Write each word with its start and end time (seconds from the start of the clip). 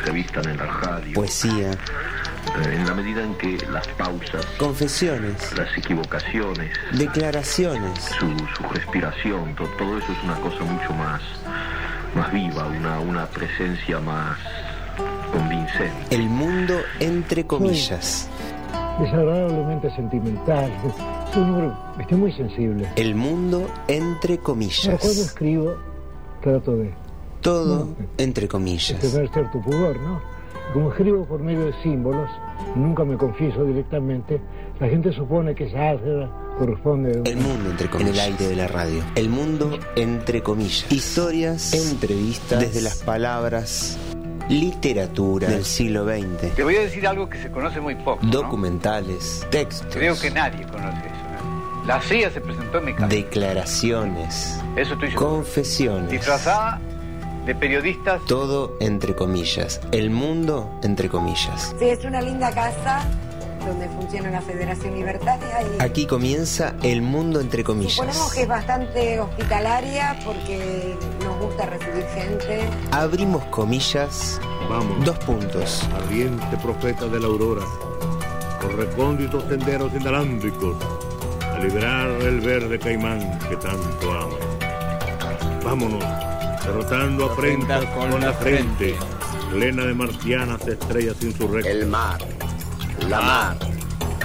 entrevistan 0.00 0.48
en 0.48 0.56
la 0.58 0.66
radio. 0.66 1.14
Poesía. 1.14 1.70
Eh, 1.72 2.74
en 2.74 2.86
la 2.86 2.94
medida 2.94 3.22
en 3.22 3.34
que 3.34 3.58
las 3.72 3.86
pausas, 3.88 4.44
Confesiones. 4.58 5.52
las 5.56 5.76
equivocaciones, 5.76 6.70
Declaraciones. 6.92 7.98
su, 8.18 8.28
su 8.56 8.62
respiración, 8.72 9.54
to- 9.56 9.68
todo 9.78 9.98
eso 9.98 10.12
es 10.12 10.22
una 10.24 10.36
cosa 10.40 10.62
mucho 10.64 10.92
más, 10.94 11.20
más 12.14 12.32
viva, 12.32 12.66
una, 12.66 13.00
una 13.00 13.26
presencia 13.26 13.98
más 14.00 14.38
convincente. 15.32 16.14
El 16.14 16.22
mundo 16.28 16.74
entre 17.00 17.44
comillas. 17.46 18.28
desagradablemente 19.00 19.90
sentimental. 19.96 20.70
Un 21.34 21.74
estoy 22.00 22.16
muy 22.18 22.32
sensible. 22.32 22.88
El 22.96 23.14
mundo 23.14 23.68
entre 23.88 24.36
Pero 24.36 24.42
cuando 24.44 24.44
comillas. 24.44 25.04
escribo, 25.04 25.74
trato 26.42 26.76
de, 26.76 26.94
Todo 27.40 27.88
entre 28.18 28.48
comillas. 28.48 28.98
tener 29.00 29.28
cierto 29.32 29.60
pudor, 29.60 29.98
¿no? 30.00 30.20
Como 30.72 30.90
escribo 30.90 31.24
por 31.26 31.40
medio 31.40 31.66
de 31.66 31.72
símbolos, 31.82 32.28
nunca 32.74 33.04
me 33.04 33.16
confieso 33.16 33.64
directamente, 33.64 34.40
la 34.80 34.88
gente 34.88 35.12
supone 35.12 35.54
que 35.54 35.64
esa 35.68 35.90
álgebra 35.90 36.28
corresponde 36.58 37.10
a 37.24 37.28
El 37.30 37.36
mundo 37.36 37.70
entre 37.70 37.88
comillas. 37.88 38.10
En 38.10 38.14
el 38.14 38.32
aire 38.32 38.48
de 38.48 38.56
la 38.56 38.66
radio. 38.66 39.02
El 39.14 39.28
mundo 39.28 39.78
entre 39.94 40.42
comillas. 40.42 40.90
Historias, 40.90 41.72
entrevistas, 41.72 42.60
desde 42.60 42.80
las 42.82 42.96
palabras, 43.02 43.96
literatura 44.48 45.48
del 45.48 45.64
siglo 45.64 46.04
XX. 46.04 46.54
Te 46.56 46.64
voy 46.64 46.76
a 46.76 46.80
decir 46.80 47.06
algo 47.06 47.28
que 47.28 47.38
se 47.40 47.50
conoce 47.50 47.80
muy 47.80 47.94
poco. 47.94 48.18
¿no? 48.24 48.30
Documentales, 48.32 49.46
textos, 49.50 49.94
Creo 49.94 50.18
que 50.18 50.30
nadie 50.32 50.66
conoce 50.66 50.98
eso. 50.98 51.44
¿no? 51.44 51.84
La 51.86 52.00
CIA 52.00 52.30
se 52.30 52.40
presentó 52.40 52.78
en 52.78 52.84
mi 52.86 52.92
casa. 52.94 53.06
declaraciones, 53.06 54.60
Eso 54.76 54.94
estoy 54.94 55.10
seguro. 55.10 55.28
confesiones. 55.30 56.10
Disfrazada 56.10 56.80
de 57.46 57.54
periodistas. 57.54 58.20
Todo 58.26 58.76
entre 58.80 59.14
comillas. 59.14 59.80
El 59.92 60.10
mundo 60.10 60.70
entre 60.82 61.08
comillas. 61.08 61.74
Sí, 61.78 61.86
es 61.88 62.04
una 62.04 62.20
linda 62.20 62.50
casa 62.50 63.04
donde 63.66 63.88
funciona 63.88 64.30
la 64.30 64.40
Federación 64.42 64.94
Libertaria 64.94 65.60
y 65.62 65.82
Aquí 65.82 66.06
comienza 66.06 66.74
el 66.84 67.02
mundo 67.02 67.40
entre 67.40 67.62
suponemos 67.62 67.96
comillas. 67.98 68.32
que 68.34 68.42
es 68.42 68.48
bastante 68.48 69.18
hospitalaria 69.20 70.16
porque 70.24 70.96
nos 71.24 71.36
gusta 71.40 71.66
recibir 71.66 72.04
gente. 72.14 72.60
Abrimos 72.92 73.42
comillas, 73.46 74.40
Vamos, 74.70 75.04
dos 75.04 75.18
puntos. 75.18 75.82
ardiente 75.96 76.56
profeta 76.62 77.06
de 77.06 77.18
la 77.18 77.26
aurora, 77.26 77.62
por 78.62 78.76
recónditos 78.76 79.42
senderos 79.48 79.92
inalámbricos, 79.94 80.76
a 81.52 81.58
liberar 81.58 82.08
el 82.22 82.40
verde 82.40 82.78
caimán 82.78 83.36
que 83.48 83.56
tanto 83.56 84.12
amo. 84.12 84.36
Vámonos, 85.64 86.04
derrotando 86.66 87.26
a 87.26 87.36
frente 87.36 87.74
con 87.94 88.20
la 88.20 88.32
frente, 88.32 88.96
plena 89.52 89.84
de 89.84 89.94
marcianas 89.94 90.66
estrellas 90.66 91.16
insurrectas. 91.22 91.72
El 91.72 91.86
mar, 91.86 92.18
la 93.08 93.20
mar, 93.20 93.56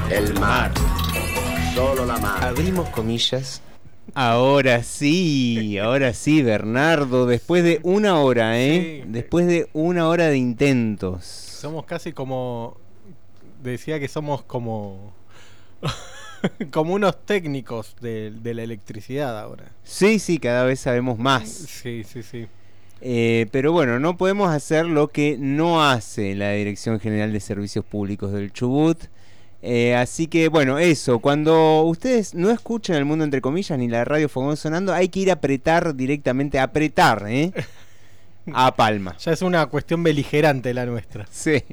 el 0.10 0.34
mar, 0.40 0.72
solo 1.76 2.04
la 2.04 2.18
mar. 2.18 2.44
Abrimos 2.44 2.90
comillas. 2.90 3.62
Ahora 4.16 4.82
sí, 4.84 5.78
ahora 5.78 6.14
sí, 6.14 6.42
Bernardo, 6.42 7.28
después 7.28 7.64
de 7.64 7.80
una 7.84 8.20
hora, 8.20 8.60
¿eh? 8.60 9.02
Sí. 9.04 9.10
Después 9.12 9.46
de 9.46 9.70
una 9.74 10.08
hora 10.08 10.26
de 10.28 10.38
intentos. 10.38 11.24
Somos 11.26 11.86
casi 11.86 12.12
como. 12.12 12.76
Decía 13.62 14.00
que 14.00 14.08
somos 14.08 14.42
como. 14.42 15.14
como 16.72 16.94
unos 16.94 17.26
técnicos 17.26 17.96
de, 18.02 18.32
de 18.32 18.54
la 18.54 18.64
electricidad 18.64 19.40
ahora. 19.40 19.72
Sí, 19.84 20.20
sí, 20.20 20.40
cada 20.40 20.64
vez 20.64 20.80
sabemos 20.80 21.18
más. 21.18 21.50
Sí, 21.50 22.04
sí, 22.04 22.24
sí. 22.24 22.48
Eh, 23.02 23.48
pero 23.52 23.72
bueno, 23.72 24.00
no 24.00 24.16
podemos 24.16 24.54
hacer 24.54 24.86
lo 24.86 25.08
que 25.08 25.36
no 25.40 25.84
hace 25.84 26.36
la 26.36 26.52
Dirección 26.52 27.00
General 27.00 27.34
de 27.34 27.40
Servicios 27.40 27.84
Públicos 27.84 28.32
del 28.32 28.54
Chubut. 28.54 29.00
Eh, 29.64 29.96
así 29.96 30.28
que 30.28 30.50
bueno, 30.50 30.80
eso, 30.80 31.20
cuando 31.20 31.84
ustedes 31.84 32.34
no 32.34 32.50
escuchan 32.50 32.96
el 32.96 33.06
mundo 33.06 33.24
entre 33.24 33.42
comillas 33.42 33.78
ni 33.78 33.88
la 33.88 34.06
radio 34.06 34.30
Fogón 34.30 34.58
sonando, 34.58 34.94
hay 34.94 35.10
que 35.10 35.20
ir 35.20 35.30
a 35.30 35.34
apretar 35.34 35.96
directamente, 35.96 36.60
a 36.60 36.64
apretar, 36.64 37.26
¿eh? 37.28 37.52
A 38.54 38.76
palma. 38.76 39.16
Ya 39.20 39.34
es 39.34 39.44
una 39.44 39.68
cuestión 39.68 40.02
beligerante 40.02 40.74
la 40.74 40.86
nuestra. 40.88 41.28
Sí. 41.30 41.64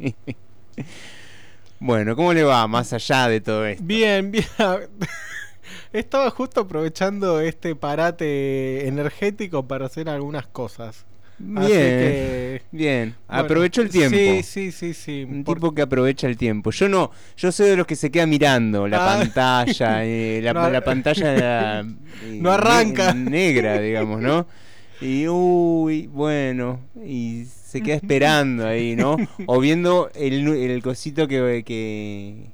Bueno, 1.81 2.17
¿cómo 2.17 2.33
le 2.33 2.43
va 2.43 2.67
más 2.67 2.93
allá 2.93 3.29
de 3.29 3.41
todo 3.41 3.65
esto? 3.67 3.83
Bien, 3.87 4.31
bien. 4.31 4.45
Estaba 5.93 6.31
justo 6.31 6.63
aprovechando 6.63 7.41
este 7.41 7.75
parate 7.75 8.87
energético 8.89 9.67
para 9.67 9.87
hacer 9.87 10.09
algunas 10.09 10.47
cosas. 10.47 11.05
Bien, 11.41 11.59
Así 11.63 11.71
que, 11.73 12.63
bien. 12.73 13.15
bueno, 13.29 13.43
Aprovechó 13.45 13.81
el 13.83 13.91
tiempo. 13.91 14.17
Sí, 14.19 14.43
sí, 14.43 14.73
sí, 14.73 14.93
sí. 14.93 15.23
Un 15.25 15.45
Por- 15.45 15.59
tipo 15.59 15.73
que 15.73 15.83
aprovecha 15.83 16.27
el 16.27 16.37
tiempo. 16.37 16.73
Yo 16.73 16.89
no, 16.89 17.13
yo 17.37 17.53
soy 17.53 17.69
de 17.71 17.77
los 17.77 17.87
que 17.87 17.95
se 17.95 18.11
queda 18.11 18.27
mirando 18.27 18.89
la 18.89 18.99
Ah. 19.05 19.19
pantalla, 19.19 20.05
eh, 20.05 20.41
la, 20.43 20.53
No, 20.53 20.69
la 20.69 20.81
pantalla 20.83 21.33
la- 21.33 21.81
eh, 22.25 22.39
No 22.41 22.51
arranca. 22.51 23.15
ne- 23.15 23.31
negra, 23.31 23.81
digamos, 23.81 24.21
¿no? 24.21 24.47
Y 25.01 25.29
uy, 25.29 26.09
bueno, 26.09 26.81
y 27.07 27.45
se 27.69 27.83
queda 27.83 27.97
esperando 27.97 28.67
ahí, 28.67 28.97
¿no? 28.97 29.17
O 29.47 29.61
viendo 29.61 30.11
el, 30.15 30.49
el 30.49 30.83
cosito 30.83 31.29
que, 31.29 31.63
que 31.67 32.47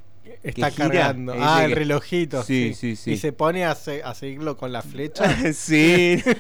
Está 0.42 0.70
gira, 0.70 0.88
cargando. 0.88 1.34
Ah, 1.38 1.64
el 1.64 1.72
relojito. 1.72 2.42
Sí, 2.42 2.74
Sí, 2.74 2.74
sí, 2.74 2.96
sí. 2.96 3.10
Y 3.12 3.16
se 3.18 3.32
pone 3.32 3.64
a, 3.64 3.74
se- 3.76 4.02
a 4.02 4.12
seguirlo 4.14 4.56
con 4.56 4.72
la 4.72 4.82
flecha. 4.82 5.52
sí. 5.52 6.20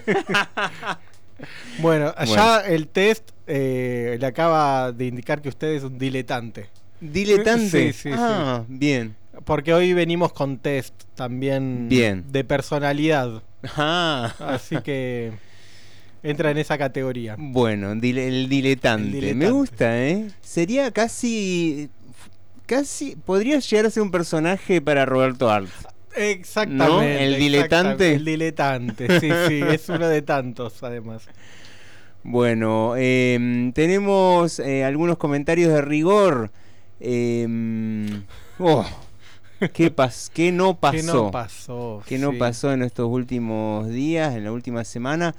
Bueno, 1.80 2.14
allá 2.16 2.60
el 2.60 2.86
test 2.86 3.30
eh, 3.48 4.16
le 4.20 4.26
acaba 4.26 4.92
de 4.92 5.06
indicar 5.06 5.42
que 5.42 5.48
usted 5.48 5.68
es 5.68 5.82
un 5.82 5.98
diletante. 5.98 6.68
Diletante. 7.00 7.92
Sí, 7.92 8.08
sí, 8.08 8.10
ah, 8.16 8.62
bien. 8.68 9.16
Porque 9.44 9.74
hoy 9.74 9.92
venimos 9.94 10.32
con 10.32 10.58
test 10.58 10.94
también 11.16 11.88
Bien. 11.88 12.24
de 12.30 12.44
personalidad. 12.44 13.42
Ah. 13.76 14.32
Así 14.38 14.76
que 14.82 15.32
entra 16.24 16.50
en 16.50 16.58
esa 16.58 16.76
categoría. 16.76 17.36
Bueno, 17.38 17.94
dile- 17.94 18.26
el 18.26 18.48
diletante. 18.48 19.04
El 19.06 19.12
diletante. 19.12 19.44
Me 19.46 19.50
gusta, 19.52 20.02
¿eh? 20.04 20.28
Sería 20.40 20.90
casi. 20.90 21.88
Casi. 22.66 23.14
Podría 23.16 23.60
llegar 23.60 23.86
a 23.86 23.90
ser 23.90 24.02
un 24.02 24.10
personaje 24.10 24.80
para 24.80 25.04
Roberto 25.06 25.50
Art. 25.50 25.68
Exactamente. 26.16 26.84
¿No? 26.92 27.02
¿El 27.02 27.36
diletante? 27.38 28.12
exactamente, 28.12 28.14
El 28.14 28.24
diletante, 28.24 29.20
sí, 29.20 29.28
sí, 29.48 29.60
es 29.68 29.88
uno 29.88 30.06
de 30.08 30.22
tantos 30.22 30.82
además. 30.82 31.22
Bueno, 32.22 32.94
em, 32.96 33.72
tenemos 33.72 34.58
eh, 34.60 34.84
algunos 34.84 35.18
comentarios 35.18 35.72
de 35.72 35.82
rigor. 35.82 36.50
Oh, 38.58 38.84
¿qué, 39.72 39.90
pas 39.90 40.30
¿Qué 40.32 40.52
no 40.52 40.74
pasó? 40.78 40.96
¿Qué 40.96 41.02
no 41.02 41.30
pasó? 41.30 42.02
¿Qué 42.06 42.18
no 42.18 42.30
Sí. 42.32 42.36
pasó 42.38 42.72
en 42.72 42.82
estos 42.82 43.08
últimos 43.10 43.88
días, 43.88 44.34
en 44.36 44.44
la 44.44 44.52
última 44.52 44.84
semana? 44.84 45.34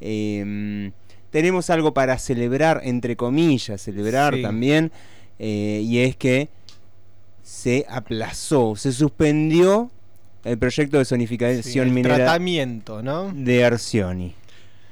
Em, 0.00 0.92
tenemos 1.30 1.70
algo 1.70 1.92
para 1.94 2.18
celebrar, 2.18 2.80
entre 2.84 3.16
comillas, 3.16 3.80
celebrar 3.80 4.34
Sí. 4.34 4.42
también, 4.42 4.92
eh, 5.38 5.80
y 5.84 5.98
es 6.00 6.16
que 6.16 6.48
se 7.42 7.86
aplazó, 7.88 8.74
se 8.76 8.92
suspendió 8.92 9.90
el 10.44 10.58
proyecto 10.58 10.98
de 10.98 11.04
Sí, 11.04 11.10
zonificación 11.10 11.88
el 11.88 11.92
minera 11.94 12.16
tratamiento, 12.16 13.02
¿no? 13.02 13.32
de 13.34 13.64
Arcioni. 13.64 14.34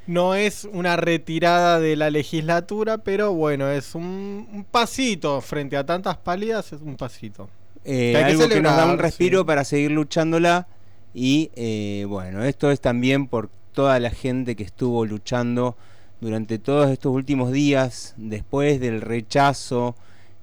No 0.06 0.34
es 0.34 0.69
una 0.70 0.97
retirada 0.97 1.81
de 1.81 1.97
la 1.97 2.10
legislatura, 2.10 2.98
pero 2.98 3.32
bueno, 3.32 3.71
es 3.71 3.94
un, 3.94 4.47
un 4.53 4.65
pasito 4.71 5.41
frente 5.41 5.76
a 5.78 5.86
tantas 5.86 6.19
pálidas, 6.19 6.72
es 6.75 6.81
un 6.82 6.97
pasito. 6.97 7.48
Eh, 7.86 8.12
Que 8.15 8.25
algo 8.25 8.48
que 8.48 8.60
nos 8.60 8.76
da 8.76 8.86
un 8.86 8.98
respiro 8.98 9.41
sí. 9.41 9.44
para 9.47 9.65
seguir 9.65 9.91
luchándola 9.92 10.66
y 11.15 11.50
eh, 11.54 12.04
bueno, 12.09 12.44
esto 12.44 12.71
es 12.71 12.81
también 12.81 13.26
por 13.28 13.48
toda 13.74 14.00
la 14.00 14.10
gente 14.10 14.56
que 14.56 14.62
estuvo 14.62 15.04
luchando 15.04 15.76
durante 16.20 16.58
todos 16.58 16.90
estos 16.90 17.12
últimos 17.12 17.52
días 17.52 18.14
después 18.16 18.80
del 18.80 19.02
rechazo 19.02 19.94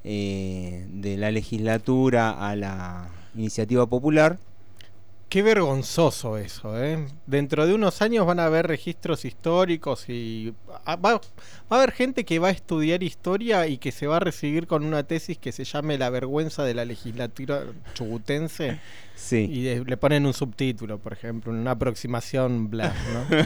eh, 0.03 0.85
de 0.89 1.17
la 1.17 1.31
legislatura 1.31 2.47
a 2.47 2.55
la 2.55 3.09
iniciativa 3.35 3.87
popular. 3.87 4.37
Qué 5.31 5.43
vergonzoso 5.43 6.37
eso, 6.37 6.77
¿eh? 6.83 7.07
Dentro 7.25 7.65
de 7.65 7.73
unos 7.73 8.01
años 8.01 8.25
van 8.25 8.41
a 8.41 8.47
haber 8.47 8.67
registros 8.67 9.23
históricos 9.23 10.09
y 10.09 10.53
va, 10.85 10.97
va 10.97 11.21
a 11.69 11.75
haber 11.77 11.93
gente 11.93 12.25
que 12.25 12.37
va 12.37 12.49
a 12.49 12.51
estudiar 12.51 13.01
historia 13.01 13.65
y 13.67 13.77
que 13.77 13.93
se 13.93 14.07
va 14.07 14.17
a 14.17 14.19
recibir 14.19 14.67
con 14.67 14.83
una 14.83 15.03
tesis 15.03 15.37
que 15.37 15.53
se 15.53 15.63
llame 15.63 15.97
La 15.97 16.09
vergüenza 16.09 16.65
de 16.65 16.73
la 16.73 16.83
legislatura 16.83 17.63
chubutense 17.93 18.81
Sí. 19.15 19.47
y 19.49 19.63
de- 19.63 19.85
le 19.85 19.95
ponen 19.95 20.25
un 20.25 20.33
subtítulo, 20.33 20.97
por 20.97 21.13
ejemplo, 21.13 21.53
una 21.53 21.71
aproximación 21.71 22.69
bla, 22.69 22.93
¿no? 23.13 23.37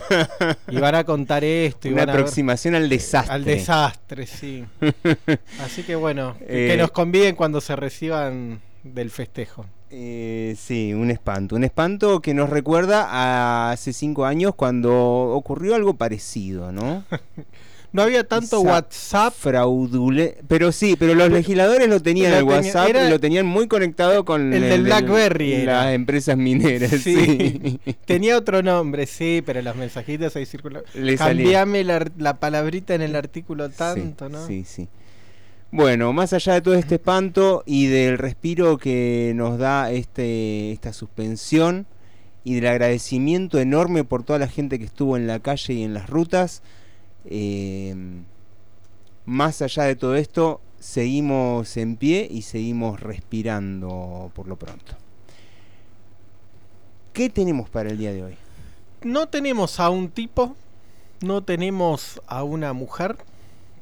y 0.76 0.78
van 0.80 0.96
a 0.96 1.04
contar 1.04 1.44
esto 1.44 1.88
y 1.88 1.92
Una 1.92 2.02
van 2.02 2.10
a 2.10 2.14
ver- 2.14 2.22
aproximación 2.22 2.74
al 2.74 2.90
desastre. 2.90 3.32
al 3.36 3.44
desastre, 3.46 4.26
sí. 4.26 4.66
Así 5.62 5.84
que 5.84 5.96
bueno, 5.96 6.36
que, 6.40 6.66
Eh, 6.66 6.70
que 6.72 6.78
nos 6.78 6.90
conviden 6.90 7.36
cuando 7.36 7.62
se 7.62 7.76
reciban 7.76 8.60
del 8.84 9.12
festejo. 9.12 9.68
Eh, 9.98 10.58
sí, 10.60 10.94
un 10.94 11.10
espanto. 11.10 11.56
Un 11.56 11.64
espanto 11.64 12.20
que 12.20 12.34
nos 12.34 12.50
recuerda 12.50 13.08
a 13.10 13.72
hace 13.72 13.94
cinco 13.94 14.26
años 14.26 14.54
cuando 14.54 14.94
ocurrió 14.94 15.74
algo 15.74 15.94
parecido, 15.94 16.74
¿no? 16.74 17.06
no 17.94 18.02
había 18.02 18.26
tanto 18.28 18.58
Esa 18.60 18.68
WhatsApp. 18.68 19.34
Fraudule 19.34 20.40
pero 20.50 20.74
sí, 20.74 20.98
pero 21.00 21.16
los 21.16 21.32
legisladores 21.32 21.88
lo 21.88 22.02
tenían 22.02 22.32
Lo 22.32 22.40
el 22.40 22.44
tenía- 22.46 22.58
WhatsApp, 22.58 22.90
era 22.90 23.10
lo 23.10 23.22
tenían 23.22 23.46
muy 23.46 23.70
conectado 23.70 24.26
con 24.26 24.54
el 24.54 24.64
del 24.64 24.84
BlackBerry 24.84 25.54
era. 25.54 25.86
las 25.86 25.94
empresas 25.94 26.36
mineras. 26.36 26.92
Sí. 26.92 27.16
Sí. 27.16 27.80
Tenía 28.06 28.38
otro 28.38 28.62
nombre, 28.62 29.06
sí, 29.06 29.42
pero 29.46 29.62
los 29.62 29.78
mensajitos 29.78 30.36
ahí 30.36 30.46
circulaban. 30.46 30.86
Cambiame 31.18 31.86
la, 31.86 32.34
palabrita 32.38 32.96
en 32.96 33.02
el 33.02 33.16
artículo 33.16 33.70
tanto, 33.70 34.26
sí, 34.28 34.32
¿no? 34.34 34.46
Sí, 34.46 34.66
sí. 34.66 34.90
Bueno, 35.76 36.14
más 36.14 36.32
allá 36.32 36.54
de 36.54 36.62
todo 36.62 36.76
este 36.76 36.96
espanto 36.96 37.62
y 37.66 37.88
del 37.88 38.18
respiro 38.18 38.78
que 38.78 39.34
nos 39.36 39.58
da 39.58 39.92
este, 39.92 40.72
esta 40.72 40.94
suspensión 40.94 41.86
y 42.46 42.56
del 42.56 42.68
agradecimiento 42.68 43.60
enorme 43.60 44.06
por 44.06 44.24
toda 44.24 44.40
la 44.40 44.48
gente 44.48 44.80
que 44.80 44.86
estuvo 44.86 45.18
en 45.18 45.28
la 45.28 45.40
calle 45.42 45.74
y 45.74 45.84
en 45.84 45.94
las 45.94 46.10
rutas, 46.10 46.62
eh, 47.26 47.94
más 49.26 49.62
allá 49.62 49.84
de 49.84 49.98
todo 49.98 50.16
esto, 50.16 50.62
seguimos 50.80 51.76
en 51.76 51.98
pie 51.98 52.26
y 52.32 52.44
seguimos 52.44 53.02
respirando 53.02 54.32
por 54.34 54.48
lo 54.48 54.56
pronto. 54.56 54.94
¿Qué 57.12 57.30
tenemos 57.30 57.70
para 57.70 57.90
el 57.90 57.98
día 57.98 58.14
de 58.14 58.24
hoy? 58.24 58.38
No 59.04 59.28
tenemos 59.28 59.82
a 59.82 59.90
un 59.90 60.08
tipo, 60.08 60.56
no 61.20 61.44
tenemos 61.44 62.22
a 62.28 62.44
una 62.44 62.72
mujer, 62.72 63.18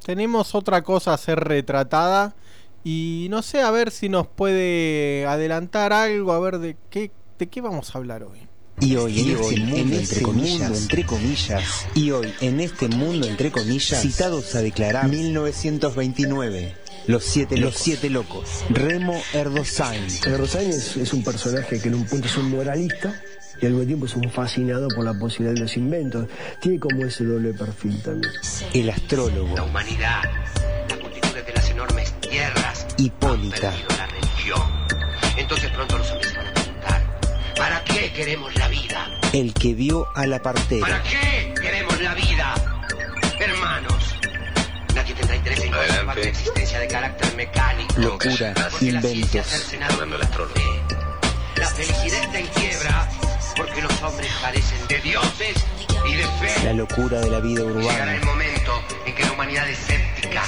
tenemos 0.04 0.56
otra 0.56 0.84
cosa 0.84 1.14
a 1.14 1.18
ser 1.18 1.40
retratada 1.40 2.36
y 2.84 3.28
no 3.30 3.42
sé, 3.42 3.62
a 3.62 3.72
ver 3.72 3.92
si 3.92 4.10
nos 4.10 4.28
puede 4.28 5.26
adelantar 5.26 5.94
algo, 5.94 6.34
a 6.34 6.40
ver 6.40 6.60
de 6.60 6.76
qué, 6.90 7.12
de 7.40 7.48
qué 7.48 7.62
vamos 7.62 7.96
a 7.96 7.98
hablar 7.98 8.24
hoy. 8.24 8.40
Y 8.80 8.96
hoy 8.96 9.20
en 9.20 9.28
Y 9.28 9.32
este 9.32 9.58
mundo, 9.60 9.78
en 9.78 9.94
entre, 9.94 10.22
comillas, 10.24 10.60
mundo, 10.60 10.78
entre 10.78 11.06
comillas, 11.06 11.88
y 11.96 12.12
hoy 12.12 12.34
en 12.42 12.60
este 12.60 12.88
mundo, 12.90 13.28
entre 13.28 13.52
comillas, 13.52 14.02
citados 14.02 14.56
a 14.56 14.62
declarar 14.62 15.08
1929. 15.08 16.76
Los 17.06 17.24
siete, 17.24 17.58
los 17.58 17.76
siete 17.76 18.10
locos. 18.10 18.64
Remo 18.70 19.22
Erdosain. 19.34 20.08
Erdosain 20.26 20.70
es, 20.70 20.96
es 20.98 21.14
un 21.14 21.24
personaje 21.24 21.82
que 21.82 21.90
en 21.90 21.96
un 21.96 22.06
punto 22.06 22.28
es 22.28 22.38
un 22.38 22.50
moralista 22.50 23.22
y 23.64 23.66
al 23.66 23.72
mismo 23.72 23.88
tiempo 23.88 24.06
es 24.08 24.16
un 24.18 24.30
fascinado 24.30 24.90
por 24.90 25.06
la 25.06 25.14
posibilidad 25.14 25.54
de 25.54 25.62
los 25.62 25.78
inventos. 25.78 26.28
Tiene 26.62 26.80
como 26.82 27.06
ese 27.06 27.24
doble 27.24 27.54
perfil 27.54 27.98
también. 28.04 28.34
El 28.74 28.90
astrólogo. 28.90 29.56
La 29.56 29.64
humanidad, 29.64 30.22
las 30.90 31.00
multitudes 31.02 31.46
de 31.46 31.54
las 31.54 31.70
enormes 31.70 32.12
tierras, 32.20 32.86
Hipólita. 32.98 33.70
han 33.70 33.74
perdido 33.76 33.98
la 33.98 34.08
religión. 34.08 34.62
Entonces 35.38 35.72
pronto 35.72 35.98
los 35.98 36.12
hombres 36.12 36.30
se 36.32 36.38
van 36.40 36.48
a 36.48 36.54
preguntar, 36.54 37.20
¿para 37.56 37.84
qué 37.86 38.12
queremos 38.12 38.54
la 38.58 38.68
vida? 38.68 39.08
El 39.32 39.54
que 39.54 39.74
vio 39.74 40.08
a 40.14 40.28
la 40.28 40.40
¿Para 40.40 40.56
partera. 40.60 41.02
qué 41.04 41.54
queremos 41.62 42.02
la 42.02 42.16
vida? 42.16 42.56
Hermanos, 43.40 44.16
nadie 44.94 45.14
tendrá 45.14 45.38
interés 45.38 45.62
en 45.64 45.72
conservar 45.72 46.18
una 46.20 46.28
existencia 46.28 46.80
de 46.80 46.88
carácter 46.90 47.34
mecánico. 47.38 47.94
Locura, 47.98 48.54
la 48.58 48.70
inventos. 48.82 49.74
hombre. 50.02 50.62
La 51.56 51.68
felicidad 51.70 52.24
está 52.24 52.40
en 52.40 52.48
quiebra 52.48 53.10
porque 53.56 53.82
los 53.82 54.02
hombres 54.02 54.32
carecen 54.42 54.88
de 54.88 55.00
dioses 55.00 55.56
y 56.08 56.16
de 56.16 56.24
fe. 56.24 56.64
La 56.66 56.74
locura 56.74 57.20
de 57.20 57.30
la 57.30 57.40
vida 57.40 57.62
Llegará 57.64 57.80
urbana. 57.80 58.16
el 58.16 58.26
momento 58.26 58.82
en 59.06 59.16
que 59.16 59.24
la 59.24 59.32
humanidad 59.32 59.70
escéptica, 59.70 60.44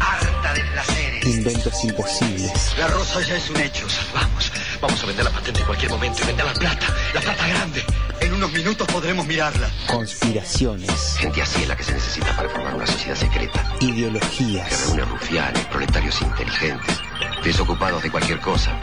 harta 0.00 0.52
de 0.54 0.60
placeres, 0.72 1.26
Inventos 1.26 1.84
imposibles. 1.84 2.74
la 2.78 2.86
rosa 2.88 3.20
ya 3.22 3.36
es 3.36 3.48
un 3.50 3.56
hecho. 3.60 3.86
Vamos, 4.14 4.52
vamos 4.80 5.02
a 5.02 5.06
vender 5.06 5.24
la 5.24 5.30
patente 5.30 5.60
en 5.60 5.66
cualquier 5.66 5.90
momento 5.90 6.22
y 6.22 6.26
vender 6.26 6.46
la 6.46 6.52
plata, 6.54 6.86
la 7.14 7.20
plata 7.20 7.46
grande. 7.48 7.84
En 8.20 8.32
unos 8.34 8.52
minutos 8.52 8.86
podremos 8.88 9.26
mirarla. 9.26 9.68
Conspiraciones. 9.86 11.16
Gente 11.18 11.42
así 11.42 11.62
es 11.62 11.68
la 11.68 11.76
que 11.76 11.82
se 11.84 11.92
necesita 11.92 12.36
para 12.36 12.48
formar 12.48 12.74
una 12.74 12.86
sociedad 12.86 13.16
secreta. 13.16 13.64
Que 13.80 13.86
Ideologías. 13.86 14.86
reúne 14.86 15.04
rufianes, 15.04 15.64
proletarios 15.66 16.20
inteligentes, 16.22 16.96
desocupados 17.42 18.02
de 18.02 18.10
cualquier 18.10 18.38
cosa. 18.40 18.78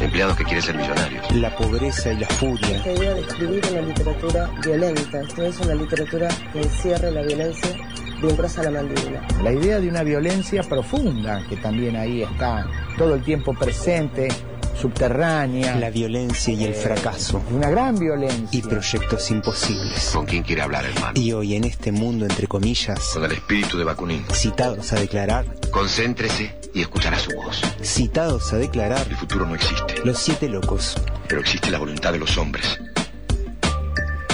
Empleados 0.00 0.36
que 0.36 0.44
quieren 0.44 0.62
ser 0.62 0.76
millonarios. 0.76 1.30
La 1.32 1.54
pobreza 1.54 2.12
y 2.12 2.18
la 2.18 2.26
furia. 2.26 2.82
La 2.86 2.92
idea 2.92 3.14
de 3.14 3.20
escribir 3.20 3.62
una 3.70 3.82
literatura 3.82 4.50
violenta, 4.64 5.22
no 5.36 5.44
es 5.44 5.60
una 5.60 5.74
literatura 5.74 6.28
que 6.52 6.62
encierre 6.62 7.10
la 7.10 7.22
violencia 7.22 7.76
bien 8.20 8.36
grosa 8.36 8.62
la 8.62 8.70
mandíbula. 8.70 9.22
La 9.42 9.52
idea 9.52 9.80
de 9.80 9.88
una 9.88 10.02
violencia 10.02 10.62
profunda, 10.62 11.42
que 11.48 11.56
también 11.56 11.96
ahí 11.96 12.22
está 12.22 12.66
todo 12.96 13.14
el 13.14 13.22
tiempo 13.22 13.54
presente, 13.54 14.28
subterránea. 14.78 15.76
La 15.76 15.90
violencia 15.90 16.52
y 16.52 16.64
el 16.64 16.74
fracaso. 16.74 17.42
Una 17.50 17.70
gran 17.70 17.98
violencia. 17.98 18.48
Y 18.52 18.62
proyectos 18.62 19.30
imposibles. 19.30 20.10
¿Con 20.12 20.26
quién 20.26 20.42
quiere 20.42 20.62
hablar, 20.62 20.84
hermano? 20.84 21.12
Y 21.20 21.32
hoy 21.32 21.54
en 21.54 21.64
este 21.64 21.92
mundo, 21.92 22.24
entre 22.26 22.46
comillas, 22.46 22.98
Con 23.12 23.24
el 23.24 23.32
espíritu 23.32 23.78
de 23.78 23.84
Bakunin. 23.84 24.24
citados 24.32 24.92
a 24.92 24.96
declarar, 24.96 25.44
Concéntrese 25.70 26.54
y 26.74 26.80
escuchará 26.82 27.18
su 27.18 27.30
voz. 27.36 27.60
citados 27.82 28.52
a 28.52 28.56
declarar, 28.56 29.06
El 29.08 29.16
futuro 29.16 29.46
no 29.46 29.54
existe, 29.54 30.00
los 30.04 30.18
siete 30.18 30.48
locos. 30.48 30.96
pero 31.28 31.40
existe 31.40 31.70
la 31.70 31.78
voluntad 31.78 32.12
de 32.12 32.18
los 32.18 32.36
hombres. 32.38 32.78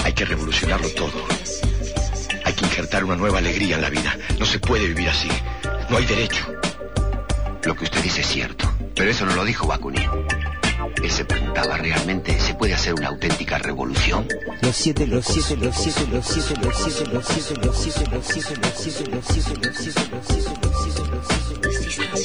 Hay 0.03 0.13
que 0.13 0.25
revolucionarlo 0.25 0.89
todo. 0.91 1.11
Hay 2.45 2.53
que 2.53 2.65
injertar 2.65 3.03
una 3.03 3.15
nueva 3.15 3.39
alegría 3.39 3.75
en 3.75 3.81
la 3.81 3.89
vida. 3.89 4.17
No 4.39 4.45
se 4.45 4.57
puede 4.59 4.87
vivir 4.87 5.09
así. 5.09 5.27
No 5.89 5.97
hay 5.97 6.05
derecho. 6.05 6.45
Lo 7.63 7.75
que 7.75 7.83
usted 7.83 8.01
dice 8.01 8.21
es 8.21 8.27
cierto, 8.27 8.71
pero 8.97 9.11
eso 9.11 9.25
no 9.25 9.35
lo 9.35 9.45
dijo 9.45 9.67
Bakunin. 9.67 10.09
Él 11.03 11.11
se 11.11 11.23
preguntaba, 11.25 11.77
¿realmente 11.77 12.39
se 12.39 12.55
puede 12.55 12.73
hacer 12.73 12.95
una 12.95 13.09
auténtica 13.09 13.59
revolución? 13.59 14.27
Los 14.61 14.75
siete. 14.75 15.05
Los 15.05 15.25
siete, 15.25 15.55
los 15.57 15.75
siete, 15.75 16.07
los 16.11 16.25
siete, 16.25 16.55
los 16.61 16.75
siete, 16.75 17.05
los 17.13 17.27
siete, 17.27 17.55
los 17.63 17.77
siete, 17.77 18.05
los 18.11 18.25
siete, 18.25 18.55
los 18.55 18.65
siete, 18.65 18.65
los 18.65 18.75
siete, 18.75 19.05
los 19.11 19.35
siete, 19.35 19.59
los 19.61 19.77
siete, 19.77 20.07
los 20.09 20.27
siete, 20.27 20.67
los 20.81 21.37
siete, 21.37 21.61
los 21.61 22.17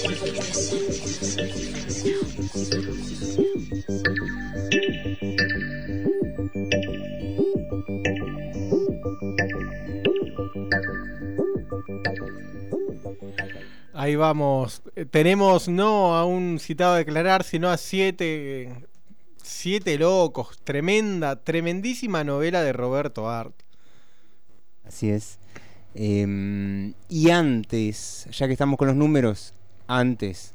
Ahí 14.02 14.16
vamos. 14.16 14.82
Eh, 14.96 15.04
Tenemos 15.04 15.68
no 15.68 16.16
a 16.16 16.24
un 16.24 16.58
citado 16.58 16.94
a 16.94 16.98
declarar, 16.98 17.44
sino 17.44 17.70
a 17.70 17.76
siete, 17.76 18.68
siete 19.40 19.96
locos. 19.96 20.58
Tremenda, 20.64 21.36
tremendísima 21.36 22.24
novela 22.24 22.64
de 22.64 22.72
Roberto 22.72 23.30
Art. 23.30 23.54
Así 24.84 25.08
es. 25.08 25.38
Em, 25.94 26.94
y 27.08 27.30
antes, 27.30 28.26
ya 28.32 28.48
que 28.48 28.54
estamos 28.54 28.76
con 28.76 28.88
los 28.88 28.96
números, 28.96 29.54
antes 29.86 30.52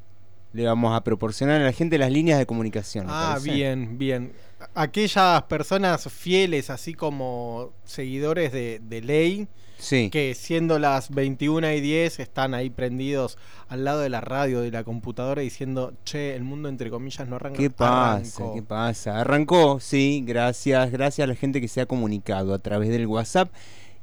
le 0.52 0.66
vamos 0.66 0.94
a 0.94 1.06
proporcionar 1.06 1.62
a 1.62 1.64
la 1.64 1.72
gente 1.72 1.98
las 1.98 2.12
líneas 2.12 2.40
de 2.40 2.46
comunicación. 2.46 3.08
¿le 3.08 3.14
Ah, 3.16 3.40
bien, 3.42 3.98
bien. 3.98 4.34
Aquellas 4.76 5.44
personas 5.44 6.12
fieles, 6.12 6.70
así 6.70 6.94
como 6.94 7.72
seguidores 7.86 8.52
de, 8.52 8.82
de 8.84 9.02
ley, 9.02 9.48
Sí. 9.78 10.10
que 10.10 10.34
siendo 10.36 10.80
las 10.80 11.10
21 11.12 11.72
y 11.72 11.82
10 11.82 12.20
están 12.20 12.54
ahí 12.54 12.70
prendidos 12.70 13.38
al 13.70 13.84
lado 13.84 14.00
de 14.02 14.10
la 14.10 14.22
radio, 14.22 14.62
de 14.62 14.72
la 14.72 14.84
computadora, 14.84 15.42
diciendo, 15.42 15.94
che, 16.04 16.36
el 16.36 16.44
mundo 16.44 16.70
entre 16.70 16.90
comillas 16.90 17.28
no 17.28 17.36
arranca. 17.36 17.58
¿Qué 17.58 17.70
pasa? 17.70 18.16
Arrancó. 18.16 18.54
¿Qué 18.56 18.62
pasa? 18.64 19.20
Arrancó, 19.20 19.80
sí, 19.80 20.24
gracias, 20.26 20.92
gracias 20.92 21.26
a 21.26 21.28
la 21.28 21.36
gente 21.36 21.62
que 21.62 21.68
se 21.68 21.82
ha 21.82 21.86
comunicado 21.86 22.54
a 22.54 22.60
través 22.60 22.90
del 22.90 23.08
WhatsApp 23.08 23.50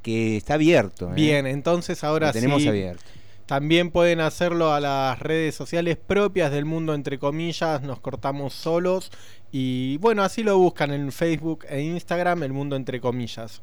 que 0.03 0.37
está 0.37 0.55
abierto. 0.55 1.11
¿eh? 1.11 1.15
Bien, 1.15 1.47
entonces 1.47 2.05
ahora 2.05 2.27
Lo 2.29 2.33
tenemos 2.35 2.63
sí. 2.63 2.69
abierto. 2.69 3.03
También 3.51 3.91
pueden 3.91 4.21
hacerlo 4.21 4.73
a 4.73 4.79
las 4.79 5.19
redes 5.19 5.57
sociales 5.57 5.97
propias 5.97 6.53
del 6.53 6.67
mundo, 6.67 6.95
entre 6.95 7.19
comillas, 7.19 7.83
nos 7.83 7.99
cortamos 7.99 8.55
solos. 8.55 9.11
Y 9.51 9.97
bueno, 9.97 10.23
así 10.23 10.45
lo 10.45 10.57
buscan 10.57 10.93
en 10.93 11.11
Facebook 11.11 11.65
e 11.69 11.81
Instagram, 11.81 12.45
el 12.45 12.53
mundo 12.53 12.77
entre 12.77 13.01
comillas. 13.01 13.61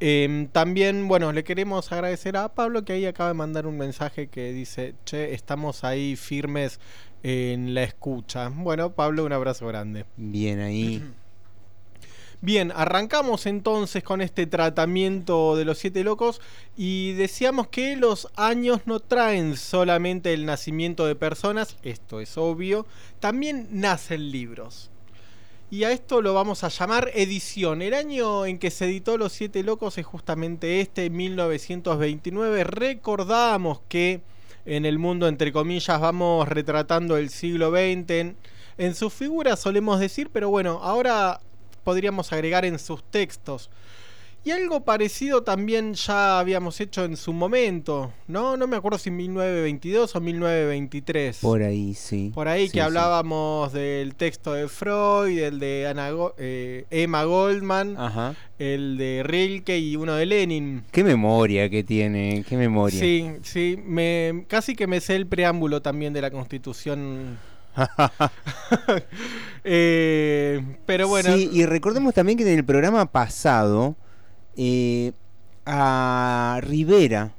Em, 0.00 0.48
también, 0.48 1.08
bueno, 1.08 1.30
le 1.32 1.44
queremos 1.44 1.92
agradecer 1.92 2.38
a 2.38 2.54
Pablo 2.54 2.86
que 2.86 2.94
ahí 2.94 3.04
acaba 3.04 3.28
de 3.28 3.34
mandar 3.34 3.66
un 3.66 3.76
mensaje 3.76 4.28
que 4.28 4.50
dice, 4.54 4.94
che, 5.04 5.34
estamos 5.34 5.84
ahí 5.84 6.16
firmes 6.16 6.80
en 7.22 7.74
la 7.74 7.82
escucha. 7.82 8.48
Bueno, 8.48 8.94
Pablo, 8.94 9.26
un 9.26 9.34
abrazo 9.34 9.66
grande. 9.66 10.06
Bien 10.16 10.58
ahí. 10.60 11.04
Bien, 12.40 12.72
arrancamos 12.72 13.46
entonces 13.46 14.04
con 14.04 14.20
este 14.20 14.46
tratamiento 14.46 15.56
de 15.56 15.64
los 15.64 15.78
siete 15.78 16.04
locos 16.04 16.40
y 16.76 17.14
decíamos 17.14 17.66
que 17.66 17.96
los 17.96 18.28
años 18.36 18.82
no 18.86 19.00
traen 19.00 19.56
solamente 19.56 20.32
el 20.32 20.46
nacimiento 20.46 21.04
de 21.06 21.16
personas, 21.16 21.76
esto 21.82 22.20
es 22.20 22.38
obvio, 22.38 22.86
también 23.18 23.66
nacen 23.72 24.30
libros. 24.30 24.88
Y 25.68 25.82
a 25.82 25.90
esto 25.90 26.22
lo 26.22 26.32
vamos 26.32 26.62
a 26.62 26.68
llamar 26.68 27.10
edición. 27.12 27.82
El 27.82 27.92
año 27.92 28.46
en 28.46 28.58
que 28.58 28.70
se 28.70 28.84
editó 28.84 29.18
Los 29.18 29.32
Siete 29.32 29.64
Locos 29.64 29.98
es 29.98 30.06
justamente 30.06 30.80
este, 30.80 31.10
1929. 31.10 32.64
Recordamos 32.64 33.80
que 33.88 34.22
en 34.64 34.86
el 34.86 34.98
mundo, 34.98 35.26
entre 35.26 35.52
comillas, 35.52 36.00
vamos 36.00 36.48
retratando 36.48 37.16
el 37.16 37.30
siglo 37.30 37.70
XX 37.70 38.10
en, 38.10 38.36
en 38.78 38.94
sus 38.94 39.12
figuras, 39.12 39.58
solemos 39.60 39.98
decir, 39.98 40.30
pero 40.32 40.48
bueno, 40.48 40.78
ahora 40.82 41.40
podríamos 41.88 42.30
agregar 42.34 42.66
en 42.66 42.78
sus 42.78 43.02
textos. 43.02 43.70
Y 44.44 44.50
algo 44.50 44.84
parecido 44.84 45.42
también 45.42 45.94
ya 45.94 46.38
habíamos 46.38 46.80
hecho 46.80 47.04
en 47.04 47.16
su 47.16 47.32
momento, 47.32 48.12
¿no? 48.28 48.56
No 48.58 48.66
me 48.66 48.76
acuerdo 48.76 48.98
si 48.98 49.10
1922 49.10 50.14
o 50.14 50.20
1923. 50.20 51.38
Por 51.40 51.62
ahí, 51.62 51.94
sí. 51.94 52.30
Por 52.34 52.46
ahí 52.46 52.66
Sí, 52.66 52.72
que 52.72 52.78
sí. 52.78 52.80
hablábamos 52.80 53.72
del 53.72 54.14
texto 54.14 54.52
de 54.52 54.68
Freud, 54.68 55.38
el 55.38 55.58
de 55.58 55.86
Ana 55.88 56.10
Go- 56.12 56.34
eh, 56.38 56.84
Emma 56.90 57.24
Goldman, 57.24 57.96
Ajá. 57.98 58.34
el 58.58 58.96
de 58.98 59.22
Rilke 59.24 59.78
y 59.78 59.96
uno 59.96 60.14
de 60.14 60.26
Lenin. 60.26 60.84
Qué 60.92 61.02
memoria 61.04 61.68
que 61.68 61.82
tiene, 61.84 62.44
qué 62.48 62.56
memoria. 62.56 62.98
Sí, 63.00 63.26
sí, 63.42 63.78
me, 63.84 64.44
casi 64.46 64.76
que 64.76 64.86
me 64.86 65.00
sé 65.00 65.16
el 65.16 65.26
preámbulo 65.26 65.82
también 65.82 66.12
de 66.12 66.20
la 66.22 66.30
Constitución. 66.30 67.38
Eh, 69.70 70.76
pero 70.86 71.08
bueno, 71.08 71.36
Sí, 71.36 71.50
y 71.52 71.66
recordemos 71.66 72.14
también 72.14 72.38
que 72.38 72.50
en 72.50 72.58
el 72.58 72.64
programa 72.64 73.04
pasado 73.06 73.96
eh, 74.56 75.12
a 75.66 76.60
Rivera, 76.62 77.34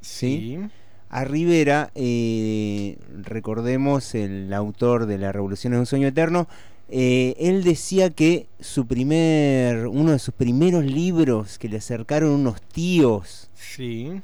¿sí? 0.00 0.60
A 1.08 1.24
Rivera, 1.24 1.90
eh, 1.96 2.98
recordemos 3.22 4.14
el 4.14 4.52
autor 4.52 5.06
de 5.06 5.18
La 5.18 5.32
Revolución 5.32 5.72
es 5.72 5.80
un 5.80 5.86
sueño 5.86 6.06
eterno, 6.06 6.46
él 6.88 7.64
decía 7.64 8.10
que 8.10 8.46
su 8.60 8.86
primer, 8.86 9.88
uno 9.88 10.12
de 10.12 10.20
sus 10.20 10.34
primeros 10.34 10.84
libros 10.84 11.58
que 11.58 11.68
le 11.68 11.78
acercaron 11.78 12.30
unos 12.30 12.60
tíos 12.62 13.50
sí, 13.54 14.22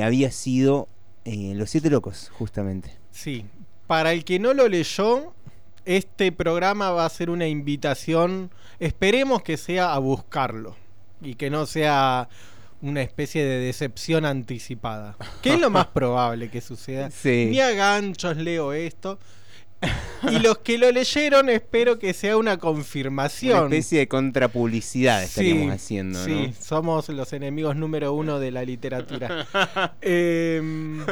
había 0.00 0.30
sido 0.30 0.86
Los 1.24 1.70
Siete 1.70 1.90
Locos, 1.90 2.30
justamente. 2.36 2.92
sí. 3.10 3.46
Para 3.90 4.12
el 4.12 4.24
que 4.24 4.38
no 4.38 4.54
lo 4.54 4.68
leyó, 4.68 5.34
este 5.84 6.30
programa 6.30 6.92
va 6.92 7.06
a 7.06 7.08
ser 7.08 7.28
una 7.28 7.48
invitación, 7.48 8.52
esperemos 8.78 9.42
que 9.42 9.56
sea 9.56 9.94
a 9.94 9.98
buscarlo 9.98 10.76
y 11.20 11.34
que 11.34 11.50
no 11.50 11.66
sea 11.66 12.28
una 12.82 13.02
especie 13.02 13.44
de 13.44 13.58
decepción 13.58 14.26
anticipada. 14.26 15.16
Que 15.42 15.54
es 15.54 15.60
lo 15.60 15.70
más 15.70 15.86
probable 15.92 16.50
que 16.50 16.60
suceda. 16.60 17.10
Sí. 17.10 17.48
Ni 17.50 17.58
a 17.58 17.72
ganchos 17.72 18.36
leo 18.36 18.72
esto. 18.72 19.18
Y 20.30 20.38
los 20.38 20.58
que 20.58 20.78
lo 20.78 20.92
leyeron 20.92 21.48
espero 21.48 21.98
que 21.98 22.14
sea 22.14 22.36
una 22.36 22.58
confirmación. 22.58 23.58
Una 23.58 23.74
especie 23.74 23.98
de 23.98 24.06
contrapublicidad 24.06 25.24
estaríamos 25.24 25.64
Sí, 25.64 25.70
haciendo, 25.70 26.24
sí, 26.24 26.46
¿no? 26.46 26.52
somos 26.64 27.08
los 27.08 27.32
enemigos 27.32 27.74
número 27.74 28.12
uno 28.12 28.38
de 28.38 28.52
la 28.52 28.62
literatura. 28.62 29.48
Em, 30.00 31.04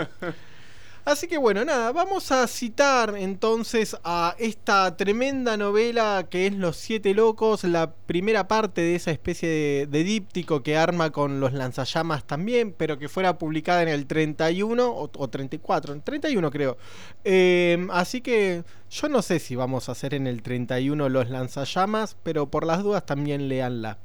así 1.09 1.27
que 1.27 1.39
bueno, 1.39 1.65
nada, 1.65 1.91
vamos 1.93 2.31
a 2.33 2.47
citar 2.47 3.15
entonces 3.17 3.97
a 4.05 4.35
esta 4.39 4.95
tremenda 4.97 5.57
novela 5.57 6.27
que 6.31 6.47
es 6.47 6.53
Los 6.53 6.77
Siete 6.77 7.15
Locos, 7.15 7.65
la 7.65 7.93
primera 7.93 8.47
parte 8.47 8.83
de 8.83 8.95
esa 8.95 9.11
especie 9.11 9.87
de, 9.87 10.05
díptico 10.05 10.63
que 10.63 10.77
arma 10.77 11.11
con 11.11 11.41
los 11.41 11.55
lanzallamas 11.55 12.25
también, 12.27 12.75
pero 12.77 12.99
que 12.99 13.09
fuera 13.09 13.39
publicada 13.39 13.83
en 13.83 13.89
el 13.89 14.07
31 14.07 14.87
o, 14.87 15.11
o 15.17 15.29
34, 15.29 15.95
en 15.95 16.03
31 16.03 16.51
creo. 16.51 16.77
Em, 17.25 17.91
así 17.91 18.21
que 18.21 18.63
yo 18.91 19.09
no 19.09 19.23
sé 19.23 19.39
si 19.39 19.57
vamos 19.57 19.89
a 19.89 19.93
hacer 19.93 20.13
en 20.13 20.27
el 20.27 20.43
31 20.43 21.09
los 21.09 21.31
lanzallamas, 21.31 22.17
pero 22.23 22.51
por 22.51 22.67
las 22.67 22.83
dudas 22.83 23.07
también 23.07 23.49
leanla. 23.49 23.99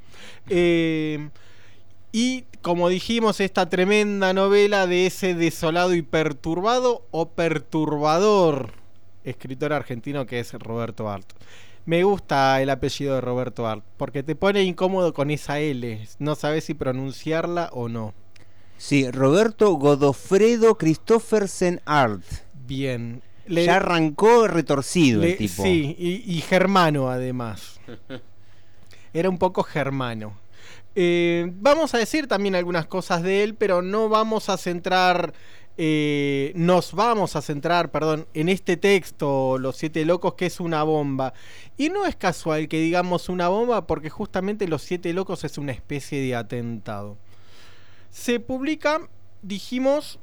Em, 0.48 1.32
y 2.14 2.46
como 2.62 2.88
dijimos, 2.88 3.42
esta 3.42 3.68
tremenda 3.68 4.32
novela 4.34 4.88
de 4.88 5.06
ese 5.08 5.34
desolado 5.36 5.94
y 5.94 6.02
perturbado 6.02 7.06
o 7.12 7.28
perturbador 7.32 8.72
escritor 9.26 9.74
argentino 9.74 10.26
que 10.26 10.40
es 10.40 10.54
Roberto 10.54 11.10
Art. 11.10 11.30
Me 11.86 12.04
gusta 12.04 12.62
el 12.62 12.70
apellido 12.70 13.16
de 13.16 13.22
Roberto 13.22 13.68
Art 13.68 13.84
porque 13.98 14.24
te 14.24 14.36
pone 14.36 14.64
incómodo 14.64 15.14
con 15.14 15.30
esa 15.32 15.60
L. 15.60 16.08
No 16.20 16.36
sabes 16.36 16.64
si 16.64 16.74
pronunciarla 16.74 17.70
o 17.74 17.90
no. 17.90 18.14
Sí, 18.78 19.10
Roberto 19.12 19.74
Godofredo 19.74 20.78
Christoffersen 20.78 21.82
Art. 21.86 22.24
Bien. 22.66 23.22
ya 23.48 23.76
arrancó 23.78 24.48
retorcido 24.48 25.22
le- 25.22 25.32
el 25.32 25.38
tipo. 25.38 25.64
Sí, 25.64 25.96
y, 26.00 26.24
y 26.34 26.42
germano 26.42 27.10
además. 27.10 27.80
Era 29.14 29.30
un 29.30 29.38
poco 29.38 29.64
germano. 29.64 30.38
Eh, 30.96 31.52
vamos 31.56 31.94
a 31.94 31.98
decir 31.98 32.28
también 32.28 32.56
algunas 32.56 32.86
cosas 32.86 33.24
de 33.24 33.44
él, 33.44 33.56
pero 33.56 33.82
no 33.82 34.10
vamos 34.10 34.50
a 34.50 34.58
centrar, 34.58 35.34
eh, 35.78 36.52
nos 36.56 36.94
vamos 36.94 37.36
a 37.36 37.42
centrar, 37.42 37.90
perdón, 37.92 38.28
en 38.34 38.50
este 38.50 38.78
texto, 38.78 39.58
Los 39.58 39.78
Siete 39.78 40.06
Locos, 40.06 40.36
que 40.36 40.46
es 40.46 40.60
una 40.60 40.84
bomba. 40.84 41.34
Y 41.78 41.90
no 41.90 42.06
es 42.06 42.16
casual 42.16 42.68
que 42.68 42.80
digamos 42.80 43.30
una 43.30 43.48
bomba, 43.48 43.88
porque 43.88 44.10
justamente 44.10 44.68
Los 44.68 44.84
Siete 44.84 45.14
Locos 45.14 45.44
es 45.44 45.58
una 45.58 45.72
especie 45.72 46.22
de 46.22 46.36
atentado. 46.36 47.18
Se 48.12 48.40
publica, 48.40 49.10
dijimos, 49.42 50.20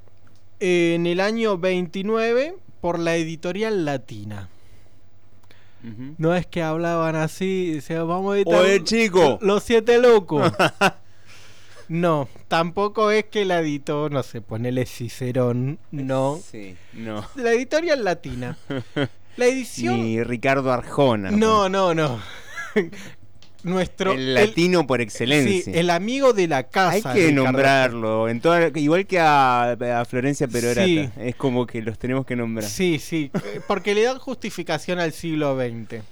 en 0.60 1.06
el 1.06 1.20
año 1.20 1.58
29 1.58 2.56
por 2.80 2.98
la 2.98 3.16
editorial 3.16 3.84
Latina. 3.84 4.48
No 5.82 6.34
es 6.34 6.46
que 6.46 6.62
hablaban 6.62 7.16
así, 7.16 7.74
decían, 7.74 8.06
vamos 8.06 8.34
a 8.34 8.36
editar 8.36 8.60
Oye, 8.60 8.84
chico. 8.84 9.38
Los 9.40 9.62
Siete 9.62 9.98
Locos. 9.98 10.52
no, 11.88 12.28
tampoco 12.48 13.10
es 13.10 13.24
que 13.24 13.44
la 13.44 13.60
editó, 13.60 14.10
no 14.10 14.22
sé, 14.22 14.42
ponele 14.42 14.84
Cicerón, 14.86 15.78
no. 15.90 16.38
Sí, 16.44 16.76
no. 16.92 17.26
La 17.34 17.52
editorial 17.52 18.04
Latina. 18.04 18.58
La 19.36 19.46
edición... 19.46 20.02
Ni 20.02 20.22
Ricardo 20.22 20.70
Arjona. 20.72 21.30
No, 21.30 21.68
no, 21.68 21.94
no. 21.94 22.20
Nuestro... 23.62 24.12
El 24.12 24.34
latino 24.34 24.86
por 24.86 25.00
excelencia. 25.00 25.62
Sí, 25.64 25.78
el 25.78 25.90
amigo 25.90 26.32
de 26.32 26.48
la 26.48 26.64
casa. 26.64 26.92
Hay 26.92 27.02
que 27.02 27.26
Ricardo. 27.28 27.44
nombrarlo. 27.44 28.28
En 28.28 28.40
toda, 28.40 28.68
igual 28.74 29.06
que 29.06 29.18
a, 29.18 29.72
a 29.72 30.04
Florencia 30.04 30.48
Perorata. 30.48 30.84
Sí. 30.84 31.08
Es 31.18 31.34
como 31.36 31.66
que 31.66 31.82
los 31.82 31.98
tenemos 31.98 32.24
que 32.26 32.36
nombrar. 32.36 32.68
Sí, 32.68 32.98
sí, 32.98 33.30
porque 33.66 33.94
le 33.94 34.02
dan 34.04 34.18
justificación 34.18 34.98
al 34.98 35.12
siglo 35.12 35.56
XX. 35.58 36.02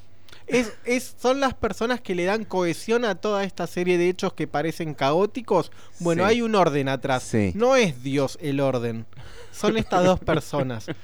Es, 0.47 0.73
es, 0.87 1.15
son 1.21 1.41
las 1.41 1.53
personas 1.53 2.01
que 2.01 2.15
le 2.15 2.25
dan 2.25 2.45
cohesión 2.47 3.05
a 3.05 3.17
toda 3.17 3.45
esta 3.45 3.67
serie 3.67 3.99
de 3.99 4.09
hechos 4.09 4.33
que 4.33 4.47
parecen 4.47 4.95
caóticos. 4.95 5.71
Bueno, 5.99 6.25
Sí. 6.25 6.31
hay 6.31 6.43
un 6.43 6.55
orden 6.55 6.89
atrás. 6.89 7.23
Sí. 7.23 7.53
No 7.55 7.77
es 7.77 8.03
Dios 8.03 8.39
el 8.41 8.61
orden. 8.61 9.05
Son 9.53 9.77
estas 9.77 10.05
dos 10.05 10.21
personas. 10.21 10.87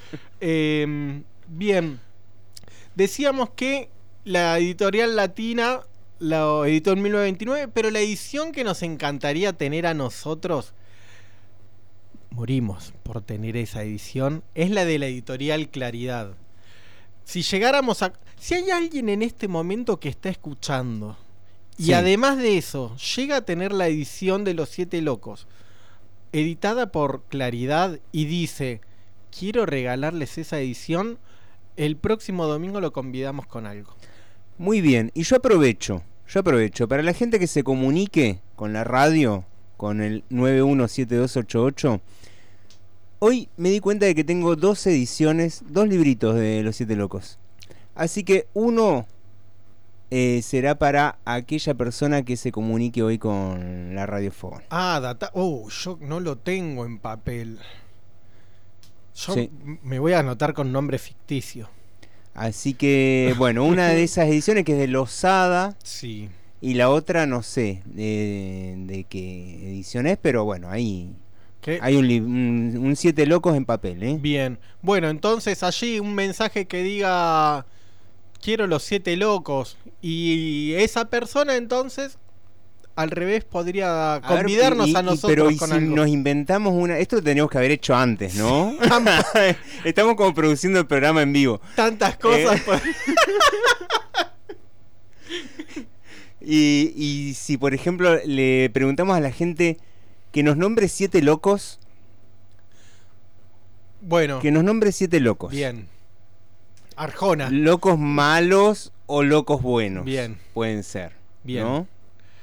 Eh, 0.47 1.23
bien. 1.49 2.01
Decíamos 2.95 3.51
que 3.57 3.89
la 4.25 4.59
editorial 4.59 5.17
latina 5.17 5.81
lo 6.25 6.65
editó 6.65 6.93
en 6.93 7.03
1929, 7.03 7.69
pero 7.75 7.91
la 7.91 8.01
edición 8.01 8.53
que 8.53 8.65
nos 8.65 8.83
encantaría 8.83 9.53
tener 9.53 9.87
a 9.87 9.95
nosotros 9.95 10.75
morimos 12.35 12.93
por 13.05 13.23
tener 13.23 13.57
esa 13.57 13.83
edición, 13.83 14.43
es 14.55 14.71
la 14.71 14.85
de 14.85 14.99
la 14.99 15.07
editorial 15.07 15.69
Claridad. 15.69 16.35
Si 17.25 17.43
llegáramos 17.43 18.03
a... 18.03 18.13
Si 18.39 18.55
hay 18.55 18.71
alguien 18.71 19.09
en 19.09 19.23
este 19.23 19.47
momento 19.49 20.01
que 20.01 20.09
está 20.09 20.29
escuchando 20.29 21.17
y 21.79 21.85
Sí. 21.85 21.93
además 21.93 22.39
de 22.39 22.59
eso 22.59 22.97
llega 23.17 23.37
a 23.37 23.45
tener 23.45 23.73
la 23.73 23.87
edición 23.89 24.45
de 24.45 24.55
Los 24.55 24.69
Siete 24.69 25.01
Locos, 25.01 25.47
editada 26.33 26.91
por 26.91 27.23
Claridad 27.25 28.01
y 28.13 28.27
dice, 28.27 28.81
quiero 29.37 29.65
regalarles 29.65 30.37
esa 30.37 30.59
edición, 30.59 31.19
el 31.77 31.97
próximo 31.97 32.47
domingo 32.47 32.81
lo 32.81 32.93
convidamos 32.93 33.47
con 33.47 33.67
algo. 33.67 33.95
Muy 34.59 34.81
bien, 34.81 35.11
y 35.15 35.23
yo 35.23 35.37
aprovecho, 35.37 36.03
yo 36.29 36.41
aprovecho, 36.41 36.89
para 36.89 37.03
la 37.03 37.13
gente 37.13 37.39
que 37.39 37.47
se 37.47 37.63
comunique 37.65 38.41
con 38.57 38.73
la 38.73 38.85
radio, 38.85 39.45
con 39.77 40.01
el 40.01 40.25
917288, 40.31 42.01
hoy 43.19 43.49
me 43.57 43.71
di 43.71 43.81
cuenta 43.81 44.07
de 44.07 44.15
que 44.15 44.25
tengo 44.25 44.57
dos 44.57 44.87
ediciones, 44.87 45.63
dos 45.69 45.89
libritos 45.89 46.35
de 46.37 46.63
Los 46.63 46.77
Siete 46.77 46.97
Locos. 46.97 47.39
Así 47.95 48.25
que 48.25 48.49
uno 48.55 49.07
eh, 50.11 50.41
será 50.43 50.77
para 50.79 51.19
aquella 51.25 51.75
persona 51.75 52.23
que 52.25 52.37
se 52.37 52.53
comunique 52.53 53.03
hoy 53.03 53.19
con 53.19 53.95
la 53.95 54.07
radiofón. 54.07 54.63
Ah, 54.71 54.99
data... 55.03 55.31
Oh, 55.35 55.69
yo 55.69 55.99
no 56.01 56.21
lo 56.21 56.37
tengo 56.37 56.85
en 56.87 56.99
papel. 56.99 57.59
Yo 59.15 59.35
Sí. 59.35 59.51
me 59.83 59.99
voy 59.99 60.13
a 60.13 60.21
anotar 60.21 60.55
con 60.55 60.73
nombre 60.73 60.99
ficticio. 60.99 61.69
Así 62.35 62.75
que, 62.75 63.35
bueno, 63.39 63.65
una 63.65 63.89
de 63.89 64.03
esas 64.05 64.27
ediciones 64.29 64.65
que 64.65 64.73
es 64.73 64.79
de 64.79 64.89
Losada. 64.89 65.77
Sí. 65.83 66.29
Y 66.61 66.75
la 66.75 66.91
otra 66.91 67.27
no 67.27 67.43
sé 67.43 67.83
de, 67.87 68.75
de 68.87 69.05
qué 69.05 69.71
edición 69.71 70.07
es, 70.07 70.19
pero 70.21 70.45
bueno, 70.45 70.71
ahí 70.71 71.15
¿Qué? 71.61 71.79
hay 71.83 71.97
un, 71.97 72.77
un 72.79 72.97
Siete 72.97 73.27
Locos 73.27 73.57
en 73.57 73.65
papel, 73.65 74.03
¿eh? 74.03 74.19
Bien. 74.21 74.59
Bueno, 74.81 75.09
entonces 75.09 75.63
allí 75.63 76.01
un 76.01 76.15
mensaje 76.15 76.67
que 76.67 76.83
diga 76.83 77.67
quiero 78.45 78.67
los 78.67 78.83
siete 78.83 79.17
locos 79.17 79.79
y 80.03 80.75
esa 80.75 81.07
persona 81.07 81.57
entonces 81.57 82.19
al 82.97 83.11
revés 83.11 83.45
podría 83.45 84.15
A 84.15 84.19
ver, 84.21 84.39
convidarnos 84.43 84.87
y- 84.89 84.93
y- 84.93 84.97
a 84.97 85.01
y- 85.01 85.03
nosotros 85.05 85.31
pero 85.33 85.51
y 85.51 85.59
si 85.59 85.65
algo. 85.73 85.97
nos 85.97 86.09
inventamos 86.09 86.73
una. 86.75 86.99
Esto 86.99 87.17
lo 87.17 87.23
teníamos 87.23 87.51
que 87.51 87.59
haber 87.59 87.71
hecho 87.73 87.95
antes, 87.95 88.35
¿no? 88.37 88.77
Estamos 89.85 90.15
como 90.15 90.33
produciendo 90.35 90.79
el 90.81 90.87
programa 90.87 91.23
en 91.23 91.33
vivo. 91.33 91.61
Tantas 91.75 92.17
cosas. 92.17 92.61
Eh. 92.67 92.81
Y, 96.47 96.93
y 96.95 97.33
si, 97.35 97.57
por 97.57 97.73
ejemplo, 97.73 98.19
le 98.25 98.69
preguntamos 98.71 99.17
a 99.17 99.21
la 99.21 99.31
gente 99.31 99.79
que 100.31 100.43
nos 100.43 100.59
nombre 100.59 100.89
siete 100.89 101.23
locos. 101.23 101.81
Bueno. 104.03 104.41
Que 104.41 104.51
nos 104.51 104.63
nombre 104.63 104.93
siete 104.93 105.21
locos. 105.21 105.51
Bien. 105.53 105.89
Arjona. 106.97 107.49
Locos 107.51 107.99
malos 107.99 108.93
o 109.07 109.23
locos 109.23 109.63
buenos. 109.63 110.05
Bien. 110.05 110.39
Pueden 110.53 110.83
ser. 110.83 111.13
Bien. 111.45 111.65
¿No? 111.65 111.89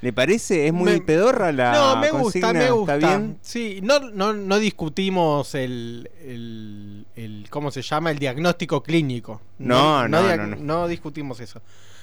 ¿Le 0.02 0.12
parece? 0.14 0.66
¿Es 0.68 0.74
muy 0.74 0.94
Me- 0.94 1.02
pedorra 1.02 1.52
la 1.52 1.72
no, 1.74 1.98
me 1.98 2.10
consigna? 2.10 2.48
gusta, 2.50 2.54
me 2.66 2.72
gusta. 2.72 2.96
¿Está 2.96 3.08
bien? 3.18 3.38
Sí, 3.42 3.80
no, 3.84 4.00
no, 4.00 4.34
no 4.34 4.58
discutimos 4.60 5.54
el, 5.54 6.10
el, 6.26 7.06
el- 7.16 7.46
¿cómo 7.52 7.70
se 7.72 7.82
llama? 7.84 8.10
El 8.12 8.18
diagnóstico 8.20 8.82
clínico. 8.82 9.42
No, 9.60 10.08
no, 10.08 10.24
dia- 10.24 10.38
no, 10.38 10.56
no. 10.56 10.88
discutimos 10.88 11.40
eso. 11.40 11.62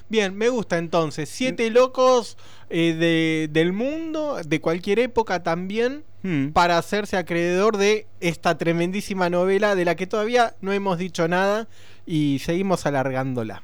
Bien, 0.09 0.35
me 0.37 0.49
gusta 0.49 0.78
entonces. 0.78 1.28
Siete 1.28 1.69
locos 1.71 2.38
eh, 2.71 2.95
de- 2.95 3.49
del 3.52 3.73
mundo, 3.73 4.38
de 4.47 4.61
cualquier 4.61 5.00
época 5.00 5.43
también, 5.43 6.05
Hmm. 6.23 6.49
para 6.49 6.78
hacerse 6.78 7.17
acreedor 7.17 7.76
de 7.76 8.07
esta 8.21 8.59
tremendísima 8.59 9.31
novela 9.31 9.75
de 9.76 9.85
la 9.85 9.95
que 9.95 10.07
todavía 10.09 10.57
no 10.61 10.73
hemos 10.73 10.99
dicho 10.99 11.28
nada 11.28 11.69
y 12.07 12.40
seguimos 12.45 12.87
alargándola. 12.87 13.62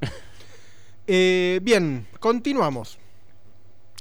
Eh, 1.12 1.58
bien, 1.62 2.06
continuamos. 2.20 2.98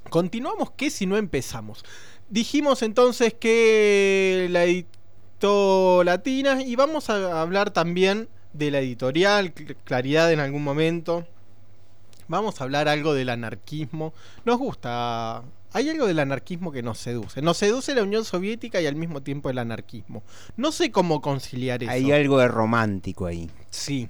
Continuamos 0.10 0.72
que 0.72 0.90
si 0.90 1.06
no 1.06 1.18
empezamos. 1.18 1.84
Dijimos 2.30 2.82
entonces 2.84 3.34
que 3.34 4.48
la 4.52 4.64
editó 4.66 6.04
Latina 6.04 6.62
y 6.62 6.76
vamos 6.76 7.10
a 7.10 7.42
hablar 7.42 7.72
también 7.72 8.28
de 8.54 8.72
la 8.72 8.80
editorial, 8.80 9.54
Cl- 9.54 9.76
Claridad 9.84 10.32
en 10.32 10.40
algún 10.40 10.64
momento. 10.64 11.26
Vamos 12.28 12.60
a 12.60 12.64
hablar 12.64 12.88
algo 12.88 13.14
del 13.14 13.30
anarquismo. 13.30 14.14
Nos 14.46 14.58
gusta. 14.58 15.44
Hay 15.72 15.90
algo 15.90 16.06
del 16.08 16.20
anarquismo 16.20 16.72
que 16.72 16.82
nos 16.84 16.98
seduce. 17.00 17.42
Nos 17.42 17.58
seduce 17.58 17.94
la 17.96 18.04
Unión 18.04 18.26
Soviética 18.26 18.82
y 18.82 18.88
al 18.88 18.96
mismo 18.96 19.22
tiempo 19.22 19.50
el 19.50 19.58
anarquismo. 19.60 20.24
No 20.58 20.72
sé 20.72 20.92
cómo 20.92 21.22
conciliar 21.22 21.82
eso. 21.84 21.92
Hay 21.92 22.12
algo 22.12 22.38
de 22.40 22.48
romántico 22.48 23.26
ahí. 23.28 23.50
Sí. 23.70 24.10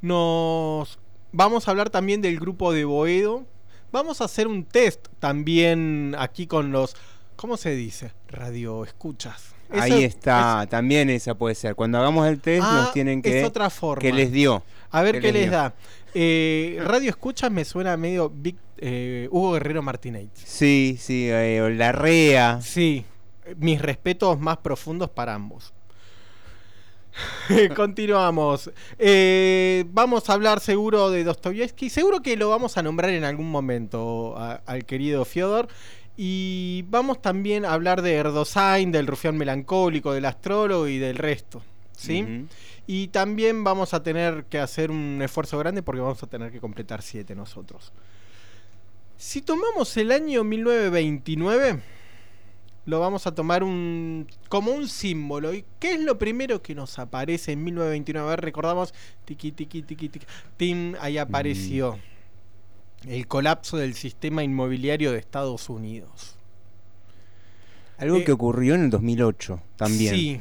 Nos 0.00 0.98
vamos 1.32 1.66
a 1.66 1.70
hablar 1.70 1.90
también 1.90 2.20
del 2.22 2.38
grupo 2.40 2.72
de 2.72 2.84
Boedo. 2.84 3.44
Vamos 3.92 4.20
a 4.22 4.24
hacer 4.24 4.48
un 4.48 4.64
test 4.64 5.06
también 5.20 6.16
aquí 6.18 6.46
con 6.46 6.72
los 6.72 6.96
¿cómo 7.36 7.56
se 7.56 7.74
dice? 7.76 8.12
Radio 8.28 8.84
escuchas. 8.84 9.54
Ahí 9.70 10.04
está, 10.04 10.66
también 10.68 11.10
esa 11.10 11.34
puede 11.34 11.54
ser. 11.54 11.74
Cuando 11.74 11.98
hagamos 11.98 12.26
el 12.26 12.40
test 12.40 12.62
Ah, 12.64 12.82
nos 12.84 12.92
tienen 12.92 13.22
que... 13.22 13.40
es 13.40 13.46
otra 13.46 13.70
forma. 13.70 14.00
Que 14.00 14.12
les 14.12 14.30
dio. 14.30 14.62
A 14.90 15.02
ver 15.02 15.20
qué 15.20 15.32
les, 15.32 15.50
da. 15.50 15.74
Eh, 16.14 16.78
Radio 16.84 17.10
escuchas 17.10 17.50
me 17.50 17.64
suena 17.64 17.96
medio 17.96 18.32
eh, 18.78 19.28
Hugo 19.30 19.52
Guerrero 19.52 19.82
Martínez. 19.82 20.28
Sí, 20.34 20.98
sí, 21.00 21.28
eh, 21.30 21.60
o 21.62 21.68
la 21.68 21.92
REA. 21.92 22.60
Sí, 22.62 23.04
mis 23.56 23.80
respetos 23.80 24.38
más 24.38 24.58
profundos 24.58 25.10
para 25.10 25.34
ambos. 25.34 25.72
Continuamos. 27.76 28.70
Eh, 28.98 29.84
vamos 29.88 30.28
a 30.30 30.32
hablar 30.34 30.60
seguro 30.60 31.10
de 31.10 31.24
Dostoyevsky. 31.24 31.90
Seguro 31.90 32.22
que 32.22 32.36
lo 32.36 32.48
vamos 32.48 32.76
a 32.76 32.82
nombrar 32.82 33.10
en 33.10 33.24
algún 33.24 33.50
momento 33.50 34.34
a- 34.36 34.62
al 34.66 34.84
querido 34.84 35.24
Fyodor. 35.24 35.68
Y 36.16 36.84
vamos 36.88 37.20
también 37.22 37.64
a 37.64 37.72
hablar 37.72 38.02
de 38.02 38.14
Erdosain, 38.14 38.92
del 38.92 39.06
rufián 39.06 39.36
melancólico, 39.36 40.12
del 40.12 40.24
astrólogo 40.26 40.86
y 40.88 40.98
del 40.98 41.16
resto. 41.16 41.62
¿Sí? 41.96 42.46
Y 42.86 43.08
también 43.08 43.62
vamos 43.64 43.94
a 43.94 44.02
tener 44.02 44.44
que 44.44 44.58
hacer 44.58 44.90
un 44.90 45.20
esfuerzo 45.22 45.58
grande 45.58 45.82
porque 45.82 46.00
vamos 46.00 46.22
a 46.22 46.26
tener 46.26 46.50
que 46.50 46.60
completar 46.60 47.00
siete 47.00 47.34
nosotros. 47.34 47.92
Si 49.16 49.40
tomamos 49.40 49.96
el 49.96 50.10
año 50.10 50.42
1929, 50.42 51.80
lo 52.84 53.00
vamos 53.00 53.26
a 53.26 53.34
tomar 53.34 53.62
un, 53.62 54.26
como 54.48 54.72
un 54.72 54.88
símbolo. 54.88 55.54
¿Y 55.54 55.64
qué 55.78 55.94
es 55.94 56.00
lo 56.00 56.18
primero 56.18 56.62
que 56.62 56.74
nos 56.74 56.98
aparece 56.98 57.52
en 57.52 57.64
1929? 57.64 58.26
A 58.26 58.30
ver, 58.30 58.40
recordamos, 58.40 58.92
tiqui, 59.24 59.52
tiqui, 59.52 59.82
tiqui, 59.82 60.08
tiqui. 60.08 60.26
Tim, 60.56 60.94
ahí 61.00 61.18
apareció 61.18 61.98
el 63.06 63.26
colapso 63.26 63.76
del 63.76 63.94
sistema 63.94 64.42
inmobiliario 64.42 65.12
de 65.12 65.18
Estados 65.18 65.68
Unidos. 65.68 66.36
Algo 67.98 68.16
Eh, 68.16 68.24
que 68.24 68.32
ocurrió 68.32 68.74
en 68.74 68.84
el 68.84 68.90
2008 68.90 69.60
también. 69.76 70.14
Sí. 70.14 70.40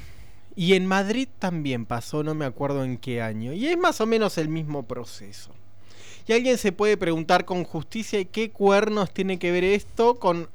Y 0.56 0.74
en 0.74 0.86
Madrid 0.86 1.28
también 1.40 1.86
pasó, 1.86 2.24
no 2.24 2.36
me 2.36 2.46
acuerdo 2.46 2.84
en 2.84 2.98
qué 2.98 3.22
año. 3.22 3.54
Y 3.54 3.68
es 3.68 3.78
más 3.78 4.02
o 4.02 4.06
menos 4.06 4.38
el 4.38 4.50
mismo 4.50 4.84
proceso. 4.84 5.52
Y 6.28 6.34
alguien 6.34 6.58
se 6.58 6.72
puede 6.72 6.98
preguntar 6.98 7.46
con 7.46 7.64
justicia 7.64 8.24
qué 8.26 8.52
cuernos 8.52 9.14
tiene 9.14 9.40
que 9.40 9.52
ver 9.52 9.64
esto 9.64 10.20
con 10.20 10.50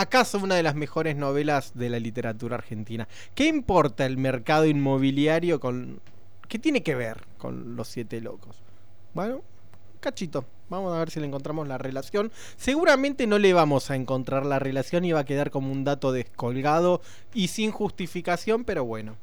acaso 0.00 0.38
una 0.38 0.54
de 0.54 0.62
las 0.62 0.74
mejores 0.74 1.16
novelas 1.16 1.72
de 1.74 1.90
la 1.90 1.98
literatura 1.98 2.56
argentina. 2.56 3.06
¿Qué 3.34 3.46
importa 3.46 4.06
el 4.06 4.16
mercado 4.16 4.66
inmobiliario 4.66 5.60
con... 5.60 6.00
¿Qué 6.48 6.58
tiene 6.58 6.82
que 6.82 6.94
ver 6.94 7.26
con 7.38 7.76
los 7.76 7.88
siete 7.88 8.20
locos? 8.20 8.62
Bueno, 9.14 9.42
cachito. 10.00 10.44
Vamos 10.68 10.94
a 10.94 10.98
ver 10.98 11.10
si 11.10 11.20
le 11.20 11.26
encontramos 11.26 11.66
la 11.66 11.78
relación. 11.78 12.32
Seguramente 12.56 13.26
no 13.26 13.38
le 13.38 13.52
vamos 13.52 13.90
a 13.90 13.96
encontrar 13.96 14.46
la 14.46 14.58
relación 14.58 15.04
y 15.04 15.12
va 15.12 15.20
a 15.20 15.24
quedar 15.24 15.50
como 15.50 15.72
un 15.72 15.84
dato 15.84 16.12
descolgado 16.12 17.00
y 17.34 17.48
sin 17.48 17.72
justificación, 17.72 18.64
pero 18.64 18.84
bueno. 18.84 19.16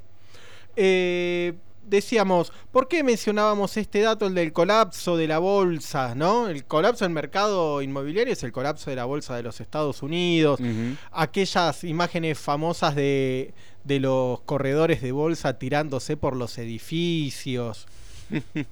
Eh, 0.76 1.54
decíamos, 1.88 2.52
¿por 2.71 2.88
qué 2.88 3.04
mencionábamos 3.04 3.78
este 3.78 4.02
dato, 4.02 4.28
el 4.28 4.34
del 4.34 4.54
colapso 4.54 5.17
de 5.17 5.28
la 5.28 5.39
bolsa, 5.39 6.15
¿no? 6.15 6.47
El 6.47 6.65
colapso 6.65 7.06
del 7.06 7.13
mercado 7.13 7.82
inmobiliario 7.82 8.34
es 8.34 8.43
el 8.43 8.52
colapso 8.52 8.89
de 8.89 8.95
la 8.95 9.06
bolsa 9.06 9.36
de 9.36 9.43
los 9.43 9.60
Estados 9.62 10.04
Unidos. 10.04 10.60
Aquellas 11.12 11.84
imágenes 11.84 12.38
famosas 12.38 12.95
de, 12.95 13.54
de 13.84 14.00
los 14.00 14.41
corredores 14.41 15.02
de 15.02 15.12
bolsa 15.12 15.58
tirándose 15.58 16.17
por 16.17 16.36
los 16.36 16.58
edificios. 16.58 17.88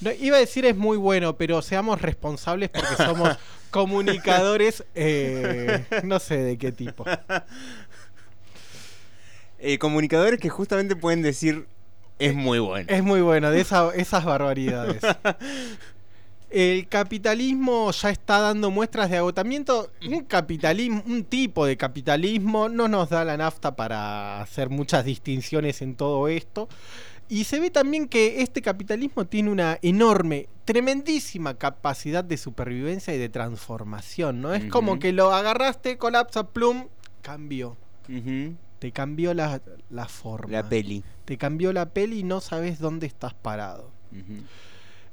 No, 0.00 0.12
iba 0.12 0.36
a 0.36 0.40
decir 0.40 0.64
es 0.64 0.76
muy 0.76 0.96
bueno, 0.96 1.36
pero 1.36 1.60
seamos 1.60 2.00
responsables 2.00 2.68
porque 2.68 2.94
somos 2.94 3.36
comunicadores, 3.70 4.84
eh, 4.94 5.84
no 6.04 6.20
sé 6.20 6.38
de 6.38 6.56
qué 6.56 6.70
tipo. 6.70 7.04
Eh, 9.58 9.78
comunicadores 9.78 10.38
que 10.38 10.50
justamente 10.50 10.94
pueden 10.94 11.20
decir 11.22 11.66
es 12.18 12.34
muy 12.34 12.58
bueno. 12.58 12.86
Es 12.90 13.02
muy 13.02 13.20
bueno, 13.20 13.50
de 13.50 13.60
esa- 13.60 13.94
esas 13.94 14.24
barbaridades. 14.24 15.02
El 16.50 16.88
capitalismo 16.88 17.90
ya 17.90 18.08
está 18.08 18.40
dando 18.40 18.70
muestras 18.70 19.10
de 19.10 19.18
agotamiento. 19.18 19.90
Un 20.06 20.24
capitalismo, 20.24 21.02
un 21.06 21.24
tipo 21.24 21.66
de 21.66 21.76
capitalismo 21.76 22.70
no 22.70 22.88
nos 22.88 23.10
da 23.10 23.22
la 23.24 23.36
nafta 23.36 23.76
para 23.76 24.40
hacer 24.40 24.70
muchas 24.70 25.04
distinciones 25.04 25.82
en 25.82 25.94
todo 25.94 26.26
esto. 26.26 26.68
Y 27.28 27.44
se 27.44 27.60
ve 27.60 27.70
también 27.70 28.08
que 28.08 28.40
este 28.40 28.62
capitalismo 28.62 29.26
tiene 29.26 29.50
una 29.50 29.78
enorme, 29.82 30.48
tremendísima 30.64 31.52
capacidad 31.58 32.24
de 32.24 32.38
supervivencia 32.38 33.14
y 33.14 33.18
de 33.18 33.28
transformación, 33.28 34.40
¿no? 34.40 34.54
Es 34.54 34.64
como 34.70 34.98
que 34.98 35.12
lo 35.12 35.34
agarraste, 35.34 35.98
colapsa, 35.98 36.46
plum, 36.48 36.86
cambió. 37.20 37.76
Ujú. 38.08 38.54
Te 38.78 38.92
cambió 38.92 39.34
la, 39.34 39.60
la 39.90 40.06
forma. 40.06 40.52
La 40.52 40.68
peli. 40.68 41.02
Te 41.24 41.36
cambió 41.36 41.72
la 41.72 41.86
peli 41.90 42.20
y 42.20 42.22
no 42.22 42.40
sabes 42.40 42.78
dónde 42.78 43.06
estás 43.06 43.34
parado. 43.34 43.90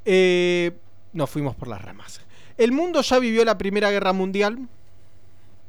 Eh, 0.05 0.71
nos 1.13 1.29
fuimos 1.29 1.55
por 1.55 1.67
las 1.67 1.81
ramas. 1.81 2.21
El 2.57 2.71
mundo 2.71 3.01
ya 3.01 3.19
vivió 3.19 3.43
la 3.43 3.57
Primera 3.57 3.91
Guerra 3.91 4.13
Mundial, 4.13 4.69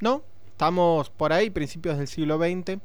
¿no? 0.01 0.23
Estamos 0.49 1.11
por 1.11 1.33
ahí, 1.33 1.51
principios 1.51 1.99
del 1.99 2.07
siglo 2.07 2.39
XX. 2.39 2.79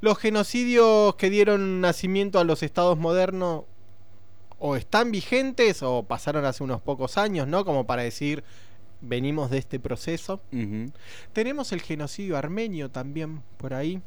Los 0.00 0.18
genocidios 0.18 1.14
que 1.16 1.30
dieron 1.30 1.80
nacimiento 1.80 2.38
a 2.38 2.44
los 2.44 2.62
estados 2.62 2.98
modernos 2.98 3.64
o 4.58 4.76
están 4.76 5.12
vigentes 5.12 5.82
o 5.82 6.02
pasaron 6.02 6.44
hace 6.44 6.64
unos 6.64 6.80
pocos 6.80 7.18
años, 7.18 7.46
¿no? 7.46 7.64
Como 7.64 7.86
para 7.86 8.02
decir, 8.02 8.42
venimos 9.00 9.50
de 9.50 9.58
este 9.58 9.78
proceso. 9.78 10.40
Tenemos 11.32 11.72
el 11.72 11.82
genocidio 11.82 12.36
armenio 12.36 12.90
también 12.90 13.42
por 13.58 13.74
ahí. 13.74 14.00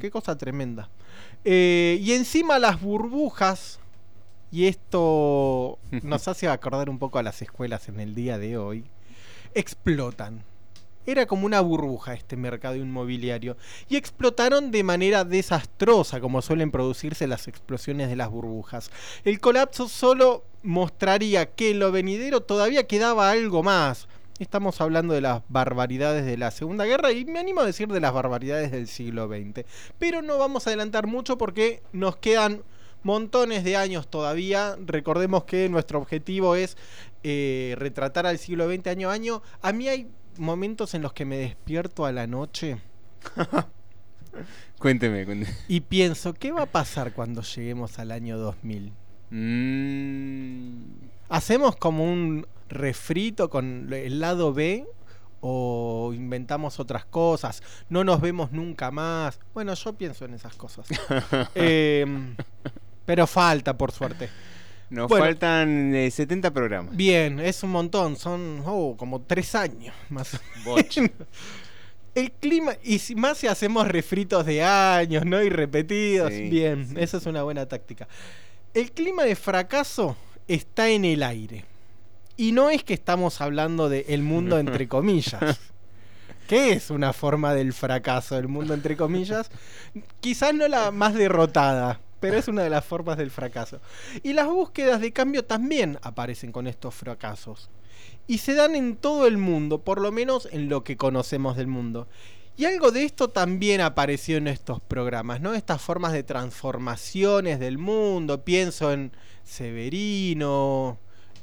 Qué 0.00 0.10
cosa 0.10 0.36
tremenda. 0.38 0.88
Eh, 1.44 1.98
y 2.00 2.12
encima 2.12 2.58
las 2.58 2.80
burbujas, 2.80 3.80
y 4.50 4.66
esto 4.66 5.78
nos 6.02 6.28
hace 6.28 6.48
acordar 6.48 6.88
un 6.88 6.98
poco 6.98 7.18
a 7.18 7.22
las 7.22 7.42
escuelas 7.42 7.88
en 7.88 8.00
el 8.00 8.14
día 8.14 8.38
de 8.38 8.56
hoy, 8.56 8.84
explotan. 9.54 10.42
Era 11.06 11.24
como 11.24 11.46
una 11.46 11.62
burbuja 11.62 12.12
este 12.12 12.36
mercado 12.36 12.76
inmobiliario. 12.76 13.56
Y 13.88 13.96
explotaron 13.96 14.70
de 14.70 14.82
manera 14.84 15.24
desastrosa, 15.24 16.20
como 16.20 16.42
suelen 16.42 16.70
producirse 16.70 17.26
las 17.26 17.48
explosiones 17.48 18.10
de 18.10 18.16
las 18.16 18.28
burbujas. 18.28 18.90
El 19.24 19.40
colapso 19.40 19.88
solo 19.88 20.44
mostraría 20.62 21.46
que 21.46 21.70
en 21.70 21.78
lo 21.78 21.92
venidero 21.92 22.42
todavía 22.42 22.86
quedaba 22.86 23.30
algo 23.30 23.62
más. 23.62 24.06
Estamos 24.38 24.80
hablando 24.80 25.14
de 25.14 25.20
las 25.20 25.42
barbaridades 25.48 26.24
de 26.24 26.36
la 26.36 26.52
Segunda 26.52 26.84
Guerra 26.84 27.10
y 27.10 27.24
me 27.24 27.40
animo 27.40 27.60
a 27.60 27.66
decir 27.66 27.88
de 27.88 27.98
las 27.98 28.12
barbaridades 28.12 28.70
del 28.70 28.86
siglo 28.86 29.26
XX. 29.26 29.64
Pero 29.98 30.22
no 30.22 30.38
vamos 30.38 30.66
a 30.66 30.70
adelantar 30.70 31.08
mucho 31.08 31.36
porque 31.36 31.82
nos 31.92 32.16
quedan 32.18 32.62
montones 33.02 33.64
de 33.64 33.76
años 33.76 34.06
todavía. 34.08 34.76
Recordemos 34.84 35.42
que 35.42 35.68
nuestro 35.68 35.98
objetivo 35.98 36.54
es 36.54 36.76
eh, 37.24 37.74
retratar 37.78 38.26
al 38.26 38.38
siglo 38.38 38.72
XX 38.72 38.86
año 38.86 39.10
a 39.10 39.14
año. 39.14 39.42
A 39.60 39.72
mí 39.72 39.88
hay 39.88 40.08
momentos 40.36 40.94
en 40.94 41.02
los 41.02 41.12
que 41.12 41.24
me 41.24 41.36
despierto 41.36 42.06
a 42.06 42.12
la 42.12 42.28
noche. 42.28 42.78
cuénteme, 44.78 45.24
cuénteme. 45.24 45.52
Y 45.66 45.80
pienso, 45.80 46.32
¿qué 46.32 46.52
va 46.52 46.62
a 46.62 46.66
pasar 46.66 47.12
cuando 47.12 47.42
lleguemos 47.42 47.98
al 47.98 48.12
año 48.12 48.38
2000? 48.38 48.92
Mm. 49.30 50.82
¿Hacemos 51.28 51.74
como 51.74 52.04
un 52.04 52.46
refrito 52.68 53.50
con 53.50 53.92
el 53.92 54.20
lado 54.20 54.52
B 54.52 54.86
o 55.40 56.12
inventamos 56.14 56.80
otras 56.80 57.04
cosas? 57.04 57.62
¿No 57.88 58.04
nos 58.04 58.20
vemos 58.20 58.52
nunca 58.52 58.90
más? 58.90 59.38
Bueno, 59.54 59.74
yo 59.74 59.92
pienso 59.94 60.24
en 60.24 60.34
esas 60.34 60.54
cosas. 60.54 60.86
Em, 61.54 62.36
pero 63.04 63.26
falta, 63.26 63.76
por 63.76 63.92
suerte. 63.92 64.28
Nos 64.90 65.10
faltan 65.10 65.92
70 66.10 66.50
programas. 66.52 66.96
Bien, 66.96 67.40
es 67.40 67.62
un 67.62 67.70
montón. 67.70 68.16
Son 68.16 68.62
oh, 68.64 68.96
como 68.96 69.20
tres 69.20 69.54
años 69.54 69.94
más 70.08 70.40
El 72.14 72.32
clima, 72.32 72.72
y 72.82 72.98
si 72.98 73.14
más 73.14 73.38
si 73.38 73.46
hacemos 73.46 73.86
refritos 73.86 74.44
de 74.44 74.64
años, 74.64 75.24
¿no? 75.24 75.40
Y 75.42 75.50
repetidos. 75.50 76.30
bien, 76.30 76.96
esa 76.98 77.18
es 77.18 77.26
una 77.26 77.42
buena 77.44 77.66
táctica. 77.66 78.08
El 78.74 78.90
clima 78.90 79.22
de 79.22 79.36
fracaso 79.36 80.16
está 80.48 80.88
en 80.88 81.04
el 81.04 81.22
aire. 81.22 81.64
Y 82.38 82.52
no 82.52 82.70
es 82.70 82.84
que 82.84 82.94
estamos 82.94 83.40
hablando 83.40 83.88
de 83.88 84.06
el 84.10 84.22
mundo 84.22 84.58
entre 84.60 84.86
comillas. 84.86 85.58
¿Qué 86.46 86.72
es 86.72 86.88
una 86.88 87.12
forma 87.12 87.52
del 87.52 87.72
fracaso? 87.72 88.38
El 88.38 88.46
mundo 88.46 88.74
entre 88.74 88.96
comillas. 88.96 89.50
Quizás 90.20 90.54
no 90.54 90.68
la 90.68 90.92
más 90.92 91.14
derrotada, 91.14 92.00
pero 92.20 92.38
es 92.38 92.46
una 92.46 92.62
de 92.62 92.70
las 92.70 92.84
formas 92.84 93.18
del 93.18 93.32
fracaso. 93.32 93.80
Y 94.22 94.34
las 94.34 94.46
búsquedas 94.46 95.00
de 95.00 95.12
cambio 95.12 95.44
también 95.44 95.98
aparecen 96.00 96.52
con 96.52 96.68
estos 96.68 96.94
fracasos. 96.94 97.70
Y 98.28 98.38
se 98.38 98.54
dan 98.54 98.76
en 98.76 98.96
todo 98.96 99.26
el 99.26 99.36
mundo, 99.36 99.82
por 99.82 100.00
lo 100.00 100.12
menos 100.12 100.48
en 100.52 100.68
lo 100.68 100.84
que 100.84 100.96
conocemos 100.96 101.56
del 101.56 101.66
mundo. 101.66 102.06
Y 102.56 102.66
algo 102.66 102.92
de 102.92 103.02
esto 103.02 103.28
también 103.28 103.80
apareció 103.80 104.36
en 104.36 104.46
estos 104.46 104.80
programas, 104.80 105.40
¿no? 105.40 105.54
Estas 105.54 105.82
formas 105.82 106.12
de 106.12 106.22
transformaciones 106.22 107.58
del 107.58 107.78
mundo. 107.78 108.44
Pienso 108.44 108.92
en 108.92 109.10
Severino. 109.42 110.98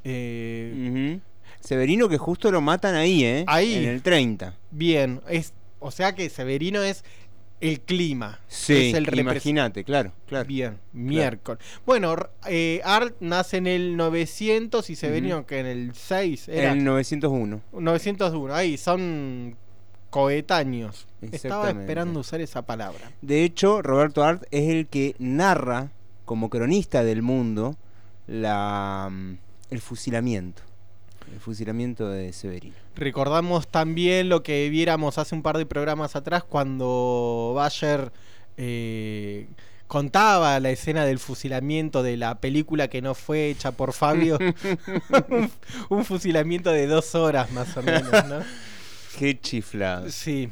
Eh, 0.05 1.19
Severino 1.59 2.07
que 2.07 2.17
justo 2.17 2.51
lo 2.51 2.61
matan 2.61 2.95
ahí, 2.95 3.23
¿eh? 3.25 3.43
Ahí. 3.47 3.75
En 3.75 3.89
el 3.89 4.01
30. 4.01 4.53
Bien, 4.71 5.19
es, 5.27 5.53
o 5.79 5.91
sea 5.91 6.13
que 6.13 6.29
Severino 6.29 6.81
es 6.83 7.03
el 7.59 7.81
clima. 7.81 8.39
Sí, 8.47 8.89
es 8.89 8.93
el 8.93 9.17
imagínate, 9.17 9.83
claro, 9.83 10.11
claro. 10.27 10.47
Bien, 10.47 10.77
miércoles. 10.93 11.63
Bueno, 11.85 12.15
eh, 12.47 12.81
Art 12.83 13.15
nace 13.19 13.57
en 13.57 13.67
el 13.67 13.97
900 13.97 14.89
y 14.89 14.95
Severino 14.95 15.45
que 15.47 15.59
en 15.59 15.65
el 15.65 15.95
6 15.95 16.49
era. 16.49 16.71
En 16.71 16.79
el 16.79 16.83
901. 16.83 17.61
901, 17.73 18.53
ahí, 18.53 18.77
son 18.77 19.55
coetáneos. 20.11 21.07
Estaba 21.21 21.71
esperando 21.71 22.19
usar 22.19 22.41
esa 22.41 22.61
palabra. 22.61 23.11
De 23.21 23.43
hecho, 23.43 23.81
Roberto 23.81 24.23
Art 24.23 24.43
es 24.51 24.69
el 24.69 24.87
que 24.87 25.15
narra, 25.17 25.91
como 26.25 26.49
cronista 26.49 27.03
del 27.03 27.21
mundo, 27.21 27.75
la, 28.27 29.09
mm, 29.11 29.37
el 29.75 29.81
fusilamiento 29.81 30.63
el 31.31 31.39
fusilamiento 31.39 32.09
de 32.09 32.33
Severino. 32.33 32.75
Recordamos 32.95 33.67
también 33.67 34.29
lo 34.29 34.43
que 34.43 34.69
viéramos 34.69 35.17
hace 35.17 35.35
un 35.35 35.41
par 35.41 35.57
de 35.57 35.65
programas 35.65 36.15
atrás 36.15 36.43
cuando 36.43 37.53
Bayer 37.55 38.11
eh, 38.57 39.47
contaba 39.87 40.59
la 40.59 40.69
escena 40.69 41.05
del 41.05 41.19
fusilamiento 41.19 42.03
de 42.03 42.17
la 42.17 42.39
película 42.39 42.87
que 42.87 43.01
no 43.01 43.15
fue 43.15 43.49
hecha 43.49 43.71
por 43.71 43.93
Fabio. 43.93 44.37
un, 45.89 46.05
fusilamiento 46.05 46.71
de 46.71 46.87
dos 46.87 47.15
horas 47.15 47.51
más 47.51 47.75
o 47.77 47.81
menos, 47.81 48.11
¿no? 48.27 48.39
Qué 49.17 49.39
chiflado. 49.39 50.09
Sí. 50.09 50.49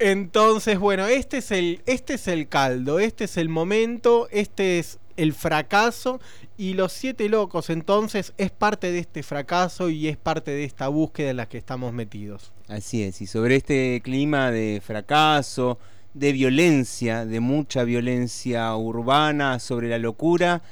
Entonces, 0.00 0.78
bueno, 0.78 1.06
este 1.06 1.38
es 1.38 1.50
el, 1.50 1.82
este 1.86 2.14
es 2.14 2.28
el 2.28 2.48
caldo, 2.48 2.98
este 2.98 3.24
es 3.24 3.36
el 3.36 3.48
momento, 3.48 4.28
este 4.30 4.78
es 4.78 4.98
el 5.18 5.34
fracaso 5.34 6.20
y 6.56 6.74
los 6.74 6.92
siete 6.92 7.28
locos 7.28 7.70
entonces 7.70 8.32
es 8.38 8.50
parte 8.52 8.92
de 8.92 9.00
este 9.00 9.22
fracaso 9.22 9.90
y 9.90 10.06
es 10.06 10.16
parte 10.16 10.52
de 10.52 10.64
esta 10.64 10.88
búsqueda 10.88 11.30
en 11.30 11.36
la 11.36 11.48
que 11.48 11.58
estamos 11.58 11.92
metidos. 11.92 12.52
Así 12.68 13.02
es, 13.02 13.20
y 13.20 13.26
sobre 13.26 13.56
este 13.56 14.00
clima 14.02 14.52
de 14.52 14.80
fracaso, 14.82 15.78
de 16.14 16.32
violencia, 16.32 17.26
de 17.26 17.40
mucha 17.40 17.82
violencia 17.82 18.74
urbana, 18.76 19.58
sobre 19.58 19.88
la 19.88 19.98
locura, 19.98 20.62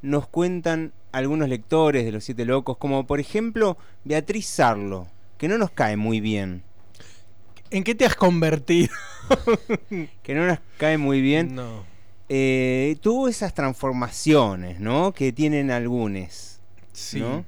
nos 0.00 0.28
cuentan 0.28 0.92
algunos 1.10 1.48
lectores 1.48 2.04
de 2.04 2.12
los 2.12 2.22
siete 2.22 2.44
locos, 2.44 2.76
como 2.78 3.04
por 3.04 3.18
ejemplo 3.18 3.78
Beatriz 4.04 4.46
Sarlo, 4.46 5.08
que 5.38 5.48
no 5.48 5.58
nos 5.58 5.72
cae 5.72 5.96
muy 5.96 6.20
bien. 6.20 6.62
¿En 7.70 7.82
qué 7.82 7.96
te 7.96 8.06
has 8.06 8.14
convertido? 8.14 8.94
que 10.22 10.34
no 10.34 10.46
nos 10.46 10.58
cae 10.76 10.98
muy 10.98 11.20
bien. 11.20 11.56
No 11.56 11.97
eh, 12.28 12.96
tuvo 13.00 13.28
esas 13.28 13.54
transformaciones, 13.54 14.80
¿no? 14.80 15.12
Que 15.12 15.32
tienen 15.32 15.70
algunos. 15.70 16.60
Sí. 16.92 17.20
¿no? 17.20 17.44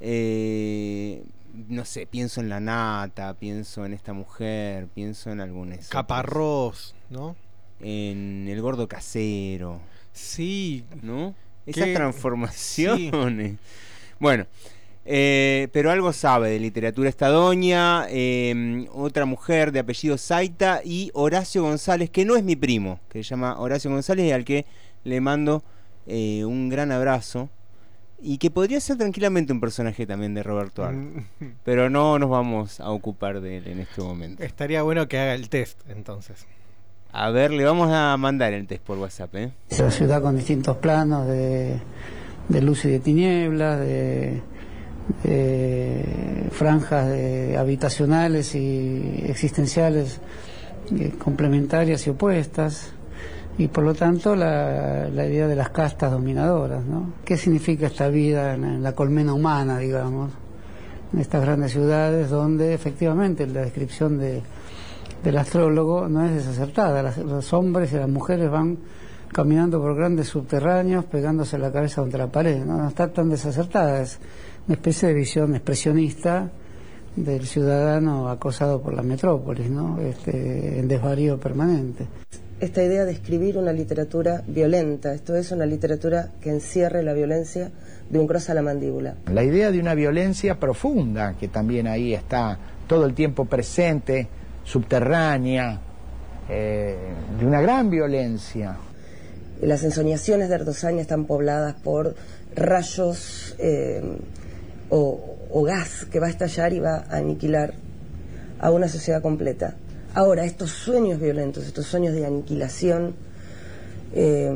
Eh, 0.00 1.24
no 1.68 1.84
sé, 1.84 2.06
pienso 2.06 2.40
en 2.40 2.48
la 2.48 2.60
nata, 2.60 3.34
pienso 3.34 3.84
en 3.84 3.92
esta 3.92 4.12
mujer, 4.12 4.88
pienso 4.94 5.30
en 5.30 5.40
algunos. 5.40 5.88
Caparrós, 5.88 6.94
¿no? 7.10 7.36
En 7.80 8.46
el 8.48 8.60
gordo 8.60 8.88
casero. 8.88 9.80
Sí. 10.12 10.84
¿No? 11.02 11.34
Esas 11.66 11.92
transformaciones. 11.94 13.56
Bueno, 14.18 14.46
eh, 15.04 15.68
pero 15.72 15.90
algo 15.90 16.12
sabe 16.12 16.50
de 16.50 16.60
literatura 16.60 17.08
esta 17.08 17.28
doña, 17.28 18.06
em, 18.08 18.86
otra 18.92 19.26
mujer 19.26 19.72
de 19.72 19.80
apellido 19.80 20.16
Zaita 20.16 20.80
y 20.84 21.10
Horacio 21.14 21.62
González, 21.62 22.10
que 22.10 22.24
no 22.24 22.36
es 22.36 22.44
mi 22.44 22.54
primo, 22.54 23.00
que 23.08 23.22
se 23.22 23.30
llama 23.30 23.58
Horacio 23.58 23.90
González 23.90 24.26
y 24.26 24.32
al 24.32 24.44
que 24.44 24.64
le 25.04 25.20
mando 25.20 25.64
eh, 26.06 26.44
un 26.44 26.68
gran 26.68 26.92
abrazo. 26.92 27.48
Y 28.24 28.38
que 28.38 28.52
podría 28.52 28.78
ser 28.78 28.98
tranquilamente 28.98 29.52
un 29.52 29.60
personaje 29.60 30.06
también 30.06 30.32
de 30.32 30.44
Roberto 30.44 30.84
Art. 30.84 30.96
pero 31.64 31.90
no 31.90 32.20
nos 32.20 32.30
vamos 32.30 32.78
a 32.78 32.90
ocupar 32.90 33.40
de 33.40 33.56
él 33.56 33.66
en 33.66 33.80
este 33.80 34.00
momento. 34.00 34.44
Estaría 34.44 34.84
bueno 34.84 35.08
que 35.08 35.18
haga 35.18 35.34
el 35.34 35.48
test 35.48 35.80
entonces. 35.88 36.46
A 37.10 37.30
ver, 37.30 37.50
le 37.50 37.64
vamos 37.64 37.90
a 37.92 38.16
mandar 38.16 38.52
el 38.52 38.68
test 38.68 38.84
por 38.84 38.96
WhatsApp. 38.98 39.34
¿eh? 39.34 39.50
Es 39.68 39.80
una 39.80 39.90
ciudad 39.90 40.22
con 40.22 40.36
distintos 40.36 40.76
planos 40.76 41.26
de, 41.26 41.80
de 42.48 42.62
luz 42.62 42.84
y 42.84 42.90
de 42.90 43.00
tinieblas, 43.00 43.80
de 43.80 44.40
eh, 45.24 46.48
franjas 46.50 47.08
habitacionales 47.58 48.54
y 48.54 49.24
existenciales 49.26 50.20
eh, 50.98 51.12
complementarias 51.16 52.06
y 52.06 52.10
opuestas 52.10 52.92
y 53.56 53.68
por 53.68 53.84
lo 53.84 53.94
tanto 53.94 54.34
la, 54.34 55.08
idea 55.08 55.46
de 55.46 55.54
las 55.56 55.70
castas 55.70 56.10
dominadoras. 56.10 56.84
¿no? 56.84 57.14
¿Qué 57.24 57.36
significa 57.36 57.86
esta 57.86 58.08
vida 58.08 58.54
en, 58.54 58.82
la 58.82 58.92
colmena 58.92 59.32
humana, 59.32 59.78
digamos, 59.78 60.32
en 61.12 61.20
estas 61.20 61.42
grandes 61.42 61.72
ciudades 61.72 62.30
donde 62.30 62.74
efectivamente 62.74 63.46
la 63.46 63.62
descripción 63.62 64.18
de, 64.18 64.42
del 65.22 65.38
astrólogo 65.38 66.08
no 66.08 66.26
es 66.26 66.34
desacertada? 66.34 67.14
los 67.24 67.52
hombres 67.52 67.92
y 67.92 67.96
las 67.96 68.08
mujeres 68.08 68.50
van 68.50 68.78
caminando 69.32 69.80
por 69.80 69.96
grandes 69.96 70.28
subterráneos 70.28 71.04
pegándose 71.06 71.58
la 71.58 71.72
cabeza 71.72 72.02
contra 72.02 72.26
la 72.26 72.30
pared, 72.30 72.64
no, 72.64 72.76
no 72.76 72.88
está 72.88 73.08
tan 73.12 73.30
desacertada 73.30 74.04
una 74.66 74.74
especie 74.74 75.08
de 75.08 75.14
visión 75.14 75.54
expresionista 75.54 76.50
del 77.16 77.46
ciudadano 77.46 78.28
acosado 78.28 78.80
por 78.80 78.94
la 78.94 79.02
metrópolis, 79.02 79.68
¿no? 79.68 80.00
Este, 80.00 80.78
en 80.78 80.88
desvarío 80.88 81.38
permanente. 81.38 82.06
Esta 82.60 82.82
idea 82.82 83.04
de 83.04 83.12
escribir 83.12 83.58
una 83.58 83.72
literatura 83.72 84.42
violenta, 84.46 85.12
esto 85.12 85.34
es 85.34 85.50
una 85.50 85.66
literatura 85.66 86.30
que 86.40 86.50
encierre 86.50 87.02
la 87.02 87.12
violencia 87.12 87.72
de 88.08 88.18
un 88.18 88.26
cross 88.26 88.50
a 88.50 88.54
la 88.54 88.62
mandíbula. 88.62 89.16
La 89.32 89.42
idea 89.42 89.72
de 89.72 89.80
una 89.80 89.94
violencia 89.94 90.60
profunda, 90.60 91.34
que 91.34 91.48
también 91.48 91.88
ahí 91.88 92.14
está 92.14 92.56
todo 92.86 93.04
el 93.04 93.14
tiempo 93.14 93.46
presente, 93.46 94.28
subterránea, 94.62 95.80
eh, 96.48 96.96
de 97.38 97.46
una 97.46 97.60
gran 97.60 97.90
violencia. 97.90 98.76
Las 99.62 99.84
ensoñaciones 99.84 100.48
de 100.48 100.56
Ardosaña 100.56 101.02
están 101.02 101.24
pobladas 101.24 101.76
por 101.76 102.16
rayos 102.56 103.54
eh, 103.58 104.02
o, 104.90 105.62
gas 105.64 106.04
que 106.10 106.18
va 106.18 106.26
a 106.26 106.30
estallar 106.30 106.72
y 106.72 106.80
va 106.80 107.04
a 107.08 107.18
aniquilar 107.18 107.74
a 108.58 108.72
una 108.72 108.88
sociedad 108.88 109.22
completa. 109.22 109.76
Ahora, 110.14 110.44
estos 110.44 110.70
sueños 110.70 111.20
violentos, 111.20 111.64
estos 111.64 111.86
sueños 111.86 112.12
de 112.12 112.26
aniquilación, 112.26 113.14
eh, 114.14 114.52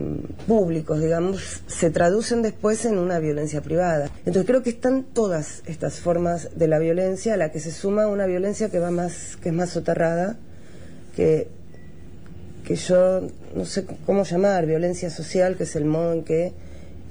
públicos, 0.49 1.01
digamos, 1.01 1.63
se 1.69 1.91
traducen 1.91 2.43
después 2.43 2.85
en 2.85 2.99
una 2.99 3.21
violencia 3.21 3.63
privada. 3.63 4.11
Entonces 4.27 4.45
creo 4.45 4.65
que 4.65 4.71
están 4.71 5.05
todas 5.05 5.63
estas 5.67 6.01
formas 6.01 6.51
de 6.57 6.67
la 6.67 6.81
violencia 6.81 7.35
a 7.35 7.37
la 7.37 7.53
que 7.53 7.61
se 7.61 7.71
suma 7.71 8.09
una 8.09 8.27
violencia 8.27 8.71
que 8.71 8.81
va 8.81 8.91
más, 8.91 9.37
que 9.41 9.51
es 9.51 9.55
más 9.55 9.71
soterrada, 9.71 10.37
que, 11.15 11.49
que 12.67 12.75
yo 12.75 13.23
no 13.55 13.65
sé 13.65 13.87
cómo 14.05 14.25
llamar, 14.25 14.67
violencia 14.67 15.09
social, 15.09 15.57
que 15.57 15.63
es 15.63 15.77
el 15.77 15.85
modo 15.85 16.13
en 16.13 16.25
que 16.25 16.53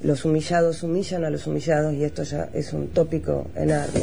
los 0.04 0.26
humillados 0.26 0.84
humillan 0.84 1.24
a 1.24 1.30
los 1.30 1.48
humillados 1.48 1.94
y 1.94 2.04
esto 2.04 2.24
ya 2.24 2.50
es 2.54 2.74
un 2.74 2.90
tópico 2.90 3.48
enorme. 3.56 4.02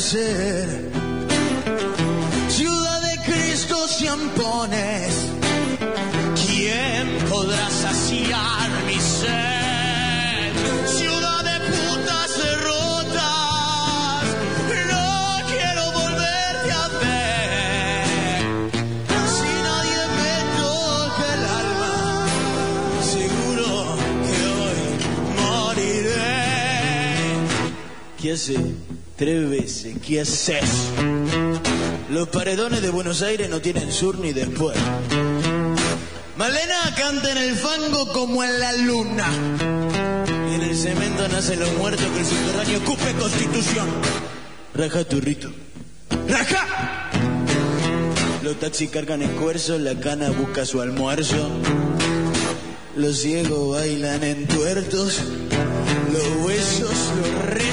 Ciudad 0.00 0.24
de 3.02 3.18
Cristo 3.22 3.86
si 3.86 4.06
ampones, 4.06 5.26
¿quién 6.46 7.18
podrá 7.28 7.68
saciar 7.68 8.70
mi 8.86 8.94
sed? 8.94 10.52
Ciudad 10.86 11.44
de 11.44 11.60
putas 11.66 12.38
derrotas, 12.38 14.24
no 14.88 15.36
quiero 15.48 15.92
volverte 15.92 16.72
a 16.72 16.88
ver. 17.02 18.40
Si 19.36 19.50
nadie 19.68 20.00
me 20.16 20.34
toca 20.56 21.26
el 21.34 21.44
alma, 21.60 21.96
seguro 23.04 23.68
que 24.24 24.36
hoy 24.56 24.80
moriré. 25.42 26.46
¿Qué 28.18 28.28
hace? 28.32 28.69
Tres 29.20 29.50
veces, 29.50 29.96
¿qué 30.06 30.22
haces? 30.22 30.64
Los 32.08 32.28
paredones 32.28 32.80
de 32.80 32.88
Buenos 32.88 33.20
Aires 33.20 33.50
no 33.50 33.60
tienen 33.60 33.92
sur 33.92 34.18
ni 34.18 34.32
después. 34.32 34.78
Malena 36.38 36.94
canta 36.96 37.30
en 37.30 37.36
el 37.36 37.54
fango 37.54 38.10
como 38.14 38.42
en 38.42 38.58
la 38.58 38.72
luna. 38.72 39.28
Y 40.50 40.54
en 40.54 40.62
el 40.62 40.74
cemento 40.74 41.28
nacen 41.28 41.60
los 41.60 41.70
muertos 41.74 42.06
que 42.06 42.20
el 42.20 42.24
subterráneo 42.24 42.78
ocupe 42.78 43.12
constitución. 43.20 43.90
Raja 44.72 45.04
tu 45.04 45.20
rito. 45.20 45.52
¡Raja! 46.26 47.10
Los 48.42 48.58
taxis 48.58 48.88
cargan 48.88 49.20
esfuerzos, 49.20 49.82
la 49.82 50.00
cana 50.00 50.30
busca 50.30 50.64
su 50.64 50.80
almuerzo. 50.80 51.50
Los 52.96 53.20
ciegos 53.20 53.76
bailan 53.76 54.24
en 54.24 54.48
tuertos. 54.48 55.20
Los 56.10 56.26
huesos, 56.46 56.90
los 57.20 57.44
rezos, 57.44 57.69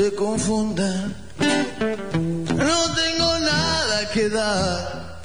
se 0.00 0.14
confundan, 0.14 1.14
no 2.68 2.94
tengo 3.02 3.38
nada 3.40 4.10
que 4.14 4.30
dar. 4.30 5.20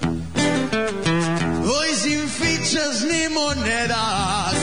Voy 1.63 1.89
sin 2.03 2.27
fichas 2.27 3.05
ni 3.09 3.29
monedas 3.29 4.53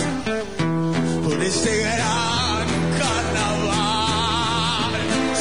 por 1.25 1.43
este 1.43 1.73
gran 1.79 2.67
carnaval. 3.01 4.93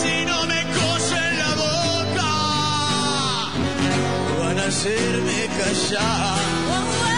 Si 0.01 0.15
no 0.29 0.39
me 0.51 0.61
cosen 0.79 1.31
la 1.43 1.51
boca, 1.65 2.31
van 4.39 4.57
a 4.57 4.65
hacerme 4.67 5.39
callar. 5.59 7.10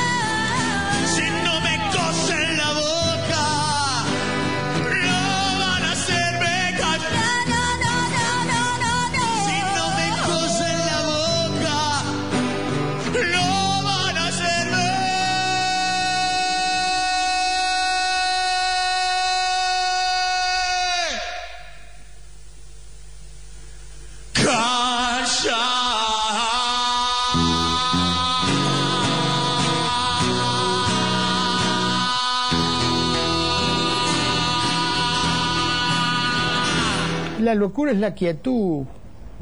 La 37.54 37.60
locura 37.60 37.92
es 37.92 38.00
la 38.00 38.16
quietud, 38.16 38.84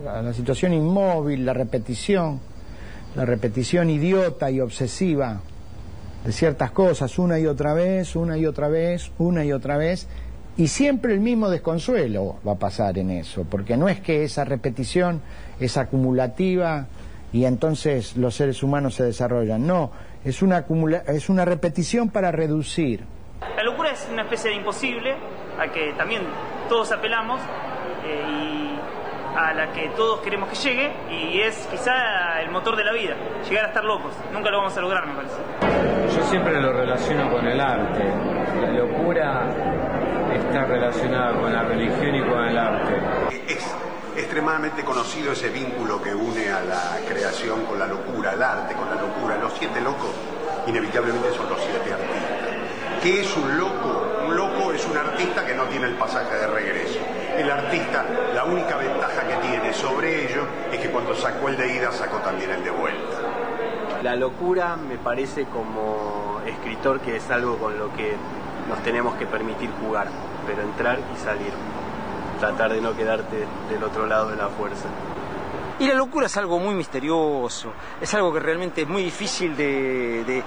la, 0.04 0.34
situación 0.34 0.74
inmóvil, 0.74 1.46
la 1.46 1.54
repetición, 1.54 2.42
la 3.16 3.24
repetición 3.24 3.90
idiota 3.90 4.52
y 4.52 4.60
obsesiva 4.60 5.40
de 6.26 6.32
ciertas 6.34 6.72
cosas 6.72 7.18
una 7.18 7.40
y 7.40 7.46
otra 7.48 7.74
vez, 7.74 8.18
una 8.18 8.38
y 8.38 8.46
otra 8.46 8.68
vez, 8.68 9.14
una 9.18 9.46
y 9.46 9.54
otra 9.54 9.78
vez, 9.78 10.10
y 10.58 10.68
siempre 10.68 11.14
el 11.14 11.22
mismo 11.22 11.50
desconsuelo 11.50 12.36
va 12.46 12.52
a 12.52 12.60
pasar 12.60 12.98
en 12.98 13.12
eso, 13.12 13.46
porque 13.50 13.78
no 13.78 13.88
es 13.88 14.02
que 14.02 14.26
esa 14.26 14.44
repetición 14.44 15.22
es 15.62 15.78
acumulativa 15.78 16.88
y 17.32 17.46
entonces 17.46 18.18
los 18.18 18.36
seres 18.36 18.62
humanos 18.62 18.96
se 18.96 19.06
desarrollan, 19.06 19.66
no, 19.66 19.90
es 20.26 20.42
una, 20.42 20.68
acumula- 20.68 21.04
es 21.08 21.30
una 21.30 21.46
repetición 21.46 22.10
para 22.10 22.34
reducir. 22.34 23.06
La 23.56 23.64
locura 23.64 23.92
es 23.92 24.06
una 24.12 24.24
especie 24.24 24.50
de 24.52 24.58
imposible 24.58 25.16
a 25.58 25.72
que 25.72 25.94
también 25.98 26.24
todos 26.68 26.92
apelamos 26.92 27.40
eh, 28.04 28.24
y 28.28 28.80
a 29.38 29.54
la 29.54 29.72
que 29.72 29.90
todos 29.96 30.20
queremos 30.22 30.50
que 30.50 30.56
llegue 30.56 30.92
y 31.10 31.42
es 31.42 31.68
quizá 31.68 32.42
el 32.42 32.52
motor 32.52 32.76
de 32.76 32.84
la 32.84 32.94
vida, 32.94 33.16
llegar 33.48 33.66
a 33.66 33.68
estar 33.70 33.84
locos. 33.84 34.14
Nunca 34.34 34.50
lo 34.50 34.58
vamos 34.58 34.76
a 34.76 34.82
lograr, 34.82 35.06
me 35.08 35.14
parece. 35.14 36.16
Yo 36.16 36.24
siempre 36.26 36.60
lo 36.60 36.74
relaciono 36.74 37.32
con 37.32 37.48
el 37.48 37.60
arte. 37.60 38.04
La 38.62 38.72
locura 38.72 39.48
está 40.34 40.66
relacionada 40.66 41.40
con 41.40 41.54
la 41.54 41.64
religión 41.64 42.16
y 42.16 42.22
con 42.22 42.44
el 42.44 42.58
arte. 42.58 43.02
Es 43.48 43.76
extremadamente 44.16 44.84
conocido 44.84 45.32
ese 45.32 45.50
vínculo 45.50 46.02
que 46.02 46.14
une 46.14 46.50
a 46.50 46.62
la 46.62 46.98
creación 47.08 47.66
con 47.66 47.80
la 47.80 47.88
locura, 47.88 48.34
el 48.34 48.44
arte 48.44 48.76
con 48.76 48.90
la 48.90 49.02
locura. 49.02 49.38
Los 49.38 49.54
siete 49.54 49.80
locos 49.82 50.12
inevitablemente 50.68 51.32
son 51.32 51.50
los 51.50 51.60
siete 51.62 51.94
artistas. 51.94 52.52
¿Qué 53.02 53.22
es 53.22 53.36
un 53.36 53.58
loco? 53.58 54.26
Un 54.28 54.36
loco 54.36 54.72
es 54.72 54.86
un 54.86 54.96
artista 54.96 55.46
que 55.46 55.56
no 55.56 55.64
tiene 55.64 55.88
el 55.88 55.96
pasaje 55.96 56.36
de 56.36 56.48
regreso. 56.48 57.00
El 57.42 57.50
artista, 57.50 58.06
la 58.36 58.44
única 58.44 58.78
ventaja 58.78 59.28
que 59.28 59.48
tiene 59.48 59.74
sobre 59.74 60.26
ello 60.26 60.44
es 60.72 60.80
que 60.80 60.92
cuando 60.92 61.16
sacó 61.16 61.50
el 61.50 61.58
de 61.58 61.76
ida 61.76 61.92
sacó 61.92 62.18
también 62.18 62.52
el 62.52 62.64
de 62.64 62.70
vuelta. 62.70 63.18
La 64.04 64.16
locura 64.16 64.76
me 64.76 65.00
parece 65.00 65.46
como 65.46 66.40
escritor 66.46 67.00
que 67.00 67.16
es 67.16 67.32
algo 67.32 67.58
con 67.58 67.80
lo 67.80 67.92
que 67.94 68.16
nos 68.70 68.78
tenemos 68.84 69.16
que 69.16 69.26
permitir 69.26 69.72
jugar, 69.84 70.10
pero 70.46 70.62
entrar 70.62 71.00
y 71.00 71.18
salir. 71.18 71.52
tratar 72.40 72.74
de 72.74 72.82
no 72.82 72.96
quedarte 72.96 73.48
del 73.72 73.84
otro 73.84 74.06
lado 74.06 74.30
de 74.30 74.36
la 74.36 74.50
fuerza. 74.50 74.86
Y 75.80 75.88
la 75.88 75.96
locura 75.96 76.28
es 76.28 76.38
algo 76.38 76.60
muy 76.60 76.76
misterioso, 76.76 77.74
es 78.00 78.14
algo 78.14 78.32
que 78.32 78.40
realmente 78.40 78.84
es 78.84 78.88
muy 78.88 79.04
difícil 79.04 79.56
de, 79.56 80.44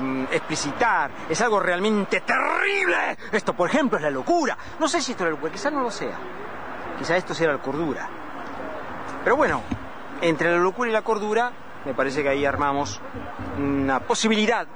mm, 0.00 0.24
explicitar, 0.32 1.10
es 1.28 1.40
algo 1.40 1.60
realmente 1.60 2.20
terrible. 2.20 3.16
Esto, 3.30 3.54
por 3.54 3.68
ejemplo, 3.68 3.98
es 3.98 4.02
la 4.02 4.10
locura. 4.10 4.56
No 4.80 4.88
sé 4.88 5.00
si 5.00 5.12
esto 5.12 5.24
es 5.24 5.28
la 5.28 5.34
locura, 5.34 5.52
quizás 5.52 5.72
no 5.72 5.82
lo 5.82 5.90
sea. 5.90 6.18
Quizás 6.98 7.18
esto 7.18 7.34
sea 7.34 7.52
la 7.52 7.58
cordura. 7.58 8.08
Pero 9.22 9.36
bueno, 9.36 9.62
entre 10.20 10.50
la 10.50 10.58
locura 10.58 10.90
y 10.90 10.92
la 10.92 11.02
cordura, 11.02 11.52
me 11.84 11.94
parece 11.94 12.22
que 12.22 12.28
ahí 12.30 12.44
armamos 12.44 13.00
una 13.58 14.00
posibilidad 14.00 14.66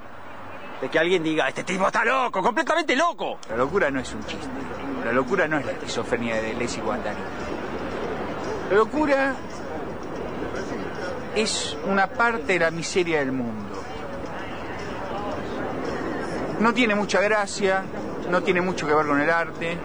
de 0.80 0.88
que 0.88 0.98
alguien 0.98 1.22
diga, 1.22 1.48
este 1.48 1.64
tipo 1.64 1.86
está 1.86 2.04
loco, 2.04 2.42
completamente 2.42 2.94
loco. 2.96 3.38
La 3.48 3.56
locura 3.56 3.90
no 3.90 4.00
es 4.00 4.12
un 4.12 4.24
chiste. 4.24 4.48
La 5.04 5.12
locura 5.12 5.48
no 5.48 5.58
es 5.58 5.66
la 5.66 5.72
esquizofrenia 5.72 6.40
de 6.40 6.54
Lacey 6.54 6.82
Guattari. 6.82 7.16
La 8.70 8.76
locura 8.76 9.34
es 11.34 11.76
una 11.86 12.06
parte 12.08 12.54
de 12.54 12.58
la 12.58 12.70
miseria 12.70 13.20
del 13.20 13.32
mundo. 13.32 13.82
No 16.58 16.74
tiene 16.74 16.94
mucha 16.94 17.20
gracia, 17.20 17.82
no 18.28 18.42
tiene 18.42 18.60
mucho 18.60 18.86
que 18.86 18.94
ver 18.94 19.06
con 19.06 19.20
el 19.20 19.30
arte, 19.30 19.78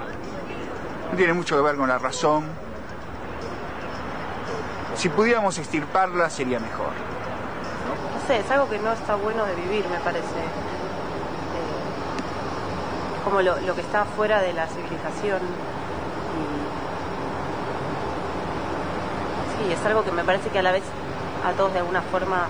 no 1.12 1.18
tiene 1.18 1.34
mucho 1.34 1.56
que 1.56 1.62
ver 1.62 1.76
con 1.76 1.88
la 1.88 1.98
razón. 1.98 2.46
Si 4.96 5.10
pudiéramos 5.10 5.58
extirparla 5.58 6.30
sería 6.30 6.60
mejor. 6.60 6.92
No 8.14 8.28
sé, 8.28 8.40
es 8.40 8.52
algo 8.52 8.70
que 8.70 8.80
no 8.80 8.92
está 8.92 9.16
bueno 9.16 9.46
de 9.46 9.56
vivir, 9.56 9.86
me 9.90 10.00
parece. 10.00 10.26
Eh, 10.26 10.66
como 13.24 13.42
lo, 13.42 13.60
lo 13.62 13.76
que 13.76 13.82
está 13.82 14.06
fuera 14.06 14.42
de 14.42 14.54
la 14.54 14.68
civilización. 14.68 15.40
Sí, 19.58 19.72
es 19.72 19.86
algo 19.86 20.04
que 20.04 20.12
me 20.12 20.24
parece 20.24 20.50
que 20.50 20.60
a 20.60 20.64
la 20.64 20.72
vez 20.72 20.84
a 21.46 21.52
todos 21.54 21.74
de 21.74 21.80
alguna 21.80 22.02
forma 22.02 22.48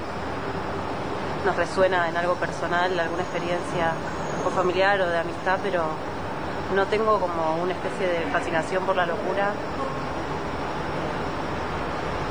nos 1.45 1.55
resuena 1.55 2.09
en 2.09 2.17
algo 2.17 2.35
personal, 2.35 2.97
alguna 2.99 3.21
experiencia 3.23 3.91
o 4.45 4.49
familiar 4.49 4.99
o 5.01 5.07
de 5.07 5.19
amistad, 5.19 5.59
pero 5.63 5.83
no 6.75 6.85
tengo 6.87 7.19
como 7.19 7.61
una 7.61 7.73
especie 7.73 8.07
de 8.07 8.19
fascinación 8.31 8.83
por 8.85 8.95
la 8.95 9.05
locura. 9.05 9.51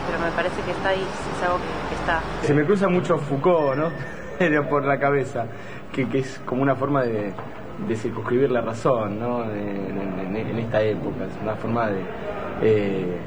Pero 0.06 0.18
me 0.24 0.30
parece 0.32 0.60
que 0.62 0.70
está 0.72 0.88
ahí, 0.90 1.02
es 1.36 1.42
algo 1.44 1.58
que, 1.58 1.94
está. 1.94 2.20
Se 2.42 2.54
me 2.54 2.64
cruza 2.64 2.88
mucho 2.88 3.16
Foucault, 3.18 3.76
¿no? 3.76 3.90
Por 4.68 4.84
la 4.84 4.98
cabeza, 4.98 5.46
que, 5.92 6.08
que 6.08 6.18
es 6.18 6.40
como 6.44 6.62
una 6.62 6.74
forma 6.74 7.02
de, 7.04 7.32
de 7.86 7.96
circunscribir 7.96 8.50
la 8.50 8.60
razón, 8.62 9.18
¿no? 9.20 9.44
En, 9.44 9.96
en- 10.00 10.36
en 10.36 10.58
esta 10.58 10.80
época, 10.82 11.24
es 11.26 11.40
una 11.42 11.54
forma 11.54 11.86
de, 11.88 12.00
eh, 12.62 13.18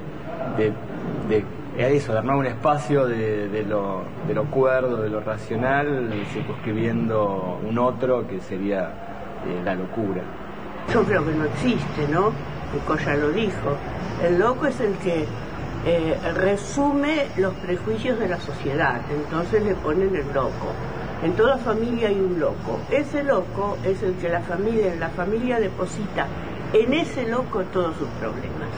de- 0.57 1.45
eh, 1.77 1.95
eso, 1.95 2.11
de 2.11 2.19
armar 2.19 2.37
un 2.37 2.45
espacio 2.45 3.05
de, 3.05 3.47
de 3.49 3.63
lo, 3.63 4.03
de 4.27 4.33
lo 4.33 4.45
cuerdo, 4.45 4.97
de 4.97 5.09
lo 5.09 5.19
racional, 5.21 6.11
circunscribiendo 6.33 7.59
un 7.63 7.77
otro 7.77 8.27
que 8.27 8.39
sería 8.41 8.91
eh, 9.45 9.61
la 9.63 9.75
locura. 9.75 10.23
Yo 10.93 11.03
creo 11.03 11.25
que 11.25 11.31
no 11.33 11.45
existe, 11.45 12.07
¿no? 12.09 12.31
Foucault 12.71 13.01
ya 13.05 13.15
lo 13.15 13.29
dijo. 13.29 13.77
El 14.23 14.39
loco 14.39 14.65
es 14.65 14.79
el 14.79 14.95
que 14.95 15.25
eh, 15.85 16.17
resume 16.35 17.27
los 17.37 17.53
prejuicios 17.55 18.19
de 18.19 18.27
la 18.27 18.39
sociedad, 18.39 19.01
entonces 19.09 19.63
le 19.63 19.75
ponen 19.75 20.15
el 20.15 20.27
loco. 20.33 20.73
En 21.23 21.33
toda 21.33 21.57
familia 21.57 22.09
hay 22.09 22.19
un 22.19 22.39
loco. 22.39 22.79
Ese 22.91 23.23
loco 23.23 23.77
es 23.83 24.01
el 24.03 24.15
que 24.15 24.29
la 24.29 24.41
familia, 24.41 24.95
la 24.95 25.09
familia 25.09 25.59
deposita 25.59 26.27
en 26.73 26.93
ese 26.93 27.27
loco 27.27 27.61
todos 27.73 27.95
sus 27.97 28.07
problemas. 28.19 28.69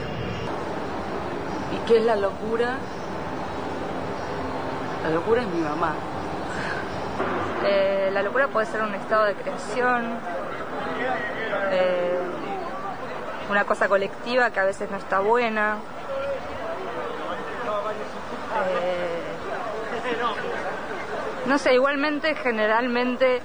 ¿Y 1.90 1.92
qué 1.92 1.98
es 1.98 2.04
la 2.04 2.14
locura? 2.14 2.76
La 5.02 5.10
locura 5.10 5.40
es 5.40 5.48
mi 5.48 5.60
mamá. 5.60 5.92
Eh, 7.64 8.10
la 8.12 8.22
locura 8.22 8.46
puede 8.46 8.66
ser 8.66 8.82
un 8.82 8.94
estado 8.94 9.24
de 9.24 9.34
creación, 9.34 10.16
eh, 11.72 12.20
una 13.50 13.64
cosa 13.64 13.88
colectiva 13.88 14.50
que 14.50 14.60
a 14.60 14.64
veces 14.66 14.88
no 14.88 14.98
está 14.98 15.18
buena. 15.18 15.78
Eh, 18.68 19.22
no 21.46 21.58
sé, 21.58 21.74
igualmente, 21.74 22.36
generalmente, 22.36 23.42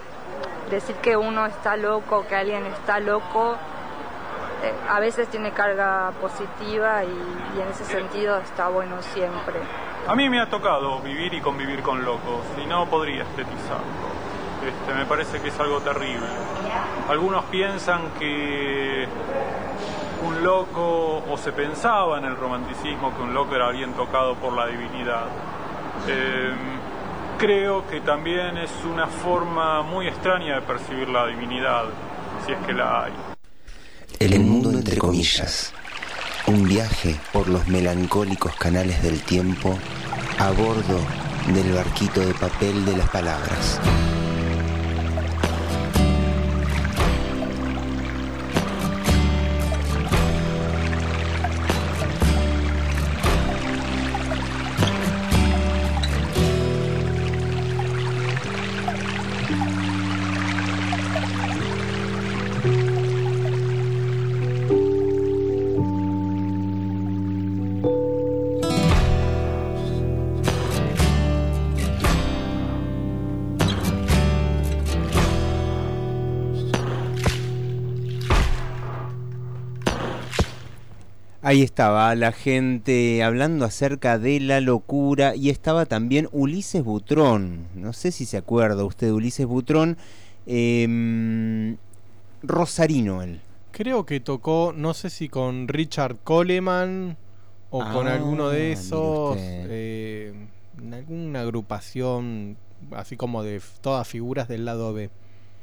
decir 0.69 0.97
que 0.97 1.17
uno 1.17 1.47
está 1.47 1.77
loco, 1.77 2.27
que 2.27 2.35
alguien 2.35 2.63
está 2.67 2.99
loco, 2.99 3.57
a 4.89 4.99
veces 4.99 5.27
tiene 5.29 5.51
carga 5.51 6.11
positiva 6.21 7.03
y, 7.03 7.07
y 7.07 7.61
en 7.61 7.67
ese 7.69 7.85
sentido 7.85 8.37
está 8.37 8.69
bueno 8.69 9.01
siempre. 9.01 9.55
A 10.07 10.15
mí 10.15 10.29
me 10.29 10.39
ha 10.39 10.49
tocado 10.49 10.99
vivir 10.99 11.33
y 11.33 11.41
convivir 11.41 11.81
con 11.81 12.05
locos 12.05 12.45
y 12.63 12.65
no 12.67 12.85
podría 12.85 13.23
estetizarlo. 13.23 14.05
Este, 14.65 14.93
me 14.93 15.05
parece 15.05 15.41
que 15.41 15.49
es 15.49 15.59
algo 15.59 15.79
terrible. 15.81 16.25
Algunos 17.09 17.43
piensan 17.45 18.01
que 18.17 19.07
un 20.25 20.43
loco, 20.43 21.23
o 21.29 21.37
se 21.37 21.51
pensaba 21.51 22.17
en 22.17 22.25
el 22.25 22.35
romanticismo 22.35 23.15
que 23.15 23.21
un 23.21 23.33
loco 23.33 23.55
era 23.55 23.67
alguien 23.67 23.93
tocado 23.93 24.35
por 24.35 24.53
la 24.53 24.65
divinidad. 24.67 25.25
Eh, 26.07 26.51
creo 27.37 27.87
que 27.87 28.01
también 28.01 28.57
es 28.57 28.71
una 28.85 29.07
forma 29.07 29.83
muy 29.83 30.07
extraña 30.07 30.55
de 30.55 30.61
percibir 30.61 31.09
la 31.09 31.27
divinidad, 31.27 31.85
si 32.45 32.53
es 32.53 32.59
que 32.65 32.73
la 32.73 33.03
hay. 33.03 33.13
El 34.19 34.39
mundo 34.39 34.71
entre 34.71 34.97
comillas. 34.97 35.73
Un 36.47 36.67
viaje 36.67 37.15
por 37.33 37.49
los 37.49 37.67
melancólicos 37.67 38.55
canales 38.55 39.01
del 39.03 39.21
tiempo 39.21 39.77
a 40.39 40.51
bordo 40.51 40.99
del 41.53 41.73
barquito 41.73 42.21
de 42.21 42.33
papel 42.33 42.85
de 42.85 42.97
las 42.97 43.09
palabras. 43.09 43.79
Ahí 81.47 81.61
estaba 81.61 82.15
la 82.15 82.31
gente 82.31 83.21
hablando 83.21 83.65
acerca 83.65 84.17
de 84.17 84.39
la 84.39 84.61
locura 84.61 85.35
y 85.35 85.51
estaba 85.51 85.85
también 85.85 86.27
Ulises 86.31 86.83
Butrón. 86.83 87.67
No 87.75 87.93
sé 87.93 88.11
si 88.11 88.25
se 88.25 88.37
acuerda 88.37 88.83
usted 88.83 89.05
de 89.07 89.13
Ulises 89.13 89.45
Butrón. 89.45 89.95
em, 90.47 91.77
Rosarino 92.41 93.21
él. 93.21 93.41
Creo 93.71 94.07
que 94.07 94.19
tocó, 94.19 94.73
no 94.75 94.95
sé 94.95 95.11
si 95.11 95.29
con 95.29 95.67
Richard 95.67 96.17
Coleman 96.23 97.15
o 97.69 97.79
con 97.79 98.07
Ah, 98.07 98.15
alguno 98.15 98.49
de 98.49 98.71
esos, 98.71 99.37
eh, 99.39 100.33
en 100.81 100.93
alguna 100.95 101.41
agrupación 101.41 102.57
así 102.91 103.17
como 103.17 103.43
de 103.43 103.61
todas 103.81 104.07
figuras 104.07 104.47
del 104.47 104.65
lado 104.65 104.93
B. 104.93 105.11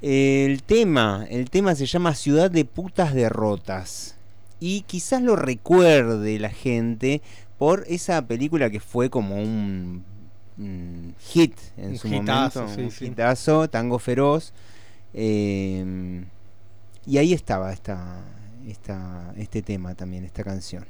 El 0.00 0.62
tema, 0.62 1.26
el 1.28 1.50
tema 1.50 1.74
se 1.74 1.86
llama 1.86 2.14
Ciudad 2.14 2.52
de 2.52 2.64
Putas 2.64 3.14
Derrotas. 3.14 4.16
Y 4.64 4.82
quizás 4.82 5.20
lo 5.22 5.34
recuerde 5.34 6.38
la 6.38 6.50
gente 6.50 7.20
por 7.58 7.84
esa 7.88 8.24
película 8.28 8.70
que 8.70 8.78
fue 8.78 9.10
como 9.10 9.34
un, 9.42 10.04
un 10.56 11.14
hit 11.18 11.54
en 11.76 11.90
Un 11.90 11.98
su 11.98 12.06
hitazo, 12.08 12.60
momento. 12.60 12.74
sí, 12.76 12.82
un 12.82 12.90
sí. 12.92 13.06
hitazo, 13.06 13.68
Tango 13.68 13.98
Feroz. 13.98 14.52
eh, 15.14 16.24
y 17.04 17.18
ahí 17.18 17.32
estaba 17.32 17.72
esta, 17.72 18.22
esta, 18.68 19.34
este 19.36 19.62
tema 19.62 19.96
también, 19.96 20.24
esta 20.24 20.44
canción. 20.44 20.86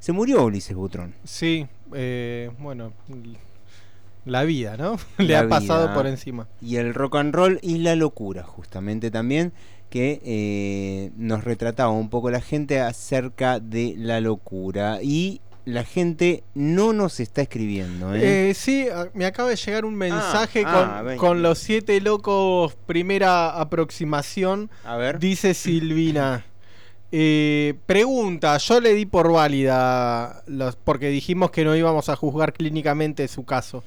Se 0.00 0.10
murió 0.12 0.44
Ulises 0.44 0.74
Butrón. 0.76 1.14
Sí, 1.22 1.68
eh, 1.94 2.50
bueno, 2.58 2.92
la 4.24 4.42
vida, 4.42 4.76
¿no? 4.76 4.96
Le 5.18 5.28
La 5.28 5.40
ha 5.40 5.48
pasado 5.48 5.84
vida 5.86 5.94
por 5.94 6.06
encima. 6.08 6.48
Y 6.60 6.76
el 6.76 6.92
rock 6.94 7.14
and 7.16 7.32
roll 7.32 7.60
y 7.62 7.78
la 7.78 7.94
locura, 7.94 8.42
justamente 8.42 9.12
también, 9.12 9.52
que 9.90 10.20
eh, 10.24 11.10
nos 11.16 11.44
retrataba 11.44 11.90
un 11.90 12.10
poco 12.10 12.30
la 12.30 12.40
gente 12.40 12.80
acerca 12.80 13.60
de 13.60 13.94
la 13.96 14.20
locura. 14.20 15.00
Y 15.02 15.40
la 15.66 15.84
gente 15.84 16.44
no 16.54 16.92
nos 16.92 17.18
está 17.20 17.42
escribiendo. 17.42 18.14
¿eh? 18.14 18.50
Eh, 18.50 18.54
sí, 18.54 18.88
a- 18.88 19.10
me 19.14 19.26
acaba 19.26 19.50
de 19.50 19.56
llegar 19.56 19.84
un 19.84 19.96
mensaje 19.96 20.62
ah, 20.64 21.02
con, 21.18 21.42
los 21.42 21.58
siete 21.58 22.00
locos, 22.00 22.76
primera 22.86 23.60
aproximación. 23.60 24.70
A 24.84 24.96
ver. 24.96 25.18
Dice 25.18 25.54
Silvina. 25.54 26.46
Eh, 27.12 27.74
pregunta, 27.86 28.56
yo 28.58 28.80
le 28.80 28.94
di 28.94 29.06
por 29.06 29.30
válida 29.30 30.42
los, 30.46 30.76
porque 30.76 31.08
dijimos 31.08 31.50
que 31.50 31.64
no 31.64 31.74
íbamos 31.76 32.08
a 32.08 32.16
juzgar 32.16 32.52
clínicamente 32.52 33.26
su 33.28 33.44
caso. 33.44 33.82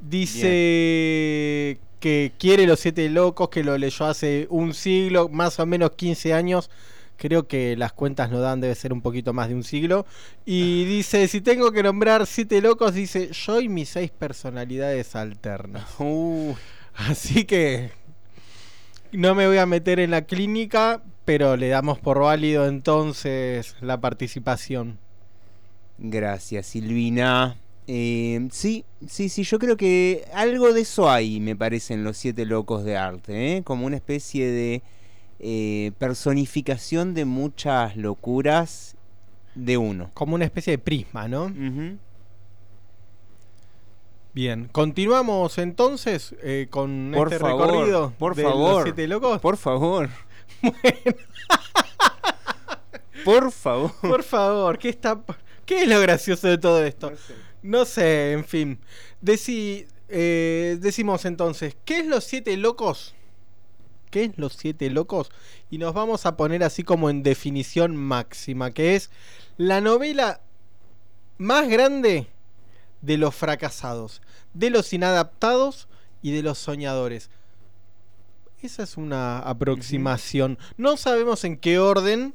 Dice 0.00 1.78
que 2.04 2.32
quiere 2.38 2.66
los 2.66 2.80
siete 2.80 3.08
locos, 3.08 3.48
que 3.48 3.64
lo 3.64 3.78
leyó 3.78 4.04
hace 4.04 4.46
un 4.50 4.74
siglo, 4.74 5.30
más 5.30 5.58
o 5.58 5.64
menos 5.64 5.92
15 5.92 6.34
años. 6.34 6.68
Creo 7.16 7.48
que 7.48 7.78
las 7.78 7.94
cuentas 7.94 8.30
no 8.30 8.40
dan, 8.40 8.60
debe 8.60 8.74
ser 8.74 8.92
un 8.92 9.00
poquito 9.00 9.32
más 9.32 9.48
de 9.48 9.54
un 9.54 9.64
siglo. 9.64 10.04
Y 10.44 10.84
dice, 10.84 11.26
si 11.28 11.40
tengo 11.40 11.72
que 11.72 11.82
nombrar 11.82 12.26
siete 12.26 12.60
locos, 12.60 12.92
dice 12.92 13.30
yo 13.32 13.58
y 13.58 13.70
mis 13.70 13.88
seis 13.88 14.10
personalidades 14.10 15.16
alternas. 15.16 15.86
Así 16.94 17.46
que 17.46 17.90
no 19.10 19.34
me 19.34 19.46
voy 19.46 19.56
a 19.56 19.64
meter 19.64 19.98
en 19.98 20.10
la 20.10 20.26
clínica, 20.26 21.00
pero 21.24 21.56
le 21.56 21.68
damos 21.68 21.98
por 22.00 22.20
válido 22.20 22.66
entonces 22.66 23.76
la 23.80 23.98
participación. 23.98 24.98
Gracias, 25.96 26.66
Silvina. 26.66 27.56
Eh, 27.86 28.48
sí, 28.50 28.84
sí, 29.06 29.28
sí, 29.28 29.42
yo 29.42 29.58
creo 29.58 29.76
que 29.76 30.26
algo 30.32 30.72
de 30.72 30.80
eso 30.80 31.10
hay, 31.10 31.40
me 31.40 31.54
parece, 31.54 31.94
en 31.94 32.04
los 32.04 32.16
siete 32.16 32.46
locos 32.46 32.84
de 32.84 32.96
arte, 32.96 33.56
¿eh? 33.56 33.62
como 33.62 33.84
una 33.86 33.96
especie 33.96 34.50
de 34.50 34.82
eh, 35.38 35.92
personificación 35.98 37.12
de 37.12 37.26
muchas 37.26 37.96
locuras 37.96 38.96
de 39.54 39.76
uno. 39.76 40.10
Como 40.14 40.34
una 40.34 40.46
especie 40.46 40.70
de 40.72 40.78
prisma, 40.78 41.28
¿no? 41.28 41.52
Bien, 44.32 44.68
continuamos 44.72 45.58
entonces 45.58 46.34
eh, 46.42 46.66
con 46.68 47.12
Por 47.14 47.28
este 47.28 47.38
favor, 47.38 47.68
recorrido 47.68 48.12
por 48.18 48.34
de 48.34 48.42
los 48.42 48.52
favor, 48.52 48.82
siete 48.82 49.06
locos. 49.06 49.40
Por 49.40 49.56
favor. 49.56 50.08
Por 53.24 53.52
favor. 53.52 53.92
Por 54.02 54.22
favor, 54.22 54.78
¿qué 54.78 54.90
está 54.90 55.18
qué 55.64 55.82
es 55.82 55.88
lo 55.88 55.98
gracioso 56.00 56.46
de 56.48 56.58
todo 56.58 56.84
esto? 56.84 57.10
No 57.10 57.16
sé, 57.16 57.34
en 57.64 58.44
fin. 58.44 58.78
Deci- 59.22 59.86
eh, 60.08 60.76
decimos 60.80 61.24
entonces, 61.24 61.76
¿qué 61.84 62.00
es 62.00 62.06
los 62.06 62.24
siete 62.24 62.56
locos? 62.56 63.14
¿Qué 64.10 64.24
es 64.24 64.38
los 64.38 64.52
siete 64.52 64.90
locos? 64.90 65.30
Y 65.70 65.78
nos 65.78 65.94
vamos 65.94 66.26
a 66.26 66.36
poner 66.36 66.62
así 66.62 66.84
como 66.84 67.10
en 67.10 67.22
definición 67.22 67.96
máxima, 67.96 68.70
que 68.70 68.94
es 68.94 69.10
la 69.56 69.80
novela 69.80 70.40
más 71.38 71.68
grande 71.68 72.28
de 73.00 73.18
los 73.18 73.34
fracasados, 73.34 74.22
de 74.52 74.70
los 74.70 74.92
inadaptados 74.92 75.88
y 76.22 76.32
de 76.32 76.42
los 76.42 76.58
soñadores. 76.58 77.30
Esa 78.62 78.82
es 78.82 78.96
una 78.96 79.38
aproximación. 79.40 80.58
No 80.76 80.96
sabemos 80.96 81.44
en 81.44 81.56
qué 81.56 81.78
orden, 81.78 82.34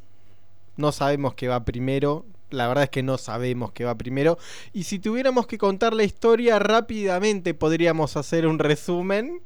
no 0.75 0.91
sabemos 0.91 1.33
qué 1.35 1.47
va 1.47 1.63
primero. 1.63 2.25
La 2.51 2.67
verdad 2.67 2.85
es 2.85 2.89
que 2.89 3.03
no 3.03 3.17
sabemos 3.17 3.71
qué 3.73 3.85
va 3.85 3.95
primero. 3.95 4.37
Y 4.73 4.83
si 4.83 4.99
tuviéramos 4.99 5.47
que 5.47 5.57
contar 5.57 5.93
la 5.93 6.03
historia 6.03 6.59
rápidamente, 6.59 7.53
podríamos 7.53 8.17
hacer 8.17 8.47
un 8.47 8.59
resumen. 8.59 9.41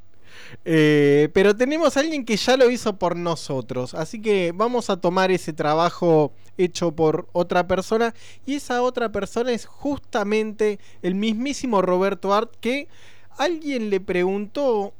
Eh, 0.66 1.30
pero 1.34 1.56
tenemos 1.56 1.95
a 1.95 1.99
alguien 1.99 2.26
que 2.26 2.38
ya 2.38 2.58
lo 2.58 2.70
hizo 2.70 2.97
por 2.97 3.16
nosotros. 3.16 3.93
Así 3.93 4.22
que 4.22 4.51
vamos 4.56 4.89
a 4.89 4.97
tomar 4.97 5.32
ese 5.32 5.54
trabajo 5.54 6.34
hecho 6.58 6.91
por 6.91 7.28
otra 7.34 7.68
persona. 7.68 8.14
Y 8.45 8.56
esa 8.56 8.82
otra 8.82 9.12
persona 9.12 9.51
es 9.51 9.66
justamente 9.66 10.80
el 11.01 11.16
mismísimo 11.16 11.82
Roberto 11.82 12.34
Art 12.34 12.54
que 12.62 12.88
alguien 13.38 13.89
le 13.89 13.99
preguntó, 13.99 14.93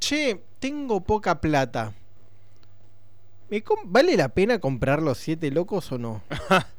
che, 0.00 0.40
tengo 0.58 1.00
poca 1.00 1.40
plata. 1.40 1.94
¿Me 3.50 3.62
com- 3.62 3.80
¿Vale 3.84 4.16
la 4.16 4.28
pena 4.30 4.58
comprar 4.58 5.02
los 5.02 5.18
siete 5.18 5.50
locos 5.50 5.92
o 5.92 5.98
no? 5.98 6.22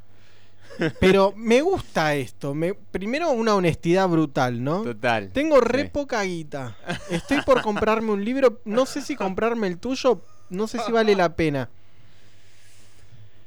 Pero 0.99 1.33
me 1.35 1.61
gusta 1.61 2.15
esto. 2.15 2.53
Me, 2.53 2.73
primero, 2.73 3.31
una 3.31 3.55
honestidad 3.55 4.07
brutal, 4.07 4.63
¿no? 4.63 4.83
Total. 4.83 5.29
Tengo 5.31 5.59
re 5.61 5.83
Sí. 5.83 5.89
poca 5.91 6.21
guita. 6.23 6.75
Estoy 7.09 7.41
por 7.41 7.61
comprarme 7.61 8.11
un 8.11 8.23
libro. 8.23 8.61
No 8.65 8.85
sé 8.85 9.01
si 9.01 9.15
comprarme 9.15 9.67
el 9.67 9.77
tuyo. 9.77 10.21
No 10.49 10.67
sé 10.67 10.79
si 10.79 10.91
vale 10.91 11.15
la 11.15 11.35
pena. 11.35 11.69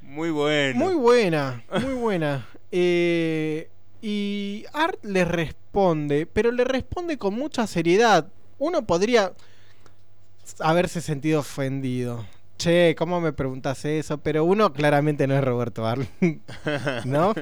Muy 0.02 0.30
bueno. 0.30 0.78
Muy 0.84 0.94
buena, 0.94 1.62
muy 1.82 1.94
buena. 1.94 2.46
Eh, 2.72 3.68
y 4.00 4.64
Art 4.72 5.04
le 5.04 5.24
responde, 5.24 6.26
pero 6.26 6.52
le 6.52 6.64
responde 6.64 7.18
con 7.18 7.34
mucha 7.34 7.66
seriedad. 7.66 8.28
Uno 8.58 8.86
podría 8.86 9.32
haberse 10.60 11.00
sentido 11.00 11.40
ofendido. 11.40 12.24
Che, 12.58 12.94
¿cómo 12.96 13.20
me 13.20 13.32
preguntas 13.32 13.84
eso? 13.84 14.18
Pero 14.18 14.44
uno 14.44 14.72
claramente 14.72 15.26
no 15.26 15.34
es 15.34 15.44
Roberto 15.44 15.86
Art, 15.86 16.08
¿no? 17.04 17.34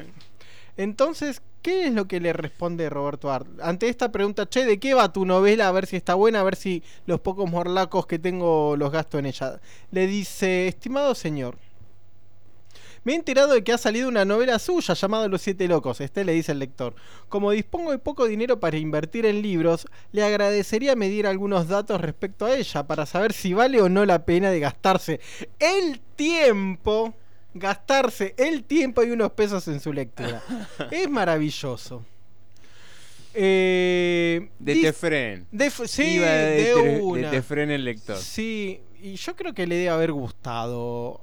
Entonces, 0.77 1.41
¿qué 1.63 1.87
es 1.87 1.93
lo 1.93 2.09
que 2.09 2.19
le 2.19 2.33
responde 2.33 2.91
Roberto 2.91 3.31
Art? 3.31 3.47
Ante 3.63 3.89
esta 3.89 4.11
pregunta, 4.11 4.49
che, 4.49 4.65
¿de 4.65 4.81
qué 4.81 4.93
va 4.95 5.13
tu 5.13 5.25
novela? 5.25 5.69
A 5.69 5.73
ver 5.73 5.87
si 5.87 5.97
está 5.97 6.15
buena, 6.15 6.41
a 6.41 6.43
ver 6.43 6.57
si 6.57 6.83
los 7.07 7.21
pocos 7.21 7.49
morlacos 7.49 8.07
que 8.07 8.19
tengo 8.19 8.77
los 8.77 8.91
gasto 8.91 9.19
en 9.19 9.27
ella. 9.27 9.61
Le 9.93 10.09
dice, 10.09 10.67
estimado 10.67 11.15
señor, 11.15 11.59
me 13.05 13.13
he 13.13 13.17
enterado 13.17 13.53
de 13.53 13.63
que 13.63 13.73
ha 13.73 13.79
salido 13.79 14.09
una 14.09 14.25
novela 14.25 14.59
suya 14.59 14.95
llamada 14.95 15.29
Los 15.29 15.43
Siete 15.43 15.69
Locos. 15.69 16.01
Este 16.01 16.25
le 16.25 16.33
dice 16.33 16.53
el 16.53 16.59
lector. 16.59 16.95
Como 17.29 17.51
dispongo 17.51 17.91
de 17.91 17.99
poco 17.99 18.27
dinero 18.27 18.61
para 18.61 18.79
invertir 18.79 19.27
en 19.27 19.43
libros, 19.43 19.87
le 20.13 20.25
agradecería 20.25 20.97
medir 20.97 21.27
algunos 21.27 21.69
datos 21.69 22.01
respecto 22.01 22.47
a 22.47 22.57
ella 22.57 22.87
para 22.87 23.07
saber 23.07 23.33
si 23.33 23.53
vale 23.53 23.81
o 23.81 23.89
no 23.89 24.05
la 24.07 24.25
pena 24.25 24.51
de 24.51 24.61
gastarse 24.61 25.21
el 25.59 26.01
tiempo, 26.17 27.15
gastarse 27.53 28.35
el 28.39 28.65
tiempo 28.65 29.03
y 29.03 29.11
unos 29.11 29.33
pesos 29.33 29.69
en 29.69 29.81
su 29.81 29.93
lectura. 29.93 30.43
Es 30.91 31.09
maravilloso. 31.09 32.05
Eh, 33.35 34.49
De 34.59 34.75
Tefren. 34.77 35.47
sí, 35.87 36.03
Iba 36.17 36.27
de, 36.27 36.51
de 36.51 36.75
Te- 36.75 37.01
una. 37.03 37.31
de 37.31 37.37
Tefren 37.37 37.71
el 37.71 37.85
lector. 37.85 38.17
Sí, 38.17 38.81
y 39.03 39.17
yo 39.17 39.35
creo 39.37 39.53
que 39.53 39.67
le 39.67 39.77
debe 39.77 39.91
haber 39.91 40.13
gustado. 40.13 41.21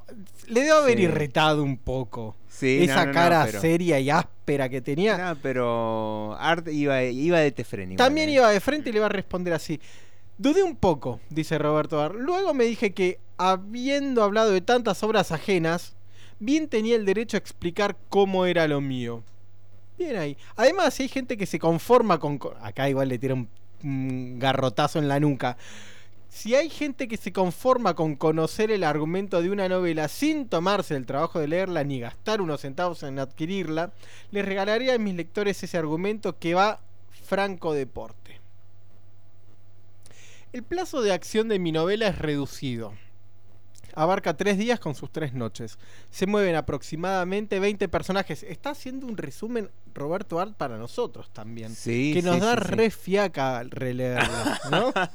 Le 0.48 0.62
debe 0.62 0.72
haber 0.72 0.98
Sí. 0.98 1.04
irritado 1.04 1.64
un 1.64 1.78
poco. 1.78 2.36
Sí, 2.50 2.84
Esa 2.84 2.96
no, 2.98 3.02
no, 3.02 3.08
no, 3.08 3.14
cara 3.14 3.46
pero- 3.46 3.62
seria 3.62 4.00
y 4.00 4.10
áspera 4.10 4.70
que 4.70 4.82
tenía. 4.82 5.36
Pero 5.42 6.36
Art 6.40 6.68
iba, 6.68 7.02
iba 7.04 7.40
de 7.40 7.52
Tefren. 7.52 7.96
También 7.96 8.30
eh. 8.30 8.34
iba 8.34 8.50
de 8.52 8.60
frente 8.60 8.90
y 8.90 8.94
le 8.94 8.98
iba 9.00 9.06
a 9.08 9.10
responder 9.10 9.54
así. 9.54 9.80
Dudé 10.38 10.64
un 10.64 10.76
poco, 10.76 11.20
dice 11.30 11.58
Roberto 11.58 12.02
Ar. 12.02 12.16
Luego 12.16 12.54
me 12.54 12.66
dije 12.66 12.94
que, 12.94 13.20
habiendo 13.38 14.24
hablado 14.24 14.52
de 14.52 14.62
tantas 14.62 15.02
obras 15.04 15.32
ajenas, 15.32 15.96
bien 16.40 16.68
tenía 16.68 16.96
el 16.96 17.06
derecho 17.06 17.38
a 17.38 17.40
explicar 17.40 17.96
cómo 18.10 18.46
era 18.46 18.68
lo 18.68 18.82
mío. 18.82 19.24
Bien 20.02 20.16
ahí. 20.16 20.36
Además, 20.56 21.00
hay 21.00 21.08
gente 21.08 21.38
que 21.38 21.46
se 21.46 21.60
conforma 21.60 22.20
con... 22.20 22.40
co- 22.40 22.56
Acá 22.60 22.90
igual 22.90 23.08
le 23.10 23.20
tira 23.20 23.36
un, 23.36 23.48
un 23.84 24.40
garrotazo 24.40 24.98
en 24.98 25.08
la 25.08 25.20
nuca. 25.20 25.58
Si 26.28 26.56
hay 26.56 26.72
gente 26.72 27.08
que 27.08 27.18
se 27.18 27.32
conforma 27.32 27.94
con 27.94 28.16
conocer 28.16 28.72
el 28.72 28.84
argumento 28.84 29.44
de 29.44 29.52
una 29.52 29.70
novela 29.70 30.08
sin 30.08 30.48
tomarse 30.48 30.96
el 30.96 31.06
trabajo 31.06 31.40
de 31.40 31.48
leerla 31.48 31.84
ni 31.84 32.00
gastar 32.00 32.42
unos 32.42 32.62
centavos 32.62 33.04
en 33.04 33.20
adquirirla, 33.20 33.92
les 34.32 34.44
regalaría 34.44 34.96
a 34.96 34.98
mis 34.98 35.14
lectores 35.14 35.62
ese 35.62 35.78
argumento 35.78 36.40
que 36.40 36.56
va 36.56 36.80
franco 37.12 37.74
deporte. 37.74 38.40
El 40.52 40.64
plazo 40.64 41.04
de 41.04 41.14
acción 41.14 41.48
de 41.48 41.60
mi 41.60 41.72
novela 41.72 42.08
es 42.08 42.18
reducido. 42.18 42.94
Abarca 43.96 44.36
tres 44.36 44.58
días 44.58 44.80
con 44.80 44.96
sus 44.96 45.12
tres 45.12 45.34
noches. 45.34 45.78
Se 46.10 46.28
mueven 46.28 46.56
aproximadamente 46.56 47.60
20 47.60 47.88
personajes. 47.90 48.44
Está 48.44 48.72
haciendo 48.72 49.08
un 49.08 49.18
resumen 49.18 49.70
Roberto 49.94 50.40
Art 50.40 50.56
para 50.56 50.78
nosotros 50.78 51.32
también. 51.32 51.76
Sí, 51.76 52.12
que 52.14 52.22
nos 52.22 52.36
sí, 52.36 52.42
da 52.42 52.54
sí, 52.54 52.62
re 52.62 52.90
fiaca 52.90 53.60
al 53.60 53.72
releerlo, 53.72 54.34
¿no? 54.70 54.94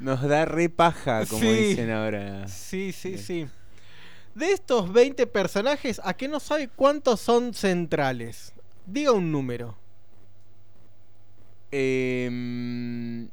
Nos 0.00 0.20
da 0.22 0.44
re 0.44 0.68
paja, 0.68 1.24
como 1.26 1.44
dicen 1.44 1.88
ahora. 1.92 2.48
Sí, 2.48 2.90
sí, 2.90 3.18
sí. 3.18 3.46
De 4.34 4.50
estos 4.50 4.92
20 4.92 5.28
personajes, 5.28 6.00
¿a 6.02 6.14
qué 6.14 6.26
no 6.26 6.40
sabe 6.40 6.66
cuántos 6.66 7.20
son 7.20 7.54
centrales? 7.54 8.52
Diga 8.84 9.12
un 9.12 9.30
número. 9.30 9.76
Em, 11.70 13.28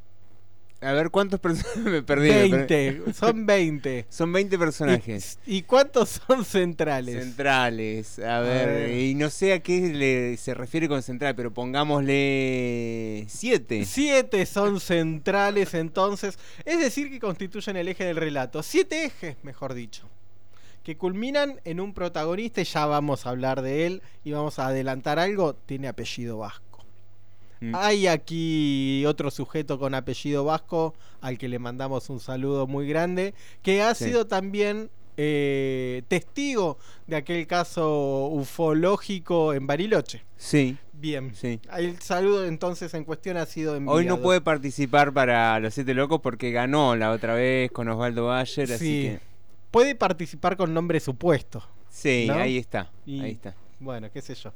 a 0.82 0.94
ver, 0.94 1.10
¿cuántos 1.10 1.40
personajes 1.40 1.84
me 1.84 2.02
perdí? 2.04 2.30
me 2.30 2.36
20, 2.50 2.68
perdí. 2.94 3.14
son 3.14 3.46
20. 3.46 4.06
Son 4.10 4.32
20 4.32 4.58
personajes. 4.58 5.38
¿Y, 5.46 5.58
y 5.58 5.62
cuántos 5.64 6.22
son 6.28 6.46
centrales? 6.46 7.22
Centrales. 7.24 8.20
A 8.20 8.40
ver, 8.40 8.68
ver. 8.68 8.98
y 9.00 9.14
no 9.16 9.30
sé 9.30 9.54
a 9.54 9.60
qué 9.60 9.80
le- 9.94 10.38
se 10.38 10.54
refiere 10.54 10.88
con 10.88 11.02
central, 11.04 11.36
pero 11.36 11.52
pongámosle 11.54 13.26
7. 13.28 13.86
Siete 13.86 14.46
son 14.46 14.80
centrales 14.80 15.74
entonces, 15.74 16.38
es 16.66 16.80
decir, 16.80 17.10
que 17.10 17.20
constituyen 17.20 17.76
el 17.78 17.88
eje 17.88 18.06
del 18.06 18.16
relato. 18.18 18.64
Siete 18.64 19.06
ejes, 19.06 19.36
mejor 19.44 19.74
dicho, 19.74 20.08
que 20.84 20.96
culminan 20.98 21.60
en 21.66 21.80
un 21.80 21.94
protagonista 21.94 22.62
y 22.62 22.66
ya 22.66 22.86
vamos 22.86 23.26
a 23.26 23.30
hablar 23.32 23.62
de 23.62 23.86
él 23.86 24.02
y 24.24 24.32
vamos 24.32 24.60
a 24.60 24.68
adelantar 24.68 25.20
algo, 25.20 25.54
tiene 25.56 25.88
apellido 25.88 26.38
vasco. 26.38 26.69
Mm. 27.62 27.76
Hay 27.76 28.08
aquí 28.08 29.04
otro 29.06 29.32
sujeto 29.32 29.78
con 29.80 29.94
apellido 29.94 30.46
vasco 30.46 30.94
al 31.22 31.38
que 31.38 31.48
le 31.50 31.60
mandamos 31.60 32.10
un 32.10 32.20
saludo 32.20 32.68
muy 32.68 32.88
grande, 32.88 33.34
que 33.62 33.82
ha 33.82 33.94
Sí. 33.96 34.06
sido 34.06 34.28
también 34.28 34.90
eh, 35.22 36.04
testigo 36.08 36.78
de 37.08 37.18
aquel 37.18 37.46
caso 37.46 38.28
ufológico 38.28 39.54
en 39.54 39.68
Bariloche. 39.68 40.24
Sí. 40.38 40.78
Bien. 40.94 41.34
Sí. 41.36 41.60
El 41.78 42.00
saludo 42.02 42.46
entonces 42.46 42.94
en 42.94 43.04
cuestión 43.04 43.36
ha 43.38 43.46
sido 43.46 43.76
enviado. 43.76 43.98
Hoy 43.98 44.06
no 44.06 44.22
puede 44.22 44.40
participar 44.42 45.12
para 45.14 45.60
los 45.60 45.74
Siete 45.74 45.94
Locos 45.94 46.22
porque 46.22 46.52
ganó 46.52 46.96
la 46.96 47.12
otra 47.12 47.34
vez 47.34 47.70
con 47.72 47.88
Osvaldo 47.90 48.28
Bayer, 48.28 48.72
así 48.72 48.78
Sí. 48.86 49.02
que... 49.10 49.20
Puede 49.72 49.94
participar 49.96 50.56
con 50.58 50.74
nombre 50.74 51.00
supuesto. 51.00 51.64
Sí, 51.90 52.26
¿no? 52.28 52.36
ahí 52.36 52.58
está, 52.58 52.90
Y, 53.06 53.20
ahí 53.22 53.32
está. 53.32 53.56
Bueno, 53.80 54.10
qué 54.12 54.22
sé 54.22 54.36
yo. 54.36 54.52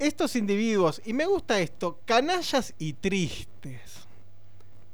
Estos 0.00 0.34
individuos, 0.34 1.00
y 1.04 1.12
me 1.12 1.26
gusta 1.26 1.60
esto, 1.60 2.00
canallas 2.06 2.74
y 2.78 2.94
tristes. 2.94 4.00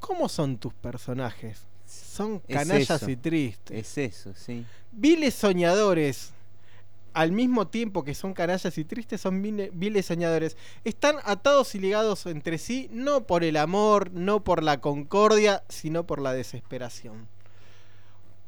¿Cómo 0.00 0.28
son 0.28 0.58
tus 0.58 0.74
personajes? 0.74 1.62
Son 1.86 2.40
canallas 2.40 3.08
y 3.08 3.16
tristes. 3.16 3.78
Es 3.78 3.98
eso, 3.98 4.34
sí. 4.34 4.66
Viles 4.92 5.34
soñadores, 5.34 6.32
al 7.12 7.30
mismo 7.32 7.68
tiempo 7.68 8.02
que 8.04 8.14
son 8.14 8.34
canallas 8.34 8.76
y 8.76 8.84
tristes, 8.84 9.20
son 9.20 9.42
vile- 9.42 9.70
viles 9.72 10.06
soñadores. 10.06 10.56
Están 10.84 11.16
atados 11.24 11.74
y 11.74 11.78
ligados 11.78 12.26
entre 12.26 12.58
sí, 12.58 12.88
no 12.92 13.26
por 13.26 13.44
el 13.44 13.56
amor, 13.56 14.10
no 14.12 14.42
por 14.44 14.62
la 14.62 14.80
concordia, 14.80 15.62
sino 15.68 16.04
por 16.06 16.20
la 16.20 16.32
desesperación. 16.32 17.28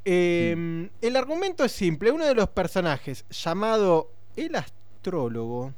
Eh, 0.05 0.91
El 1.01 1.17
argumento 1.17 1.65
es 1.65 1.73
simple. 1.73 2.11
Uno 2.11 2.27
de 2.27 2.35
los 2.35 2.49
personajes, 2.49 3.25
llamado 3.31 4.11
el 4.37 4.55
astrólogo, 4.57 5.73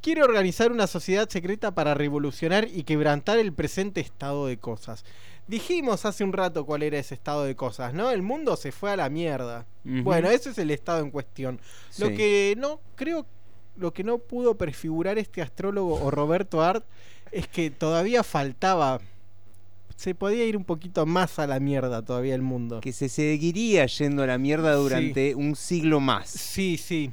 quiere 0.00 0.22
organizar 0.22 0.72
una 0.72 0.86
sociedad 0.86 1.28
secreta 1.28 1.74
para 1.74 1.94
revolucionar 1.94 2.68
y 2.72 2.84
quebrantar 2.84 3.38
el 3.38 3.52
presente 3.52 4.00
estado 4.00 4.46
de 4.46 4.58
cosas. 4.58 5.04
Dijimos 5.46 6.04
hace 6.04 6.24
un 6.24 6.34
rato 6.34 6.66
cuál 6.66 6.82
era 6.82 6.98
ese 6.98 7.14
estado 7.14 7.44
de 7.44 7.56
cosas, 7.56 7.94
¿no? 7.94 8.10
El 8.10 8.22
mundo 8.22 8.56
se 8.56 8.70
fue 8.70 8.90
a 8.90 8.96
la 8.96 9.08
mierda. 9.08 9.66
Bueno, 9.82 10.28
ese 10.28 10.50
es 10.50 10.58
el 10.58 10.70
estado 10.70 11.00
en 11.00 11.10
cuestión. 11.10 11.58
Lo 11.98 12.08
que 12.08 12.54
no 12.58 12.80
creo, 12.96 13.26
lo 13.76 13.92
que 13.94 14.04
no 14.04 14.18
pudo 14.18 14.56
prefigurar 14.56 15.18
este 15.18 15.40
astrólogo 15.40 15.94
o 15.94 16.10
Roberto 16.10 16.62
Art 16.62 16.84
es 17.32 17.48
que 17.48 17.70
todavía 17.70 18.22
faltaba. 18.22 19.00
Se 19.96 20.14
podía 20.14 20.44
ir 20.44 20.56
un 20.56 20.64
poquito 20.64 21.06
más 21.06 21.38
a 21.38 21.46
la 21.46 21.58
mierda 21.60 22.02
todavía 22.02 22.34
el 22.34 22.42
mundo. 22.42 22.80
Que 22.80 22.92
se 22.92 23.08
seguiría 23.08 23.86
yendo 23.86 24.22
a 24.22 24.26
la 24.26 24.38
mierda 24.38 24.74
durante 24.74 25.34
un 25.34 25.56
siglo 25.56 25.98
más. 25.98 26.28
Sí, 26.28 26.76
sí. 26.76 27.10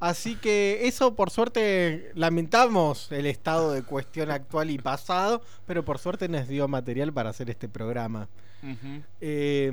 Así 0.00 0.36
que 0.36 0.86
eso 0.86 1.14
por 1.14 1.30
suerte 1.30 2.10
lamentamos 2.14 3.10
el 3.12 3.26
estado 3.26 3.72
de 3.72 3.82
cuestión 3.82 4.30
actual 4.30 4.70
y 4.70 4.78
pasado, 4.78 5.42
pero 5.66 5.84
por 5.84 5.98
suerte 5.98 6.28
nos 6.28 6.48
dio 6.48 6.68
material 6.68 7.12
para 7.12 7.30
hacer 7.30 7.48
este 7.48 7.68
programa. 7.68 8.28
Eh, 9.20 9.72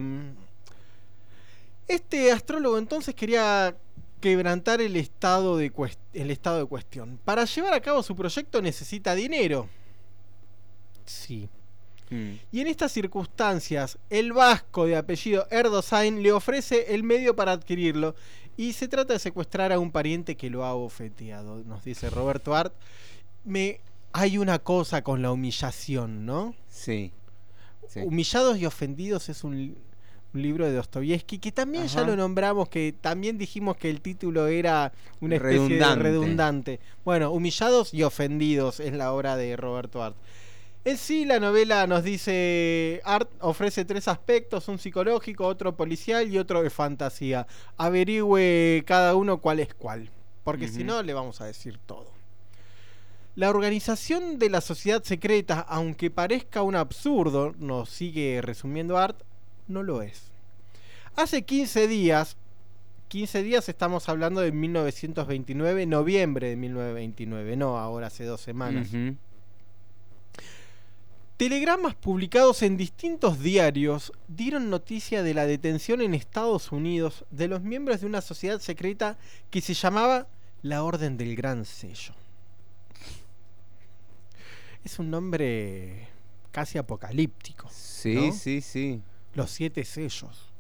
este 1.88 2.32
astrólogo 2.32 2.78
entonces 2.78 3.16
quería 3.16 3.76
quebrantar 4.22 4.82
el 4.82 4.96
estado, 4.96 5.58
de 5.58 5.72
el 6.14 6.32
estado 6.32 6.60
de 6.60 6.66
cuestión. 6.66 7.20
Para 7.26 7.44
llevar 7.44 7.74
a 7.74 7.82
cabo 7.82 8.04
su 8.04 8.16
proyecto 8.16 8.62
necesita 8.62 9.16
dinero. 9.16 9.68
Sí. 11.06 11.50
Mm. 12.10 12.34
Y 12.52 12.62
en 12.62 12.68
estas 12.68 12.92
circunstancias, 12.92 13.98
el 14.10 14.32
vasco 14.32 14.86
de 14.86 14.96
apellido 14.96 15.48
Erdosain 15.50 16.22
le 16.22 16.32
ofrece 16.32 16.94
el 16.94 17.04
medio 17.04 17.36
para 17.36 17.54
adquirirlo 17.54 18.16
y 18.58 18.74
se 18.74 18.88
trata 18.88 19.14
de 19.14 19.20
secuestrar 19.20 19.72
a 19.72 19.80
un 19.80 19.92
pariente 19.92 20.36
que 20.36 20.50
lo 20.50 20.66
ha 20.66 20.74
ofeteado, 20.74 21.64
nos 21.64 21.84
dice 21.84 22.10
Roberto 22.10 22.56
Art. 22.56 22.74
Me 23.44 23.80
hay 24.14 24.38
una 24.38 24.60
cosa 24.60 25.04
con 25.04 25.22
la 25.22 25.32
humillación, 25.32 26.26
¿no? 26.26 26.54
Sí. 26.68 27.12
sí. 27.88 28.02
Humillados 28.02 28.58
y 28.58 28.66
ofendidos 28.66 29.30
es 29.30 29.44
un, 29.44 29.78
un 30.34 30.42
libro 30.42 30.66
de 30.66 30.74
Dostoyevsky 30.74 31.40
que 31.40 31.52
también 31.52 31.88
ya 31.88 32.04
lo 32.04 32.16
nombramos, 32.16 32.70
que 32.70 32.94
también 33.00 33.38
dijimos 33.38 33.78
que 33.78 33.90
el 33.90 34.02
título 34.02 34.48
era 34.48 34.92
una 35.20 35.36
especie 35.36 35.60
de 35.60 35.68
Redundante. 35.68 36.04
redundante. 36.04 36.80
Bueno, 37.04 37.32
Humillados 37.32 37.94
y 37.94 38.04
ofendidos 38.04 38.80
es 38.80 38.94
la 38.94 39.14
obra 39.14 39.36
de 39.36 39.56
Roberto 39.56 40.04
Art. 40.04 40.16
En 40.84 40.98
sí, 40.98 41.26
la 41.26 41.40
novela 41.40 41.86
nos 41.86 42.04
dice, 42.04 43.02
Art 43.04 43.30
ofrece 43.40 43.86
tres 43.86 44.08
aspectos, 44.08 44.68
un 44.68 44.80
psicológico, 44.80 45.46
otro 45.46 45.78
policial 45.78 46.28
y 46.32 46.40
otro 46.40 46.64
de 46.64 46.72
fantasía. 46.72 47.46
Averigüe 47.78 48.84
cada 48.88 49.14
uno 49.16 49.40
cuál 49.40 49.60
es 49.60 49.76
cuál, 49.76 50.10
porque 50.44 50.68
si 50.68 50.84
no 50.84 51.04
le 51.04 51.14
vamos 51.14 51.40
a 51.40 51.46
decir 51.46 51.78
todo. 51.86 52.12
La 53.36 53.52
organización 53.52 54.40
de 54.40 54.50
la 54.50 54.60
sociedad 54.60 55.04
secreta, 55.04 55.60
aunque 55.60 56.10
parezca 56.10 56.64
un 56.64 56.76
absurdo, 56.76 57.54
nos 57.60 57.90
sigue 57.90 58.42
resumiendo 58.42 58.98
Art, 58.98 59.22
no 59.68 59.84
lo 59.84 60.02
es. 60.02 60.32
Hace 61.16 61.44
15 61.44 61.88
días, 61.88 62.38
15 63.10 63.44
días 63.44 63.70
estamos 63.70 64.10
hablando 64.10 64.42
de 64.42 64.52
1929, 64.52 65.86
noviembre 65.86 66.50
de 66.50 66.56
1929, 66.56 67.56
no 67.56 67.78
ahora 67.78 68.08
hace 68.08 68.26
dos 68.26 68.42
semanas. 68.42 68.90
Telegramas 71.42 71.96
publicados 71.96 72.62
en 72.62 72.78
distintos 72.78 73.40
diarios 73.40 74.14
dieron 74.28 74.70
noticia 74.70 75.24
de 75.24 75.34
la 75.34 75.48
detención 75.48 76.04
en 76.04 76.14
Estados 76.14 76.72
Unidos 76.72 77.26
de 77.32 77.48
los 77.48 77.64
miembros 77.64 78.02
de 78.02 78.06
una 78.06 78.22
sociedad 78.22 78.60
secreta 78.60 79.18
que 79.50 79.60
se 79.60 79.74
llamaba 79.74 80.28
la 80.62 80.84
Orden 80.84 81.18
del 81.18 81.36
Gran 81.36 81.66
Sello. 81.66 82.14
Es 84.84 85.00
un 85.00 85.10
nombre 85.10 86.10
casi 86.52 86.78
apocalíptico. 86.78 87.68
Sí, 87.72 88.14
¿no? 88.14 88.34
sí, 88.34 88.62
sí. 88.62 89.02
Los 89.34 89.50
siete 89.50 89.84
sellos. 89.84 90.52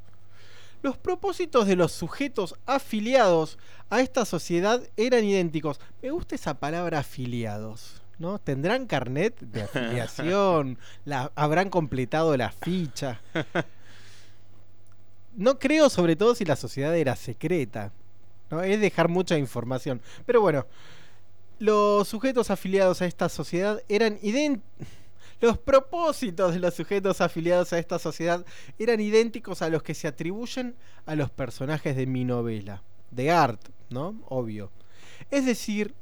Los 0.82 0.98
propósitos 0.98 1.68
de 1.68 1.76
los 1.76 1.92
sujetos 1.92 2.56
afiliados 2.66 3.60
a 3.92 4.02
esta 4.02 4.26
sociedad 4.26 4.82
eran 4.98 5.26
idénticos. 5.26 5.80
Me 6.02 6.10
gusta 6.10 6.34
esa 6.34 6.60
palabra 6.60 6.98
afiliados. 6.98 8.01
¿No? 8.22 8.40
¿Tendrán 8.40 8.86
carnet 8.86 9.38
de 9.40 9.64
afiliación? 9.64 10.78
La, 11.06 11.32
¿Habrán 11.36 11.70
completado 11.70 12.38
la 12.38 12.52
ficha? 12.52 13.20
No 15.36 15.60
creo, 15.60 15.90
sobre 15.90 16.16
todo 16.16 16.36
si 16.36 16.46
la 16.46 16.56
sociedad 16.56 16.96
era 16.96 17.16
secreta. 17.16 17.92
¿no? 18.50 18.62
Es 18.62 18.80
dejar 18.80 19.08
mucha 19.08 19.38
información. 19.38 20.02
Pero 20.26 20.42
bueno, 20.42 20.68
los 21.58 22.08
sujetos 22.08 22.52
afiliados 22.52 23.02
a 23.02 23.06
esta 23.06 23.30
sociedad 23.30 23.82
eran 23.90 24.20
idénticos. 24.22 24.88
Los 25.40 25.58
propósitos 25.58 26.54
de 26.54 26.60
los 26.60 26.76
sujetos 26.76 27.20
afiliados 27.20 27.74
a 27.74 27.80
esta 27.80 27.98
sociedad 27.98 28.46
eran 28.78 29.00
idénticos 29.00 29.64
a 29.64 29.70
los 29.70 29.82
que 29.82 29.96
se 29.96 30.08
atribuyen 30.08 30.76
a 31.08 31.16
los 31.16 31.32
personajes 31.32 31.96
de 31.96 32.06
mi 32.06 32.26
novela, 32.26 32.84
de 33.10 33.32
Art, 33.32 33.70
¿no? 33.90 34.22
Obvio. 34.28 34.70
Es 35.32 35.48
decir, 35.48 35.96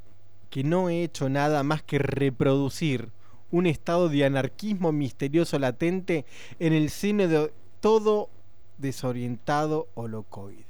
que 0.50 0.64
no 0.64 0.90
he 0.90 1.04
hecho 1.04 1.30
nada 1.30 1.64
más 1.64 1.84
que 1.84 2.00
reproducir 2.00 3.10
un 3.52 3.66
estado 3.66 4.10
de 4.10 4.26
anarquismo 4.26 4.92
misterioso 4.92 5.58
latente 5.60 6.26
en 6.60 6.74
el 6.74 6.90
seno 6.90 7.28
de 7.28 7.52
todo 7.80 8.30
desorientado 8.78 9.88
holocoide. 9.96 10.66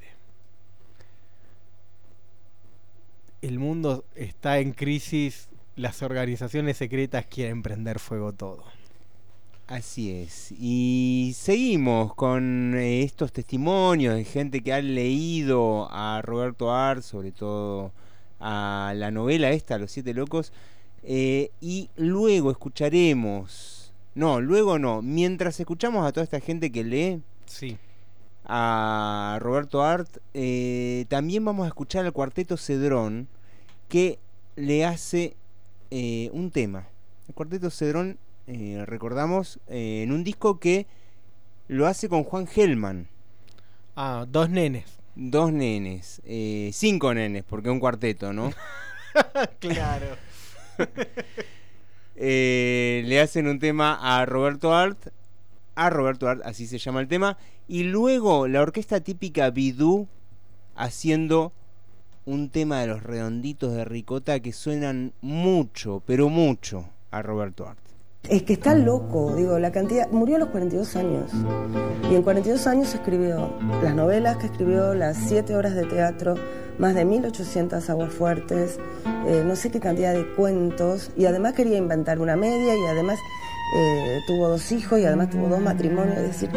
El 3.42 3.58
mundo 3.58 4.04
está 4.14 4.58
en 4.58 4.72
crisis, 4.72 5.48
las 5.76 6.02
organizaciones 6.02 6.76
secretas 6.76 7.26
quieren 7.26 7.62
prender 7.62 7.98
fuego 7.98 8.32
todo. 8.32 8.64
Así 9.66 10.10
es. 10.10 10.52
Y 10.58 11.32
seguimos 11.36 12.14
con 12.14 12.74
eh, 12.74 13.02
estos 13.04 13.32
testimonios 13.32 14.16
de 14.16 14.24
gente 14.24 14.62
que 14.62 14.72
ha 14.72 14.82
leído 14.82 15.88
a 15.92 16.20
Roberto 16.22 16.74
Art, 16.74 17.02
sobre 17.02 17.30
todo 17.30 17.92
a 18.40 18.92
la 18.96 19.10
novela 19.10 19.50
esta, 19.50 19.78
Los 19.78 19.92
Siete 19.92 20.14
Locos. 20.14 20.52
eh, 21.02 21.50
y 21.60 21.88
luego 21.96 22.50
escucharemos. 22.50 23.92
No, 24.14 24.40
luego 24.40 24.78
no. 24.78 25.00
Mientras 25.02 25.58
escuchamos 25.60 26.04
a 26.06 26.12
toda 26.12 26.24
esta 26.24 26.40
gente 26.40 26.70
que 26.72 26.84
lee 26.84 27.22
Sí. 27.46 27.78
a 28.44 29.38
Roberto 29.40 29.82
Art, 29.82 30.08
eh, 30.34 31.06
también 31.08 31.44
vamos 31.44 31.64
a 31.64 31.68
escuchar 31.68 32.04
al 32.04 32.12
cuarteto 32.12 32.56
Cedrón 32.56 33.28
que 33.88 34.18
le 34.56 34.84
hace 34.84 35.36
eh, 35.90 36.28
un 36.32 36.50
tema. 36.50 36.86
El 37.28 37.34
cuarteto 37.34 37.70
Cedrón, 37.70 38.18
recordamos, 38.86 39.58
en 39.68 40.10
un 40.12 40.22
disco 40.24 40.58
que 40.58 40.86
lo 41.68 41.86
hace 41.86 42.08
con 42.08 42.24
Juan 42.24 42.46
Gelman. 42.46 43.06
Ah, 43.96 44.26
dos 44.28 44.50
nenes. 44.50 44.84
Dos 45.14 45.52
nenes, 45.52 46.22
eh, 46.24 46.70
cinco 46.72 47.12
nenes, 47.12 47.44
porque 47.44 47.68
es 47.68 47.72
un 47.72 47.80
cuarteto, 47.80 48.32
¿no? 48.32 48.52
claro. 49.58 50.16
Eh, 52.22 53.02
le 53.06 53.18
hacen 53.18 53.48
un 53.48 53.58
tema 53.58 53.98
a 53.98 54.26
Roberto 54.26 54.74
Art, 54.74 55.06
a 55.74 55.88
Roberto 55.88 56.28
Art, 56.28 56.42
así 56.44 56.66
se 56.66 56.76
llama 56.76 57.00
el 57.00 57.08
tema, 57.08 57.38
y 57.66 57.84
luego 57.84 58.46
la 58.46 58.60
orquesta 58.60 59.00
típica 59.00 59.48
Bidú 59.48 60.06
haciendo 60.74 61.54
un 62.26 62.50
tema 62.50 62.80
de 62.80 62.88
los 62.88 63.02
redonditos 63.02 63.72
de 63.72 63.86
ricota 63.86 64.38
que 64.40 64.52
suenan 64.52 65.14
mucho, 65.22 66.02
pero 66.04 66.28
mucho 66.28 66.90
a 67.10 67.22
Roberto 67.22 67.66
Art. 67.66 67.89
Es 68.28 68.42
que 68.42 68.52
está 68.52 68.74
loco, 68.74 69.34
digo, 69.34 69.58
la 69.58 69.72
cantidad. 69.72 70.08
Murió 70.10 70.36
a 70.36 70.38
los 70.40 70.48
42 70.50 70.96
años. 70.96 71.30
Y 72.10 72.14
en 72.14 72.22
42 72.22 72.66
años 72.66 72.94
escribió 72.94 73.50
las 73.82 73.94
novelas 73.94 74.36
que 74.36 74.46
escribió, 74.46 74.94
las 74.94 75.16
7 75.16 75.54
horas 75.56 75.74
de 75.74 75.84
teatro, 75.84 76.34
más 76.78 76.94
de 76.94 77.04
1800 77.04 77.88
aguas 77.90 78.12
fuertes, 78.12 78.78
eh, 79.26 79.42
no 79.44 79.56
sé 79.56 79.70
qué 79.70 79.80
cantidad 79.80 80.12
de 80.12 80.26
cuentos. 80.34 81.10
Y 81.16 81.26
además 81.26 81.54
quería 81.54 81.78
inventar 81.78 82.20
una 82.20 82.36
media 82.36 82.76
y 82.76 82.86
además 82.86 83.18
eh, 83.76 84.18
tuvo 84.26 84.48
dos 84.48 84.70
hijos 84.72 84.98
y 85.00 85.04
además 85.04 85.30
tuvo 85.30 85.48
dos 85.48 85.60
matrimonios. 85.60 86.18
Es 86.18 86.26
decir, 86.28 86.50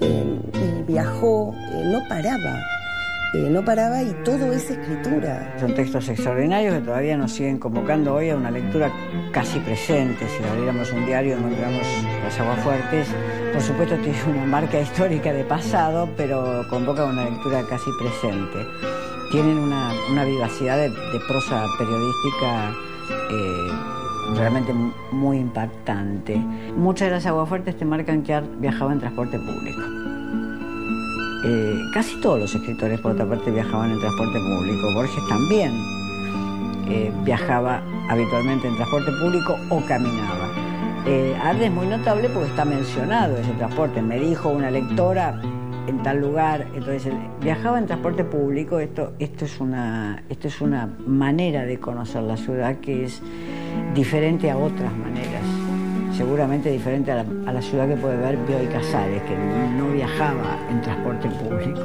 eh, 0.00 0.40
y 0.52 0.82
viajó, 0.82 1.54
no 1.84 2.00
paraba. 2.08 2.75
No 3.50 3.64
paraba 3.64 4.02
y 4.02 4.12
todo 4.24 4.52
es 4.52 4.70
escritura. 4.70 5.56
Son 5.58 5.74
textos 5.74 6.08
extraordinarios 6.08 6.74
que 6.74 6.80
todavía 6.80 7.16
nos 7.16 7.32
siguen 7.32 7.58
convocando 7.58 8.14
hoy 8.14 8.30
a 8.30 8.36
una 8.36 8.50
lectura 8.50 8.90
casi 9.32 9.58
presente. 9.60 10.26
Si 10.28 10.44
abriéramos 10.44 10.92
un 10.92 11.06
diario 11.06 11.36
encontramos 11.36 11.86
las 12.22 12.40
aguas 12.40 12.60
fuertes. 12.60 13.08
Por 13.52 13.62
supuesto 13.62 13.96
tiene 13.96 14.18
una 14.28 14.46
marca 14.46 14.80
histórica 14.80 15.32
de 15.32 15.44
pasado, 15.44 16.08
pero 16.16 16.64
convoca 16.70 17.04
una 17.04 17.24
lectura 17.24 17.62
casi 17.68 17.90
presente. 17.98 18.66
Tienen 19.30 19.58
una, 19.58 20.24
vivacidad 20.24 20.78
de, 20.78 20.90
prosa 21.26 21.64
periodística 21.78 22.70
eh, 23.30 24.36
realmente 24.36 24.72
muy 25.12 25.38
impactante. 25.38 26.36
Muchas 26.76 27.08
de 27.08 27.14
las 27.14 27.26
aguas 27.26 27.48
fuertes 27.48 27.76
te 27.76 27.84
marcan 27.84 28.22
que 28.22 28.40
viajaba 28.58 28.92
en 28.92 29.00
transporte 29.00 29.38
público. 29.38 30.05
Eh, 31.48 31.90
casi 31.92 32.20
todos 32.20 32.40
los 32.40 32.52
escritores, 32.52 32.98
por 32.98 33.12
otra 33.12 33.24
parte, 33.24 33.52
viajaban 33.52 33.92
en 33.92 34.00
transporte 34.00 34.40
público. 34.40 34.92
Borges 34.94 35.28
también 35.28 35.70
eh, 36.88 37.12
viajaba 37.24 37.82
habitualmente 38.08 38.66
en 38.66 38.74
transporte 38.74 39.12
público 39.22 39.56
o 39.70 39.80
caminaba. 39.86 40.48
Eh, 41.06 41.36
Arde 41.40 41.66
es 41.66 41.72
muy 41.72 41.86
notable 41.86 42.28
porque 42.30 42.48
está 42.48 42.64
mencionado 42.64 43.36
ese 43.36 43.52
transporte. 43.52 44.02
Me 44.02 44.18
dijo 44.18 44.48
una 44.48 44.72
lectora 44.72 45.40
en 45.86 46.02
tal 46.02 46.20
lugar, 46.20 46.66
entonces 46.74 47.14
viajaba 47.40 47.78
en 47.78 47.86
transporte 47.86 48.24
público, 48.24 48.80
esto, 48.80 49.12
esto, 49.20 49.44
es 49.44 49.60
una, 49.60 50.24
esto 50.28 50.48
es 50.48 50.60
una 50.60 50.88
manera 51.06 51.64
de 51.64 51.78
conocer 51.78 52.22
la 52.22 52.36
ciudad 52.36 52.78
que 52.78 53.04
es 53.04 53.22
diferente 53.94 54.50
a 54.50 54.56
otras 54.56 54.92
maneras, 54.96 55.42
seguramente 56.16 56.70
diferente 56.70 57.12
a 57.12 57.24
la, 57.24 57.62
ciudad 57.62 57.88
que 57.88 57.96
puede 57.96 58.16
ver 58.16 58.36
Bioy 58.46 58.66
Casares, 58.66 59.22
que 59.22 59.36
no 59.36 59.90
viajaba 59.90 60.58
en 60.70 60.80
transporte 60.80 61.28
público. 61.28 61.82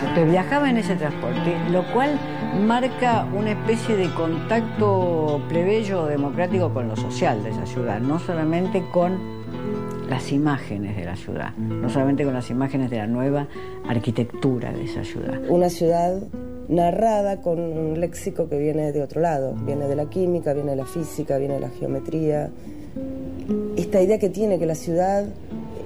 Entonces 0.00 0.30
viajaba 0.30 0.70
en 0.70 0.78
ese 0.78 0.96
transporte, 0.96 1.56
lo 1.70 1.84
cual 1.92 2.18
marca 2.66 3.26
una 3.36 3.50
especie 3.52 3.96
de 3.96 4.08
contacto 4.14 5.42
plebeyo 5.48 6.06
democrático 6.06 6.72
con 6.72 6.88
lo 6.88 6.96
social 6.96 7.42
de 7.42 7.50
esa 7.50 7.66
ciudad, 7.66 8.00
no 8.00 8.18
solamente 8.18 8.82
con 8.92 9.18
las 10.08 10.32
imágenes 10.32 10.96
de 10.96 11.04
la 11.04 11.16
ciudad, 11.16 11.54
no 11.56 11.90
solamente 11.90 12.24
con 12.24 12.32
las 12.32 12.48
imágenes 12.50 12.90
de 12.90 12.96
la 12.96 13.06
nueva 13.06 13.48
arquitectura 13.86 14.72
de 14.72 14.84
esa 14.84 15.04
ciudad. 15.04 15.38
Una 15.48 15.68
ciudad 15.68 16.22
narrada 16.68 17.42
con 17.42 17.58
un 17.58 18.00
léxico 18.00 18.48
que 18.48 18.58
viene 18.58 18.92
de 18.92 19.02
otro 19.02 19.20
lado, 19.20 19.54
viene 19.64 19.86
de 19.88 19.96
la 19.96 20.06
química, 20.06 20.54
viene 20.54 20.70
de 20.70 20.76
la 20.76 20.86
física, 20.86 21.36
viene 21.38 21.54
de 21.54 21.60
la 21.60 21.70
geometría. 21.70 22.50
Esta 23.76 24.00
idea 24.00 24.18
que 24.18 24.28
tiene 24.28 24.58
que 24.58 24.66
la 24.66 24.74
ciudad 24.74 25.24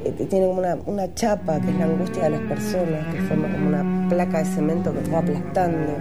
eh, 0.05 0.27
tiene 0.29 0.47
como 0.47 0.59
una, 0.59 0.79
una, 0.87 1.15
chapa, 1.15 1.61
que 1.61 1.71
es 1.71 1.77
la 1.77 1.85
angustia 1.85 2.25
de 2.25 2.31
las 2.31 2.41
personas, 2.43 3.15
que 3.15 3.21
forma 3.23 3.51
como 3.53 3.69
una 3.69 4.09
placa 4.09 4.39
de 4.39 4.45
cemento 4.47 4.93
que 4.93 5.11
va 5.11 5.19
aplastando 5.19 5.93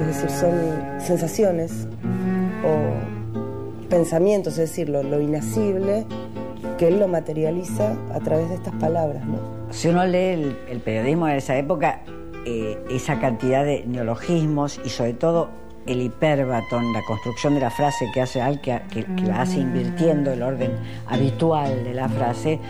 es 0.00 0.06
decir, 0.06 0.30
son 0.30 1.00
sensaciones 1.00 1.88
o 2.64 3.88
pensamientos, 3.88 4.54
es 4.54 4.70
decir, 4.70 4.88
lo, 4.88 5.02
lo 5.02 5.18
que 6.78 6.88
él 6.88 6.98
lo 7.00 7.08
materializa 7.08 7.96
a 8.12 8.20
través 8.20 8.48
de 8.50 8.56
estas 8.56 8.74
palabras. 8.74 9.22
Si 9.70 9.88
uno 9.88 10.04
lee 10.04 10.54
el, 10.68 10.80
periodismo 10.84 11.26
de 11.26 11.38
esa 11.38 11.56
época, 11.56 12.02
eh, 12.44 12.78
esa 12.90 13.18
cantidad 13.18 13.64
de 13.64 13.84
neologismos 13.86 14.80
y 14.84 14.90
sobre 14.90 15.14
todo 15.14 15.48
el 15.86 16.02
hiperbatón, 16.02 16.92
la 16.92 17.02
construcción 17.02 17.54
de 17.54 17.60
la 17.60 17.70
frase 17.70 18.10
que 18.12 18.20
hace 18.20 18.40
al 18.40 18.60
que, 18.60 18.80
que, 18.90 19.04
la 19.22 19.42
hace 19.42 19.58
invirtiendo 19.60 20.32
el 20.32 20.42
orden 20.42 20.72
habitual 21.06 21.84
de 21.84 21.94
la 21.94 22.08
frase, 22.08 22.60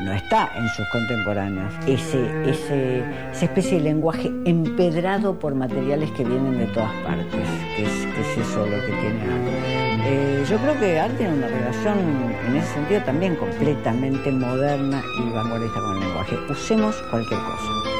no 0.00 0.12
está 0.12 0.50
en 0.56 0.68
sus 0.68 0.88
contemporáneos. 0.88 1.74
Ese, 1.86 2.50
ese, 2.50 3.04
esa 3.32 3.44
especie 3.44 3.78
de 3.78 3.84
lenguaje 3.84 4.30
empedrado 4.44 5.38
por 5.38 5.54
materiales 5.54 6.10
que 6.12 6.24
vienen 6.24 6.58
de 6.58 6.66
todas 6.66 6.92
partes, 7.04 7.48
que 7.76 7.84
es, 7.84 8.38
eso 8.38 8.66
lo 8.66 8.80
que 8.80 8.92
tiene 9.00 9.22
arte. 9.22 9.90
Eh, 10.02 10.44
yo 10.48 10.56
creo 10.58 10.78
que 10.80 10.98
arte 10.98 11.16
tiene 11.18 11.34
una 11.34 11.48
relación 11.48 11.98
en 12.48 12.56
ese 12.56 12.72
sentido 12.72 13.02
también 13.02 13.36
completamente 13.36 14.30
moderna 14.32 15.02
y 15.18 15.30
vanguardista 15.34 15.80
con 15.80 15.96
el 15.96 16.00
lenguaje. 16.00 16.36
Usemos 16.48 16.96
cualquier 17.10 17.40
cosa. 17.40 17.90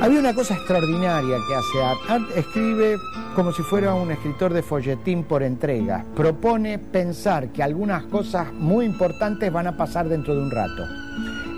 Había 0.00 0.20
una 0.20 0.34
cosa 0.34 0.54
extraordinaria 0.54 1.36
que 1.46 1.54
hace 1.54 1.82
Art. 1.82 2.00
Art 2.08 2.36
escribe 2.36 2.96
como 3.40 3.52
si 3.52 3.62
fuera 3.62 3.94
un 3.94 4.10
escritor 4.10 4.52
de 4.52 4.62
folletín 4.62 5.24
por 5.24 5.42
entrega. 5.42 6.04
Propone 6.14 6.78
pensar 6.78 7.48
que 7.48 7.62
algunas 7.62 8.04
cosas 8.04 8.52
muy 8.52 8.84
importantes 8.84 9.50
van 9.50 9.66
a 9.66 9.78
pasar 9.78 10.10
dentro 10.10 10.34
de 10.34 10.42
un 10.42 10.50
rato. 10.50 10.84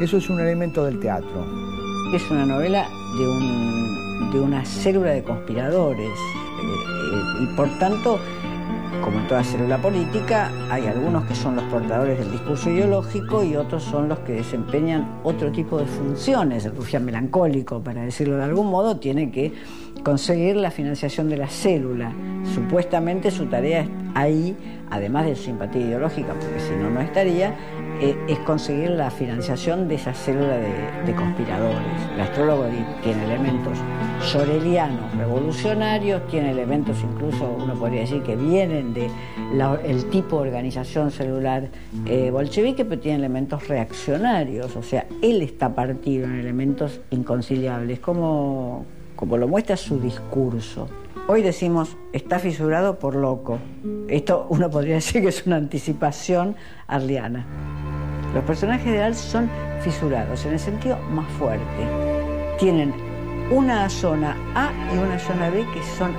Eso 0.00 0.16
es 0.16 0.30
un 0.30 0.38
elemento 0.38 0.84
del 0.84 1.00
teatro. 1.00 1.44
Es 2.14 2.30
una 2.30 2.46
novela 2.46 2.86
de, 4.30 4.38
una 4.38 4.64
célula 4.64 5.10
de 5.10 5.24
conspiradores 5.24 6.06
eh, 6.06 6.62
eh, 6.62 7.42
y 7.42 7.56
por 7.56 7.68
tanto, 7.80 8.20
como 9.00 9.20
en 9.20 9.26
toda 9.26 9.42
célula 9.42 9.78
política, 9.78 10.50
hay 10.70 10.86
algunos 10.86 11.24
que 11.24 11.34
son 11.34 11.56
los 11.56 11.64
portadores 11.64 12.18
del 12.18 12.30
discurso 12.30 12.70
ideológico 12.70 13.42
y 13.42 13.56
otros 13.56 13.82
son 13.82 14.08
los 14.08 14.18
que 14.20 14.32
desempeñan 14.32 15.20
otro 15.22 15.50
tipo 15.50 15.78
de 15.78 15.86
funciones. 15.86 16.64
El 16.66 16.76
rufián 16.76 17.04
melancólico, 17.04 17.82
para 17.82 18.02
decirlo 18.02 18.36
de 18.36 18.44
algún 18.44 18.68
modo, 18.68 18.96
tiene 18.96 19.30
que 19.30 19.52
conseguir 20.02 20.56
la 20.56 20.70
financiación 20.70 21.28
de 21.28 21.36
la 21.36 21.48
célula. 21.48 22.12
Supuestamente 22.54 23.30
su 23.30 23.46
tarea 23.46 23.86
ahí, 24.14 24.56
además 24.90 25.26
de 25.26 25.36
su 25.36 25.44
simpatía 25.44 25.82
ideológica, 25.82 26.34
porque 26.34 26.60
si 26.60 26.74
no, 26.74 26.90
no 26.90 27.00
estaría, 27.00 27.54
eh, 28.00 28.16
es 28.28 28.38
conseguir 28.40 28.90
la 28.90 29.10
financiación 29.10 29.88
de 29.88 29.94
esa 29.94 30.12
célula 30.12 30.56
de, 30.56 31.14
conspiradores. 31.14 31.78
El 32.14 32.20
astrólogo 32.20 32.66
tiene 33.02 33.24
elementos 33.24 33.78
sorelianos 34.22 35.14
revolucionarios, 35.16 36.26
tiene 36.28 36.50
elementos 36.50 36.96
incluso, 37.02 37.56
uno 37.62 37.74
podría 37.74 38.02
decir, 38.02 38.22
que 38.22 38.36
vienen 38.36 38.94
del 38.94 39.10
el 39.84 40.04
tipo 40.06 40.36
de 40.40 40.48
organización 40.48 41.10
celular 41.10 41.68
eh, 42.06 42.30
bolchevique, 42.30 42.84
pero 42.84 43.00
tiene 43.00 43.18
elementos 43.18 43.68
reaccionarios, 43.68 44.74
o 44.76 44.82
sea, 44.82 45.06
él 45.20 45.42
está 45.42 45.74
partido 45.74 46.24
en 46.24 46.38
elementos 46.38 47.00
inconciliables, 47.10 48.00
como, 48.00 48.86
como 49.16 49.36
lo 49.36 49.48
muestra 49.48 49.76
su 49.76 50.00
discurso. 50.00 50.88
Hoy 51.28 51.42
decimos, 51.42 51.96
está 52.12 52.38
fisurado 52.38 52.98
por 52.98 53.14
loco. 53.14 53.58
Esto 54.08 54.46
uno 54.50 54.68
podría 54.70 54.96
decir 54.96 55.22
que 55.22 55.28
es 55.28 55.46
una 55.46 55.56
anticipación 55.56 56.56
arliana. 56.88 57.46
Los 58.34 58.42
personajes 58.44 58.90
de 58.90 59.02
Al 59.02 59.14
son 59.14 59.48
fisurados 59.82 60.44
en 60.46 60.54
el 60.54 60.58
sentido 60.58 60.98
más 61.10 61.30
fuerte. 61.32 61.64
Tienen 62.58 63.11
una 63.52 63.88
zona 63.90 64.34
A 64.54 64.72
y 64.94 64.96
una 64.96 65.18
zona 65.18 65.50
B 65.50 65.66
que, 65.74 65.82
son 65.82 66.14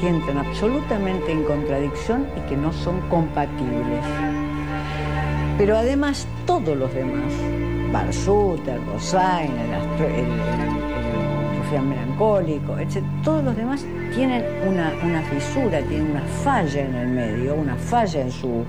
que 0.00 0.08
entran 0.08 0.38
absolutamente 0.38 1.30
en 1.30 1.44
contradicción 1.44 2.26
y 2.36 2.48
que 2.48 2.56
no 2.56 2.72
son 2.72 2.98
compatibles. 3.10 4.02
Pero 5.58 5.76
además 5.76 6.26
todos 6.46 6.74
los 6.76 6.92
demás, 6.94 7.30
Barsuter, 7.92 8.80
Rosain, 8.86 9.52
el, 9.52 10.04
el, 10.04 10.24
el, 11.74 11.82
melancólico, 11.82 12.78
etc., 12.78 13.02
todos 13.22 13.44
los 13.44 13.56
demás 13.56 13.84
tienen 14.14 14.42
una, 14.66 14.92
una 15.02 15.22
fisura, 15.22 15.80
tienen 15.82 16.10
una 16.10 16.24
falla 16.44 16.80
en 16.80 16.94
el 16.94 17.08
medio, 17.08 17.54
una 17.54 17.76
falla 17.76 18.22
en 18.22 18.30
su, 18.30 18.64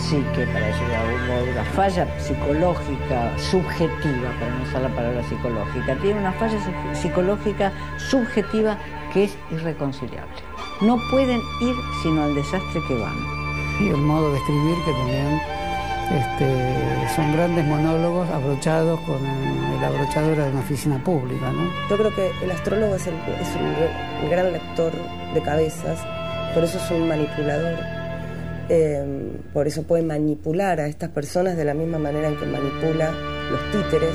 psique, 0.00 0.46
para 0.46 0.66
decirlo 0.66 0.88
de 0.88 0.96
algún 0.96 1.26
modo, 1.26 1.44
una 1.52 1.64
falla 1.64 2.06
psicológica 2.18 3.38
subjetiva, 3.38 4.30
para 4.38 4.54
no 4.54 4.62
usar 4.62 4.82
la 4.82 4.88
palabra 4.88 5.22
psicológica, 5.28 5.96
tiene 5.96 6.20
una 6.20 6.32
falla 6.32 6.58
psicológica 6.94 7.72
subjetiva 7.98 8.78
que 9.12 9.24
es 9.24 9.38
irreconciliable. 9.50 10.34
No 10.80 10.96
pueden 11.10 11.40
ir 11.60 11.74
sino 12.02 12.22
al 12.22 12.34
desastre 12.34 12.80
que 12.88 12.94
van. 12.94 13.16
Y 13.80 13.88
el 13.88 13.96
modo 13.98 14.32
de 14.32 14.38
escribir 14.38 14.76
que 14.84 14.92
tenían 14.92 15.40
este, 16.10 17.14
son 17.14 17.32
grandes 17.32 17.64
monólogos 17.66 18.28
abrochados 18.30 18.98
con 19.00 19.22
la 19.80 19.86
abrochadura 19.86 20.44
de 20.44 20.50
una 20.50 20.60
oficina 20.60 21.02
pública. 21.02 21.52
¿no? 21.52 21.70
Yo 21.88 21.96
creo 21.96 22.14
que 22.14 22.32
el 22.42 22.50
astrólogo 22.50 22.94
es, 22.96 23.06
es 23.06 23.12
un 24.22 24.30
gran 24.30 24.52
lector 24.52 24.92
de 25.34 25.40
cabezas, 25.42 26.04
por 26.54 26.64
eso 26.64 26.78
es 26.78 26.90
un 26.90 27.08
manipulador 27.08 27.99
Em, 28.72 29.32
por 29.52 29.66
eso 29.66 29.82
puede 29.82 30.04
manipular 30.04 30.78
a 30.78 30.86
estas 30.86 31.10
personas 31.10 31.56
de 31.56 31.64
la 31.64 31.74
misma 31.74 31.98
manera 31.98 32.28
en 32.28 32.36
que 32.36 32.46
manipula 32.46 33.10
los 33.50 33.60
títeres 33.72 34.14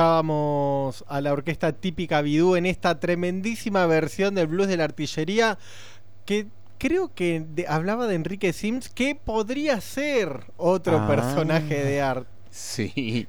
Escuchábamos 0.00 1.04
a 1.08 1.20
la 1.20 1.30
orquesta 1.30 1.72
típica 1.72 2.22
Bidú 2.22 2.56
en 2.56 2.64
esta 2.64 2.98
tremendísima 2.98 3.84
versión 3.84 4.34
del 4.34 4.46
blues 4.46 4.66
de 4.68 4.78
la 4.78 4.84
artillería 4.84 5.58
que 6.24 6.46
creo 6.78 7.12
que 7.14 7.44
de- 7.46 7.66
hablaba 7.68 8.06
de 8.06 8.14
Enrique 8.14 8.54
Sims 8.54 8.88
que 8.88 9.14
podría 9.14 9.78
ser 9.82 10.40
otro 10.56 11.00
Ah. 11.00 11.06
personaje 11.06 11.84
de 11.84 12.00
art. 12.00 12.26
Sí. 12.50 13.28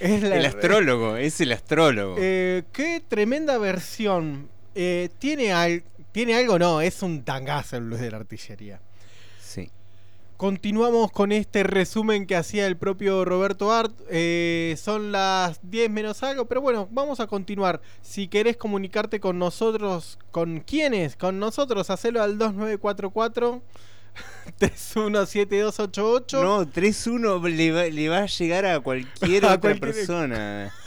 Es 0.00 0.20
la- 0.24 0.36
el 0.38 0.46
astrólogo, 0.46 1.16
es 1.16 1.40
el 1.40 1.52
astrólogo. 1.52 2.16
Eh, 2.18 2.64
qué 2.72 3.00
tremenda 3.06 3.56
versión. 3.58 4.48
Eh, 4.74 5.10
tiene, 5.20 5.52
al- 5.52 5.84
tiene 6.10 6.34
algo, 6.34 6.58
no, 6.58 6.80
es 6.80 7.00
un 7.00 7.22
tangazo 7.22 7.76
el 7.76 7.84
blues 7.84 8.00
de 8.00 8.10
la 8.10 8.16
artillería. 8.16 8.80
Continuamos 10.38 11.10
con 11.10 11.32
este 11.32 11.64
resumen 11.64 12.24
que 12.24 12.36
hacía 12.36 12.68
el 12.68 12.76
propio 12.76 13.24
Roberto 13.24 13.72
Art. 13.72 13.92
Eh, 14.08 14.76
son 14.80 15.10
las 15.10 15.58
10 15.68 15.90
menos 15.90 16.22
algo, 16.22 16.46
pero 16.46 16.60
bueno, 16.60 16.86
vamos 16.92 17.18
a 17.18 17.26
continuar. 17.26 17.80
Si 18.02 18.28
querés 18.28 18.56
comunicarte 18.56 19.18
con 19.18 19.36
nosotros, 19.40 20.16
¿con 20.30 20.60
quiénes? 20.60 21.16
Con 21.16 21.40
nosotros, 21.40 21.90
hacelo 21.90 22.22
al 22.22 22.38
2944 22.38 23.60
317288. 24.58 26.42
No, 26.44 26.64
3-1 26.64 27.42
le 27.56 27.72
va, 27.72 27.82
le 27.86 28.08
va 28.08 28.18
a 28.18 28.26
llegar 28.26 28.64
a 28.64 28.78
cualquier 28.78 29.44
A 29.46 29.54
otra 29.54 29.60
cualquier- 29.72 29.80
persona. 29.80 30.72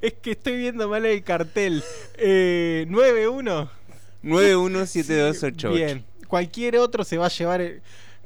Es 0.00 0.14
que 0.14 0.30
estoy 0.32 0.56
viendo 0.56 0.88
mal 0.88 1.04
el 1.04 1.22
cartel. 1.22 1.84
Eh, 2.16 2.86
91. 2.88 3.70
917288. 4.22 5.70
Bien. 5.74 6.04
Cualquier 6.28 6.78
otro 6.78 7.04
se 7.04 7.18
va 7.18 7.26
a 7.26 7.28
llevar. 7.28 7.60
el- 7.60 7.82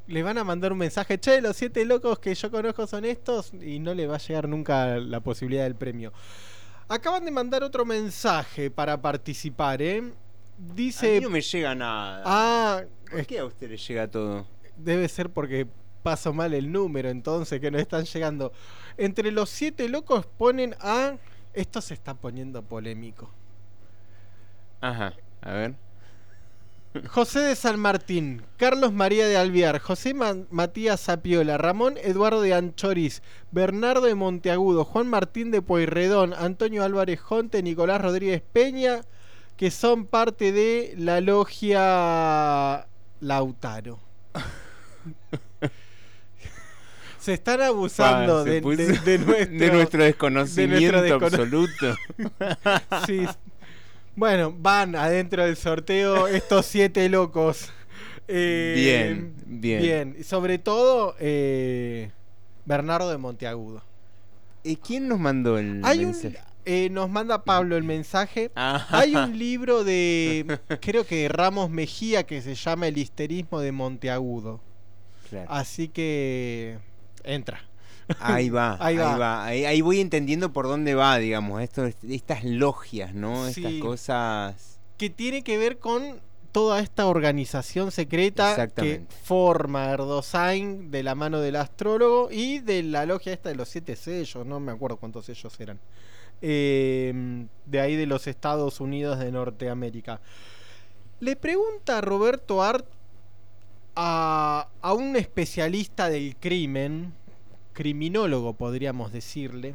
Le 0.06 0.22
van 0.22 0.38
a 0.38 0.44
mandar 0.44 0.72
un 0.72 0.78
mensaje, 0.78 1.18
che, 1.18 1.40
los 1.40 1.56
siete 1.56 1.84
locos 1.84 2.18
que 2.18 2.34
yo 2.34 2.50
conozco 2.50 2.86
son 2.86 3.04
estos, 3.04 3.52
y 3.54 3.80
no 3.80 3.92
le 3.92 4.06
va 4.06 4.16
a 4.16 4.18
llegar 4.18 4.48
nunca 4.48 4.98
la 4.98 5.20
posibilidad 5.20 5.64
del 5.64 5.74
premio. 5.74 6.12
Acaban 6.88 7.24
de 7.24 7.32
mandar 7.32 7.64
otro 7.64 7.84
mensaje 7.84 8.70
para 8.70 9.00
participar, 9.00 9.82
¿eh? 9.82 10.12
Dice. 10.56 11.16
A 11.16 11.20
mí 11.20 11.20
no 11.20 11.30
me 11.30 11.40
llega 11.40 11.74
nada. 11.74 12.22
Ah, 12.24 12.82
¿Por 13.10 13.26
qué 13.26 13.40
a 13.40 13.44
usted 13.44 13.68
le 13.68 13.76
llega 13.76 14.08
todo? 14.08 14.46
Debe 14.76 15.08
ser 15.08 15.30
porque 15.30 15.66
paso 16.02 16.32
mal 16.32 16.54
el 16.54 16.70
número, 16.70 17.08
entonces, 17.08 17.60
que 17.60 17.70
no 17.70 17.78
están 17.78 18.04
llegando. 18.04 18.52
Entre 18.96 19.32
los 19.32 19.50
siete 19.50 19.88
locos 19.88 20.26
ponen 20.26 20.76
a. 20.80 21.16
Esto 21.52 21.80
se 21.80 21.94
está 21.94 22.14
poniendo 22.14 22.62
polémico. 22.62 23.30
Ajá, 24.80 25.14
a 25.40 25.52
ver. 25.52 25.74
José 27.08 27.40
de 27.40 27.56
San 27.56 27.78
Martín, 27.80 28.42
Carlos 28.56 28.92
María 28.92 29.26
de 29.26 29.36
Alviar, 29.36 29.78
José 29.80 30.14
Ma- 30.14 30.36
Matías 30.50 31.00
Zapiola, 31.00 31.58
Ramón 31.58 31.94
Eduardo 32.02 32.40
de 32.40 32.54
Anchoriz, 32.54 33.22
Bernardo 33.50 34.02
de 34.06 34.14
Monteagudo, 34.14 34.84
Juan 34.84 35.06
Martín 35.08 35.50
de 35.50 35.62
Pueyrredón, 35.62 36.32
Antonio 36.34 36.84
Álvarez 36.84 37.20
Jonte, 37.20 37.62
Nicolás 37.62 38.00
Rodríguez 38.00 38.42
Peña, 38.52 39.02
que 39.56 39.70
son 39.70 40.06
parte 40.06 40.52
de 40.52 40.94
la 40.96 41.20
logia 41.20 42.86
Lautaro. 43.20 43.98
Se 47.18 47.32
están 47.32 47.60
abusando 47.60 48.44
se 48.44 48.50
de, 48.50 48.62
puso- 48.62 48.76
de- 48.76 48.86
de 48.98 49.18
nuestro, 49.18 49.58
de 49.58 49.70
nuestro 49.72 50.04
desconocimiento 50.04 51.02
de 51.02 51.08
nuestro 51.10 51.26
absoluto. 51.26 51.96
Sí. 53.06 53.26
Bueno, 54.16 54.54
van 54.58 54.94
adentro 54.96 55.44
del 55.44 55.56
sorteo 55.56 56.26
estos 56.26 56.66
siete 56.66 57.08
locos. 57.08 57.70
Eh, 58.28 58.72
Bien, 58.76 59.34
bien. 59.46 59.82
Bien, 59.82 60.24
sobre 60.24 60.58
todo 60.58 61.14
eh, 61.20 62.10
Bernardo 62.64 63.10
de 63.10 63.18
Monteagudo. 63.18 63.82
¿Y 64.64 64.76
quién 64.76 65.06
nos 65.06 65.20
mandó 65.20 65.58
el 65.58 65.80
Hay 65.84 65.98
un, 66.00 66.06
mensaje? 66.06 66.38
eh, 66.64 66.88
nos 66.90 67.08
manda 67.08 67.44
Pablo 67.44 67.76
el 67.76 67.84
mensaje. 67.84 68.50
Ah. 68.56 68.86
Hay 68.90 69.14
un 69.14 69.38
libro 69.38 69.84
de, 69.84 70.58
creo 70.80 71.04
que 71.06 71.22
de 71.22 71.28
Ramos 71.28 71.70
Mejía, 71.70 72.24
que 72.24 72.40
se 72.42 72.54
llama 72.54 72.88
El 72.88 72.98
histerismo 72.98 73.60
de 73.60 73.70
Monteagudo. 73.70 74.60
Claro. 75.28 75.50
Así 75.50 75.88
que 75.88 76.78
entra. 77.22 77.60
Ahí 78.20 78.50
va, 78.50 78.76
Ahí 78.80 78.98
ahí 78.98 79.18
va. 79.18 79.44
Ahí, 79.44 79.64
ahí 79.64 79.80
voy 79.80 80.00
entendiendo 80.00 80.52
por 80.52 80.66
dónde 80.66 80.94
va, 80.94 81.18
digamos, 81.18 81.62
esto, 81.62 81.86
estas 82.08 82.44
logias, 82.44 83.14
¿no? 83.14 83.50
Sí. 83.50 83.64
Estas 83.64 83.80
cosas. 83.80 84.80
que 84.96 85.10
tiene 85.10 85.42
que 85.42 85.58
ver 85.58 85.78
con 85.78 86.20
toda 86.56 86.80
esta 86.80 87.06
organización 87.06 87.90
secreta 87.90 88.68
que 88.68 89.04
forma 89.24 89.90
Erdosain 89.90 90.90
de 90.90 91.02
la 91.02 91.14
mano 91.14 91.40
del 91.40 91.56
astrólogo 91.56 92.30
y 92.30 92.60
de 92.60 92.82
la 92.82 93.04
logia 93.04 93.34
esta 93.34 93.50
de 93.50 93.56
los 93.56 93.68
siete 93.68 93.94
sellos, 93.94 94.46
no 94.46 94.58
me 94.58 94.72
acuerdo 94.72 94.96
cuántos 94.96 95.26
sellos 95.26 95.60
eran. 95.60 95.78
Eh, 96.40 97.46
de 97.66 97.80
ahí 97.80 97.94
de 97.96 98.06
los 98.06 98.26
Estados 98.26 98.80
Unidos 98.80 99.18
de 99.18 99.32
Norteamérica. 99.32 100.22
Le 101.20 101.36
pregunta 101.36 102.00
Roberto 102.00 102.62
Art 102.62 102.86
a, 103.94 104.68
a 104.80 104.92
un 104.94 105.16
especialista 105.16 106.08
del 106.08 106.36
crimen, 106.36 107.12
criminólogo 107.76 108.54
podríamos 108.54 109.12
decirle, 109.12 109.74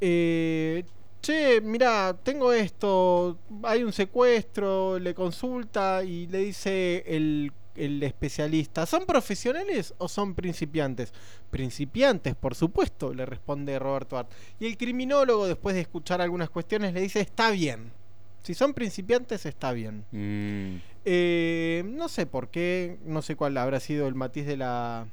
eh, 0.00 0.84
che, 1.22 1.60
mira, 1.62 2.14
tengo 2.22 2.52
esto, 2.52 3.38
hay 3.62 3.82
un 3.82 3.92
secuestro, 3.92 4.98
le 4.98 5.14
consulta 5.14 6.04
y 6.04 6.26
le 6.26 6.38
dice 6.38 7.02
el, 7.06 7.52
el 7.74 8.02
especialista, 8.02 8.84
¿son 8.84 9.06
profesionales 9.06 9.94
o 9.98 10.08
son 10.08 10.34
principiantes? 10.34 11.12
Principiantes, 11.50 12.34
por 12.34 12.54
supuesto, 12.54 13.12
le 13.14 13.24
responde 13.26 13.78
Roberto 13.78 14.18
Art. 14.18 14.30
Y 14.58 14.66
el 14.66 14.76
criminólogo, 14.76 15.46
después 15.46 15.74
de 15.74 15.80
escuchar 15.80 16.20
algunas 16.20 16.50
cuestiones, 16.50 16.92
le 16.92 17.00
dice, 17.00 17.20
está 17.20 17.50
bien. 17.50 17.92
Si 18.42 18.54
son 18.54 18.72
principiantes, 18.74 19.46
está 19.46 19.72
bien. 19.72 20.04
Mm, 20.12 20.76
Eh, 21.04 21.82
no 21.86 22.08
sé 22.10 22.26
por 22.26 22.48
qué, 22.48 22.98
no 23.06 23.22
sé 23.22 23.34
cuál 23.34 23.56
habrá 23.56 23.80
sido 23.80 24.06
el 24.06 24.14
matiz 24.14 24.44
de 24.44 24.58
la 24.58 25.06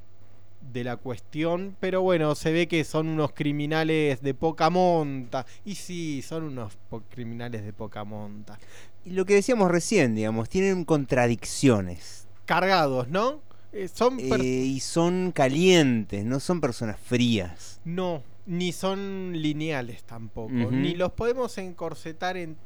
de 0.62 0.84
la 0.84 0.98
cuestión, 0.98 1.76
pero 1.80 2.02
bueno, 2.02 2.36
se 2.36 2.52
ve 2.52 2.68
que 2.68 2.84
son 2.84 3.08
unos 3.08 3.32
criminales 3.34 4.22
de 4.22 4.34
poca 4.34 4.70
monta. 4.70 5.46
Y 5.66 5.76
sí, 5.76 6.22
son 6.22 6.44
unos 6.44 6.78
criminales 7.10 7.64
de 7.64 7.74
poca 7.74 8.04
monta. 8.04 8.60
Y 9.06 9.12
lo 9.12 9.26
que 9.26 9.36
decíamos 9.36 9.72
recién, 9.72 10.16
digamos, 10.16 10.50
tienen 10.50 10.86
contradicciones. 10.86 12.28
Cargados, 12.46 13.08
¿no? 13.08 13.42
Eh, 13.72 13.88
son 13.88 14.20
Eh, 14.20 14.44
y 14.44 14.80
son 14.80 15.32
calientes, 15.32 16.26
no 16.26 16.40
son 16.40 16.62
personas 16.62 17.00
frías. 17.00 17.80
no, 17.86 18.24
ni 18.46 18.72
son 18.72 19.34
lineales 19.34 20.04
tampoco, 20.04 20.72
ni 20.72 20.96
los 20.96 21.12
podemos 21.12 21.58
encorsetar 21.58 22.38
en 22.38 22.58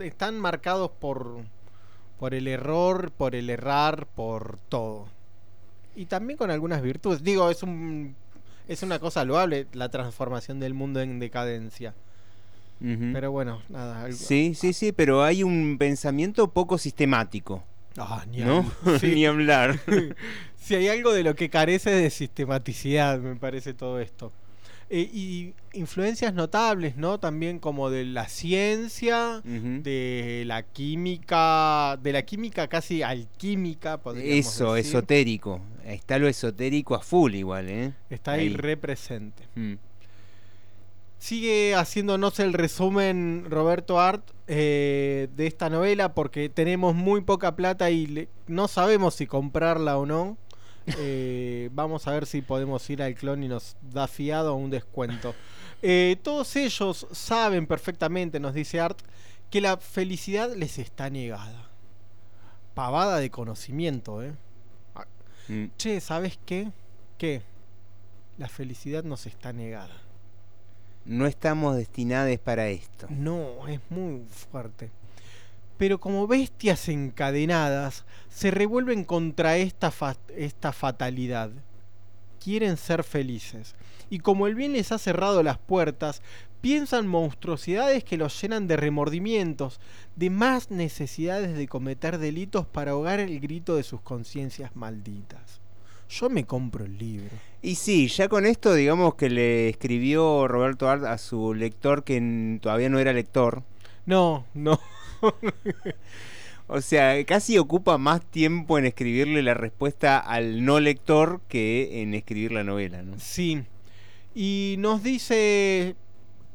están 0.00 0.38
marcados 0.38 0.90
por 0.90 1.44
por 2.18 2.34
el 2.34 2.48
error, 2.48 3.12
por 3.12 3.36
el 3.36 3.48
errar, 3.48 4.06
por 4.06 4.58
todo. 4.68 5.06
Y 5.98 6.06
también 6.06 6.36
con 6.36 6.50
algunas 6.50 6.80
virtudes. 6.80 7.22
Digo, 7.22 7.50
es 7.50 7.62
un 7.62 8.14
es 8.68 8.82
una 8.82 8.98
cosa 8.98 9.24
loable 9.24 9.66
la 9.72 9.88
transformación 9.88 10.60
del 10.60 10.74
mundo 10.74 11.00
en 11.00 11.18
decadencia. 11.18 11.94
Pero 12.80 13.32
bueno, 13.32 13.60
nada. 13.68 14.04
algo- 14.04 14.16
Sí, 14.16 14.54
sí, 14.54 14.72
sí, 14.72 14.92
pero 14.92 15.24
hay 15.24 15.42
un 15.42 15.76
pensamiento 15.78 16.48
poco 16.52 16.78
sistemático. 16.78 17.64
Ah, 17.96 18.24
ni 18.30 18.38
¿No? 18.38 18.64
sí. 19.00 19.08
Ni 19.16 19.26
hablar. 19.26 19.80
si 20.56 20.76
hay 20.76 20.86
algo 20.86 21.12
de 21.12 21.24
lo 21.24 21.34
que 21.34 21.50
carece 21.50 21.90
de 21.90 22.10
sistematicidad, 22.10 23.18
me 23.18 23.34
parece 23.34 23.74
todo 23.74 23.98
esto. 23.98 24.30
Eh, 24.90 25.00
y 25.12 25.54
influencias 25.74 26.32
notables, 26.32 26.96
¿no? 26.96 27.18
También 27.20 27.58
como 27.58 27.90
de 27.90 28.06
la 28.06 28.26
ciencia, 28.28 29.42
de 29.44 30.44
la 30.46 30.62
química, 30.62 31.98
de 32.02 32.12
la 32.12 32.22
química 32.22 32.68
casi 32.68 33.02
alquímica, 33.02 33.98
podríamos 33.98 34.46
Eso, 34.46 34.72
decir. 34.74 34.88
esotérico. 34.96 35.60
Está 35.84 36.18
lo 36.18 36.26
esotérico 36.26 36.94
a 36.94 37.00
full 37.00 37.34
igual, 37.34 37.68
¿eh? 37.68 37.92
Está 38.08 38.32
ahí 38.32 38.48
represente. 38.48 39.42
Mm. 39.56 39.74
Sigue 41.18 41.74
haciéndonos 41.74 42.38
el 42.38 42.52
resumen 42.52 43.44
Roberto 43.50 43.98
Art 43.98 44.22
eh, 44.46 45.28
de 45.36 45.46
esta 45.48 45.68
novela 45.68 46.14
porque 46.14 46.48
tenemos 46.48 46.94
muy 46.94 47.22
poca 47.22 47.56
plata 47.56 47.90
y 47.90 48.06
le- 48.06 48.28
no 48.46 48.68
sabemos 48.68 49.14
si 49.16 49.26
comprarla 49.26 49.98
o 49.98 50.06
no. 50.06 50.38
Eh, 50.96 51.68
vamos 51.72 52.06
a 52.06 52.12
ver 52.12 52.26
si 52.26 52.42
podemos 52.42 52.88
ir 52.90 53.02
al 53.02 53.14
clon 53.14 53.42
y 53.42 53.48
nos 53.48 53.76
da 53.82 54.08
fiado 54.08 54.54
un 54.54 54.70
descuento. 54.70 55.34
Eh, 55.82 56.16
todos 56.22 56.56
ellos 56.56 57.06
saben 57.12 57.66
perfectamente, 57.66 58.40
nos 58.40 58.54
dice 58.54 58.80
Art, 58.80 58.98
que 59.50 59.60
la 59.60 59.76
felicidad 59.76 60.54
les 60.54 60.78
está 60.78 61.10
negada. 61.10 61.68
Pavada 62.74 63.18
de 63.18 63.30
conocimiento, 63.30 64.22
¿eh? 64.22 64.32
Ah, 64.94 65.06
Mm. 65.48 65.66
Che, 65.78 66.00
¿sabes 66.00 66.38
qué? 66.44 66.70
¿Qué? 67.16 67.42
La 68.36 68.48
felicidad 68.48 69.02
nos 69.02 69.26
está 69.26 69.52
negada. 69.52 69.96
No 71.04 71.26
estamos 71.26 71.76
destinados 71.76 72.38
para 72.38 72.68
esto. 72.68 73.06
No, 73.08 73.66
es 73.66 73.80
muy 73.88 74.24
fuerte. 74.28 74.90
Pero 75.78 75.98
como 75.98 76.26
bestias 76.26 76.88
encadenadas, 76.88 78.04
se 78.28 78.50
revuelven 78.50 79.04
contra 79.04 79.56
esta, 79.56 79.90
fa- 79.90 80.16
esta 80.36 80.72
fatalidad. 80.72 81.50
Quieren 82.42 82.76
ser 82.76 83.04
felices. 83.04 83.74
Y 84.10 84.18
como 84.18 84.46
el 84.46 84.54
bien 84.54 84.72
les 84.72 84.92
ha 84.92 84.98
cerrado 84.98 85.42
las 85.42 85.58
puertas, 85.58 86.22
piensan 86.60 87.06
monstruosidades 87.06 88.02
que 88.02 88.16
los 88.16 88.40
llenan 88.40 88.66
de 88.66 88.76
remordimientos, 88.76 89.80
de 90.16 90.30
más 90.30 90.70
necesidades 90.70 91.56
de 91.56 91.68
cometer 91.68 92.18
delitos 92.18 92.66
para 92.66 92.92
ahogar 92.92 93.20
el 93.20 93.38
grito 93.38 93.76
de 93.76 93.82
sus 93.84 94.00
conciencias 94.00 94.74
malditas. 94.74 95.60
Yo 96.08 96.30
me 96.30 96.44
compro 96.44 96.86
el 96.86 96.96
libro. 96.96 97.30
Y 97.60 97.74
sí, 97.74 98.08
ya 98.08 98.28
con 98.28 98.46
esto, 98.46 98.72
digamos 98.72 99.14
que 99.14 99.28
le 99.28 99.68
escribió 99.68 100.48
Roberto 100.48 100.88
Art 100.88 101.04
a 101.04 101.18
su 101.18 101.54
lector 101.54 102.02
que 102.02 102.58
todavía 102.62 102.88
no 102.88 102.98
era 102.98 103.12
lector. 103.12 103.62
No, 104.06 104.46
no. 104.54 104.80
O 106.70 106.82
sea, 106.82 107.24
casi 107.24 107.56
ocupa 107.56 107.96
más 107.96 108.20
tiempo 108.20 108.78
en 108.78 108.84
escribirle 108.84 109.42
la 109.42 109.54
respuesta 109.54 110.18
al 110.18 110.66
no 110.66 110.80
lector 110.80 111.40
que 111.48 112.02
en 112.02 112.12
escribir 112.12 112.52
la 112.52 112.62
novela, 112.62 113.02
¿no? 113.02 113.18
Sí. 113.18 113.64
Y 114.34 114.74
nos 114.78 115.02
dice 115.02 115.96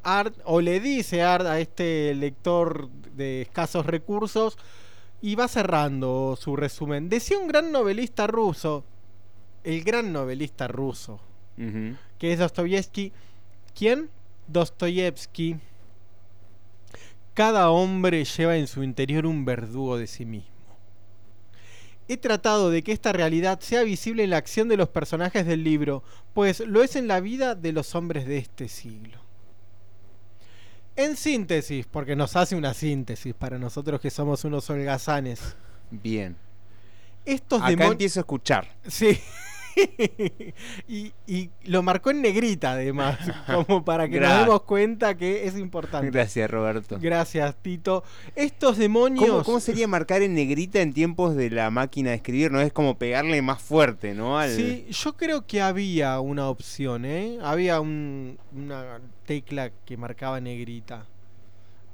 Art, 0.03 0.35
o 0.45 0.61
le 0.61 0.79
dice 0.79 1.23
Art 1.23 1.47
a 1.47 1.59
este 1.59 2.13
lector 2.13 2.89
de 3.15 3.41
escasos 3.41 3.87
recursos, 3.87 4.59
y 5.19 5.33
va 5.33 5.47
cerrando 5.47 6.37
su 6.39 6.55
resumen. 6.57 7.09
Decía 7.09 7.39
un 7.39 7.47
gran 7.47 7.71
novelista 7.71 8.27
ruso, 8.27 8.83
el 9.63 9.83
gran 9.83 10.13
novelista 10.13 10.67
ruso, 10.67 11.21
que 12.19 12.33
es 12.33 12.39
Dostoyevsky. 12.39 13.13
¿Quién? 13.73 14.09
Dostoyevsky. 14.47 15.57
Cada 17.33 17.71
hombre 17.71 18.25
lleva 18.25 18.57
en 18.57 18.67
su 18.67 18.83
interior 18.83 19.25
un 19.25 19.45
verdugo 19.45 19.97
de 19.97 20.07
sí 20.07 20.25
mismo. 20.25 20.53
He 22.07 22.17
tratado 22.17 22.69
de 22.69 22.83
que 22.83 22.91
esta 22.91 23.13
realidad 23.13 23.59
sea 23.61 23.83
visible 23.83 24.23
en 24.23 24.29
la 24.31 24.37
acción 24.37 24.67
de 24.67 24.77
los 24.77 24.89
personajes 24.89 25.45
del 25.45 25.63
libro, 25.63 26.03
pues 26.33 26.59
lo 26.59 26.83
es 26.83 26.95
en 26.95 27.07
la 27.07 27.21
vida 27.21 27.55
de 27.55 27.71
los 27.71 27.95
hombres 27.95 28.27
de 28.27 28.37
este 28.37 28.67
siglo. 28.67 29.17
En 30.95 31.15
síntesis, 31.15 31.87
porque 31.87 32.15
nos 32.15 32.35
hace 32.35 32.55
una 32.55 32.73
síntesis 32.73 33.33
para 33.33 33.57
nosotros 33.57 33.99
que 33.99 34.11
somos 34.11 34.43
unos 34.43 34.69
holgazanes. 34.69 35.55
Bien. 35.89 36.37
Estos 37.25 37.61
Acá 37.61 37.85
empiezo 37.85 38.19
a 38.19 38.21
escuchar. 38.21 38.75
Sí. 38.87 39.19
y, 40.87 41.13
y 41.27 41.49
lo 41.65 41.81
marcó 41.83 42.11
en 42.11 42.21
negrita 42.21 42.71
además, 42.73 43.17
como 43.47 43.83
para 43.83 44.07
que 44.07 44.19
nos 44.19 44.39
demos 44.39 44.61
cuenta 44.63 45.15
que 45.15 45.45
es 45.47 45.57
importante. 45.57 46.09
Gracias, 46.11 46.49
Roberto. 46.49 46.97
Gracias, 47.01 47.55
Tito. 47.61 48.03
Estos 48.35 48.77
demonios... 48.77 49.27
¿Cómo, 49.29 49.43
cómo 49.43 49.59
sería 49.59 49.87
marcar 49.87 50.21
en 50.21 50.35
negrita 50.35 50.81
en 50.81 50.93
tiempos 50.93 51.35
de 51.35 51.49
la 51.49 51.69
máquina 51.71 52.11
de 52.11 52.17
escribir? 52.17 52.51
No 52.51 52.61
es 52.61 52.71
como 52.73 52.97
pegarle 52.97 53.41
más 53.41 53.61
fuerte, 53.61 54.13
¿no? 54.13 54.37
Al- 54.37 54.51
Sí, 54.55 54.85
yo 54.89 55.13
creo 55.13 55.45
que 55.47 55.61
había 55.61 56.19
una 56.19 56.49
opción, 56.49 57.05
¿eh? 57.05 57.37
Había 57.41 57.79
un- 57.79 58.37
una 58.55 58.99
tecla 59.25 59.71
que 59.85 59.97
marcaba 59.97 60.39
negrita. 60.39 61.05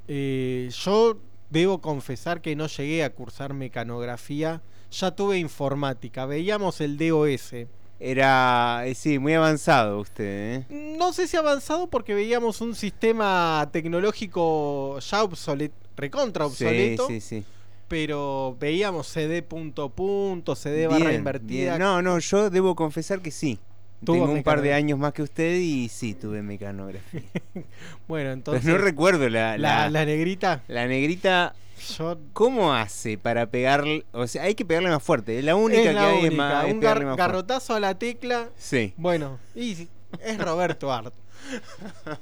Eh, 0.08 0.70
yo 0.72 1.20
debo 1.50 1.82
confesar 1.82 2.42
que 2.42 2.56
no 2.56 2.68
llegué 2.68 3.04
a 3.04 3.12
cursar 3.12 3.54
mecanografía, 3.54 4.62
ya 4.92 5.12
tuve 5.12 5.38
informática, 5.38 6.26
veíamos 6.26 6.82
el 6.82 6.98
DOS. 6.98 7.54
Era, 8.02 8.84
eh, 8.86 8.96
sí, 8.96 9.20
muy 9.20 9.34
avanzado 9.34 10.00
usted, 10.00 10.64
¿eh? 10.70 10.96
No 10.98 11.12
sé 11.12 11.28
si 11.28 11.36
avanzado 11.36 11.88
porque 11.88 12.14
veíamos 12.14 12.62
un 12.62 12.74
sistema 12.74 13.68
tecnológico 13.74 15.00
ya 15.00 15.24
obsoleto, 15.24 15.76
recontra 15.98 16.46
obsoleto. 16.46 17.08
Sí, 17.08 17.20
sí, 17.20 17.42
sí. 17.42 17.46
Pero 17.90 18.56
veíamos 18.60 19.08
CD 19.08 19.42
punto 19.42 19.90
punto, 19.90 20.56
CD 20.56 20.88
barra 20.88 21.12
invertida. 21.14 21.72
bien. 21.76 21.80
No, 21.80 22.02
no, 22.02 22.20
yo 22.20 22.50
debo 22.50 22.76
confesar 22.76 23.20
que 23.20 23.32
sí. 23.32 23.60
Tengo 24.06 24.32
un 24.32 24.44
par 24.44 24.62
de 24.62 24.74
años 24.74 24.98
más 24.98 25.12
que 25.12 25.24
usted 25.24 25.58
y 25.58 25.90
sí, 25.90 26.14
tuve 26.14 26.42
mecanografía. 26.42 27.22
Bueno, 28.08 28.32
entonces. 28.32 28.64
Pero 28.64 28.78
no 28.78 28.84
recuerdo 28.84 29.28
la, 29.28 29.58
la, 29.58 29.84
la, 29.84 29.90
la 29.90 30.06
negrita. 30.06 30.64
la 30.68 30.88
negrita. 30.88 31.54
Yo 31.98 32.18
¿Cómo 32.34 32.74
hace 32.74 33.18
para 33.18 33.50
pegarle? 33.50 34.06
O 34.12 34.28
sea, 34.28 34.44
hay 34.44 34.56
que 34.56 34.66
pegarle 34.66 34.90
más 34.90 35.02
fuerte. 35.04 35.40
Es 35.40 35.44
la 35.46 35.56
única 35.56 35.82
es 35.82 35.88
que 35.88 35.94
la 35.94 36.08
hay 36.10 36.18
es 36.20 36.24
única. 36.26 36.36
más, 36.36 36.66
es 36.66 36.74
un 36.74 36.82
gar- 36.82 36.96
más 36.96 37.04
fuerte. 37.04 37.18
garrotazo 37.18 37.74
a 37.76 37.80
la 37.80 37.98
tecla. 37.98 38.50
Sí. 38.58 38.94
Bueno, 38.98 39.40
y 39.56 39.88
es 40.22 40.38
Roberto 40.38 40.92
Art. 40.92 41.14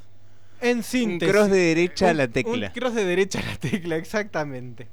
En 0.60 0.82
síntesis. 0.82 1.32
cross 1.34 1.52
de 1.52 1.58
derecha 1.60 2.10
a 2.10 2.14
la 2.16 2.26
un- 2.26 2.32
tecla. 2.32 2.68
Un 2.68 2.74
cross 2.74 2.96
de 2.96 3.06
derecha 3.06 3.40
a 3.40 3.44
la 3.46 3.58
tecla, 3.58 3.96
exactamente. 3.96 4.88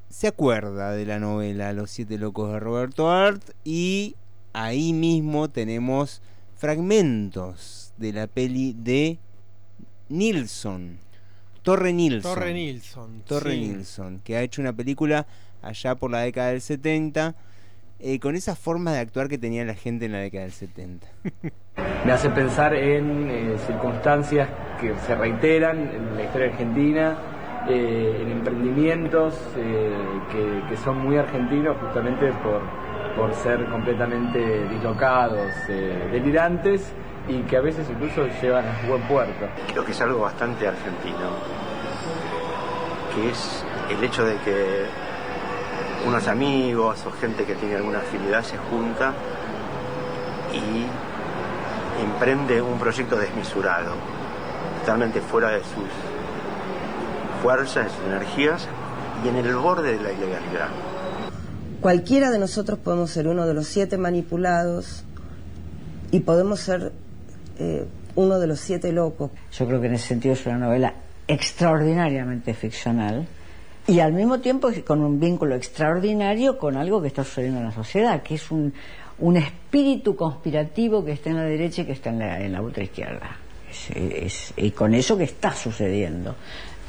se 0.09 0.27
acuerda 0.27 0.91
de 0.91 1.05
la 1.05 1.19
novela 1.19 1.73
Los 1.73 1.89
siete 1.89 2.17
locos 2.17 2.51
de 2.53 2.59
Roberto 2.59 3.09
Art 3.09 3.41
y 3.63 4.15
ahí 4.53 4.93
mismo 4.93 5.49
tenemos 5.49 6.21
fragmentos 6.55 7.93
de 7.97 8.13
la 8.13 8.27
peli 8.27 8.75
de 8.77 9.19
Nilsson. 10.09 10.99
Torre 11.63 11.93
Nilsson. 11.93 12.33
Torre 12.33 12.53
Nilsson. 12.53 13.23
Torre 13.25 13.53
sí. 13.53 13.59
Nilsson, 13.61 14.21
que 14.23 14.37
ha 14.37 14.41
hecho 14.41 14.61
una 14.61 14.73
película 14.73 15.25
allá 15.61 15.95
por 15.95 16.11
la 16.11 16.19
década 16.19 16.49
del 16.49 16.61
70, 16.61 17.35
eh, 17.99 18.19
con 18.19 18.35
esa 18.35 18.55
forma 18.55 18.91
de 18.91 18.99
actuar 18.99 19.29
que 19.29 19.37
tenía 19.37 19.63
la 19.65 19.73
gente 19.73 20.05
en 20.05 20.11
la 20.11 20.19
década 20.19 20.43
del 20.43 20.53
70. 20.53 21.07
Me 22.05 22.11
hace 22.11 22.29
pensar 22.29 22.75
en 22.75 23.29
eh, 23.29 23.57
circunstancias 23.65 24.49
que 24.79 24.93
se 25.07 25.15
reiteran 25.15 25.79
en 25.79 26.15
la 26.15 26.23
historia 26.23 26.47
argentina, 26.47 27.17
eh, 27.67 28.19
en 28.21 28.31
emprendimientos 28.31 29.35
eh, 29.55 29.95
que, 30.67 30.75
son 30.77 30.97
muy 30.99 31.17
argentinos 31.17 31.77
justamente 31.79 32.33
por, 32.43 32.61
por 33.15 33.33
ser 33.35 33.65
completamente 33.69 34.67
dislocados, 34.67 35.49
eh, 35.69 36.09
delirantes 36.11 36.91
y 37.27 37.39
que 37.43 37.55
a 37.55 37.61
veces 37.61 37.87
incluso 37.89 38.27
llevan 38.41 38.65
a 38.65 38.87
buen 38.87 39.01
puerto. 39.03 39.47
Creo 39.71 39.85
que 39.85 39.91
es 39.91 40.01
algo 40.01 40.19
bastante 40.19 40.67
argentino, 40.67 41.29
que 43.15 43.29
es 43.29 43.65
el 43.89 44.03
hecho 44.03 44.25
de 44.25 44.35
que 44.39 44.85
unos 46.05 46.27
amigos 46.27 47.05
o 47.05 47.11
gente 47.11 47.45
que 47.45 47.55
tiene 47.55 47.77
alguna 47.77 47.99
afinidad 47.99 48.43
se 48.43 48.57
junta 48.57 49.13
y 50.51 52.03
emprende 52.03 52.61
un 52.61 52.77
proyecto 52.77 53.15
desmesurado, 53.15 53.93
totalmente 54.81 55.21
fuera 55.21 55.51
de 55.51 55.63
sus 55.63 56.12
fuerzas, 57.43 57.85
de 57.85 57.89
sus 57.91 58.05
energías 58.05 58.67
y 59.23 59.27
en 59.27 59.35
el 59.35 59.55
borde 59.55 59.97
de 59.97 60.01
la 60.03 60.11
ilegalidad. 60.11 60.69
Cualquiera 61.81 62.31
de 62.31 62.39
nosotros 62.39 62.79
podemos 62.79 63.11
ser 63.11 63.27
uno 63.27 63.45
de 63.45 63.53
los 63.53 63.67
siete 63.67 63.97
manipulados 63.97 65.03
y 66.11 66.21
podemos 66.21 66.61
ser 66.61 66.93
eh, 67.59 67.85
uno 68.15 68.39
de 68.39 68.47
los 68.47 68.59
siete 68.59 68.91
locos. 68.93 69.31
Yo 69.51 69.67
creo 69.67 69.81
que 69.81 69.87
en 69.87 69.95
ese 69.95 70.07
sentido 70.07 70.33
es 70.33 70.45
una 70.45 70.57
novela 70.57 70.93
extraordinariamente 71.27 72.53
ficcional 72.53 73.27
y 73.87 73.99
al 73.99 74.13
mismo 74.13 74.39
tiempo 74.39 74.69
con 74.87 75.01
un 75.01 75.19
vínculo 75.19 75.55
extraordinario 75.55 76.57
con 76.57 76.77
algo 76.77 77.01
que 77.01 77.09
está 77.09 77.23
sucediendo 77.25 77.59
en 77.59 77.65
la 77.65 77.71
sociedad, 77.73 78.23
que 78.23 78.35
es 78.35 78.49
un, 78.49 78.73
un 79.19 79.35
espíritu 79.37 80.15
conspirativo 80.15 81.03
que 81.03 81.11
está 81.11 81.31
en 81.31 81.35
la 81.37 81.43
derecha 81.43 81.81
y 81.81 81.85
que 81.85 81.91
está 81.91 82.09
en 82.11 82.19
la, 82.19 82.39
en 82.41 82.53
la 82.53 82.61
ultraizquierda. 82.61 83.35
Es- 83.69 83.89
es- 83.91 84.53
y 84.55 84.71
con 84.71 84.93
eso 84.93 85.17
que 85.17 85.25
está 85.25 85.51
sucediendo. 85.53 86.35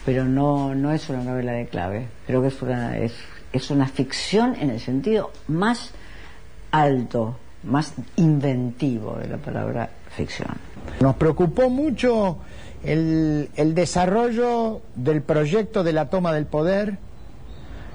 Pero 0.04 0.24
no, 0.24 0.74
no 0.74 0.92
es 0.92 1.08
una 1.08 1.22
novela 1.22 1.52
de 1.52 1.66
clave, 1.66 2.08
creo 2.26 2.42
que 2.42 2.48
es 2.48 2.60
una, 2.60 2.98
es, 2.98 3.14
es 3.52 3.70
una 3.70 3.86
ficción 3.88 4.54
en 4.56 4.70
el 4.70 4.80
sentido 4.80 5.30
más 5.48 5.92
alto, 6.70 7.36
más 7.62 7.94
inventivo 8.16 9.16
de 9.16 9.28
la 9.28 9.38
palabra 9.38 9.88
ficción. 10.10 10.50
Nos 11.00 11.16
preocupó 11.16 11.70
mucho 11.70 12.38
el, 12.82 13.48
el 13.56 13.74
desarrollo 13.74 14.82
del 14.94 15.22
proyecto 15.22 15.82
de 15.82 15.92
la 15.92 16.10
toma 16.10 16.32
del 16.34 16.46
poder, 16.46 16.98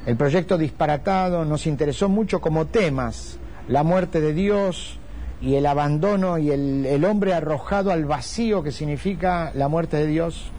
el 0.05 0.15
proyecto 0.15 0.57
disparatado, 0.57 1.45
nos 1.45 1.67
interesó 1.67 2.09
mucho 2.09 2.41
como 2.41 2.65
temas 2.65 3.37
la 3.67 3.83
muerte 3.83 4.21
de 4.21 4.33
Dios 4.33 4.97
y 5.41 5.55
el 5.55 5.65
abandono 5.65 6.37
y 6.37 6.51
el, 6.51 6.85
el 6.85 7.05
hombre 7.05 7.33
arrojado 7.33 7.91
al 7.91 8.05
vacío 8.05 8.63
que 8.63 8.71
significa 8.71 9.51
la 9.53 9.67
muerte 9.67 9.97
de 9.97 10.07
Dios, 10.07 10.51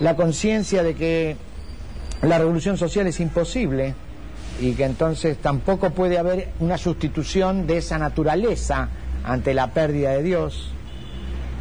la 0.00 0.16
conciencia 0.16 0.82
de 0.82 0.94
que 0.94 1.36
la 2.22 2.38
revolución 2.38 2.76
social 2.76 3.06
es 3.06 3.20
imposible 3.20 3.94
y 4.60 4.72
que 4.72 4.84
entonces 4.84 5.38
tampoco 5.38 5.90
puede 5.90 6.18
haber 6.18 6.48
una 6.60 6.76
sustitución 6.76 7.66
de 7.66 7.78
esa 7.78 7.98
naturaleza 7.98 8.88
ante 9.24 9.54
la 9.54 9.68
pérdida 9.68 10.10
de 10.10 10.22
Dios 10.22 10.72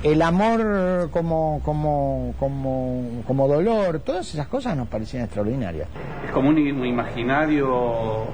el 0.03 0.21
amor 0.21 1.09
como, 1.11 1.61
como, 1.63 2.33
como, 2.39 3.21
como 3.27 3.47
dolor, 3.47 3.99
todas 3.99 4.33
esas 4.33 4.47
cosas 4.47 4.77
nos 4.77 4.87
parecían 4.87 5.23
extraordinarias. 5.23 5.87
Es 6.25 6.31
como 6.31 6.49
un, 6.49 6.57
imaginario 6.57 8.25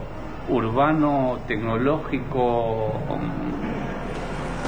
urbano, 0.47 1.39
tecnológico, 1.47 2.91
um, 3.09 3.31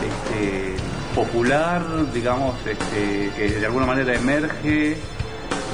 este, 0.04 0.76
popular, 1.14 1.84
digamos, 2.14 2.56
este, 2.66 3.30
que 3.36 3.60
de 3.60 3.66
alguna 3.66 3.86
manera 3.86 4.16
emerge 4.16 4.98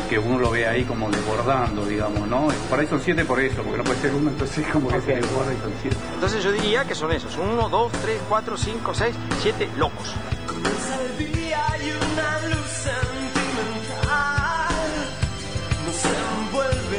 que 0.10 0.20
uno 0.20 0.40
lo 0.40 0.52
ve 0.52 0.68
ahí 0.68 0.84
como 0.84 1.10
desbordando, 1.10 1.86
digamos, 1.86 2.28
¿no? 2.28 2.48
Por 2.70 2.80
ahí 2.80 2.88
son 2.88 3.02
siete 3.02 3.26
por 3.26 3.40
eso, 3.40 3.62
porque 3.64 3.78
no 3.78 3.84
puede 3.84 4.00
ser 4.00 4.14
uno, 4.14 4.30
entonces 4.30 4.66
como 4.72 4.90
que 4.90 5.02
se 5.02 5.16
desborda 5.16 5.54
y 5.54 5.58
son 5.58 5.74
siete. 5.82 5.98
Entonces 6.16 6.44
yo 6.44 6.52
diría 6.52 6.86
que 6.86 6.96
son 6.96 7.12
esos, 7.12 7.38
uno, 7.38 7.70
dos, 7.70 7.92
tres, 8.02 8.20
cuatro, 8.30 8.58
cinco, 8.58 8.94
seis, 8.94 9.16
siete 9.42 9.70
locos. 9.78 10.14
Envuelve, 16.46 16.93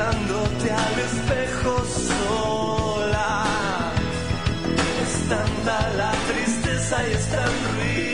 Hablándote 0.00 0.70
al 0.70 1.00
espejo 1.00 1.84
sola. 1.84 3.44
Es 5.02 5.28
tanta 5.28 5.88
la 5.96 6.12
tristeza 6.28 7.08
y 7.08 7.12
es 7.14 7.28
tan 7.30 7.52
ruin 7.74 8.08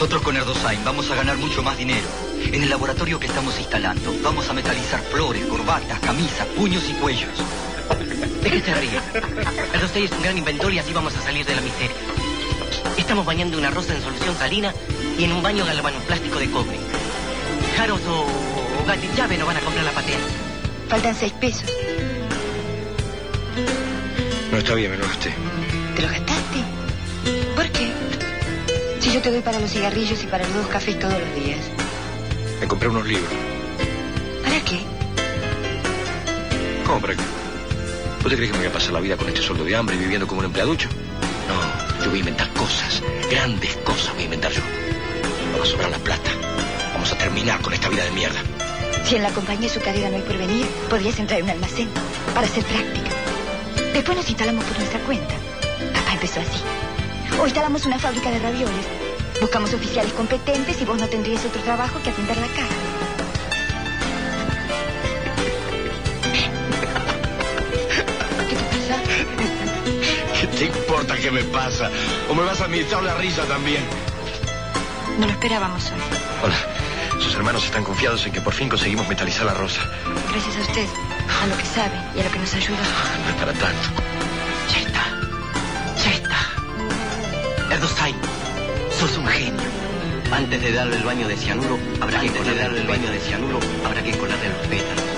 Nosotros 0.00 0.22
con 0.22 0.34
Erdosain 0.34 0.82
vamos 0.82 1.10
a 1.10 1.14
ganar 1.14 1.36
mucho 1.36 1.62
más 1.62 1.76
dinero. 1.76 2.06
En 2.42 2.62
el 2.62 2.70
laboratorio 2.70 3.20
que 3.20 3.26
estamos 3.26 3.58
instalando, 3.58 4.14
vamos 4.22 4.48
a 4.48 4.54
metalizar 4.54 4.98
flores, 5.02 5.44
corbatas, 5.44 6.00
camisas, 6.00 6.46
puños 6.56 6.88
y 6.88 6.94
cuellos. 6.94 7.28
¿De 8.42 8.50
qué 8.50 8.60
se 8.62 8.74
ríe? 8.76 8.98
Erdosain 9.74 10.06
es 10.06 10.12
un 10.12 10.22
gran 10.22 10.38
inventor 10.38 10.72
y 10.72 10.78
así 10.78 10.94
vamos 10.94 11.14
a 11.18 11.20
salir 11.20 11.44
de 11.44 11.54
la 11.54 11.60
miseria. 11.60 11.94
Estamos 12.96 13.26
bañando 13.26 13.58
una 13.58 13.70
rosa 13.70 13.94
en 13.94 14.00
solución 14.00 14.34
salina 14.38 14.72
y 15.18 15.24
en 15.24 15.32
un 15.32 15.42
baño 15.42 15.66
galvanoplástico 15.66 16.38
de 16.38 16.50
cobre. 16.50 16.78
Jaros 17.76 18.00
o, 18.06 18.22
o 18.22 18.86
Gatillave 18.86 19.36
no 19.36 19.44
van 19.44 19.58
a 19.58 19.60
comprar 19.60 19.84
la 19.84 19.92
patente. 19.92 20.24
Faltan 20.88 21.14
seis 21.14 21.34
pesos. 21.34 21.70
No 24.50 24.56
está 24.56 24.72
bien, 24.72 24.92
me 24.92 24.96
lo 24.96 25.06
gasté. 25.06 25.34
¿Te 25.94 26.00
lo 26.00 26.08
gastaste? 26.08 26.79
Yo 29.12 29.20
te 29.20 29.32
doy 29.32 29.40
para 29.40 29.58
los 29.58 29.72
cigarrillos 29.72 30.22
y 30.22 30.26
para 30.28 30.44
los 30.44 30.54
dos 30.54 30.66
cafés 30.68 30.96
todos 30.96 31.14
los 31.14 31.34
días. 31.34 31.58
Me 32.60 32.68
compré 32.68 32.88
unos 32.88 33.04
libros. 33.04 33.28
¿Para 34.44 34.60
qué? 34.60 34.78
¿Cómo 36.86 37.00
para 37.00 37.14
qué? 37.16 37.22
¿Vos 38.22 38.30
te 38.30 38.36
crees 38.36 38.52
que 38.52 38.58
me 38.58 38.58
voy 38.58 38.68
a 38.68 38.72
pasar 38.72 38.92
la 38.92 39.00
vida 39.00 39.16
con 39.16 39.26
este 39.26 39.42
sueldo 39.42 39.64
de 39.64 39.74
hambre 39.74 39.96
y 39.96 39.98
viviendo 39.98 40.28
como 40.28 40.40
un 40.40 40.44
empleaducho? 40.44 40.88
No, 41.48 42.04
yo 42.04 42.10
voy 42.10 42.18
a 42.18 42.20
inventar 42.20 42.48
cosas, 42.50 43.02
grandes 43.28 43.76
cosas 43.78 44.12
voy 44.14 44.22
a 44.22 44.24
inventar 44.26 44.52
yo. 44.52 44.62
No 45.52 45.58
va 45.58 45.64
a 45.64 45.66
sobrar 45.66 45.90
la 45.90 45.98
plata. 45.98 46.30
Vamos 46.92 47.10
a 47.10 47.18
terminar 47.18 47.60
con 47.62 47.72
esta 47.72 47.88
vida 47.88 48.04
de 48.04 48.12
mierda. 48.12 48.40
Si 49.04 49.16
en 49.16 49.24
la 49.24 49.30
compañía 49.30 49.68
azucarera 49.68 50.08
no 50.10 50.16
hay 50.16 50.22
porvenir, 50.22 50.66
podrías 50.88 51.18
entrar 51.18 51.40
en 51.40 51.46
un 51.46 51.50
almacén 51.50 51.88
para 52.32 52.46
hacer 52.46 52.62
práctica. 52.62 53.10
Después 53.92 54.16
nos 54.16 54.28
instalamos 54.28 54.64
por 54.66 54.78
nuestra 54.78 55.00
cuenta. 55.00 55.34
Papá 55.94 56.12
empezó 56.12 56.38
así. 56.38 56.89
O 57.40 57.46
instalamos 57.46 57.86
una 57.86 57.98
fábrica 57.98 58.30
de 58.30 58.38
ravioles. 58.38 58.86
Buscamos 59.40 59.72
oficiales 59.72 60.12
competentes 60.12 60.78
y 60.80 60.84
vos 60.84 60.98
no 60.98 61.08
tendrías 61.08 61.42
otro 61.46 61.62
trabajo 61.62 61.98
que 62.02 62.10
atender 62.10 62.36
la 62.36 62.46
casa. 62.48 62.74
¿Qué 70.38 70.46
te 70.46 70.64
importa 70.66 71.16
qué 71.16 71.30
me 71.30 71.44
pasa? 71.44 71.90
¿O 72.28 72.34
me 72.34 72.42
vas 72.42 72.60
a 72.60 72.64
administrar 72.64 73.02
la 73.02 73.14
risa 73.14 73.44
también? 73.44 73.82
No 75.18 75.26
lo 75.26 75.32
esperábamos 75.32 75.90
hoy. 75.92 75.98
Hola. 76.44 77.20
Sus 77.20 77.34
hermanos 77.34 77.64
están 77.64 77.84
confiados 77.84 78.24
en 78.26 78.32
que 78.32 78.40
por 78.40 78.52
fin 78.52 78.68
conseguimos 78.68 79.08
metalizar 79.08 79.46
la 79.46 79.54
rosa. 79.54 79.80
Gracias 80.30 80.56
a 80.56 80.60
usted, 80.60 80.86
a 81.42 81.46
lo 81.46 81.56
que 81.56 81.64
sabe 81.64 81.96
y 82.16 82.20
a 82.20 82.24
lo 82.24 82.30
que 82.30 82.38
nos 82.38 82.54
ayuda. 82.54 82.78
No 83.24 83.30
es 83.30 83.36
para 83.36 83.52
tanto. 83.52 83.99
Erdostein, 87.80 88.14
sos 88.90 89.16
un 89.16 89.26
genio. 89.26 89.62
Antes 90.30 90.60
de 90.60 90.70
darle 90.70 90.96
el 90.96 91.02
baño 91.02 91.26
de 91.26 91.34
cianuro, 91.34 91.78
habrá 92.02 92.20
que 92.20 92.28
colarle 92.28 92.54
darle 92.54 92.80
el 92.82 92.86
baño 92.86 93.10
de 93.10 93.18
cianuro, 93.18 93.58
habrá 93.86 94.02
que 94.02 94.18
colarle 94.18 94.50
los 94.50 94.66
pétalos. 94.66 95.09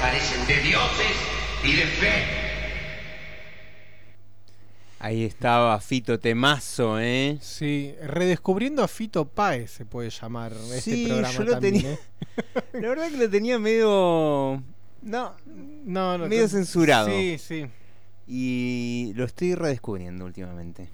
Carecen 0.00 0.46
de 0.46 0.56
dioses 0.62 1.16
y 1.64 1.72
de 1.76 1.82
fe. 1.86 2.12
Ahí 4.98 5.24
estaba 5.24 5.80
Fito 5.80 6.18
Temazo, 6.20 7.00
¿eh? 7.00 7.38
Sí, 7.40 7.94
redescubriendo 8.02 8.82
a 8.82 8.88
Fito 8.88 9.26
Páez 9.26 9.70
se 9.70 9.86
puede 9.86 10.10
llamar 10.10 10.52
este 10.52 10.80
Sí, 10.80 11.06
programa 11.06 11.32
yo 11.34 11.44
lo 11.44 11.52
también, 11.52 11.74
tenía- 11.74 11.92
¿eh? 11.92 11.98
La 12.74 12.88
verdad 12.90 13.08
que 13.10 13.16
lo 13.16 13.30
tenía 13.30 13.58
medio. 13.58 14.62
No, 15.02 15.34
no, 15.46 16.18
no, 16.18 16.26
medio 16.28 16.48
censurado. 16.48 17.08
Sí, 17.08 17.38
sí. 17.38 17.66
Y 18.26 19.12
lo 19.14 19.24
estoy 19.24 19.54
redescubriendo 19.54 20.24
últimamente. 20.26 20.88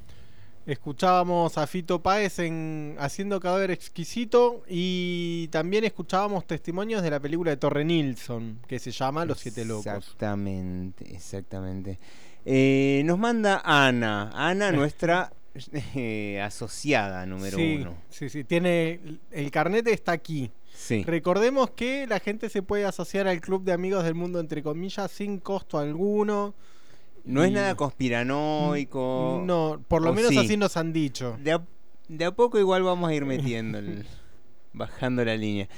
Escuchábamos 0.67 1.59
a 1.59 1.67
Fito 1.69 2.03
Páez 2.03 2.41
en 2.41 2.97
Haciendo 2.99 3.39
Cadáver 3.39 3.71
Exquisito 3.71 4.65
y 4.69 5.47
también 5.53 5.85
escuchábamos 5.85 6.45
testimonios 6.45 7.05
de 7.05 7.11
la 7.11 7.21
película 7.21 7.53
de 7.53 7.57
Torre 7.57 7.85
Nilsson 7.85 8.59
que 8.67 8.81
se 8.81 8.91
llama 8.91 9.25
Los 9.25 9.39
Siete 9.39 9.65
Locos. 9.65 9.87
Exactamente, 9.87 11.15
exactamente. 11.15 12.01
Eh, 12.45 13.03
nos 13.05 13.17
manda 13.17 13.63
Ana, 13.65 14.33
Ana, 14.35 14.73
nuestra 14.73 15.33
eh, 15.95 16.41
asociada 16.43 17.25
número 17.27 17.59
sí, 17.59 17.79
uno. 17.83 17.95
Sí, 18.11 18.29
sí, 18.29 18.43
tiene 18.43 19.21
el 19.31 19.53
carnet 19.53 19.87
está 19.87 20.11
aquí. 20.11 20.51
Sí. 20.75 21.05
Recordemos 21.05 21.71
que 21.71 22.09
la 22.09 22.19
gente 22.19 22.49
se 22.49 22.63
puede 22.63 22.87
asociar 22.87 23.29
al 23.29 23.41
club 23.41 23.63
de 23.63 23.73
amigos 23.73 24.03
del 24.03 24.17
mundo 24.17 24.41
entre 24.41 24.65
comillas 24.65 25.13
sin 25.13 25.39
costo 25.39 25.79
alguno. 25.79 26.55
No 27.27 27.43
es 27.45 27.51
nada 27.53 27.75
conspiranoico. 27.75 29.43
No, 29.45 29.81
por 29.89 30.03
lo 30.03 30.11
¿O 30.11 30.13
menos 30.15 30.31
sí? 30.31 30.39
así 30.39 30.57
nos 30.57 30.77
han 30.77 30.93
dicho. 30.93 31.37
De 31.43 31.53
a, 31.53 31.63
de 32.09 32.25
a 32.25 32.31
poco 32.35 32.59
igual 32.59 32.83
vamos 32.83 33.11
a 33.11 33.15
ir 33.15 33.25
metiendo, 33.25 33.79
el- 33.79 34.07
bajando 34.73 35.25
la 35.25 35.37
línea. 35.37 35.69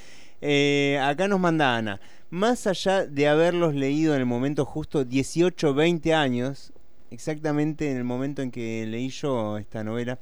Eh, 0.40 0.98
acá 1.02 1.26
nos 1.26 1.40
manda 1.40 1.76
Ana. 1.76 2.00
Más 2.30 2.66
allá 2.66 3.06
de 3.06 3.26
haberlos 3.28 3.74
leído 3.74 4.14
en 4.14 4.20
el 4.20 4.26
momento 4.26 4.64
justo 4.64 5.04
18, 5.04 5.72
20 5.74 6.14
años, 6.14 6.72
exactamente 7.10 7.90
en 7.90 7.96
el 7.96 8.04
momento 8.04 8.42
en 8.42 8.50
que 8.50 8.84
leí 8.86 9.08
yo 9.08 9.56
esta 9.56 9.82
novela, 9.82 10.18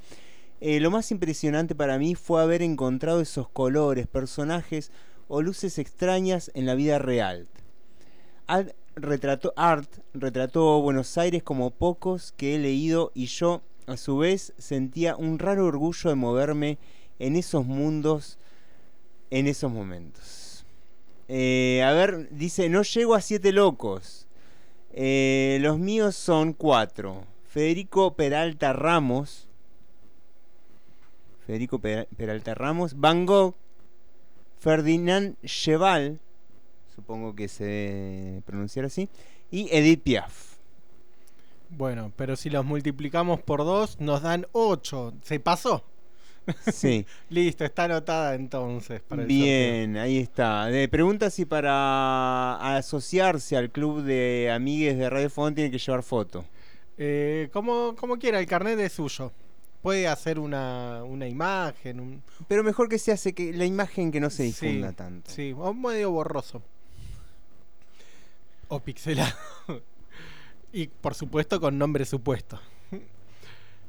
eh, 0.61 0.79
lo 0.79 0.89
más 0.89 1.11
impresionante 1.11 1.75
para 1.75 1.99
mí 1.99 2.15
fue 2.15 2.41
haber 2.41 2.61
encontrado 2.61 3.19
esos 3.21 3.49
colores, 3.49 4.07
personajes 4.07 4.91
o 5.27 5.41
luces 5.41 5.77
extrañas 5.77 6.49
en 6.55 6.65
la 6.65 6.73
vida 6.75 6.97
real. 6.97 7.47
Retrató, 8.97 9.53
Art 9.55 9.89
retrató 10.13 10.81
Buenos 10.81 11.17
Aires 11.17 11.43
como 11.43 11.71
pocos 11.71 12.33
que 12.35 12.55
he 12.55 12.59
leído 12.59 13.11
y 13.15 13.27
yo, 13.27 13.61
a 13.85 13.95
su 13.97 14.17
vez, 14.17 14.53
sentía 14.57 15.15
un 15.15 15.39
raro 15.39 15.65
orgullo 15.65 16.09
de 16.09 16.15
moverme 16.15 16.77
en 17.19 17.35
esos 17.35 17.65
mundos 17.65 18.37
en 19.29 19.47
esos 19.47 19.71
momentos. 19.71 20.65
Eh, 21.29 21.83
a 21.83 21.91
ver, 21.91 22.29
dice, 22.31 22.69
no 22.69 22.83
llego 22.83 23.15
a 23.15 23.21
siete 23.21 23.51
locos. 23.51 24.27
Eh, 24.93 25.57
los 25.61 25.77
míos 25.79 26.15
son 26.15 26.53
cuatro. 26.53 27.25
Federico 27.47 28.15
Peralta 28.15 28.73
Ramos. 28.73 29.47
Federico 31.45 31.79
Pera- 31.79 32.07
Peralta 32.15 32.55
Ramos. 32.55 32.99
Van 32.99 33.25
Gogh. 33.25 33.55
Ferdinand 34.59 35.35
Cheval. 35.45 36.19
Supongo 36.97 37.35
que 37.35 37.47
se 37.47 37.63
debe 37.63 38.41
pronunciar 38.41 38.85
así. 38.85 39.07
Y 39.51 39.69
Edith 39.71 40.01
Piaf. 40.01 40.55
Bueno, 41.69 42.11
pero 42.15 42.35
si 42.35 42.49
los 42.49 42.65
multiplicamos 42.65 43.39
por 43.39 43.59
dos 43.59 43.99
nos 43.99 44.23
dan 44.23 44.47
8. 44.51 45.13
Se 45.21 45.39
pasó. 45.39 45.85
Sí. 46.73 47.05
Listo, 47.29 47.65
está 47.65 47.83
anotada 47.83 48.33
entonces. 48.33 49.01
Para 49.01 49.21
el 49.21 49.27
Bien, 49.27 49.95
ahí 49.97 50.17
está. 50.17 50.65
De 50.65 50.87
pregunta 50.87 51.29
si 51.29 51.45
para 51.45 52.77
asociarse 52.77 53.55
al 53.55 53.69
club 53.69 54.01
de 54.01 54.49
amigues 54.51 54.97
de 54.97 55.07
Radio 55.07 55.29
Fogón 55.29 55.53
tiene 55.53 55.69
que 55.69 55.77
llevar 55.77 56.01
foto. 56.01 56.45
Eh, 56.97 57.49
como, 57.53 57.95
como 57.95 58.17
quiera, 58.17 58.39
el 58.39 58.47
carnet 58.47 58.79
es 58.79 58.93
suyo. 58.93 59.31
Puede 59.83 60.07
hacer 60.07 60.39
una, 60.39 61.03
una 61.03 61.27
imagen, 61.27 61.99
un... 61.99 62.23
Pero 62.47 62.63
mejor 62.63 62.89
que 62.89 62.97
se 62.97 63.11
hace 63.11 63.33
que 63.33 63.53
la 63.53 63.65
imagen 63.65 64.11
que 64.11 64.19
no 64.19 64.31
se 64.31 64.51
Sí, 64.51 64.65
difunda 64.67 64.93
tanto. 64.93 65.29
Sí, 65.29 65.53
o 65.55 65.75
medio 65.75 66.09
borroso. 66.09 66.63
O 68.69 68.79
pixelado. 68.79 69.33
y 70.73 70.87
por 70.87 71.15
supuesto 71.15 71.59
con 71.59 71.77
nombre 71.77 72.05
supuesto. 72.05 72.59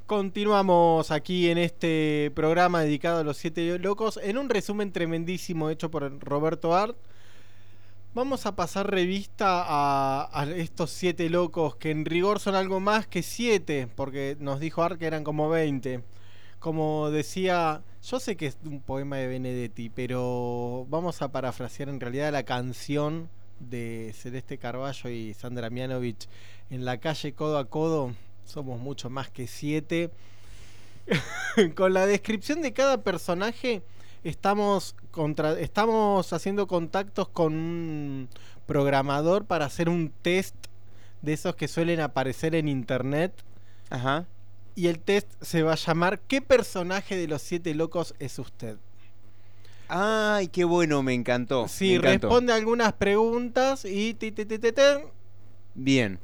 Continuamos 0.06 1.10
aquí 1.10 1.50
en 1.50 1.58
este 1.58 2.30
programa 2.34 2.82
dedicado 2.82 3.18
a 3.18 3.24
los 3.24 3.36
siete 3.36 3.78
locos 3.78 4.20
en 4.22 4.38
un 4.38 4.48
resumen 4.48 4.92
tremendísimo 4.92 5.68
hecho 5.70 5.90
por 5.90 6.18
Roberto 6.20 6.74
Art. 6.74 6.96
Vamos 8.14 8.46
a 8.46 8.56
pasar 8.56 8.90
revista 8.90 9.64
a, 9.66 10.28
a 10.32 10.44
estos 10.50 10.90
siete 10.90 11.28
locos 11.28 11.76
que 11.76 11.90
en 11.90 12.04
rigor 12.04 12.40
son 12.40 12.54
algo 12.54 12.80
más 12.80 13.06
que 13.06 13.22
siete, 13.22 13.88
porque 13.94 14.36
nos 14.40 14.60
dijo 14.60 14.82
Art 14.82 14.98
que 14.98 15.06
eran 15.06 15.24
como 15.24 15.48
20. 15.48 16.04
Como 16.58 17.10
decía, 17.10 17.82
yo 18.02 18.18
sé 18.20 18.36
que 18.36 18.46
es 18.46 18.58
un 18.64 18.80
poema 18.80 19.16
de 19.16 19.26
Benedetti, 19.26 19.90
pero 19.90 20.86
vamos 20.88 21.20
a 21.20 21.30
parafrasear 21.30 21.88
en 21.88 22.00
realidad 22.00 22.32
la 22.32 22.44
canción 22.44 23.28
de 23.60 24.14
Celeste 24.16 24.58
Carballo 24.58 25.10
y 25.10 25.34
Sandra 25.34 25.70
Mianovich 25.70 26.28
en 26.70 26.84
la 26.84 26.98
calle 26.98 27.32
codo 27.32 27.58
a 27.58 27.66
codo. 27.66 28.14
Somos 28.44 28.80
mucho 28.80 29.10
más 29.10 29.30
que 29.30 29.46
siete. 29.46 30.10
Con 31.74 31.94
la 31.94 32.06
descripción 32.06 32.62
de 32.62 32.72
cada 32.72 33.02
personaje 33.02 33.82
estamos 34.24 34.94
contra, 35.10 35.58
estamos 35.58 36.32
haciendo 36.32 36.66
contactos 36.66 37.28
con 37.28 37.54
un 37.54 38.28
programador 38.66 39.44
para 39.44 39.66
hacer 39.66 39.88
un 39.88 40.12
test 40.22 40.54
de 41.22 41.32
esos 41.32 41.56
que 41.56 41.68
suelen 41.68 42.00
aparecer 42.00 42.54
en 42.54 42.68
internet. 42.68 43.32
Ajá. 43.90 44.26
Y 44.74 44.88
el 44.88 45.00
test 45.00 45.28
se 45.40 45.62
va 45.62 45.72
a 45.72 45.76
llamar 45.76 46.20
¿Qué 46.20 46.40
personaje 46.40 47.16
de 47.16 47.26
los 47.26 47.42
siete 47.42 47.74
locos 47.74 48.14
es 48.18 48.38
usted? 48.38 48.76
Ay, 49.88 50.48
qué 50.48 50.64
bueno, 50.64 51.02
me 51.02 51.14
encantó. 51.14 51.66
Sí, 51.66 51.90
me 51.90 51.94
encantó. 51.96 52.28
responde 52.28 52.52
algunas 52.52 52.92
preguntas 52.92 53.84
y 53.84 54.14
ti, 54.14 54.32
ti, 54.32 54.44
ti, 54.44 54.58
ti, 54.58 54.72
ti. 54.72 54.82
Bien. 55.74 56.18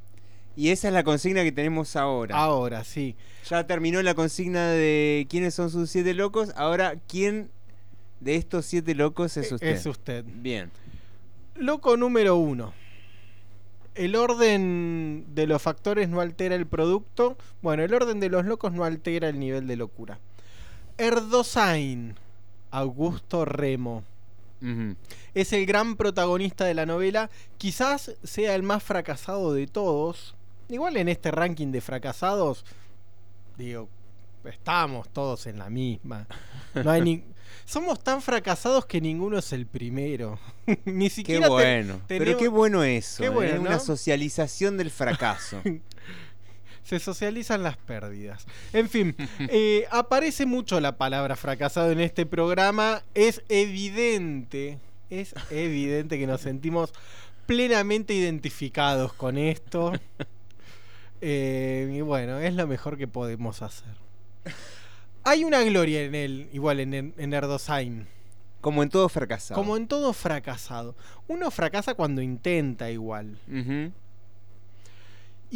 Y 0.56 0.68
esa 0.68 0.88
es 0.88 0.94
la 0.94 1.02
consigna 1.02 1.42
que 1.42 1.52
tenemos 1.52 1.96
ahora. 1.96 2.36
Ahora, 2.36 2.84
sí. 2.84 3.16
Ya 3.48 3.66
terminó 3.66 4.02
la 4.02 4.14
consigna 4.14 4.68
de 4.68 5.26
quiénes 5.28 5.54
son 5.54 5.70
sus 5.70 5.90
siete 5.90 6.14
locos. 6.14 6.52
Ahora, 6.56 6.94
¿quién 7.08 7.50
de 8.20 8.36
estos 8.36 8.66
siete 8.66 8.94
locos 8.94 9.36
es 9.36 9.50
usted? 9.50 9.68
Es 9.68 9.86
usted. 9.86 10.24
Bien. 10.26 10.70
Loco 11.56 11.96
número 11.96 12.36
uno. 12.36 12.72
El 13.94 14.16
orden 14.16 15.24
de 15.34 15.46
los 15.46 15.62
factores 15.62 16.08
no 16.08 16.20
altera 16.20 16.54
el 16.54 16.66
producto. 16.66 17.36
Bueno, 17.62 17.82
el 17.82 17.94
orden 17.94 18.20
de 18.20 18.28
los 18.28 18.44
locos 18.44 18.72
no 18.72 18.84
altera 18.84 19.28
el 19.28 19.38
nivel 19.38 19.66
de 19.66 19.76
locura. 19.76 20.18
Erdosain, 20.98 22.14
Augusto 22.78 23.44
Remo. 23.44 24.02
Es 25.34 25.52
el 25.52 25.66
gran 25.66 25.96
protagonista 25.96 26.64
de 26.64 26.72
la 26.74 26.86
novela. 26.86 27.28
Quizás 27.58 28.12
sea 28.22 28.54
el 28.54 28.62
más 28.62 28.82
fracasado 28.82 29.52
de 29.52 29.66
todos. 29.66 30.34
Igual 30.70 30.96
en 30.96 31.08
este 31.10 31.30
ranking 31.30 31.70
de 31.70 31.82
fracasados, 31.82 32.64
digo, 33.58 33.88
estamos 34.44 35.08
todos 35.10 35.46
en 35.46 35.58
la 35.58 35.68
misma. 35.68 36.26
No 36.74 36.90
hay 36.90 37.02
ni- 37.02 37.24
Somos 37.66 38.02
tan 38.02 38.20
fracasados 38.22 38.84
que 38.86 39.00
ninguno 39.00 39.38
es 39.38 39.52
el 39.52 39.66
primero. 39.66 40.38
ni 40.86 41.08
Qué 41.08 41.14
siquiera 41.14 41.46
te- 41.46 41.52
bueno. 41.52 42.00
Pero 42.08 42.24
tenemos- 42.24 42.42
qué 42.42 42.48
bueno 42.48 42.82
eso. 42.84 43.22
Qué 43.22 43.28
bueno, 43.28 43.56
¿eh? 43.56 43.58
Una 43.58 43.78
socialización 43.78 44.76
del 44.78 44.90
fracaso. 44.90 45.60
Se 46.84 47.00
socializan 47.00 47.62
las 47.62 47.76
pérdidas. 47.76 48.46
En 48.72 48.88
fin, 48.88 49.16
eh, 49.48 49.86
aparece 49.90 50.46
mucho 50.46 50.80
la 50.80 50.96
palabra 50.96 51.36
fracasado 51.36 51.90
en 51.90 52.00
este 52.00 52.26
programa. 52.26 53.02
Es 53.14 53.42
evidente, 53.48 54.78
es 55.10 55.34
evidente 55.50 56.18
que 56.18 56.26
nos 56.26 56.42
sentimos 56.42 56.92
plenamente 57.46 58.14
identificados 58.14 59.12
con 59.12 59.38
esto. 59.38 59.92
Eh, 61.26 61.90
y 61.90 62.02
bueno, 62.02 62.38
es 62.38 62.52
lo 62.54 62.66
mejor 62.66 62.98
que 62.98 63.08
podemos 63.08 63.62
hacer. 63.62 63.94
Hay 65.22 65.42
una 65.42 65.62
gloria 65.62 66.02
en 66.02 66.14
él, 66.14 66.50
igual 66.52 66.80
en, 66.80 67.14
en 67.16 67.32
Erdosain. 67.32 68.06
Como 68.60 68.82
en 68.82 68.88
todo 68.88 69.10
fracasado. 69.10 69.60
Como 69.60 69.76
en 69.76 69.88
todo 69.88 70.12
fracasado. 70.12 70.96
Uno 71.28 71.50
fracasa 71.50 71.94
cuando 71.94 72.22
intenta 72.22 72.90
igual. 72.90 73.38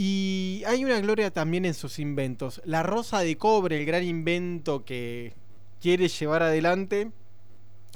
Y 0.01 0.63
hay 0.65 0.85
una 0.85 1.01
gloria 1.01 1.33
también 1.33 1.65
en 1.65 1.75
sus 1.75 1.99
inventos. 1.99 2.63
La 2.65 2.85
rosa 2.85 3.19
de 3.19 3.37
cobre, 3.37 3.81
el 3.81 3.85
gran 3.85 4.05
invento 4.05 4.85
que 4.85 5.33
quiere 5.81 6.07
llevar 6.07 6.45
adelante. 6.45 7.11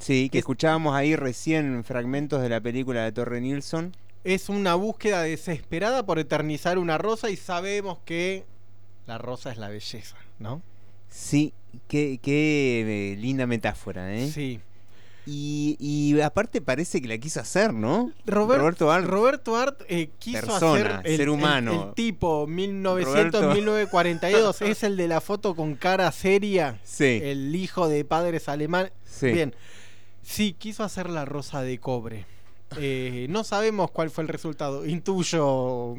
Sí, 0.01 0.27
que 0.29 0.39
escuchábamos 0.39 0.95
ahí 0.95 1.15
recién 1.15 1.81
fragmentos 1.85 2.41
de 2.41 2.49
la 2.49 2.59
película 2.59 3.05
de 3.05 3.13
Torre 3.13 3.39
Nilsson. 3.39 3.95
Es 4.25 4.49
una 4.49 4.75
búsqueda 4.75 5.21
desesperada 5.21 6.05
por 6.05 6.19
eternizar 6.19 6.77
una 6.77 6.97
rosa 6.97 7.29
y 7.29 7.37
sabemos 7.37 7.99
que 8.03 8.43
la 9.07 9.17
rosa 9.17 9.53
es 9.53 9.57
la 9.57 9.69
belleza, 9.69 10.17
¿no? 10.39 10.61
Sí, 11.07 11.53
qué, 11.87 12.19
qué 12.21 13.13
eh, 13.13 13.15
linda 13.15 13.47
metáfora, 13.47 14.13
¿eh? 14.13 14.29
Sí. 14.29 14.59
Y, 15.25 15.77
y 15.79 16.19
aparte 16.19 16.59
parece 16.59 17.01
que 17.01 17.07
la 17.07 17.17
quiso 17.17 17.39
hacer, 17.39 17.73
¿no? 17.73 18.11
Robert- 18.25 18.59
Roberto 18.59 18.91
Art. 18.91 19.05
Roberto 19.05 19.55
Art 19.55 19.81
eh, 19.87 20.09
quiso 20.19 20.41
Persona, 20.41 20.97
hacer 20.97 21.01
el, 21.11 21.17
ser 21.17 21.29
humano. 21.29 21.87
el 21.89 21.93
tipo 21.95 22.45
Roberto- 22.45 23.53
1900-1942 23.53 24.61
es 24.67 24.83
el 24.83 24.97
de 24.97 25.07
la 25.07 25.21
foto 25.21 25.55
con 25.55 25.75
cara 25.75 26.11
seria, 26.11 26.79
Sí. 26.83 27.21
el 27.23 27.55
hijo 27.55 27.87
de 27.87 28.03
padres 28.05 28.49
alemanes. 28.49 28.91
Sí. 29.05 29.27
Bien, 29.31 29.55
sí, 30.21 30.53
quiso 30.57 30.83
hacer 30.83 31.09
la 31.09 31.25
rosa 31.25 31.61
de 31.61 31.79
cobre. 31.79 32.25
Eh, 32.77 33.27
no 33.29 33.43
sabemos 33.43 33.91
cuál 33.91 34.09
fue 34.09 34.23
el 34.23 34.27
resultado. 34.27 34.85
Intuyo 34.85 35.95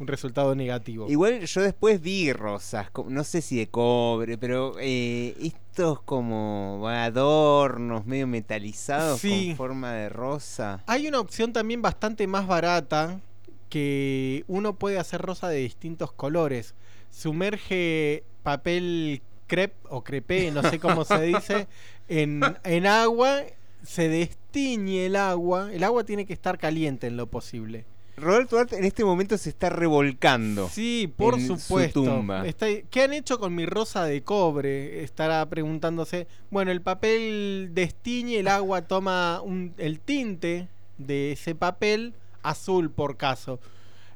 un 0.00 0.06
resultado 0.06 0.54
negativo. 0.54 1.10
Igual 1.10 1.44
yo 1.44 1.60
después 1.62 2.00
vi 2.00 2.32
rosas, 2.32 2.88
no 3.06 3.22
sé 3.22 3.42
si 3.42 3.58
de 3.58 3.68
cobre, 3.68 4.38
pero 4.38 4.74
eh, 4.80 5.52
estos 5.70 6.02
como 6.02 6.88
adornos 6.88 8.04
medio 8.04 8.26
metalizados 8.26 9.20
Sí. 9.20 9.48
con 9.50 9.56
forma 9.56 9.92
de 9.92 10.08
rosa. 10.08 10.82
Hay 10.86 11.06
una 11.06 11.20
opción 11.20 11.52
también 11.52 11.80
bastante 11.80 12.26
más 12.26 12.46
barata 12.48 13.20
que 13.68 14.44
uno 14.48 14.74
puede 14.74 14.98
hacer 14.98 15.22
rosa 15.22 15.48
de 15.48 15.58
distintos 15.58 16.10
colores. 16.12 16.74
Sumerge 17.10 18.24
papel 18.42 19.22
crepe 19.46 19.76
o 19.88 20.02
crepé, 20.02 20.50
no 20.50 20.62
sé 20.62 20.80
cómo 20.80 21.04
se 21.04 21.20
dice, 21.22 21.68
en, 22.08 22.40
en 22.64 22.86
agua, 22.86 23.42
se 23.84 24.08
destiñe 24.08 25.06
el 25.06 25.14
agua. 25.16 25.72
El 25.72 25.84
agua 25.84 26.02
tiene 26.04 26.26
que 26.26 26.32
estar 26.32 26.58
caliente 26.58 27.06
en 27.06 27.16
lo 27.16 27.28
posible. 27.28 27.84
Roberto 28.20 28.58
Art 28.58 28.72
en 28.72 28.84
este 28.84 29.04
momento 29.04 29.36
se 29.38 29.48
está 29.50 29.68
revolcando. 29.70 30.68
Sí, 30.68 31.12
por 31.16 31.34
en 31.34 31.46
supuesto. 31.46 32.04
Su 32.04 32.10
tumba. 32.10 32.46
Está- 32.46 32.66
¿Qué 32.90 33.02
han 33.02 33.12
hecho 33.12 33.38
con 33.38 33.54
mi 33.54 33.66
rosa 33.66 34.04
de 34.04 34.22
cobre? 34.22 35.02
Estará 35.02 35.48
preguntándose. 35.48 36.26
Bueno, 36.50 36.70
el 36.70 36.82
papel 36.82 37.70
destiñe, 37.72 38.38
el 38.38 38.48
agua 38.48 38.82
toma 38.82 39.40
un- 39.42 39.74
el 39.78 40.00
tinte 40.00 40.68
de 40.98 41.32
ese 41.32 41.54
papel 41.54 42.14
azul 42.42 42.90
por 42.90 43.16
caso. 43.16 43.58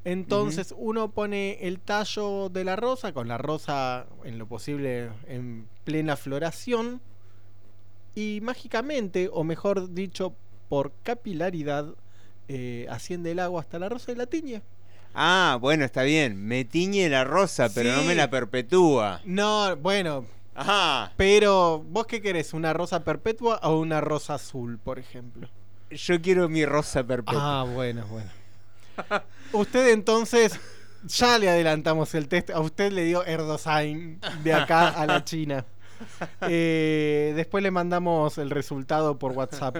Entonces 0.04 0.74
uno 0.76 1.10
pone 1.12 1.58
el 1.66 1.80
tallo 1.80 2.50
de 2.50 2.62
la 2.64 2.76
rosa, 2.76 3.12
con 3.14 3.26
la 3.26 3.38
rosa 3.38 4.06
en 4.24 4.38
lo 4.38 4.46
posible 4.46 5.08
en 5.26 5.66
plena 5.84 6.16
floración, 6.16 7.00
y 8.14 8.40
mágicamente, 8.42 9.28
o 9.32 9.44
mejor 9.44 9.92
dicho, 9.94 10.34
por 10.68 10.92
capilaridad, 11.02 11.94
eh, 12.48 12.86
asciende 12.90 13.32
el 13.32 13.38
agua 13.38 13.60
hasta 13.60 13.78
la 13.78 13.88
rosa 13.88 14.12
y 14.12 14.16
la 14.16 14.26
tiñe. 14.26 14.62
Ah, 15.14 15.58
bueno, 15.60 15.84
está 15.84 16.02
bien. 16.02 16.36
Me 16.36 16.64
tiñe 16.64 17.08
la 17.08 17.24
rosa, 17.24 17.68
pero 17.72 17.94
no 17.94 18.02
me 18.02 18.14
la 18.14 18.30
perpetúa. 18.30 19.20
No, 19.24 19.76
bueno. 19.76 20.26
Ajá. 20.54 21.12
Pero, 21.16 21.84
¿vos 21.88 22.06
qué 22.06 22.20
querés? 22.20 22.52
¿Una 22.52 22.72
rosa 22.72 23.04
perpetua 23.04 23.60
o 23.62 23.78
una 23.78 24.00
rosa 24.00 24.34
azul, 24.34 24.78
por 24.78 24.98
ejemplo? 24.98 25.48
Yo 25.90 26.20
quiero 26.20 26.48
mi 26.48 26.64
rosa 26.64 27.04
perpetua. 27.04 27.60
Ah, 27.60 27.64
bueno, 27.64 28.04
bueno. 28.08 28.30
Usted 29.52 29.92
entonces, 29.92 30.58
ya 31.04 31.38
le 31.38 31.48
adelantamos 31.48 32.14
el 32.14 32.28
test. 32.28 32.50
A 32.50 32.60
usted 32.60 32.92
le 32.92 33.04
dio 33.04 33.24
Erdosain 33.24 34.20
de 34.42 34.52
acá 34.52 34.88
a 34.88 35.06
la 35.06 35.24
China. 35.24 35.64
Eh, 36.48 37.32
después 37.36 37.62
le 37.62 37.70
mandamos 37.70 38.36
el 38.38 38.50
resultado 38.50 39.16
por 39.16 39.32
WhatsApp. 39.32 39.76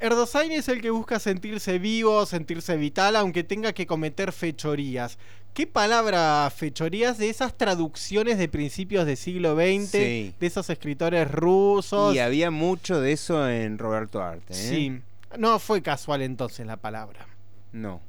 Erdosain 0.00 0.52
es 0.52 0.68
el 0.68 0.80
que 0.82 0.90
busca 0.90 1.18
sentirse 1.18 1.78
vivo, 1.78 2.26
sentirse 2.26 2.76
vital, 2.76 3.16
aunque 3.16 3.44
tenga 3.44 3.72
que 3.72 3.86
cometer 3.86 4.32
fechorías. 4.32 5.18
¿Qué 5.54 5.66
palabra 5.68 6.50
fechorías 6.54 7.16
de 7.16 7.30
esas 7.30 7.56
traducciones 7.56 8.38
de 8.38 8.48
principios 8.48 9.06
del 9.06 9.16
siglo 9.16 9.54
XX, 9.54 9.90
Sí. 9.90 10.34
de 10.40 10.46
esos 10.46 10.68
escritores 10.68 11.30
rusos? 11.30 12.14
Y 12.14 12.18
había 12.18 12.50
mucho 12.50 13.00
de 13.00 13.12
eso 13.12 13.48
en 13.48 13.78
Roberto 13.78 14.20
Art. 14.20 14.42
¿eh? 14.50 14.54
Sí. 14.54 15.00
No 15.38 15.58
fue 15.60 15.80
casual 15.80 16.22
entonces 16.22 16.66
la 16.66 16.76
palabra. 16.76 17.26
No. 17.72 18.00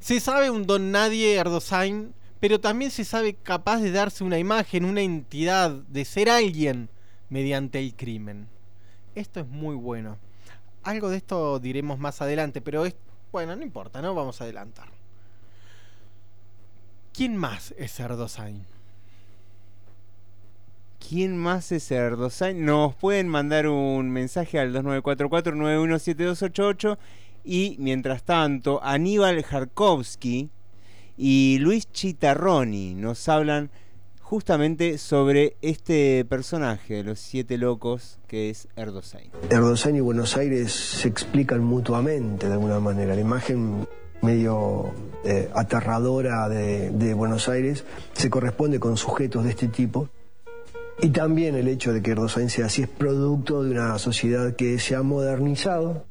Se 0.00 0.18
sabe 0.20 0.48
un 0.50 0.66
don 0.66 0.90
nadie 0.90 1.34
Erdosain, 1.34 2.14
pero 2.40 2.60
también 2.60 2.90
se 2.90 3.04
sabe 3.04 3.34
capaz 3.34 3.80
de 3.80 3.90
darse 3.92 4.24
una 4.24 4.38
imagen, 4.38 4.86
una 4.86 5.02
entidad, 5.02 5.70
de 5.70 6.06
ser 6.06 6.30
alguien 6.30 6.88
mediante 7.28 7.78
el 7.78 7.94
crimen. 7.94 8.48
Esto 9.14 9.40
es 9.40 9.46
muy 9.46 9.76
bueno. 9.76 10.16
Algo 10.82 11.10
de 11.10 11.18
esto 11.18 11.58
diremos 11.58 11.98
más 11.98 12.22
adelante, 12.22 12.60
pero 12.60 12.86
es 12.86 12.94
bueno, 13.32 13.54
no 13.54 13.62
importa, 13.62 14.02
no 14.02 14.12
vamos 14.14 14.40
a 14.40 14.44
adelantar. 14.44 14.88
¿Quién 17.12 17.36
más 17.36 17.74
es 17.78 18.00
Erdosain? 18.00 18.64
¿Quién 21.06 21.36
más 21.36 21.70
es 21.72 21.90
Erdosain? 21.90 22.64
Nos 22.64 22.94
pueden 22.94 23.28
mandar 23.28 23.68
un 23.68 24.08
mensaje 24.10 24.58
al 24.58 24.72
2944-917288 24.74 26.96
y 27.44 27.76
mientras 27.78 28.22
tanto 28.24 28.82
Aníbal 28.82 29.44
Jarkovsky 29.44 30.48
y 31.16 31.58
Luis 31.60 31.90
Chitarroni 31.92 32.94
nos 32.94 33.28
hablan 33.28 33.70
justamente 34.30 34.96
sobre 34.98 35.56
este 35.60 36.24
personaje 36.24 36.94
de 36.94 37.02
los 37.02 37.18
siete 37.18 37.58
locos 37.58 38.20
que 38.28 38.48
es 38.48 38.68
Erdosain. 38.76 39.28
Erdosain 39.50 39.96
y 39.96 40.00
Buenos 40.00 40.36
Aires 40.36 40.70
se 40.70 41.08
explican 41.08 41.64
mutuamente 41.64 42.46
de 42.46 42.52
alguna 42.52 42.78
manera. 42.78 43.16
La 43.16 43.20
imagen 43.20 43.88
medio 44.22 44.92
eh, 45.24 45.50
aterradora 45.52 46.48
de, 46.48 46.90
de 46.90 47.12
Buenos 47.12 47.48
Aires 47.48 47.84
se 48.12 48.30
corresponde 48.30 48.78
con 48.78 48.96
sujetos 48.96 49.42
de 49.42 49.50
este 49.50 49.66
tipo. 49.66 50.08
Y 51.02 51.08
también 51.08 51.56
el 51.56 51.66
hecho 51.66 51.92
de 51.92 52.00
que 52.00 52.12
Erdosain 52.12 52.50
sea 52.50 52.66
así 52.66 52.82
es 52.82 52.88
producto 52.88 53.64
de 53.64 53.72
una 53.72 53.98
sociedad 53.98 54.54
que 54.54 54.78
se 54.78 54.94
ha 54.94 55.02
modernizado, 55.02 56.04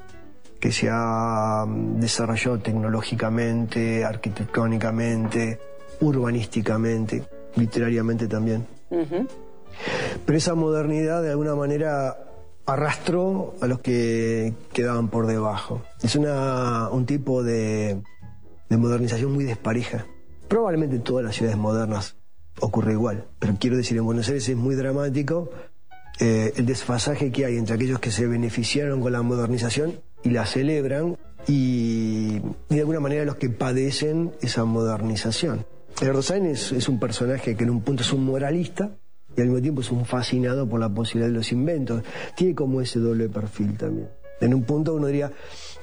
que 0.59 0.73
se 0.73 0.89
ha 0.91 1.63
mm, 1.65 2.01
desarrollado 2.01 2.59
tecnológicamente, 2.59 4.03
arquitectónicamente, 4.03 5.57
urbanísticamente, 6.01 7.38
literariamente 7.55 8.27
también. 8.27 8.65
Pero 10.25 10.37
esa 10.37 10.55
modernidad 10.55 11.21
de 11.21 11.31
alguna 11.31 11.55
manera 11.55 12.17
arrastró 12.65 13.55
a 13.61 13.67
los 13.67 13.79
que 13.79 14.53
quedaban 14.73 15.07
por 15.09 15.25
debajo. 15.27 15.81
Es 16.01 16.15
una, 16.15 16.89
un 16.89 17.05
tipo 17.05 17.43
de, 17.43 18.01
de 18.69 18.77
modernización 18.77 19.31
muy 19.31 19.43
despareja. 19.43 20.05
Probablemente 20.47 20.97
en 20.97 21.03
todas 21.03 21.25
las 21.25 21.35
ciudades 21.35 21.57
modernas 21.57 22.15
ocurre 22.59 22.93
igual, 22.93 23.25
pero 23.39 23.55
quiero 23.59 23.77
decir, 23.77 23.97
en 23.97 24.05
Buenos 24.05 24.27
Aires 24.27 24.49
es 24.49 24.57
muy 24.57 24.75
dramático 24.75 25.49
eh, 26.19 26.53
el 26.57 26.65
desfasaje 26.65 27.31
que 27.31 27.45
hay 27.45 27.57
entre 27.57 27.75
aquellos 27.75 27.99
que 27.99 28.11
se 28.11 28.27
beneficiaron 28.27 28.99
con 28.99 29.13
la 29.13 29.21
modernización 29.21 30.01
y 30.23 30.31
la 30.31 30.45
celebran 30.45 31.17
y, 31.47 32.41
y 32.69 32.75
de 32.75 32.79
alguna 32.81 32.99
manera 32.99 33.23
los 33.23 33.37
que 33.37 33.49
padecen 33.49 34.33
esa 34.41 34.65
modernización. 34.65 35.65
Erdosain 36.01 36.45
es, 36.45 36.71
es 36.71 36.87
un 36.87 36.99
personaje 36.99 37.55
que 37.55 37.63
en 37.63 37.69
un 37.69 37.81
punto 37.81 38.03
es 38.03 38.13
un 38.13 38.25
moralista 38.25 38.91
y 39.35 39.41
al 39.41 39.47
mismo 39.47 39.61
tiempo 39.61 39.81
es 39.81 39.91
un 39.91 40.05
fascinado 40.05 40.67
por 40.67 40.79
la 40.79 40.89
posibilidad 40.89 41.27
de 41.27 41.35
los 41.35 41.51
inventos. 41.51 42.03
Tiene 42.35 42.55
como 42.55 42.81
ese 42.81 42.99
doble 42.99 43.29
perfil 43.29 43.77
también. 43.77 44.09
En 44.41 44.53
un 44.53 44.63
punto 44.63 44.93
uno 44.93 45.07
diría, 45.07 45.31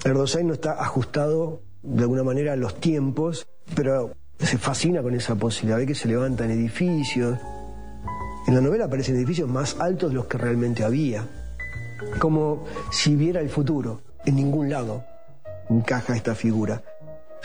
Erdosain 0.04 0.46
no 0.46 0.54
está 0.54 0.72
ajustado 0.82 1.62
de 1.82 2.02
alguna 2.02 2.22
manera 2.22 2.54
a 2.54 2.56
los 2.56 2.80
tiempos, 2.80 3.46
pero 3.74 4.12
se 4.38 4.58
fascina 4.58 5.02
con 5.02 5.14
esa 5.14 5.34
posibilidad. 5.34 5.78
Ve 5.78 5.86
que 5.86 5.94
se 5.94 6.08
levantan 6.08 6.50
edificios. 6.50 7.38
En 8.46 8.54
la 8.54 8.60
novela 8.60 8.86
aparecen 8.86 9.16
edificios 9.16 9.48
más 9.48 9.76
altos 9.80 10.10
de 10.10 10.16
los 10.16 10.26
que 10.26 10.38
realmente 10.38 10.84
había. 10.84 11.26
Como 12.18 12.64
si 12.90 13.16
viera 13.16 13.40
el 13.40 13.50
futuro. 13.50 14.00
En 14.24 14.36
ningún 14.36 14.70
lado 14.70 15.04
encaja 15.68 16.16
esta 16.16 16.34
figura. 16.34 16.82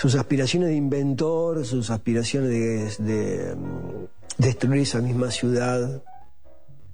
Sus 0.01 0.15
aspiraciones 0.15 0.69
de 0.69 0.75
inventor, 0.75 1.63
sus 1.63 1.91
aspiraciones 1.91 2.49
de, 2.49 3.05
de, 3.05 3.55
mm, 3.55 4.05
destruir 4.39 4.81
esa 4.81 4.99
misma 4.99 5.29
ciudad, 5.29 6.01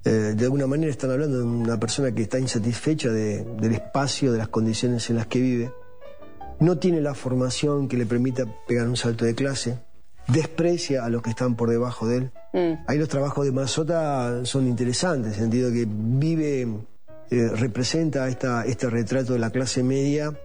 eh, 0.03 0.09
de 0.35 0.43
alguna 0.43 0.67
manera 0.67 0.91
están 0.91 1.11
hablando 1.11 1.37
de 1.37 1.43
una 1.45 1.79
persona 1.79 2.11
que 2.13 2.23
está 2.23 2.37
insatisfecha 2.37 3.09
de- 3.09 3.45
del 3.61 3.73
espacio, 3.75 4.33
de 4.33 4.37
las 4.39 4.49
condiciones 4.49 5.09
en 5.09 5.15
las 5.15 5.27
que 5.27 5.39
vive. 5.39 5.71
No 6.59 6.77
tiene 6.79 6.99
la 6.99 7.13
formación 7.13 7.87
que 7.87 7.95
le 7.95 8.05
permita 8.05 8.43
pegar 8.67 8.87
un 8.89 8.97
salto 8.97 9.23
de 9.23 9.35
clase. 9.35 9.79
Desprecia 10.27 11.05
a 11.05 11.09
los 11.09 11.21
que 11.21 11.29
están 11.29 11.55
por 11.55 11.69
debajo 11.69 12.07
de 12.07 12.17
él. 12.17 12.31
Ahí 12.87 12.97
los 12.97 13.07
trabajos 13.07 13.45
de 13.45 13.53
Mazota 13.53 14.43
son 14.43 14.67
interesantes, 14.67 15.33
en 15.33 15.33
el 15.35 15.39
sentido 15.39 15.71
que 15.71 15.85
vive, 15.87 16.67
eh, 17.31 17.49
representa 17.55 18.27
esta, 18.27 18.65
este 18.65 18.89
retrato 18.89 19.31
de 19.31 19.39
la 19.39 19.49
clase 19.51 19.81
media 19.83 20.37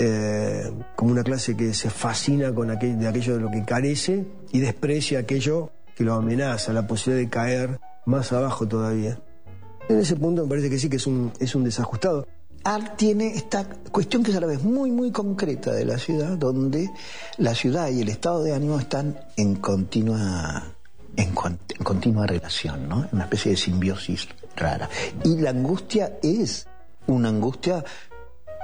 eh, 0.00 0.72
como 0.94 1.10
una 1.10 1.24
clase 1.24 1.56
que 1.56 1.74
se 1.74 1.90
fascina 1.90 2.54
con 2.54 2.70
aquel- 2.70 2.96
de 2.98 3.08
aquello 3.08 3.34
de 3.34 3.40
lo 3.40 3.50
que 3.50 3.64
carece 3.64 4.24
y 4.52 4.60
desprecia 4.60 5.18
aquello 5.18 5.70
que 5.96 6.04
lo 6.04 6.14
amenaza, 6.14 6.72
la 6.72 6.86
posibilidad 6.86 7.24
de 7.24 7.28
caer 7.30 7.80
más 8.06 8.32
abajo 8.32 8.66
todavía. 8.68 9.18
En 9.88 9.98
ese 9.98 10.14
punto 10.14 10.44
me 10.44 10.48
parece 10.50 10.70
que 10.70 10.78
sí 10.78 10.88
que 10.88 10.96
es 10.96 11.06
un, 11.08 11.32
es 11.40 11.54
un 11.56 11.64
desajustado. 11.64 12.26
Art 12.62 12.96
tiene 12.96 13.34
esta 13.34 13.64
cuestión 13.90 14.22
que 14.22 14.30
es 14.30 14.36
a 14.36 14.40
la 14.40 14.46
vez 14.46 14.62
muy, 14.62 14.90
muy 14.92 15.10
concreta 15.10 15.72
de 15.72 15.84
la 15.84 15.98
ciudad, 15.98 16.36
donde 16.38 16.88
la 17.38 17.54
ciudad 17.54 17.88
y 17.88 18.02
el 18.02 18.08
estado 18.08 18.42
de 18.44 18.54
ánimo 18.54 18.78
están 18.78 19.18
en 19.36 19.56
continua, 19.56 20.74
en, 21.16 21.30
con- 21.34 21.58
en 21.76 21.84
continua 21.84 22.26
relación, 22.26 22.88
¿no? 22.88 23.08
Una 23.12 23.24
especie 23.24 23.52
de 23.52 23.56
simbiosis 23.56 24.28
rara. 24.56 24.88
Y 25.24 25.36
la 25.40 25.50
angustia 25.50 26.18
es 26.22 26.66
una 27.06 27.30
angustia, 27.30 27.82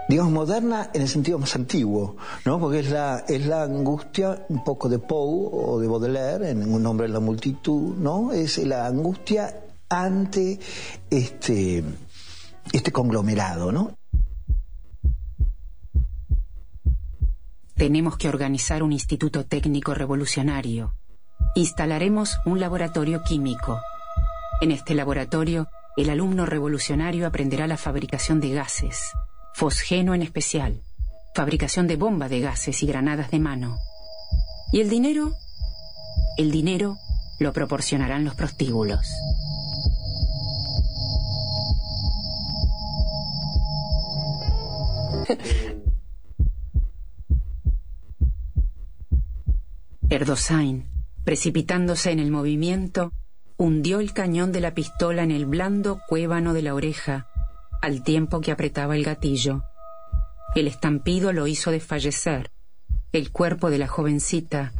digamos, 0.08 0.32
moderna 0.32 0.90
en 0.92 1.02
el 1.02 1.08
sentido 1.08 1.38
más 1.38 1.54
antiguo, 1.54 2.16
¿no? 2.44 2.58
Porque 2.58 2.80
es 2.80 2.90
la, 2.90 3.24
es 3.28 3.46
la 3.46 3.62
angustia 3.62 4.44
un 4.48 4.62
poco 4.64 4.88
de 4.88 4.98
Poe 4.98 5.48
o 5.52 5.80
de 5.80 5.88
Baudelaire, 5.88 6.50
en 6.50 6.72
Un 6.72 6.86
hombre 6.86 7.06
en 7.06 7.12
la 7.12 7.20
multitud, 7.20 7.96
¿no? 7.96 8.32
Es 8.32 8.58
la 8.58 8.86
angustia 8.86 9.60
ante 9.88 10.58
este, 11.10 11.84
este 12.72 12.92
conglomerado, 12.92 13.72
¿no? 13.72 13.96
Tenemos 17.74 18.16
que 18.16 18.28
organizar 18.28 18.82
un 18.82 18.92
instituto 18.92 19.44
técnico 19.46 19.94
revolucionario. 19.94 20.94
Instalaremos 21.56 22.38
un 22.46 22.60
laboratorio 22.60 23.22
químico. 23.22 23.80
En 24.60 24.70
este 24.70 24.94
laboratorio, 24.94 25.68
el 25.96 26.10
alumno 26.10 26.46
revolucionario 26.46 27.26
aprenderá 27.26 27.66
la 27.66 27.76
fabricación 27.76 28.40
de 28.40 28.50
gases, 28.50 29.12
fosgeno 29.54 30.14
en 30.14 30.22
especial, 30.22 30.80
fabricación 31.34 31.86
de 31.86 31.96
bomba 31.96 32.28
de 32.28 32.40
gases 32.40 32.82
y 32.82 32.86
granadas 32.86 33.30
de 33.30 33.38
mano. 33.38 33.78
¿Y 34.72 34.80
el 34.80 34.88
dinero? 34.90 35.32
El 36.36 36.50
dinero 36.50 36.96
lo 37.38 37.52
proporcionarán 37.52 38.24
los 38.24 38.34
prostíbulos. 38.34 39.06
Erdosain, 50.10 50.90
precipitándose 51.24 52.10
en 52.10 52.18
el 52.18 52.32
movimiento, 52.32 53.12
hundió 53.56 54.00
el 54.00 54.12
cañón 54.12 54.50
de 54.50 54.60
la 54.60 54.74
pistola 54.74 55.22
en 55.22 55.30
el 55.30 55.46
blando 55.46 56.00
cuébano 56.08 56.54
de 56.54 56.62
la 56.62 56.74
oreja, 56.74 57.28
al 57.84 58.02
tiempo 58.02 58.40
que 58.40 58.50
apretaba 58.50 58.96
el 58.96 59.04
gatillo. 59.04 59.64
El 60.54 60.68
estampido 60.68 61.34
lo 61.34 61.46
hizo 61.46 61.70
desfallecer. 61.70 62.50
El 63.12 63.30
cuerpo 63.30 63.68
de 63.68 63.76
la 63.76 63.88
jovencita 63.88 64.72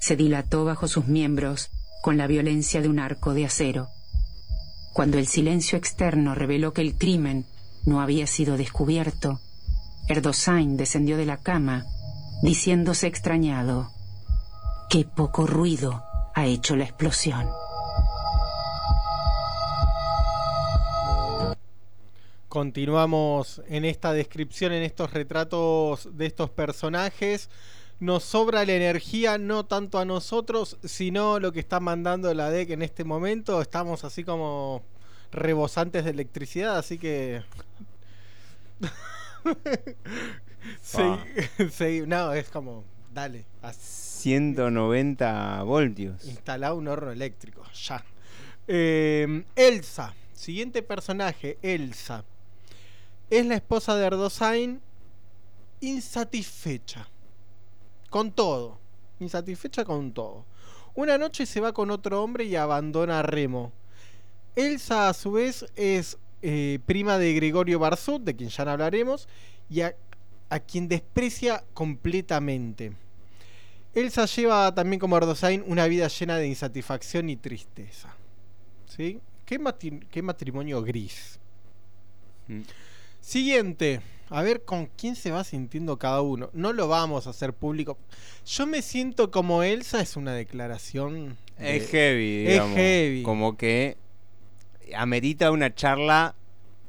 se 0.00 0.14
dilató 0.14 0.64
bajo 0.64 0.86
sus 0.86 1.08
miembros 1.08 1.70
con 2.02 2.16
la 2.16 2.28
violencia 2.28 2.80
de 2.80 2.88
un 2.88 3.00
arco 3.00 3.34
de 3.34 3.46
acero. 3.46 3.88
Cuando 4.92 5.18
el 5.18 5.26
silencio 5.26 5.76
externo 5.76 6.36
reveló 6.36 6.72
que 6.72 6.82
el 6.82 6.94
crimen 6.94 7.46
no 7.84 8.00
había 8.00 8.28
sido 8.28 8.56
descubierto, 8.56 9.40
Erdosain 10.08 10.76
descendió 10.76 11.16
de 11.16 11.26
la 11.26 11.38
cama, 11.38 11.84
diciéndose 12.44 13.08
extrañado, 13.08 13.90
qué 14.88 15.04
poco 15.04 15.48
ruido 15.48 16.04
ha 16.32 16.46
hecho 16.46 16.76
la 16.76 16.84
explosión. 16.84 17.48
Continuamos 22.52 23.62
en 23.66 23.86
esta 23.86 24.12
descripción, 24.12 24.74
en 24.74 24.82
estos 24.82 25.14
retratos 25.14 26.06
de 26.18 26.26
estos 26.26 26.50
personajes. 26.50 27.48
Nos 27.98 28.24
sobra 28.24 28.66
la 28.66 28.74
energía, 28.74 29.38
no 29.38 29.64
tanto 29.64 29.98
a 29.98 30.04
nosotros, 30.04 30.76
sino 30.84 31.40
lo 31.40 31.50
que 31.52 31.60
está 31.60 31.80
mandando 31.80 32.34
la 32.34 32.50
DEC 32.50 32.72
en 32.72 32.82
este 32.82 33.04
momento. 33.04 33.62
Estamos 33.62 34.04
así 34.04 34.22
como 34.22 34.82
rebosantes 35.30 36.04
de 36.04 36.10
electricidad, 36.10 36.76
así 36.76 36.98
que. 36.98 37.42
Sí, 40.82 41.02
sí, 41.70 42.02
no, 42.06 42.34
es 42.34 42.50
como, 42.50 42.84
dale. 43.14 43.46
190 43.72 45.62
voltios. 45.62 46.26
Instalado 46.26 46.76
un 46.76 46.86
horno 46.86 47.12
eléctrico, 47.12 47.64
ya. 47.72 48.04
Eh, 48.68 49.42
Elsa, 49.56 50.14
siguiente 50.34 50.82
personaje, 50.82 51.56
Elsa. 51.62 52.26
Es 53.32 53.46
la 53.46 53.54
esposa 53.54 53.96
de 53.96 54.04
Erdosain 54.04 54.82
insatisfecha. 55.80 57.08
Con 58.10 58.30
todo. 58.30 58.78
Insatisfecha 59.20 59.86
con 59.86 60.12
todo. 60.12 60.44
Una 60.94 61.16
noche 61.16 61.46
se 61.46 61.58
va 61.58 61.72
con 61.72 61.90
otro 61.90 62.22
hombre 62.22 62.44
y 62.44 62.56
abandona 62.56 63.20
a 63.20 63.22
Remo. 63.22 63.72
Elsa, 64.54 65.08
a 65.08 65.14
su 65.14 65.32
vez, 65.32 65.64
es 65.76 66.18
eh, 66.42 66.78
prima 66.84 67.16
de 67.16 67.32
Gregorio 67.32 67.78
Barzut, 67.78 68.22
de 68.22 68.36
quien 68.36 68.50
ya 68.50 68.66
no 68.66 68.72
hablaremos, 68.72 69.26
y 69.70 69.80
a, 69.80 69.96
quien 70.68 70.86
desprecia 70.86 71.64
completamente. 71.72 72.92
Elsa 73.94 74.26
lleva 74.26 74.74
también 74.74 75.00
como 75.00 75.16
Erdosain 75.16 75.64
una 75.66 75.86
vida 75.86 76.08
llena 76.08 76.36
de 76.36 76.48
insatisfacción 76.48 77.30
y 77.30 77.36
tristeza. 77.36 78.14
¿Sí? 78.94 79.22
¿Qué, 79.46 79.58
matrimonio 80.22 80.82
gris? 80.82 81.38
Siguiente. 83.22 84.00
A 84.28 84.42
ver 84.42 84.64
con 84.64 84.86
quién 84.96 85.14
se 85.16 85.30
va 85.30 85.44
sintiendo 85.44 85.98
cada 85.98 86.20
uno. 86.22 86.50
No 86.52 86.72
lo 86.72 86.88
vamos 86.88 87.26
a 87.26 87.30
hacer 87.30 87.52
público. 87.54 87.98
Yo 88.46 88.66
me 88.66 88.82
siento 88.82 89.30
como 89.30 89.62
Elsa, 89.62 90.00
es 90.00 90.16
una 90.16 90.32
declaración. 90.34 91.36
de- 91.58 91.76
Es 91.76 91.88
heavy, 91.90 92.46
Es 92.48 92.60
heavy. 92.74 93.22
Como 93.22 93.56
que 93.56 93.96
amerita 94.96 95.50
una 95.50 95.74
charla 95.74 96.34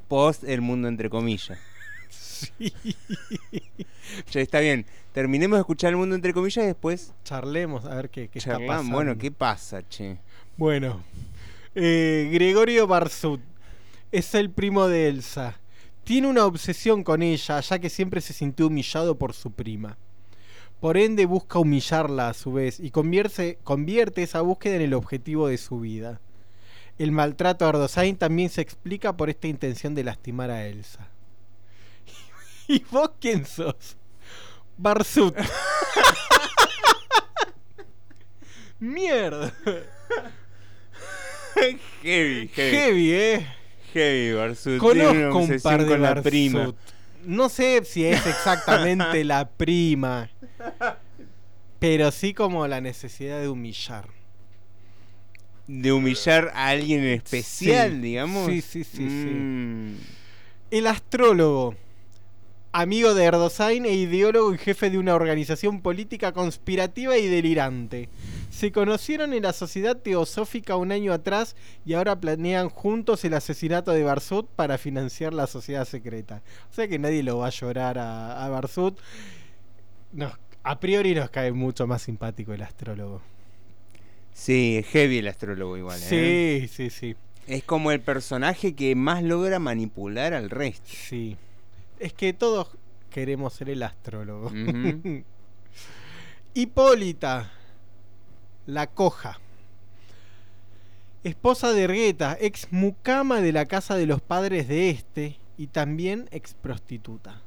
post 0.08 0.44
el 0.46 0.62
mundo 0.62 0.88
entre 0.88 1.10
comillas. 1.10 1.58
Che, 4.30 4.42
está 4.42 4.60
bien. 4.60 4.86
Terminemos 5.12 5.58
de 5.58 5.62
escuchar 5.62 5.92
el 5.92 5.98
mundo 5.98 6.16
entre 6.16 6.34
comillas 6.34 6.64
y 6.64 6.68
después 6.68 7.14
charlemos 7.24 7.86
a 7.86 7.94
ver 7.96 8.10
qué, 8.10 8.30
qué 8.30 8.40
está 8.40 8.58
pasando. 8.66 8.96
Bueno, 8.96 9.18
¿qué 9.18 9.32
pasa, 9.32 9.88
che? 9.88 10.18
Bueno, 10.58 11.04
eh, 11.76 12.30
Gregorio 12.34 12.88
Barzut 12.88 13.42
es 14.12 14.34
el 14.34 14.50
primo 14.50 14.88
de 14.88 15.08
Elsa. 15.10 15.60
Tiene 16.04 16.28
una 16.28 16.46
obsesión 16.46 17.04
con 17.04 17.24
ella, 17.24 17.62
ya 17.62 17.80
que 17.80 17.90
siempre 17.90 18.20
se 18.20 18.34
sintió 18.34 18.68
humillado 18.68 19.18
por 19.18 19.34
su 19.34 19.52
prima. 19.52 19.98
Por 20.82 20.98
ende 20.98 21.26
busca 21.26 21.60
humillarla 21.60 22.28
a 22.28 22.34
su 22.34 22.52
vez 22.52 22.82
y 22.82 22.92
convierte, 22.92 23.58
convierte 23.64 24.22
esa 24.22 24.42
búsqueda 24.42 24.76
en 24.76 24.82
el 24.82 24.94
objetivo 24.94 25.48
de 25.48 25.58
su 25.58 25.80
vida. 25.80 26.20
El 26.98 27.14
maltrato 27.14 27.66
a 27.66 27.70
Erdosain 27.70 28.18
también 28.18 28.50
se 28.50 28.60
explica 28.60 29.16
por 29.16 29.30
esta 29.30 29.48
intención 29.48 29.96
de 29.96 30.04
lastimar 30.04 30.52
a 30.52 30.68
Elsa. 30.68 31.08
¿Y 32.68 32.84
vos 32.92 33.12
quién 33.22 33.46
sos? 33.46 33.96
Barzut. 34.78 35.38
Mierda. 38.80 39.54
Heavy, 41.56 41.80
heavy. 42.02 42.50
Heavy, 42.54 43.14
eh. 43.14 43.48
Heavy, 43.94 44.78
Conozco 44.80 45.38
un 45.38 45.60
par 45.62 45.84
de 45.84 45.88
con 45.90 46.02
la 46.02 46.10
Barzut. 46.10 46.30
prima. 46.30 46.74
No 47.26 47.48
sé 47.50 47.82
si 47.86 48.06
es 48.06 48.26
exactamente 48.26 49.24
la 49.24 49.48
prima, 49.50 50.30
pero 51.80 52.12
sí 52.12 52.34
como 52.34 52.68
la 52.68 52.82
necesidad 52.82 53.40
de 53.40 53.48
humillar. 53.50 54.06
De 55.68 55.94
humillar 55.94 56.52
a 56.54 56.68
alguien 56.68 57.00
en 57.02 57.14
especial, 57.14 57.92
Sí. 57.92 57.98
digamos. 58.00 58.48
Sí, 58.50 58.62
sí, 58.62 58.84
sí, 58.84 58.98
sí. 58.98 59.06
Mm. 59.06 59.96
El 60.72 60.88
astrólogo, 60.88 61.76
amigo 62.74 63.14
de 63.14 63.24
Erdosain 63.24 63.86
e 63.86 63.94
ideólogo 63.94 64.54
y 64.54 64.58
jefe 64.58 64.90
de 64.90 64.98
una 64.98 65.16
organización 65.16 65.82
política 65.82 66.32
conspirativa 66.34 67.18
y 67.18 67.28
delirante. 67.28 68.10
Se 68.52 68.72
conocieron 68.72 69.34
en 69.34 69.44
la 69.44 69.54
sociedad 69.54 69.96
teosófica 69.98 70.76
un 70.76 70.92
año 70.92 71.14
atrás 71.14 71.56
y 71.86 71.94
ahora 71.94 72.20
planean 72.20 72.70
juntos 72.70 73.24
el 73.26 73.34
asesinato 73.36 73.92
de 73.92 74.04
Barzut 74.04 74.48
para 74.56 74.78
financiar 74.78 75.34
la 75.34 75.48
sociedad 75.48 75.86
secreta. 75.86 76.42
O 76.70 76.74
sea 76.74 76.88
que 76.88 77.00
nadie 77.00 77.24
lo 77.24 77.38
va 77.40 77.48
a 77.48 77.52
llorar 77.52 77.98
a, 77.98 78.46
a 78.46 78.50
Barzut. 78.50 79.00
Nos- 80.12 80.34
a 80.64 80.80
priori 80.80 81.14
nos 81.16 81.30
cae 81.30 81.52
mucho 81.52 81.88
más 81.88 82.02
simpático 82.04 82.54
el 82.54 82.62
astrólogo. 82.62 83.22
Sí, 84.34 84.78
es 84.78 84.88
heavy 84.88 85.18
el 85.20 85.28
astrólogo 85.28 85.78
igual. 85.78 86.00
¿eh? 86.10 86.68
Sí, 86.68 86.68
sí, 86.74 86.90
sí. 86.90 87.16
Es 87.48 87.64
como 87.64 87.92
el 87.92 88.00
personaje 88.00 88.74
que 88.74 88.96
más 88.96 89.22
logra 89.24 89.60
manipular 89.60 90.34
al 90.34 90.50
resto. 90.50 90.88
Sí. 90.90 91.36
Es 92.04 92.12
que 92.12 92.34
todos 92.34 92.68
queremos 93.10 93.54
ser 93.54 93.70
el 93.70 93.82
astrólogo. 93.82 94.52
Hipólita, 96.54 97.50
la 98.66 98.88
coja. 98.88 99.40
Esposa 101.24 101.72
de 101.72 101.84
Ergueta, 101.84 102.38
ex 102.42 102.68
mucama 102.74 103.40
de 103.40 103.54
la 103.54 103.68
casa 103.68 103.96
de 103.96 104.06
los 104.06 104.20
padres 104.20 104.68
de 104.68 104.90
este 104.90 105.40
y 105.58 105.68
también 105.68 106.28
ex 106.32 106.56
prostituta. 106.56 107.42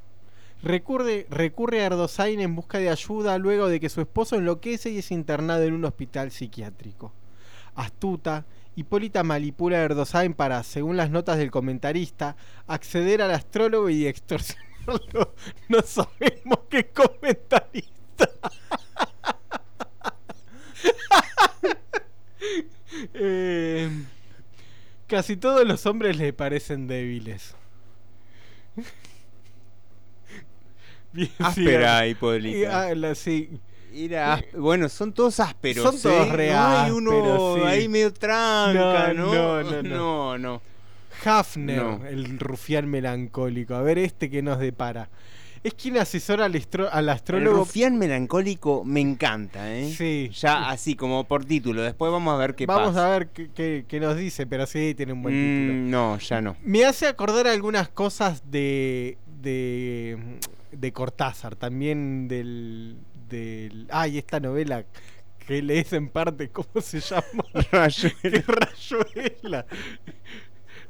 Recurre, 0.63 1.27
recurre 1.29 1.83
a 1.83 1.87
Erdosain 1.89 2.41
en 2.41 2.57
busca 2.57 2.79
de 2.79 2.89
ayuda 2.89 3.37
luego 3.37 3.69
de 3.69 3.79
que 3.79 3.91
su 3.91 4.01
esposo 4.01 4.37
enloquece 4.37 4.89
y 4.89 4.99
es 5.01 5.11
internado 5.11 5.65
en 5.65 5.75
un 5.75 5.85
hospital 5.85 6.31
psiquiátrico. 6.31 7.13
Astuta, 7.75 8.47
Hipólita 8.77 9.23
manipula 9.25 9.79
a 9.79 9.81
Erdosain 9.83 10.35
para, 10.35 10.63
según 10.63 10.97
las 10.97 11.11
notas 11.11 11.39
del 11.39 11.51
comentarista, 11.51 12.37
acceder 12.67 13.23
al 13.23 13.31
astrólogo 13.33 13.89
y 13.91 14.07
extorsionarlo. 14.07 14.67
No 15.69 15.81
sabemos 15.83 16.61
qué 16.71 16.87
comentarista. 16.91 18.31
Eh, 23.15 23.91
casi 25.07 25.37
todos 25.37 25.67
los 25.67 25.85
hombres 25.87 26.17
le 26.17 26.33
parecen 26.33 26.87
débiles. 26.87 27.55
Bien, 31.13 31.31
Áspera, 31.39 32.01
sí, 32.03 32.09
Hipólita. 32.11 32.59
y, 32.59 32.65
ah, 32.65 32.95
la- 32.95 33.15
sí. 33.15 33.61
Era 34.05 34.45
bueno, 34.57 34.89
son 34.89 35.13
todos 35.13 35.41
ásperos. 35.41 35.83
Son 35.83 36.01
todos 36.01 36.29
¿eh? 36.29 36.33
re 36.33 36.51
No 36.53 36.67
hay 36.67 36.91
uno 36.91 37.55
sí. 37.57 37.63
ahí 37.65 37.89
medio 37.89 38.13
tranca, 38.13 39.13
No, 39.15 39.25
¿no? 39.35 39.63
no, 39.63 39.73
no, 39.73 39.83
no. 39.83 40.39
no. 40.39 40.63
Hafner, 41.25 41.83
No. 41.83 42.07
el 42.07 42.39
rufián 42.39 42.89
melancólico. 42.89 43.75
A 43.75 43.81
ver 43.83 43.99
este 43.99 44.29
que 44.29 44.43
nos 44.43 44.59
depara. 44.59 45.09
Es 45.65 45.75
quien 45.75 45.97
asesora 45.97 46.45
al, 46.45 46.55
al 46.55 47.05
El 47.05 47.09
astrólogo. 47.09 47.57
rufián 47.57 47.99
melancólico 47.99 48.85
me 48.85 49.01
encanta, 49.01 49.75
¿eh? 49.75 49.91
Sí. 49.93 50.31
Ya 50.35 50.69
así 50.69 50.95
como 50.95 51.25
por 51.25 51.45
título. 51.45 51.83
Después 51.83 52.13
vamos 52.13 52.35
a 52.35 52.37
ver 52.37 52.55
qué 52.55 52.67
Vamos 52.67 52.89
pasa. 52.91 53.07
a 53.07 53.19
ver 53.19 53.29
qué, 53.29 53.49
qué- 53.53 53.85
qué 53.89 53.99
nos 53.99 54.17
dice, 54.17 54.47
pero 54.47 54.67
sí, 54.67 54.95
tiene 54.95 55.15
un 55.15 55.23
buen 55.23 55.35
Mm, 55.35 55.67
título. 55.69 55.91
no, 55.91 56.19
ya 56.19 56.41
no. 56.41 56.57
Me 56.63 56.85
hace 56.85 57.07
acordar 57.09 57.47
algunas 57.49 57.89
cosas 57.89 58.43
de. 58.51 59.17
de. 59.41 60.19
de 60.71 60.93
Cortázar, 60.93 61.57
también 61.57 62.29
del. 62.29 62.99
Del. 63.29 63.87
Ay, 63.91 64.19
esta 64.19 64.41
novela 64.41 64.85
que 65.47 65.63
lees 65.63 65.93
en 65.93 66.09
parte, 66.09 66.49
¿cómo 66.51 66.81
se 66.81 67.01
llama? 67.01 67.45
Rayuela. 67.73 69.67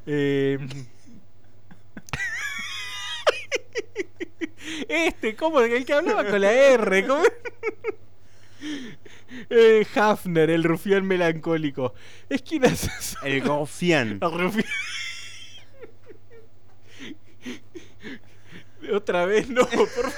Eh, 0.09 0.57
Este, 4.87 5.35
¿cómo? 5.35 5.59
El 5.61 5.85
que 5.85 5.93
hablaba 5.93 6.25
con 6.25 6.39
la 6.41 6.51
R. 6.53 7.07
¿cómo? 7.07 7.23
Eh, 9.49 9.85
Hafner, 9.95 10.49
el 10.49 10.63
rufián 10.63 11.05
melancólico. 11.05 11.93
Es 12.29 12.41
quien 12.41 12.63
asesora- 12.63 13.27
El 13.27 13.41
rufián. 13.41 14.19
El 14.21 14.31
rufián. 14.31 14.65
Otra 18.93 19.25
vez 19.25 19.49
no, 19.49 19.65
por 19.67 19.87
favor. 19.89 20.13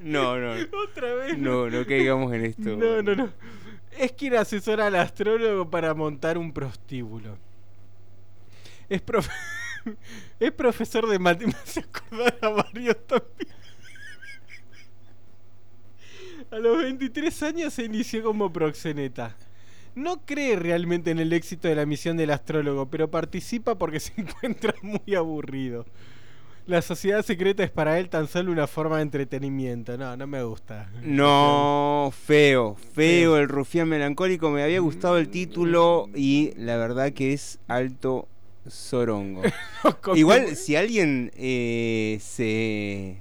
No, 0.00 0.38
no. 0.38 0.52
Otra 0.90 1.14
vez 1.14 1.38
No, 1.38 1.68
no 1.70 1.86
caigamos 1.86 2.32
en 2.32 2.44
esto. 2.46 2.76
No, 2.76 3.02
no, 3.02 3.14
no. 3.14 3.32
Es 3.98 4.12
quien 4.12 4.34
asesora 4.36 4.86
al 4.88 4.94
astrólogo 4.96 5.70
para 5.70 5.94
montar 5.94 6.36
un 6.38 6.52
prostíbulo. 6.52 7.38
Es, 8.88 9.04
profe- 9.04 9.30
es 10.40 10.52
profesor 10.52 11.06
de 11.08 11.18
matemáticas. 11.18 11.78
acordar 12.10 12.38
a 12.42 12.48
varios 12.48 13.06
también. 13.06 13.48
A 16.50 16.58
los 16.58 16.78
23 16.78 17.42
años 17.42 17.72
se 17.74 17.84
inició 17.84 18.22
como 18.22 18.52
proxeneta. 18.52 19.36
No 19.94 20.24
cree 20.26 20.56
realmente 20.56 21.10
en 21.10 21.18
el 21.18 21.32
éxito 21.32 21.68
de 21.68 21.74
la 21.74 21.86
misión 21.86 22.16
del 22.16 22.30
astrólogo, 22.30 22.88
pero 22.90 23.10
participa 23.10 23.76
porque 23.78 23.98
se 24.00 24.12
encuentra 24.20 24.74
muy 24.82 25.14
aburrido. 25.14 25.86
La 26.66 26.82
sociedad 26.82 27.24
secreta 27.24 27.62
es 27.62 27.70
para 27.70 28.00
él 28.00 28.08
tan 28.08 28.26
solo 28.26 28.50
una 28.50 28.66
forma 28.66 28.96
de 28.96 29.02
entretenimiento. 29.02 29.96
No, 29.96 30.16
no 30.16 30.26
me 30.26 30.42
gusta. 30.42 30.90
No, 31.00 32.12
feo, 32.24 32.76
feo 32.92 33.36
el 33.36 33.48
rufián 33.48 33.88
melancólico. 33.88 34.50
Me 34.50 34.64
había 34.64 34.80
gustado 34.80 35.16
el 35.16 35.28
título 35.28 36.08
y 36.12 36.52
la 36.56 36.76
verdad 36.76 37.12
que 37.12 37.32
es 37.32 37.60
alto 37.68 38.26
sorongo. 38.66 39.42
Igual, 40.16 40.56
si 40.56 40.74
alguien 40.74 41.30
eh, 41.36 42.18
se, 42.20 43.18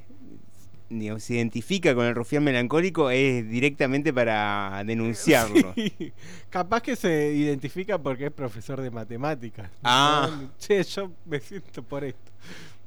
digamos, 0.90 1.24
se 1.24 1.36
identifica 1.36 1.94
con 1.94 2.08
el 2.08 2.16
rufián 2.16 2.44
melancólico, 2.44 3.12
es 3.12 3.48
directamente 3.48 4.12
para 4.12 4.84
denunciarlo. 4.88 5.74
Sí. 5.76 6.14
Capaz 6.50 6.82
que 6.82 6.96
se 6.96 7.34
identifica 7.34 8.00
porque 8.00 8.26
es 8.26 8.32
profesor 8.32 8.82
de 8.82 8.90
matemáticas. 8.90 9.70
Ah. 9.84 10.50
Che, 10.58 10.82
yo 10.84 11.12
me 11.26 11.40
siento 11.40 11.84
por 11.84 12.04
esto. 12.04 12.32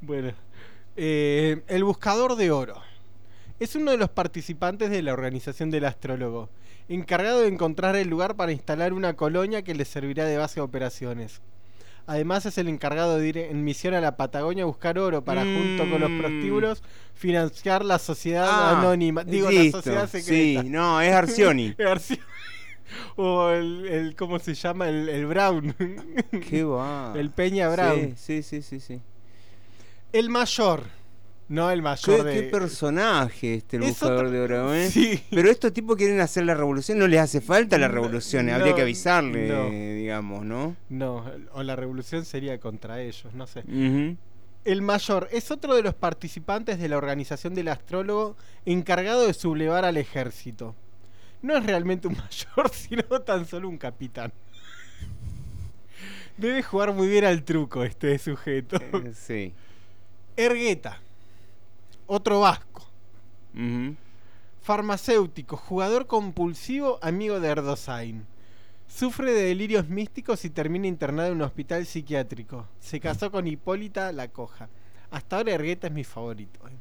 Bueno, 0.01 0.33
eh, 0.99 1.63
el 1.69 1.85
buscador 1.85 2.37
de 2.37 2.51
oro. 2.51 2.75
Es 3.61 3.75
uno 3.77 3.91
de 3.93 3.97
los 3.97 4.11
participantes 4.11 4.91
de 4.91 5.03
la 5.03 5.13
organización 5.13 5.71
del 5.71 5.85
astrólogo, 5.85 6.49
encargado 6.89 7.41
de 7.41 7.49
encontrar 7.49 7.97
el 7.97 8.09
lugar 8.09 8.35
para 8.37 8.53
instalar 8.53 8.93
una 8.93 9.15
colonia 9.15 9.63
que 9.63 9.75
le 9.75 9.85
servirá 9.85 10.25
de 10.27 10.37
base 10.37 10.61
a 10.61 10.65
operaciones. 10.65 11.41
Además 12.07 12.47
es 12.47 12.57
el 12.57 12.69
encargado 12.69 13.19
de 13.19 13.29
ir 13.29 13.37
en 13.39 13.65
misión 13.65 13.93
a 13.95 14.01
la 14.01 14.17
Patagonia 14.17 14.63
a 14.65 14.67
buscar 14.67 14.99
oro 14.99 15.23
para, 15.23 15.43
junto 15.43 15.91
con 15.91 16.01
los 16.01 16.09
Mm. 16.11 16.19
prostíbulos, 16.21 16.83
financiar 17.15 17.85
la 17.85 17.99
sociedad 17.99 18.47
Ah, 18.49 18.79
anónima. 18.81 19.25
Digo, 19.25 19.51
listo, 19.51 19.77
la 19.79 19.83
sociedad 19.83 20.09
secreta. 20.09 20.63
sí, 20.63 20.69
no, 20.71 21.01
es 21.03 21.13
Arcioni. 21.13 21.75
Es 21.79 21.87
Arcioni. 21.87 22.23
O 23.17 23.51
el, 23.51 23.87
el- 23.87 24.17
¿cómo 24.17 24.39
se 24.39 24.55
llama? 24.55 24.89
El, 24.89 25.09
el 25.11 25.27
Brown. 25.27 25.75
Qué 26.49 26.65
va. 26.65 27.13
El 27.15 27.31
Peña 27.31 27.69
Brown. 27.69 28.15
Sí, 28.17 28.43
sí, 28.43 28.63
sí, 28.63 28.63
sí. 28.63 28.81
sí. 28.81 29.01
El 30.13 30.31
mayor. 30.31 30.83
No 31.49 31.71
el 31.71 31.81
mayor 31.81 32.19
¿Qué, 32.19 32.25
de... 32.25 32.35
qué 32.35 32.43
personaje 32.51 33.55
este 33.55 33.79
el 33.79 33.85
Es 33.85 33.89
buscador 33.91 34.27
otro- 34.27 34.31
de 34.31 34.41
oro, 34.41 34.75
¿eh? 34.75 34.91
Sí. 34.91 35.23
Pero 35.31 35.51
estos 35.51 35.73
tipos 35.73 35.97
quieren 35.97 36.21
hacer 36.21 36.45
la 36.45 36.55
revolución, 36.55 36.99
no 36.99 37.07
les 37.07 37.21
hace 37.21 37.41
falta 37.41 37.79
la 37.79 37.89
revolución, 37.89 38.51
habría 38.51 38.71
no, 38.71 38.77
que 38.77 38.83
avisarle, 38.83 39.49
no. 39.49 39.71
digamos, 39.71 40.45
¿no? 40.45 40.77
No, 40.91 41.25
o 41.53 41.63
la 41.63 41.75
revolución 41.75 42.27
sería 42.27 42.59
contra 42.61 43.01
ellos, 43.01 43.33
no 43.33 43.47
sé. 43.47 43.65
El 44.67 44.83
mayor 44.83 45.27
es 45.33 45.51
otro 45.51 45.75
de 45.75 45.83
los 45.83 45.95
participantes 45.95 46.79
de 46.79 46.89
la 46.91 46.99
organización 46.99 47.55
del 47.55 47.69
astrólogo 47.69 48.37
encargado 48.67 49.27
de 49.27 49.33
sublevar 49.33 49.87
al 49.87 49.97
ejército. 49.97 50.75
No 51.41 51.57
es 51.57 51.65
realmente 51.65 52.09
un 52.09 52.15
mayor, 52.57 52.71
sino 52.75 53.05
tan 53.23 53.47
solo 53.47 53.71
un 53.71 53.79
capitán. 53.79 54.35
Debe 56.37 56.63
jugar 56.63 56.93
muy 56.93 57.09
bien 57.09 57.25
al 57.25 57.43
truco 57.43 57.85
este 57.85 58.19
sujeto. 58.19 58.77
Eh, 58.77 59.13
sí. 59.15 59.55
Ergueta, 60.39 61.01
otro 62.07 62.39
vasco. 62.41 62.87
Farmacéutico, 64.63 65.57
jugador 65.57 66.07
compulsivo, 66.07 67.01
amigo 67.03 67.41
de 67.41 67.49
Erdosain. 67.49 68.25
Sufre 68.87 69.33
de 69.33 69.43
delirios 69.43 69.89
místicos 69.89 70.45
y 70.45 70.51
termina 70.51 70.87
internado 70.87 71.29
en 71.29 71.35
un 71.35 71.43
hospital 71.43 71.85
psiquiátrico. 71.87 72.69
Se 72.79 73.01
casó 73.01 73.33
con 73.33 73.49
Hipólita 73.49 74.13
la 74.13 74.29
Coja. 74.29 74.69
Hasta 75.11 75.39
ahora 75.39 75.53
Ergueta 75.55 75.89
es 75.89 75.93
mi 75.93 76.05
favorito. 76.05 76.61
¿eh? 76.69 76.73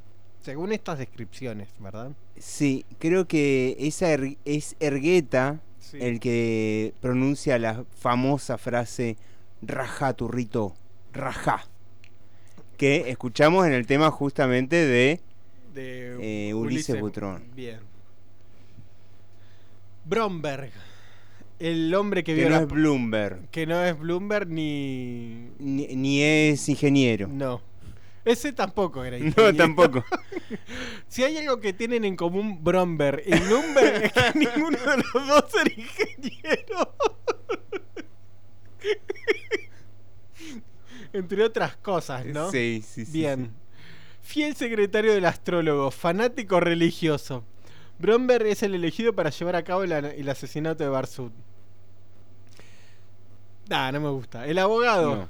Según 0.41 0.71
estas 0.71 0.99
descripciones, 0.99 1.69
¿verdad? 1.79 2.11
Sí, 2.37 2.85
creo 2.99 3.27
que 3.27 3.75
esa 3.79 4.13
er- 4.13 4.37
es 4.45 4.75
Ergueta 4.79 5.61
Sí. 5.79 5.97
el 5.99 6.19
que 6.19 6.93
pronuncia 7.01 7.57
la 7.57 7.85
famosa 7.97 8.57
frase 8.59 9.17
Rajá 9.63 10.13
turrito, 10.13 10.75
rajá. 11.11 11.65
Que 12.77 13.09
escuchamos 13.09 13.65
en 13.65 13.73
el 13.73 13.85
tema 13.87 14.11
justamente 14.11 14.75
de 14.75 15.19
De 15.73 16.49
eh, 16.49 16.53
Ulises 16.53 16.99
Butrón. 16.99 17.43
Bien. 17.55 17.79
Bromberg. 20.05 20.71
El 21.59 21.93
hombre 21.95 22.23
que, 22.23 22.33
Que 22.35 22.41
vio 22.41 22.49
no 22.49 22.55
la- 22.57 22.61
es 22.61 22.67
Bloomberg, 22.67 23.49
que 23.49 23.65
no 23.65 23.83
es 23.83 23.97
Bloomberg 23.97 24.47
ni... 24.47 25.49
ni, 25.57 25.87
ni 25.95 26.21
es 26.21 26.69
ingeniero. 26.69 27.27
No. 27.27 27.61
Ese 28.23 28.53
tampoco 28.53 29.03
era 29.03 29.17
No, 29.19 29.25
ingeniero. 29.25 29.55
tampoco. 29.55 30.05
Si 31.09 31.23
hay 31.23 31.37
algo 31.37 31.59
que 31.59 31.73
tienen 31.73 32.05
en 32.05 32.15
común 32.15 32.63
Bromberg 32.63 33.21
y 33.25 33.31
Bloomberg 33.39 34.03
es 34.05 34.13
que 34.13 34.33
ninguno 34.39 34.77
de 34.77 34.97
los 34.97 35.27
dos 35.27 35.45
era 35.65 35.73
ingeniero. 35.75 36.93
Entre 41.13 41.43
otras 41.43 41.75
cosas, 41.77 42.25
¿no? 42.25 42.51
Sí, 42.51 42.83
sí, 42.87 43.05
sí, 43.05 43.11
Bien. 43.11 43.45
sí. 43.45 43.51
Fiel 44.21 44.55
secretario 44.55 45.13
del 45.13 45.25
astrólogo, 45.25 45.89
fanático 45.91 46.59
religioso. 46.59 47.43
Bromberg 47.99 48.45
es 48.47 48.61
el 48.63 48.75
elegido 48.75 49.13
para 49.13 49.29
llevar 49.29 49.55
a 49.55 49.63
cabo 49.63 49.83
el, 49.83 49.91
el 49.91 50.29
asesinato 50.29 50.83
de 50.83 50.89
Barsud. 50.89 51.31
Ah, 53.69 53.91
no 53.91 53.99
me 53.99 54.09
gusta. 54.09 54.45
El 54.47 54.59
abogado. 54.59 55.15
No. 55.15 55.29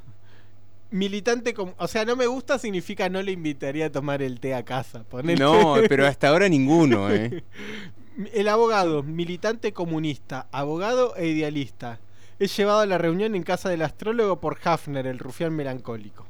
Militante, 0.89 1.53
com- 1.53 1.73
o 1.77 1.87
sea, 1.87 2.05
no 2.05 2.15
me 2.15 2.27
gusta 2.27 2.57
significa 2.57 3.09
no 3.09 3.21
le 3.21 3.31
invitaría 3.33 3.87
a 3.87 3.91
tomar 3.91 4.21
el 4.21 4.39
té 4.39 4.53
a 4.55 4.63
casa. 4.63 5.05
No, 5.37 5.75
pero 5.89 6.07
hasta 6.07 6.29
ahora 6.29 6.47
ninguno, 6.47 7.09
¿eh? 7.11 7.43
El 8.33 8.47
abogado, 8.47 9.03
militante 9.03 9.73
comunista, 9.73 10.47
abogado 10.51 11.15
e 11.17 11.27
idealista. 11.27 11.99
Es 12.39 12.55
llevado 12.55 12.81
a 12.81 12.85
la 12.85 12.97
reunión 12.97 13.35
en 13.35 13.43
casa 13.43 13.69
del 13.69 13.81
astrólogo 13.81 14.39
por 14.39 14.57
Hafner, 14.63 15.07
el 15.07 15.17
rufián 15.17 15.55
melancólico. 15.55 16.25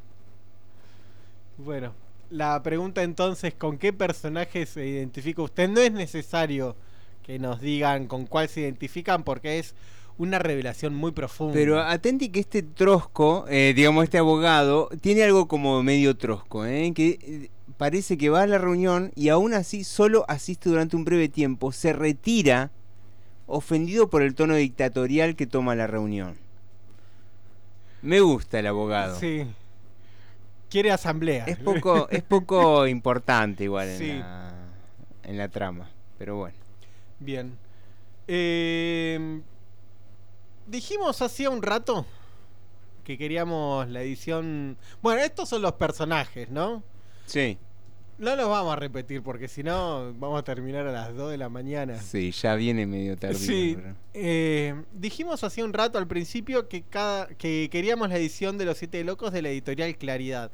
Bueno, 1.58 1.94
la 2.30 2.62
pregunta 2.64 3.04
entonces, 3.04 3.54
¿con 3.54 3.78
qué 3.78 3.92
personaje 3.92 4.66
se 4.66 4.86
identifica 4.86 5.42
usted? 5.42 5.70
No 5.70 5.82
es 5.82 5.92
necesario 5.92 6.76
que 7.24 7.40
nos 7.40 7.60
digan 7.60 8.08
con 8.08 8.26
cuál 8.26 8.48
se 8.48 8.62
identifican 8.62 9.24
porque 9.24 9.60
es 9.60 9.76
una 10.18 10.40
revelación 10.40 10.96
muy 10.96 11.12
profunda. 11.12 11.54
Pero 11.54 11.82
atenti 11.82 12.30
que 12.30 12.40
este 12.40 12.64
trosco, 12.64 13.46
eh, 13.50 13.74
digamos 13.76 14.06
este 14.06 14.18
abogado, 14.18 14.90
tiene 15.02 15.24
algo 15.24 15.48
como 15.48 15.84
medio 15.84 16.16
trosco, 16.16 16.66
¿eh? 16.66 16.92
que 16.96 17.20
eh, 17.22 17.50
parece 17.78 18.18
que 18.18 18.30
va 18.30 18.44
a 18.44 18.48
la 18.48 18.58
reunión 18.58 19.12
y 19.16 19.30
aún 19.30 19.54
así 19.54 19.84
solo 19.84 20.26
asiste 20.28 20.70
durante 20.70 20.96
un 20.96 21.06
breve 21.06 21.30
tiempo, 21.30 21.72
se 21.72 21.94
retira 21.94 22.72
ofendido 23.48 24.10
por 24.10 24.22
el 24.22 24.36
tono 24.36 24.56
dictatorial 24.56 25.36
que 25.36 25.48
toma 25.48 25.74
la 25.76 25.88
reunión. 25.88 26.38
Me 28.02 28.20
gusta 28.22 28.60
el 28.60 28.68
abogado. 28.68 29.20
Sí. 29.20 29.48
quiere 30.70 30.92
asamblea. 30.92 31.46
Es 31.46 31.58
poco, 31.58 32.08
es 32.10 32.22
poco 32.22 32.86
importante 32.88 33.64
igual 33.64 33.88
en, 33.90 34.20
la, 34.20 34.54
en 35.24 35.38
la 35.38 35.48
trama, 35.48 35.90
pero 36.18 36.36
bueno. 36.36 36.56
Bien. 37.20 37.58
Eh, 38.28 39.42
dijimos 40.68 41.22
hacía 41.22 41.50
un 41.50 41.64
rato 41.64 42.06
que 43.04 43.18
queríamos 43.18 43.88
la 43.88 44.02
edición. 44.02 44.78
Bueno, 45.02 45.22
estos 45.22 45.48
son 45.50 45.62
los 45.62 45.74
personajes, 45.74 46.50
¿no? 46.50 46.84
Sí. 47.26 47.58
No 48.18 48.36
los 48.36 48.50
vamos 48.50 48.74
a 48.74 48.76
repetir 48.76 49.22
porque 49.22 49.48
si 49.48 49.62
no 49.62 50.12
vamos 50.18 50.40
a 50.40 50.44
terminar 50.44 50.88
a 50.88 50.92
las 50.92 51.16
2 51.16 51.32
de 51.32 51.38
la 51.38 51.50
mañana. 51.50 52.02
Sí, 52.02 52.32
ya 52.32 52.56
viene 52.56 52.88
medio 52.88 53.16
tardío. 53.16 53.38
Sí, 53.38 53.78
eh, 54.16 54.74
dijimos 54.92 55.44
hace 55.44 55.64
un 55.64 55.72
rato 55.72 56.00
al 56.00 56.08
principio 56.08 56.68
que, 56.68 56.82
cada, 56.82 57.28
que 57.28 57.70
queríamos 57.72 58.10
la 58.10 58.18
edición 58.18 58.58
de 58.58 58.66
Los 58.66 58.80
Siete 58.80 59.04
Locos 59.04 59.34
de 59.34 59.44
la 59.44 59.50
editorial 59.50 59.96
Claridad. 59.98 60.52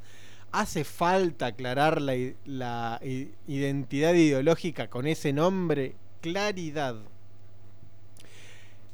¿Hace 0.52 0.84
falta 0.84 1.46
aclarar 1.46 2.02
la, 2.02 2.14
la 2.44 3.00
identidad 3.02 4.12
ideológica 4.12 4.88
con 4.88 5.06
ese 5.06 5.32
nombre? 5.32 5.96
Claridad. 6.20 6.96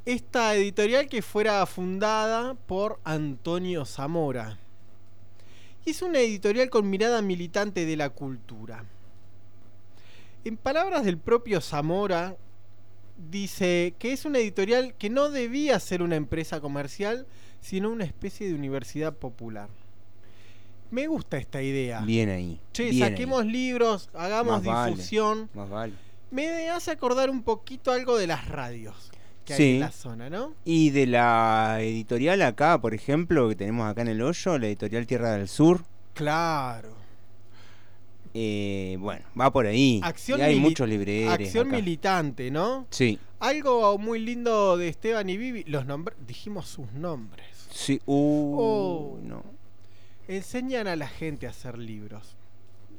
Esta 0.05 0.55
editorial 0.55 1.09
que 1.09 1.23
fuera 1.23 1.67
fundada 1.67 2.55
por 2.55 3.01
Antonio 3.05 3.85
Zamora. 3.85 4.59
Y 5.85 5.91
es 5.91 6.03
una 6.03 6.19
editorial 6.21 6.71
con 6.71 6.89
mirada 6.89 7.23
militante 7.23 7.87
de 7.87 7.97
la 7.97 8.11
cultura. 8.11 8.85
En 10.45 10.57
palabras 10.57 11.05
del 11.05 11.19
propio 11.19 11.61
Zamora, 11.61 12.37
dice 13.31 13.95
que 13.99 14.13
es 14.13 14.25
una 14.25 14.39
editorial 14.39 14.95
que 14.95 15.11
no 15.11 15.31
debía 15.31 15.79
ser 15.81 16.03
una 16.03 16.17
empresa 16.17 16.61
comercial, 16.61 17.27
sino 17.61 17.91
una 17.91 18.05
especie 18.05 18.49
de 18.49 18.55
universidad 18.55 19.15
popular. 19.15 19.69
Me 20.91 21.07
gusta 21.07 21.37
esta 21.37 21.63
idea. 21.63 22.01
Bien 22.01 22.31
ahí. 22.31 22.61
Che, 22.73 22.91
bien 22.91 23.11
saquemos 23.11 23.47
libros, 23.47 24.11
hagamos 24.15 24.55
Más 24.55 24.65
vale, 24.65 24.91
difusión. 24.91 25.51
Más 25.55 25.69
vale. 25.69 25.93
Me 26.31 26.71
hace 26.71 26.91
acordar 26.91 27.31
un 27.31 27.43
poquito 27.43 27.93
algo 27.93 28.17
de 28.17 28.27
las 28.27 28.49
radios 28.49 29.10
que 29.57 29.63
hay 29.63 29.69
Sí. 29.71 29.75
en 29.75 29.81
la 29.81 29.91
zona, 29.93 30.31
¿no? 30.31 30.55
Y 30.65 30.91
de 30.91 31.07
la 31.07 31.79
editorial 31.81 32.43
acá, 32.43 32.81
por 32.81 32.95
ejemplo, 32.95 33.49
que 33.49 33.57
tenemos 33.57 33.89
acá 33.91 34.03
en 34.03 34.09
el 34.09 34.23
hoyo, 34.23 34.59
la 34.59 34.67
editorial 34.67 35.07
Tierra 35.07 35.33
del 35.33 35.49
Sur. 35.49 35.85
Claro. 36.15 36.95
Eh, 38.33 38.97
bueno, 39.01 39.25
va 39.39 39.53
por 39.53 39.67
ahí. 39.67 40.01
Acción 40.05 40.39
y 40.39 40.43
hay 40.43 40.57
muchos 40.61 40.89
libreros. 40.89 41.35
Acción 41.35 41.69
acá. 41.69 41.77
militante, 41.77 42.51
¿no? 42.51 42.87
Sí, 42.91 43.19
Algo 43.41 43.97
muy 43.99 44.21
lindo 44.21 44.77
de 44.77 44.89
Esteban 44.89 45.29
y 45.31 45.37
Vivi, 45.37 45.65
los 45.65 45.87
nombres, 45.87 46.17
dijimos 46.27 46.67
sus 46.69 46.93
nombres. 46.93 47.47
sí. 47.73 48.01
Uh, 48.07 48.57
Oh. 48.59 49.19
no. 49.23 49.43
Enseñan 50.29 50.87
a 50.87 50.95
la 50.95 51.09
gente 51.09 51.47
a 51.47 51.51
hacer 51.51 51.77
libros. 51.79 52.37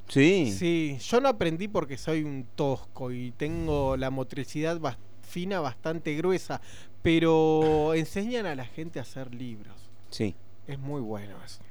Sí. 0.09 0.51
Sí, 0.51 0.97
yo 0.99 1.21
no 1.21 1.29
aprendí 1.29 1.69
porque 1.69 1.97
soy 1.97 2.23
un 2.23 2.45
tosco 2.55 3.11
y 3.13 3.31
tengo 3.31 3.95
la 3.95 4.09
motricidad 4.09 4.79
bas- 4.81 4.97
fina 5.31 5.61
bastante 5.61 6.13
gruesa, 6.15 6.59
pero 7.01 7.93
enseñan 7.93 8.45
a 8.45 8.53
la 8.55 8.65
gente 8.65 8.99
a 8.99 9.03
hacer 9.03 9.33
libros. 9.33 9.75
Sí. 10.09 10.35
Es 10.67 10.77
muy 10.77 10.99
bueno 11.01 11.35
eso. 11.45 11.61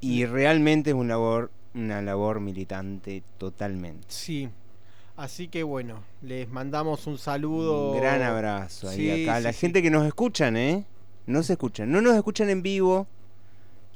Y 0.00 0.24
realmente 0.26 0.90
es 0.90 0.96
una 0.96 1.14
labor, 1.14 1.50
una 1.74 2.00
labor 2.00 2.40
militante 2.40 3.22
totalmente. 3.36 4.06
Sí. 4.08 4.48
Así 5.16 5.48
que 5.48 5.64
bueno, 5.64 6.02
les 6.22 6.48
mandamos 6.48 7.06
un 7.06 7.18
saludo. 7.18 7.90
Un 7.92 7.98
gran 8.00 8.22
abrazo 8.22 8.88
ahí 8.88 8.96
Sí, 8.96 9.22
acá. 9.24 9.38
sí, 9.38 9.42
la 9.44 9.52
sí. 9.52 9.58
gente 9.58 9.82
que 9.82 9.90
nos 9.90 10.06
escuchan, 10.06 10.56
¿eh? 10.56 10.84
No 11.26 11.42
se 11.42 11.54
escuchan. 11.54 11.90
No 11.90 12.00
nos 12.00 12.14
escuchan 12.16 12.48
en 12.48 12.62
vivo 12.62 13.06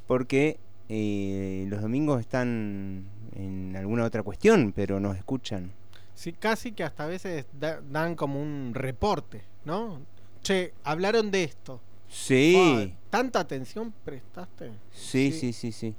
porque 0.07 0.59
eh, 0.89 1.65
los 1.69 1.81
domingos 1.81 2.21
están 2.21 3.07
en 3.37 3.75
alguna 3.77 4.05
otra 4.05 4.23
cuestión, 4.23 4.73
pero 4.77 5.01
nos 5.01 5.17
escuchan. 5.17 5.71
Sí, 6.15 6.33
casi 6.33 6.73
que 6.73 6.85
hasta 6.85 7.05
a 7.05 7.07
veces 7.09 7.47
da- 7.53 7.81
dan 7.81 8.15
como 8.15 8.41
un 8.41 8.73
reporte, 8.75 9.43
¿no? 9.65 10.01
Che, 10.43 10.73
hablaron 10.85 11.31
de 11.31 11.45
esto. 11.45 11.81
Sí. 12.09 12.55
Ay, 12.57 12.97
¿Tanta 13.11 13.41
atención 13.41 13.93
prestaste? 14.05 14.71
Sí, 14.93 15.33
sí, 15.33 15.53
sí, 15.53 15.73
sí. 15.73 15.95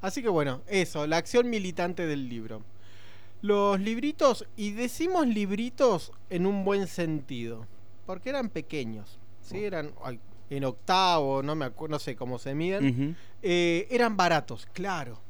Así 0.00 0.22
que 0.22 0.28
bueno, 0.28 0.62
eso, 0.66 1.06
la 1.06 1.16
acción 1.16 1.48
militante 1.50 2.06
del 2.06 2.28
libro. 2.28 2.62
Los 3.40 3.80
libritos, 3.80 4.46
y 4.56 4.72
decimos 4.72 5.26
libritos 5.26 6.12
en 6.28 6.44
un 6.46 6.64
buen 6.64 6.86
sentido, 6.88 7.66
porque 8.04 8.30
eran 8.30 8.48
pequeños, 8.50 9.18
¿sí? 9.42 9.64
Eran 9.64 9.92
ay, 10.02 10.18
en 10.50 10.64
octavo, 10.64 11.42
no 11.42 11.54
me 11.54 11.64
acuerdo, 11.64 11.92
no 11.92 11.98
sé 11.98 12.16
cómo 12.16 12.38
se 12.38 12.54
miden. 12.54 13.16
Eh, 13.42 13.86
eran 13.90 14.16
baratos, 14.16 14.66
claro. 14.72 15.20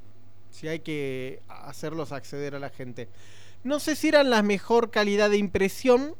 Si 0.50 0.66
hay 0.68 0.80
que 0.80 1.42
hacerlos 1.48 2.12
acceder 2.12 2.54
a 2.54 2.58
la 2.58 2.70
gente. 2.70 3.08
No 3.64 3.80
sé 3.80 3.96
si 3.96 4.08
eran 4.08 4.30
la 4.30 4.42
mejor 4.42 4.90
calidad 4.90 5.30
de 5.30 5.38
impresión. 5.38 6.14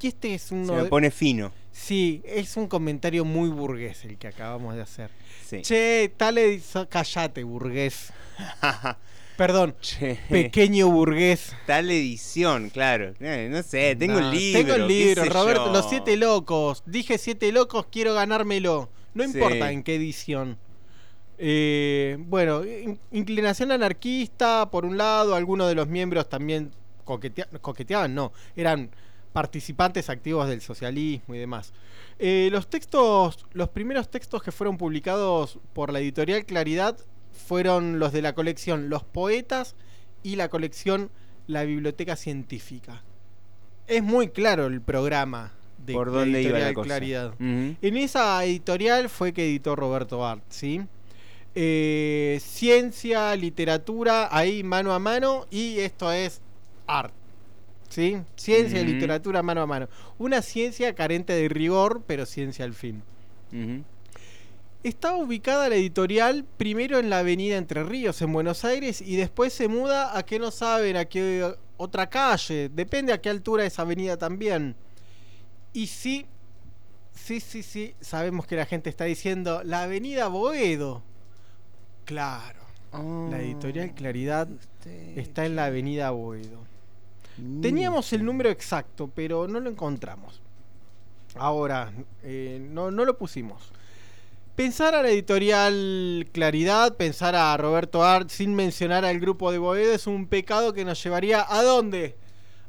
Y 0.00 0.08
este 0.08 0.34
es 0.34 0.50
uno. 0.50 0.66
Se 0.66 0.72
me 0.72 0.82
de- 0.84 0.88
pone 0.88 1.10
fino. 1.10 1.52
Sí, 1.70 2.22
es 2.24 2.56
un 2.56 2.66
comentario 2.66 3.24
muy 3.24 3.48
burgués 3.48 4.04
el 4.04 4.18
que 4.18 4.28
acabamos 4.28 4.74
de 4.74 4.82
hacer. 4.82 5.10
Sí. 5.46 5.62
Che, 5.62 6.12
tal 6.16 6.38
edición. 6.38 6.86
Callate, 6.86 7.44
burgués. 7.44 8.12
Perdón, 9.36 9.74
Che. 9.80 10.18
pequeño 10.28 10.88
burgués. 10.88 11.54
Tal 11.66 11.90
edición, 11.90 12.68
claro. 12.70 13.14
Eh, 13.20 13.48
no 13.50 13.62
sé, 13.62 13.96
tengo 13.96 14.20
No, 14.20 14.30
el 14.30 14.38
libro. 14.38 14.60
Tengo 14.60 14.74
el 14.74 14.86
libro, 14.88 15.24
Roberto. 15.24 15.66
yo. 15.66 15.72
Los 15.72 15.88
siete 15.88 16.16
locos. 16.16 16.82
Dije 16.86 17.16
siete 17.18 17.50
locos, 17.52 17.86
quiero 17.90 18.12
ganármelo. 18.14 18.90
No 19.14 19.24
Sí. 19.24 19.30
importa 19.30 19.72
en 19.72 19.82
qué 19.82 19.94
edición. 19.96 20.58
Eh, 21.44 22.18
bueno, 22.20 22.64
in- 22.64 23.00
inclinación 23.10 23.72
anarquista, 23.72 24.68
por 24.70 24.84
un 24.84 24.96
lado, 24.96 25.34
algunos 25.34 25.68
de 25.68 25.74
los 25.74 25.88
miembros 25.88 26.28
también 26.28 26.70
coquetea- 27.04 27.48
coqueteaban, 27.60 28.14
no, 28.14 28.32
eran 28.54 28.90
participantes 29.32 30.08
activos 30.08 30.48
del 30.48 30.60
socialismo 30.60 31.34
y 31.34 31.38
demás. 31.38 31.72
Eh, 32.20 32.48
los 32.52 32.68
textos, 32.70 33.44
los 33.54 33.68
primeros 33.70 34.08
textos 34.08 34.40
que 34.40 34.52
fueron 34.52 34.76
publicados 34.78 35.58
por 35.72 35.92
la 35.92 35.98
editorial 35.98 36.44
Claridad 36.44 36.96
fueron 37.32 37.98
los 37.98 38.12
de 38.12 38.22
la 38.22 38.34
colección 38.34 38.88
Los 38.88 39.02
Poetas 39.02 39.74
y 40.22 40.36
la 40.36 40.48
colección 40.48 41.10
La 41.48 41.64
Biblioteca 41.64 42.14
Científica. 42.14 43.02
Es 43.88 44.02
muy 44.04 44.28
claro 44.28 44.66
el 44.66 44.80
programa 44.80 45.50
de 45.84 45.94
¿Por 45.94 46.12
la 46.12 46.20
dónde 46.20 46.42
iba 46.42 46.50
la 46.52 46.58
editorial 46.68 46.74
cosa? 46.74 46.86
Claridad. 46.86 47.34
En 47.40 47.96
esa 47.96 48.44
editorial 48.44 49.08
fue 49.08 49.32
que 49.32 49.44
editó 49.44 49.74
Roberto 49.74 50.24
Art, 50.24 50.44
¿sí? 50.50 50.82
Eh, 51.54 52.40
ciencia, 52.42 53.36
literatura, 53.36 54.34
ahí 54.34 54.62
mano 54.62 54.94
a 54.94 54.98
mano, 54.98 55.46
y 55.50 55.80
esto 55.80 56.10
es 56.10 56.40
art, 56.86 57.12
¿sí? 57.90 58.16
Ciencia 58.36 58.80
y 58.80 58.86
literatura 58.86 59.42
mano 59.42 59.60
a 59.60 59.66
mano. 59.66 59.88
Una 60.18 60.40
ciencia 60.40 60.94
carente 60.94 61.34
de 61.34 61.48
rigor, 61.50 62.02
pero 62.06 62.24
ciencia 62.24 62.64
al 62.64 62.72
fin. 62.72 63.02
Ujú. 63.52 63.84
Estaba 64.82 65.18
ubicada 65.18 65.68
la 65.68 65.76
editorial 65.76 66.44
primero 66.56 66.98
en 66.98 67.10
la 67.10 67.18
avenida 67.18 67.56
Entre 67.56 67.84
Ríos, 67.84 68.20
en 68.22 68.32
Buenos 68.32 68.64
Aires, 68.64 69.00
y 69.02 69.16
después 69.16 69.52
se 69.52 69.68
muda 69.68 70.16
a 70.16 70.24
que 70.24 70.38
no 70.38 70.50
saben, 70.50 70.96
a 70.96 71.04
qué 71.04 71.54
otra 71.76 72.08
calle, 72.08 72.70
depende 72.70 73.12
a 73.12 73.20
qué 73.20 73.28
altura 73.28 73.66
es 73.66 73.78
avenida 73.78 74.16
también. 74.16 74.74
Y 75.74 75.86
sí, 75.86 76.26
sí, 77.14 77.40
sí, 77.40 77.62
sí, 77.62 77.94
sabemos 78.00 78.46
que 78.46 78.56
la 78.56 78.66
gente 78.66 78.88
está 78.88 79.04
diciendo 79.04 79.62
la 79.64 79.82
avenida 79.82 80.28
Boedo. 80.28 81.02
Claro, 82.04 82.60
la 83.30 83.40
editorial 83.40 83.94
Claridad 83.94 84.48
está 85.16 85.46
en 85.46 85.56
la 85.56 85.66
avenida 85.66 86.10
Boedo. 86.10 86.60
Teníamos 87.60 88.12
el 88.12 88.24
número 88.24 88.50
exacto, 88.50 89.10
pero 89.14 89.48
no 89.48 89.60
lo 89.60 89.70
encontramos. 89.70 90.40
Ahora, 91.34 91.92
eh, 92.22 92.60
no, 92.70 92.90
no 92.90 93.04
lo 93.04 93.16
pusimos. 93.16 93.72
Pensar 94.54 94.94
a 94.94 95.02
la 95.02 95.08
editorial 95.08 96.28
Claridad, 96.32 96.94
pensar 96.96 97.34
a 97.34 97.56
Roberto 97.56 98.04
Art 98.04 98.28
sin 98.28 98.54
mencionar 98.54 99.04
al 99.04 99.18
grupo 99.18 99.50
de 99.50 99.56
Boedo 99.56 99.94
es 99.94 100.06
un 100.06 100.26
pecado 100.26 100.74
que 100.74 100.84
nos 100.84 101.02
llevaría 101.02 101.46
a 101.48 101.62
dónde? 101.62 102.16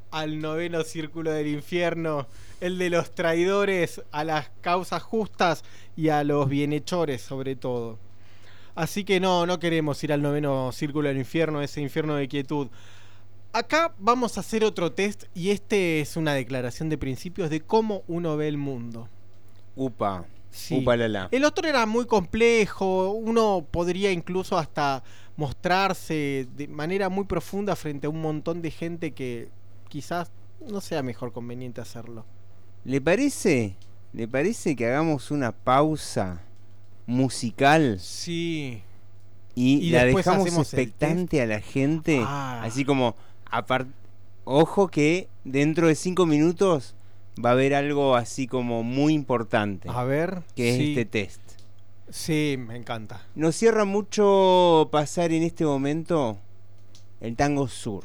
Al 0.10 0.40
noveno 0.40 0.84
círculo 0.84 1.32
del 1.32 1.48
infierno, 1.48 2.28
el 2.62 2.78
de 2.78 2.90
los 2.90 3.14
traidores 3.14 4.02
a 4.12 4.24
las 4.24 4.50
causas 4.62 5.04
justas 5.04 5.66
y 5.98 6.08
a 6.08 6.24
los 6.24 6.48
bienhechores 6.48 7.22
sobre 7.22 7.58
todo. 7.58 8.00
Así 8.76 9.04
que 9.04 9.20
no, 9.20 9.46
no 9.46 9.60
queremos 9.60 10.04
ir 10.04 10.12
al 10.12 10.22
noveno 10.22 10.72
círculo 10.72 11.08
del 11.08 11.18
infierno, 11.18 11.62
ese 11.62 11.82
infierno 11.82 12.16
de 12.16 12.28
quietud. 12.28 12.70
Acá 13.52 13.94
vamos 14.00 14.38
a 14.38 14.40
hacer 14.40 14.64
otro 14.64 14.92
test 14.92 15.26
y 15.36 15.52
este 15.52 16.02
es 16.02 16.18
una 16.18 16.34
declaración 16.34 16.90
de 16.90 16.98
principios 16.98 17.52
de 17.52 17.62
cómo 17.62 18.04
uno 18.08 18.36
ve 18.36 18.48
el 18.48 18.58
mundo. 18.58 19.08
Upa. 19.76 20.26
Sí. 20.50 20.80
Upa 20.82 20.96
la 20.96 21.08
la. 21.08 21.30
El 21.32 21.46
otro 21.46 21.68
era 21.68 21.86
muy 21.86 22.06
complejo, 22.06 23.12
uno 23.12 23.66
podría 23.70 24.12
incluso 24.12 24.58
hasta 24.58 25.04
mostrarse 25.36 26.48
de 26.56 26.68
manera 26.68 27.10
muy 27.10 27.26
profunda 27.26 27.76
frente 27.76 28.08
a 28.08 28.10
un 28.10 28.22
montón 28.22 28.62
de 28.62 28.72
gente 28.72 29.12
que 29.12 29.50
quizás 29.88 30.32
no 30.68 30.82
sea 30.82 31.04
mejor 31.04 31.32
conveniente 31.32 31.82
hacerlo. 31.82 32.26
¿Le 32.86 33.02
parece? 33.02 33.76
¿Le 34.14 34.28
parece 34.28 34.76
que 34.76 34.88
hagamos 34.88 35.32
una 35.32 35.52
pausa 35.52 36.42
musical? 37.06 38.00
Sí. 38.00 38.82
y, 39.56 39.78
Y 39.78 39.90
la 39.92 40.06
dejamos 40.06 40.48
expectante 40.58 41.42
a 41.42 41.46
la 41.46 41.60
gente, 41.62 42.20
Ah. 42.26 42.62
así 42.64 42.86
como, 42.86 43.16
ojo 44.46 44.88
que 44.88 45.28
dentro 45.44 45.88
de 45.88 45.96
cinco 45.96 46.26
minutos 46.26 46.96
va 47.44 47.50
a 47.50 47.54
haber 47.54 47.74
algo 47.76 48.16
así 48.16 48.48
como 48.48 48.84
muy 48.84 49.14
importante. 49.14 49.90
A 49.92 50.04
ver, 50.04 50.42
Que 50.56 50.70
es 50.72 50.78
sí. 50.78 50.90
este 50.92 51.06
test. 51.06 51.42
Sí, 52.10 52.56
me 52.60 52.76
encanta. 52.76 53.26
Nos 53.36 53.56
cierra 53.56 53.86
mucho 53.86 54.90
pasar 54.92 55.32
en 55.32 55.44
este 55.44 55.66
momento 55.66 56.38
el 57.22 57.36
tango 57.36 57.68
sur. 57.68 58.04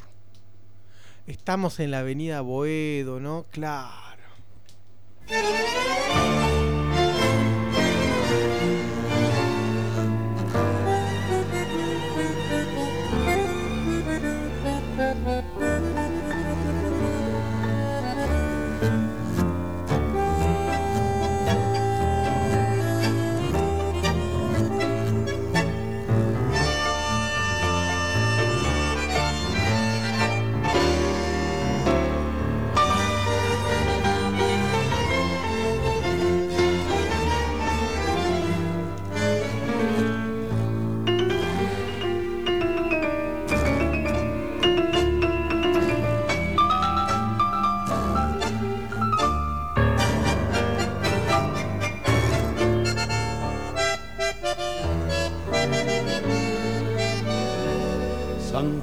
Estamos 1.27 1.79
en 1.81 1.91
la 1.91 1.99
avenida 2.01 2.41
Boedo, 2.41 3.21
¿no? 3.21 3.45
Claro. 3.51 4.23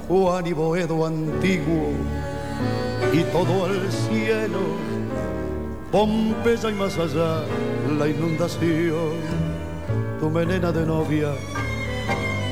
Juan 0.08 0.46
y 0.46 0.52
Boedo 0.52 1.04
antiguo 1.04 1.90
y 3.12 3.22
todo 3.24 3.66
el 3.66 3.90
cielo, 3.90 4.60
Pompeya 5.90 6.70
y 6.70 6.74
más 6.74 6.96
allá 6.96 7.42
la 7.98 8.06
inundación, 8.06 9.14
tu 10.20 10.30
melena 10.30 10.70
de 10.70 10.86
novia 10.86 11.32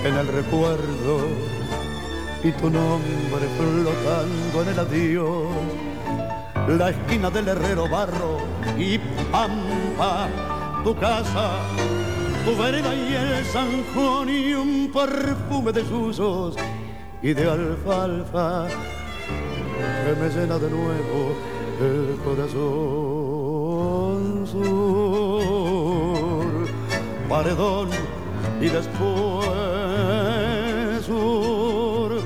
en 0.05 0.17
el 0.17 0.27
recuerdo 0.27 1.29
y 2.43 2.51
tu 2.53 2.71
nombre 2.71 3.47
flotando 3.57 4.63
en 4.63 4.69
el 4.69 4.79
adiós, 4.79 5.49
la 6.77 6.91
esquina 6.91 7.31
del 7.31 7.49
herrero 7.49 7.89
barro 7.89 8.39
y 8.77 8.99
pampa, 9.31 10.29
tu 10.83 10.95
casa, 10.97 11.51
tu 12.45 12.57
vereda 12.61 12.93
y 12.95 13.15
el 13.15 13.45
San 13.45 14.29
y 14.29 14.55
un 14.55 14.91
perfume 14.93 15.73
de 15.73 15.85
susos 15.85 16.57
y 17.25 17.33
de 17.33 17.51
alfalfa 17.51 18.69
que 20.05 20.13
me 20.21 20.29
llena 20.29 20.59
de 20.59 20.69
nuevo 20.69 21.35
el 21.81 22.19
corazón 22.23 22.77
sur, 24.47 26.45
paredón 27.27 27.89
y 28.61 28.69
después 28.69 29.47
sur, 31.07 32.21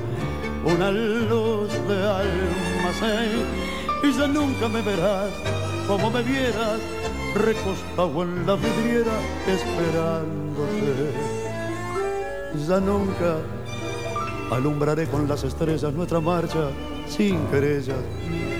una 0.65 0.91
luz 0.91 1.71
de 1.87 1.97
almacén 2.21 3.45
y 4.03 4.11
ya 4.11 4.27
nunca 4.27 4.67
me 4.67 4.81
verás 4.81 5.31
como 5.87 6.09
me 6.11 6.21
vieras 6.23 6.81
recostado 7.35 8.23
en 8.23 8.45
la 8.45 8.55
vidriera 8.55 9.13
esperándote. 9.47 11.13
Ya 12.67 12.79
nunca 12.79 13.37
alumbraré 14.51 15.07
con 15.07 15.27
las 15.27 15.43
estrellas 15.43 15.93
nuestra 15.93 16.19
marcha 16.19 16.69
sin 17.07 17.45
querellas 17.47 17.97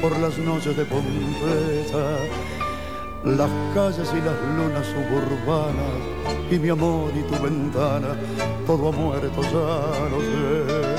por 0.02 0.18
las 0.20 0.38
noches 0.38 0.76
de 0.78 0.86
Pompeya. 0.86 2.18
Las 3.26 3.50
calles 3.74 4.10
y 4.14 4.22
las 4.22 4.36
lunas 4.58 4.86
suburbanas 4.88 6.20
y 6.50 6.58
mi 6.58 6.70
amor 6.70 7.12
y 7.14 7.22
tu 7.24 7.44
ventana, 7.44 8.16
todo 8.66 8.90
ha 8.90 8.92
muerto, 8.92 9.42
ya 9.42 10.10
lo 10.10 10.20
sé. 10.22 10.99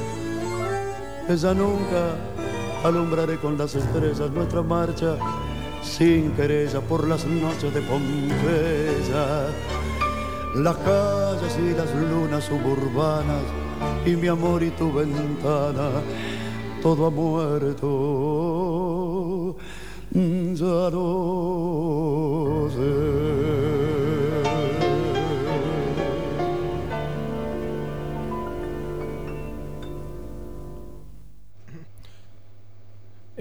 Nunca 1.31 2.17
alumbraré 2.83 3.37
con 3.37 3.57
las 3.57 3.73
estrellas 3.73 4.29
nuestra 4.31 4.61
marcha, 4.61 5.15
sin 5.81 6.33
querella 6.33 6.81
por 6.81 7.07
las 7.07 7.25
noches 7.25 7.73
de 7.73 7.79
Pompeya. 7.81 9.47
Las 10.55 10.75
calles 10.75 11.57
y 11.57 11.73
las 11.73 11.87
lunas 11.95 12.43
suburbanas, 12.43 13.45
y 14.05 14.17
mi 14.17 14.27
amor 14.27 14.61
y 14.61 14.71
tu 14.71 14.91
ventana, 14.91 16.01
todo 16.81 17.05
ha 17.05 17.09
muerto. 17.09 17.85
Ya 20.11 20.89
no 20.91 22.67
sé. 22.75 23.10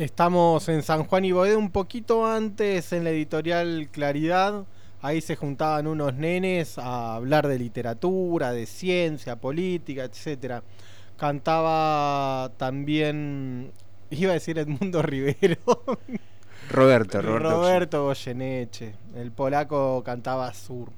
Estamos 0.01 0.66
en 0.70 0.82
San 0.82 1.05
Juan 1.05 1.27
y 1.27 1.32
Boedo 1.32 1.59
un 1.59 1.70
poquito 1.70 2.24
antes 2.24 2.94
en 2.94 3.05
la 3.05 3.10
editorial 3.10 3.90
Claridad. 3.93 4.64
Ahí 5.02 5.20
se 5.20 5.36
juntaban 5.36 5.86
unos 5.86 6.14
nenes 6.14 6.78
a 6.78 7.16
hablar 7.16 7.47
de 7.47 7.59
literatura, 7.59 8.51
de 8.52 8.64
ciencia, 8.64 9.36
política, 9.36 10.05
etcétera. 10.05 10.62
Cantaba 11.18 12.51
también, 12.56 13.72
iba 14.09 14.31
a 14.31 14.35
decir 14.35 14.59
Edmundo 14.59 15.02
Rivero. 15.02 15.59
Roberto, 16.70 17.20
Roberto. 17.20 17.51
Roberto 17.51 18.05
Goyeneche. 18.05 18.94
El 19.14 19.32
polaco 19.32 20.02
cantaba 20.02 20.55
Sur. 20.55 20.89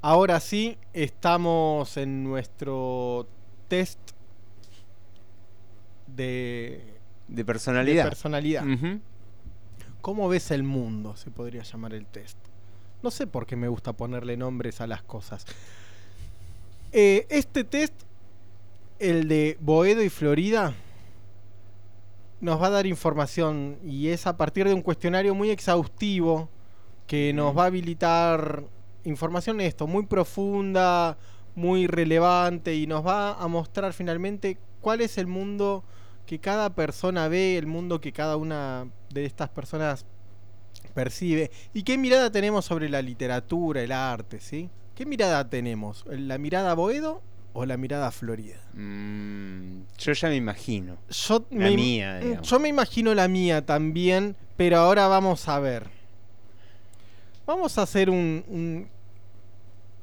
Ahora 0.00 0.40
sí, 0.40 0.78
estamos 0.92 1.96
en 1.96 2.24
nuestro 2.24 3.28
test 3.68 4.00
de 6.08 7.01
De 7.28 7.44
personalidad. 7.44 8.04
de 8.04 8.10
personalidad. 8.10 8.64
¿Cómo 10.00 10.28
ves 10.28 10.50
el 10.50 10.62
mundo? 10.62 11.16
Se 11.16 11.30
podría 11.30 11.62
llamar 11.62 11.94
el 11.94 12.06
test. 12.06 12.36
No 13.02 13.10
sé 13.10 13.26
por 13.26 13.46
qué 13.46 13.56
me 13.56 13.68
gusta 13.68 13.92
ponerle 13.92 14.36
nombres 14.36 14.80
a 14.80 14.86
las 14.86 15.02
cosas. 15.02 15.46
Eh, 16.92 17.26
este 17.30 17.64
test, 17.64 17.94
el 18.98 19.28
de 19.28 19.56
Boedo 19.60 20.02
y 20.02 20.08
Florida, 20.08 20.74
nos 22.40 22.60
va 22.60 22.66
a 22.66 22.70
dar 22.70 22.86
información 22.86 23.78
y 23.84 24.08
es 24.08 24.26
a 24.26 24.36
partir 24.36 24.66
de 24.66 24.74
un 24.74 24.82
cuestionario 24.82 25.34
muy 25.34 25.50
exhaustivo 25.50 26.48
que 27.06 27.32
nos 27.32 27.56
va 27.56 27.64
a 27.64 27.66
habilitar 27.66 28.64
información 29.04 29.60
esto, 29.60 29.86
muy 29.86 30.06
profunda, 30.06 31.16
muy 31.54 31.86
relevante 31.86 32.74
y 32.74 32.86
nos 32.86 33.06
va 33.06 33.34
a 33.34 33.48
mostrar 33.48 33.92
finalmente 33.92 34.58
cuál 34.80 35.00
es 35.00 35.18
el 35.18 35.26
mundo 35.26 35.84
que 36.26 36.38
cada 36.38 36.74
persona 36.74 37.28
ve, 37.28 37.58
el 37.58 37.66
mundo 37.66 38.00
que 38.00 38.12
cada 38.12 38.36
una 38.36 38.86
de 39.10 39.24
estas 39.24 39.48
personas 39.50 40.06
percibe 40.94 41.50
y 41.72 41.82
qué 41.82 41.98
mirada 41.98 42.30
tenemos 42.30 42.64
sobre 42.64 42.88
la 42.88 43.02
literatura, 43.02 43.82
el 43.82 43.92
arte, 43.92 44.40
¿sí? 44.40 44.70
¿Qué 44.94 45.06
mirada 45.06 45.48
tenemos? 45.48 46.04
¿La 46.06 46.38
mirada 46.38 46.74
Boedo 46.74 47.22
o 47.54 47.64
la 47.64 47.76
mirada 47.76 48.10
Florida? 48.10 48.60
Mm, 48.74 49.82
yo 49.98 50.12
ya 50.12 50.28
me 50.28 50.36
imagino. 50.36 50.98
Yo 51.08 51.44
La 51.50 51.58
me, 51.58 51.76
mía, 51.76 52.18
digamos. 52.18 52.48
Yo 52.48 52.58
me 52.60 52.68
imagino 52.68 53.14
la 53.14 53.26
mía 53.28 53.64
también, 53.64 54.36
pero 54.56 54.78
ahora 54.78 55.08
vamos 55.08 55.48
a 55.48 55.58
ver. 55.58 55.88
Vamos 57.46 57.78
a 57.78 57.82
hacer 57.82 58.10
un, 58.10 58.44
un, 58.48 58.88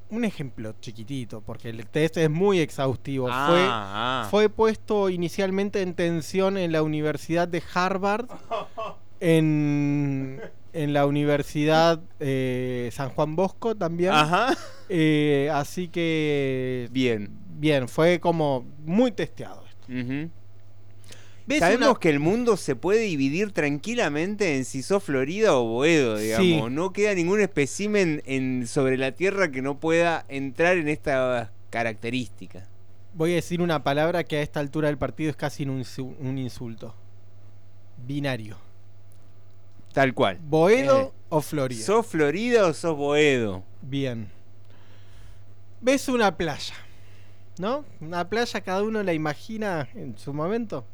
un 0.10 0.26
ejemplo 0.26 0.74
chiquitito, 0.80 1.42
porque 1.42 1.70
el 1.70 1.86
test 1.88 2.18
es 2.18 2.30
muy 2.30 2.60
exhaustivo. 2.60 3.28
Ah, 3.32 3.48
fue, 3.48 3.60
ah. 3.62 4.28
fue 4.30 4.50
puesto 4.50 5.10
inicialmente 5.10 5.82
en 5.82 5.94
tensión 5.94 6.58
en 6.58 6.72
la 6.72 6.84
Universidad 6.84 7.48
de 7.48 7.62
Harvard, 7.74 8.26
en, 9.20 10.42
en 10.74 10.94
la 10.94 11.06
Universidad 11.06 12.02
eh, 12.20 12.90
San 12.92 13.10
Juan 13.10 13.36
Bosco 13.36 13.76
también. 13.76 14.12
Ajá. 14.14 14.56
Eh, 14.90 15.50
así 15.54 15.88
que... 15.88 16.88
Bien. 16.92 17.30
Bien, 17.60 17.90
fue 17.90 18.20
como 18.20 18.66
muy 18.86 19.12
testeado. 19.12 19.64
¿Ves 19.88 20.30
Sabemos 21.58 21.90
una- 21.90 22.00
que 22.00 22.10
el 22.10 22.20
mundo 22.20 22.58
se 22.58 22.76
puede 22.76 23.00
dividir 23.02 23.52
tranquilamente 23.52 24.56
en 24.58 24.66
si 24.66 24.84
sos 24.84 25.04
Florida 25.04 25.56
o 25.58 25.64
Boedo, 25.66 26.18
digamos. 26.18 26.46
Sí. 26.46 26.62
No 26.76 26.94
queda 26.94 27.16
ningún 27.16 27.40
espécimen 27.42 28.22
en, 28.28 28.68
sobre 28.68 28.98
la 28.98 29.14
Tierra 29.14 29.50
que 29.50 29.64
no 29.64 29.80
pueda 29.80 30.26
entrar 30.30 30.78
en 30.78 30.88
esta 30.90 31.52
característica. 31.72 32.68
Voy 33.16 33.32
a 33.32 33.36
decir 33.36 33.62
una 33.62 33.84
palabra 33.84 34.24
que 34.24 34.38
a 34.38 34.42
esta 34.44 34.60
altura 34.60 34.88
del 34.90 34.98
partido 35.00 35.32
es 35.32 35.36
casi 35.36 35.64
un 35.66 36.38
insulto. 36.38 36.94
Binario. 38.06 38.58
Tal 39.94 40.14
cual. 40.14 40.38
¿Boedo 40.42 41.00
Eh, 41.02 41.12
o 41.30 41.42
Florida? 41.42 41.84
¿Sos 41.84 42.06
Florida 42.06 42.68
o 42.68 42.74
sos 42.74 42.96
Boedo? 42.96 43.64
Bien. 43.82 44.30
Ves 45.82 46.08
una 46.10 46.36
playa, 46.38 46.76
¿no? 47.58 47.86
Una 48.02 48.30
playa 48.30 48.62
cada 48.62 48.84
uno 48.84 49.02
la 49.02 49.14
imagina 49.14 49.88
en 49.96 50.18
su 50.18 50.34
momento, 50.34 50.86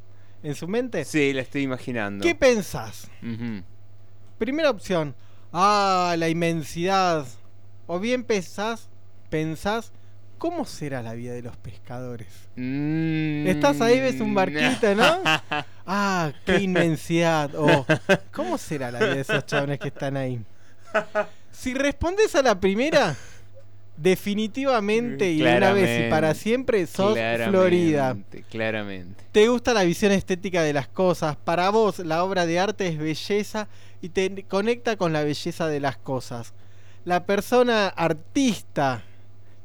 en 0.46 0.54
su 0.56 0.68
mente. 0.68 1.04
Sí, 1.06 1.34
la 1.34 1.42
estoy 1.42 1.64
imaginando. 1.64 2.24
¿Qué 2.24 2.36
pensás? 2.36 3.10
Primera 4.38 4.70
opción, 4.70 5.16
ah, 5.52 6.16
la 6.18 6.30
inmensidad. 6.30 7.26
O 7.88 8.00
bien 8.00 8.24
pensás, 8.24 8.90
pensás, 9.30 9.92
¿cómo 10.38 10.66
será 10.66 11.02
la 11.02 11.14
vida 11.14 11.34
de 11.34 11.42
los 11.42 11.58
pescadores? 11.58 12.28
Mm. 12.56 13.48
Estás 13.48 13.82
ahí, 13.82 14.00
ves 14.00 14.22
un 14.22 14.34
barquito, 14.36 14.96
¿no? 14.96 15.22
Ah, 15.88 16.32
qué 16.48 16.58
inmensidad. 16.62 17.54
O, 17.56 17.86
¿cómo 18.32 18.58
será 18.58 18.90
la 18.90 18.98
vida 18.98 19.14
de 19.14 19.22
esos 19.22 19.46
chavales 19.46 19.80
que 19.80 19.90
están 19.90 20.18
ahí? 20.18 20.44
Si 21.52 21.76
respondes 21.76 22.34
a 22.34 22.42
la 22.42 22.60
primera, 22.60 23.16
definitivamente 23.98 25.32
y 25.32 25.40
de 25.40 25.58
una 25.58 25.74
vez 25.74 26.08
y 26.08 26.10
para 26.10 26.34
Claramente, 26.34 26.44
siempre 26.44 26.88
sos 26.88 27.14
claramente, 27.14 27.50
Florida. 27.50 28.18
Claramente. 28.50 29.24
Te 29.32 29.48
gusta 29.48 29.74
la 29.74 29.84
visión 29.84 30.12
estética 30.12 30.64
de 30.64 30.74
las 30.74 30.88
cosas. 30.88 31.36
Para 31.38 31.70
vos 31.70 32.00
la 32.00 32.24
obra 32.24 32.46
de 32.46 32.60
arte 32.60 32.88
es 32.88 32.98
belleza 32.98 33.68
y 34.02 34.10
te 34.10 34.44
conecta 34.44 34.98
con 34.98 35.14
la 35.14 35.24
belleza 35.24 35.68
de 35.68 35.80
las 35.80 35.98
cosas. 35.98 36.54
La 37.06 37.26
persona 37.26 37.88
artista 37.88 39.04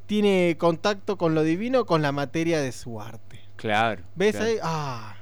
tiene 0.07 0.57
contacto 0.59 1.17
con 1.17 1.35
lo 1.35 1.43
divino, 1.43 1.87
con 1.87 2.03
la 2.03 2.13
materia 2.13 2.61
de 2.61 2.73
su 2.73 3.01
arte. 3.01 3.41
Claro. 3.57 4.03
¿Ves 4.15 4.37
claro. 4.37 4.51
ahí? 4.51 4.59
Ah, 4.63 5.15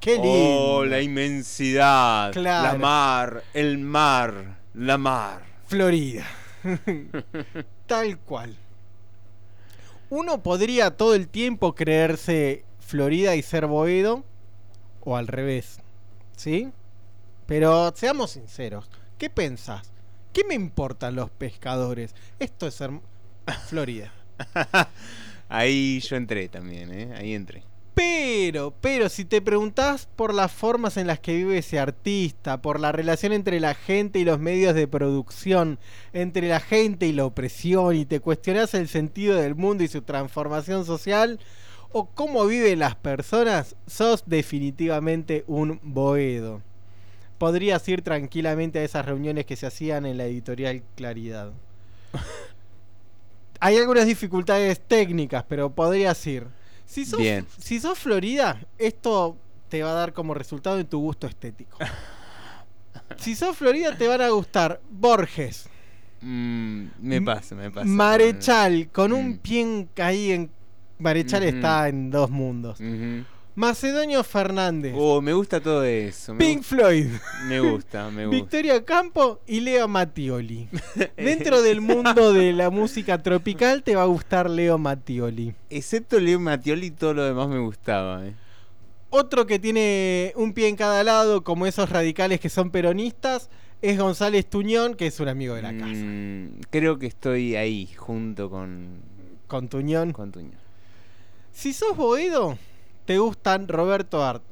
qué 0.00 0.14
lindo. 0.14 0.28
Oh, 0.30 0.84
la 0.84 1.00
inmensidad. 1.00 2.32
Claro. 2.32 2.72
La 2.72 2.78
mar, 2.78 3.42
el 3.54 3.78
mar, 3.78 4.58
la 4.74 4.98
mar. 4.98 5.42
Florida. 5.66 6.26
Tal 7.86 8.18
cual. 8.18 8.56
Uno 10.10 10.42
podría 10.42 10.96
todo 10.96 11.14
el 11.14 11.28
tiempo 11.28 11.74
creerse 11.74 12.64
Florida 12.80 13.34
y 13.34 13.42
ser 13.42 13.66
Boedo, 13.66 14.24
o 15.02 15.16
al 15.16 15.26
revés, 15.26 15.78
¿sí? 16.36 16.70
Pero 17.46 17.92
seamos 17.96 18.32
sinceros, 18.32 18.88
¿qué 19.18 19.30
pensás? 19.30 19.90
¿Qué 20.32 20.44
me 20.44 20.54
importan 20.54 21.16
los 21.16 21.30
pescadores? 21.30 22.14
Esto 22.38 22.66
es 22.66 22.78
Florida. 23.68 24.12
Ahí 25.48 26.00
yo 26.00 26.16
entré 26.16 26.48
también, 26.48 26.92
¿eh? 26.92 27.14
Ahí 27.16 27.34
entré. 27.34 27.62
Pero, 27.96 28.74
pero 28.82 29.08
si 29.08 29.24
te 29.24 29.40
preguntás 29.40 30.06
por 30.16 30.34
las 30.34 30.52
formas 30.52 30.98
en 30.98 31.06
las 31.06 31.18
que 31.18 31.34
vive 31.34 31.56
ese 31.56 31.78
artista, 31.78 32.60
por 32.60 32.78
la 32.78 32.92
relación 32.92 33.32
entre 33.32 33.58
la 33.58 33.72
gente 33.72 34.18
y 34.18 34.24
los 34.26 34.38
medios 34.38 34.74
de 34.74 34.86
producción, 34.86 35.78
entre 36.12 36.46
la 36.46 36.60
gente 36.60 37.06
y 37.06 37.12
la 37.12 37.24
opresión, 37.24 37.96
y 37.96 38.04
te 38.04 38.20
cuestionás 38.20 38.74
el 38.74 38.88
sentido 38.88 39.36
del 39.36 39.54
mundo 39.54 39.82
y 39.82 39.88
su 39.88 40.02
transformación 40.02 40.84
social, 40.84 41.40
o 41.90 42.04
cómo 42.04 42.44
viven 42.44 42.80
las 42.80 42.96
personas, 42.96 43.76
sos 43.86 44.24
definitivamente 44.26 45.44
un 45.46 45.80
boedo. 45.82 46.60
Podrías 47.38 47.88
ir 47.88 48.02
tranquilamente 48.02 48.78
a 48.78 48.84
esas 48.84 49.06
reuniones 49.06 49.46
que 49.46 49.56
se 49.56 49.68
hacían 49.68 50.04
en 50.04 50.18
la 50.18 50.26
editorial 50.26 50.82
Claridad. 50.96 51.50
Hay 53.60 53.78
algunas 53.78 54.04
dificultades 54.04 54.82
técnicas, 54.86 55.46
pero 55.48 55.70
podrías 55.70 56.26
ir. 56.26 56.55
Si 56.86 57.04
sos, 57.04 57.18
Bien. 57.20 57.46
si 57.58 57.80
sos 57.80 57.98
Florida, 57.98 58.60
esto 58.78 59.36
te 59.68 59.82
va 59.82 59.90
a 59.90 59.94
dar 59.94 60.12
como 60.12 60.32
resultado 60.34 60.78
en 60.78 60.86
tu 60.86 60.98
gusto 61.00 61.26
estético. 61.26 61.76
si 63.18 63.34
sos 63.34 63.56
Florida, 63.56 63.96
te 63.96 64.06
van 64.08 64.20
a 64.20 64.28
gustar 64.30 64.80
Borges, 64.90 65.68
Mm, 66.22 66.86
me 67.02 67.20
pasa, 67.20 67.54
me 67.54 67.70
pasa. 67.70 67.86
Marechal, 67.86 68.88
con 68.90 69.12
un 69.12 69.32
Mm. 69.32 69.38
pie 69.38 69.60
en- 69.60 69.88
ahí 70.02 70.32
en. 70.32 70.50
Marechal 70.98 71.42
está 71.42 71.88
en 71.90 72.10
dos 72.10 72.30
mundos. 72.30 72.78
Macedonio 73.56 74.22
Fernández, 74.22 74.92
Oh, 74.96 75.20
me 75.22 75.32
gusta 75.32 75.60
todo 75.60 75.82
eso. 75.82 76.34
Me, 76.34 76.38
Pink 76.44 76.62
Floyd, 76.62 77.06
me 77.48 77.58
gusta, 77.60 78.10
me 78.10 78.26
gusta. 78.26 78.36
Victoria 78.36 78.84
Campo 78.84 79.40
y 79.46 79.60
Leo 79.60 79.88
Mattioli. 79.88 80.68
Dentro 81.16 81.62
del 81.62 81.80
mundo 81.80 82.34
de 82.34 82.52
la 82.52 82.68
música 82.68 83.22
tropical 83.22 83.82
te 83.82 83.96
va 83.96 84.02
a 84.02 84.06
gustar 84.06 84.50
Leo 84.50 84.76
Mattioli. 84.76 85.54
Excepto 85.70 86.20
Leo 86.20 86.38
Mattioli, 86.38 86.90
todo 86.90 87.14
lo 87.14 87.24
demás 87.24 87.48
me 87.48 87.58
gustaba. 87.58 88.26
¿eh? 88.26 88.34
Otro 89.08 89.46
que 89.46 89.58
tiene 89.58 90.34
un 90.36 90.52
pie 90.52 90.68
en 90.68 90.76
cada 90.76 91.02
lado, 91.02 91.42
como 91.42 91.66
esos 91.66 91.88
radicales 91.88 92.40
que 92.40 92.50
son 92.50 92.70
peronistas, 92.70 93.48
es 93.80 93.98
González 93.98 94.44
Tuñón, 94.50 94.94
que 94.96 95.06
es 95.06 95.18
un 95.18 95.28
amigo 95.28 95.54
de 95.54 95.62
la 95.62 95.72
casa. 95.72 95.86
Mm, 95.94 96.60
creo 96.68 96.98
que 96.98 97.06
estoy 97.06 97.56
ahí, 97.56 97.86
junto 97.96 98.50
con, 98.50 99.00
Con 99.46 99.68
Tuñón. 99.68 100.12
con 100.12 100.30
Tuñón. 100.30 100.58
Si 101.52 101.72
sos 101.72 101.96
Boedo, 101.96 102.58
te 103.06 103.18
gustan 103.18 103.68
Roberto 103.68 104.24
Art. 104.24 104.42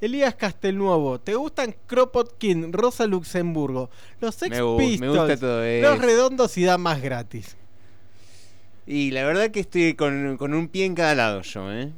Elías 0.00 0.34
Castelnuovo, 0.34 1.18
te 1.18 1.34
gustan 1.34 1.74
Kropotkin, 1.86 2.72
Rosa 2.72 3.06
Luxemburgo, 3.06 3.90
los 4.20 4.34
Sex 4.34 4.50
Me 4.50 4.98
me 4.98 5.08
gusta 5.08 5.36
todo 5.36 5.62
los 5.62 5.98
redondos 5.98 6.58
y 6.58 6.64
damas 6.64 7.00
gratis. 7.00 7.56
Y 8.86 9.12
la 9.12 9.24
verdad 9.24 9.50
que 9.50 9.60
estoy 9.60 9.94
con, 9.94 10.36
con 10.36 10.52
un 10.52 10.68
pie 10.68 10.84
en 10.84 10.94
cada 10.94 11.14
lado 11.14 11.40
yo, 11.42 11.72
¿eh? 11.72 11.90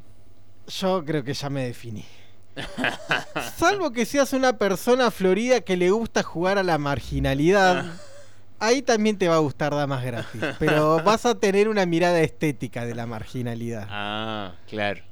Yo 0.69 1.05
creo 1.05 1.25
que 1.25 1.35
ya 1.35 1.51
me 1.51 1.65
definí. 1.65 2.05
Salvo 3.57 3.91
que 3.93 4.07
seas 4.07 4.33
una 4.33 4.57
persona 4.57 5.11
florida 5.11 5.61
que 5.61 5.77
le 5.77 5.91
gusta 5.91 6.23
jugar 6.23 6.59
a 6.59 6.63
la 6.63 6.79
marginalidad. 6.79 7.87
Ahí 8.59 8.83
también 8.83 9.19
te 9.19 9.29
va 9.29 9.37
a 9.37 9.41
gustar 9.41 9.75
damas 9.75 10.05
gratis. 10.05 10.41
Pero 10.59 11.03
vas 11.05 11.27
a 11.27 11.35
tener 11.35 11.69
una 11.69 11.87
mirada 11.87 12.21
estética 12.21 12.87
de 12.87 12.95
la 12.95 13.07
marginalidad. 13.07 13.87
Ah, 13.91 14.55
claro, 14.69 15.03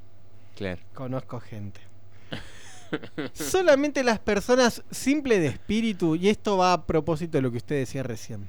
claro. 0.55 0.83
Conozco 0.95 1.41
gente. 1.41 1.81
Solamente 3.33 4.05
las 4.05 4.19
personas 4.19 4.83
simples 4.91 5.41
de 5.41 5.49
espíritu, 5.49 6.17
y 6.17 6.29
esto 6.29 6.57
va 6.57 6.73
a 6.73 6.87
propósito 6.87 7.39
de 7.39 7.43
lo 7.43 7.51
que 7.51 7.59
usted 7.59 7.77
decía 7.77 8.03
recién. 8.03 8.49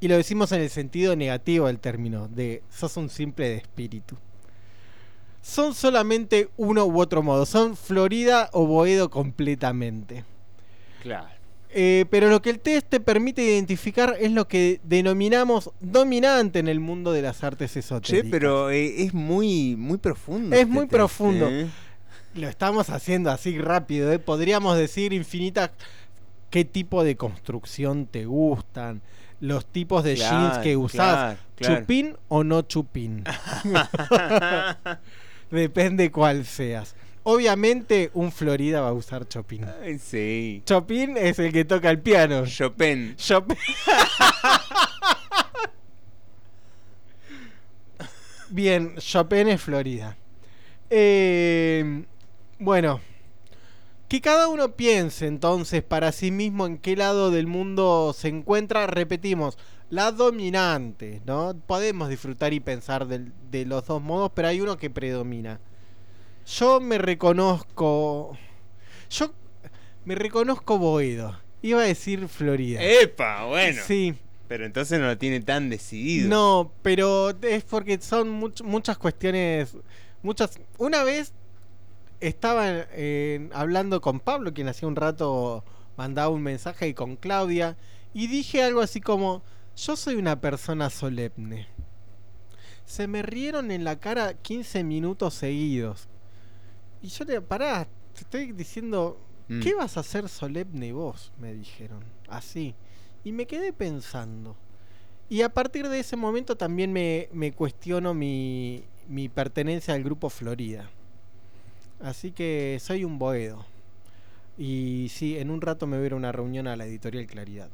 Y 0.00 0.08
lo 0.08 0.16
decimos 0.16 0.50
en 0.52 0.60
el 0.60 0.70
sentido 0.70 1.14
negativo 1.14 1.66
del 1.68 1.78
término, 1.78 2.28
de 2.28 2.62
sos 2.70 2.96
un 2.96 3.08
simple 3.08 3.48
de 3.48 3.56
espíritu. 3.56 4.16
Son 5.42 5.74
solamente 5.74 6.50
uno 6.56 6.84
u 6.84 7.00
otro 7.00 7.22
modo, 7.22 7.46
son 7.46 7.76
Florida 7.76 8.50
o 8.52 8.66
Boedo 8.66 9.10
completamente. 9.10 10.24
Claro. 11.02 11.41
Eh, 11.74 12.04
pero 12.10 12.28
lo 12.28 12.42
que 12.42 12.50
el 12.50 12.60
test 12.60 12.86
te 12.88 13.00
permite 13.00 13.42
identificar 13.42 14.14
es 14.20 14.30
lo 14.30 14.46
que 14.46 14.80
denominamos 14.84 15.70
dominante 15.80 16.58
en 16.58 16.68
el 16.68 16.80
mundo 16.80 17.12
de 17.12 17.22
las 17.22 17.42
artes 17.42 17.76
esotéricas. 17.76 18.24
Che, 18.24 18.30
pero 18.30 18.70
eh, 18.70 19.04
es 19.04 19.14
muy, 19.14 19.74
muy 19.76 19.96
profundo. 19.96 20.54
Es 20.54 20.62
este 20.62 20.72
muy 20.72 20.82
test, 20.82 20.92
profundo. 20.92 21.48
¿eh? 21.48 21.68
Lo 22.34 22.48
estamos 22.48 22.90
haciendo 22.90 23.30
así 23.30 23.58
rápido, 23.58 24.12
¿eh? 24.12 24.18
Podríamos 24.18 24.76
decir 24.76 25.14
infinitas 25.14 25.70
qué 26.50 26.66
tipo 26.66 27.04
de 27.04 27.16
construcción 27.16 28.06
te 28.06 28.26
gustan, 28.26 29.00
los 29.40 29.64
tipos 29.64 30.04
de 30.04 30.14
Claro, 30.14 30.50
jeans 30.50 30.58
que 30.58 30.76
usás, 30.76 30.98
claro, 30.98 31.38
claro. 31.56 31.80
chupín 31.80 32.16
o 32.28 32.44
no 32.44 32.62
chupín. 32.62 33.24
Depende 35.50 36.10
cuál 36.12 36.44
seas. 36.44 36.94
Obviamente 37.24 38.10
un 38.14 38.32
Florida 38.32 38.80
va 38.80 38.88
a 38.88 38.92
usar 38.92 39.28
chopín. 39.28 39.64
Ay, 39.80 39.98
sí. 39.98 40.62
Chopin 40.66 41.16
es 41.16 41.38
el 41.38 41.52
que 41.52 41.64
toca 41.64 41.88
el 41.90 42.00
piano. 42.00 42.44
Chopin. 42.46 43.14
Chopin. 43.16 43.56
Bien, 48.50 48.96
Chopin 48.98 49.48
es 49.48 49.62
Florida. 49.62 50.16
Eh, 50.90 52.04
bueno, 52.58 53.00
que 54.08 54.20
cada 54.20 54.48
uno 54.48 54.72
piense 54.72 55.26
entonces 55.26 55.82
para 55.84 56.10
sí 56.12 56.32
mismo 56.32 56.66
en 56.66 56.76
qué 56.76 56.96
lado 56.96 57.30
del 57.30 57.46
mundo 57.46 58.12
se 58.18 58.28
encuentra. 58.28 58.88
Repetimos, 58.88 59.58
la 59.90 60.10
dominante, 60.10 61.22
¿no? 61.24 61.54
Podemos 61.66 62.08
disfrutar 62.08 62.52
y 62.52 62.58
pensar 62.58 63.06
de 63.06 63.64
los 63.64 63.86
dos 63.86 64.02
modos, 64.02 64.32
pero 64.34 64.48
hay 64.48 64.60
uno 64.60 64.76
que 64.76 64.90
predomina. 64.90 65.60
Yo 66.46 66.80
me 66.80 66.98
reconozco. 66.98 68.36
Yo 69.10 69.32
me 70.04 70.14
reconozco 70.14 70.78
Boedo. 70.78 71.38
Iba 71.62 71.82
a 71.82 71.84
decir 71.84 72.26
Florida. 72.28 72.80
¡Epa! 72.82 73.44
Bueno. 73.46 73.82
Sí. 73.86 74.14
Pero 74.48 74.66
entonces 74.66 74.98
no 75.00 75.06
lo 75.06 75.16
tiene 75.16 75.40
tan 75.40 75.70
decidido. 75.70 76.28
No, 76.28 76.72
pero 76.82 77.30
es 77.42 77.64
porque 77.64 77.98
son 78.00 78.28
much- 78.40 78.62
muchas 78.62 78.98
cuestiones. 78.98 79.76
Muchas. 80.22 80.58
Una 80.78 81.04
vez 81.04 81.32
estaba 82.20 82.66
eh, 82.68 83.48
hablando 83.52 84.00
con 84.00 84.20
Pablo, 84.20 84.52
quien 84.52 84.68
hacía 84.68 84.88
un 84.88 84.96
rato 84.96 85.64
mandaba 85.96 86.28
un 86.30 86.42
mensaje, 86.42 86.88
y 86.88 86.94
con 86.94 87.16
Claudia, 87.16 87.76
y 88.12 88.26
dije 88.26 88.62
algo 88.62 88.80
así 88.80 89.00
como: 89.00 89.42
Yo 89.76 89.96
soy 89.96 90.16
una 90.16 90.40
persona 90.40 90.90
solemne. 90.90 91.68
Se 92.84 93.06
me 93.06 93.22
rieron 93.22 93.70
en 93.70 93.84
la 93.84 93.98
cara 94.00 94.34
15 94.34 94.84
minutos 94.84 95.32
seguidos. 95.34 96.08
Y 97.02 97.08
yo 97.08 97.24
le 97.24 97.40
pará, 97.40 97.86
te 98.14 98.20
estoy 98.20 98.52
diciendo, 98.52 99.18
Mm. 99.48 99.60
¿qué 99.60 99.74
vas 99.74 99.96
a 99.96 100.00
hacer 100.00 100.28
solemne 100.28 100.92
vos? 100.92 101.32
Me 101.38 101.52
dijeron, 101.52 102.04
así. 102.28 102.74
Y 103.24 103.32
me 103.32 103.46
quedé 103.46 103.72
pensando. 103.72 104.56
Y 105.28 105.42
a 105.42 105.48
partir 105.52 105.88
de 105.88 105.98
ese 106.00 106.16
momento 106.16 106.56
también 106.56 106.92
me, 106.92 107.28
me 107.32 107.52
cuestiono 107.52 108.14
mi, 108.14 108.84
mi 109.08 109.28
pertenencia 109.28 109.94
al 109.94 110.04
grupo 110.04 110.30
Florida. 110.30 110.88
Así 112.00 112.30
que 112.32 112.78
soy 112.80 113.04
un 113.04 113.18
boedo. 113.18 113.64
Y 114.58 115.08
sí, 115.12 115.38
en 115.38 115.50
un 115.50 115.60
rato 115.60 115.86
me 115.86 115.96
voy 115.96 116.04
a 116.04 116.06
ir 116.06 116.12
a 116.12 116.16
una 116.16 116.32
reunión 116.32 116.66
a 116.68 116.76
la 116.76 116.84
editorial 116.86 117.26
Claridad. 117.26 117.70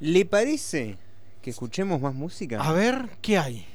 ¿Le 0.00 0.24
parece 0.24 0.96
que 1.42 1.50
escuchemos 1.50 2.00
más 2.00 2.14
música? 2.14 2.60
A 2.62 2.72
ver, 2.72 3.08
¿qué 3.20 3.38
hay? 3.38 3.66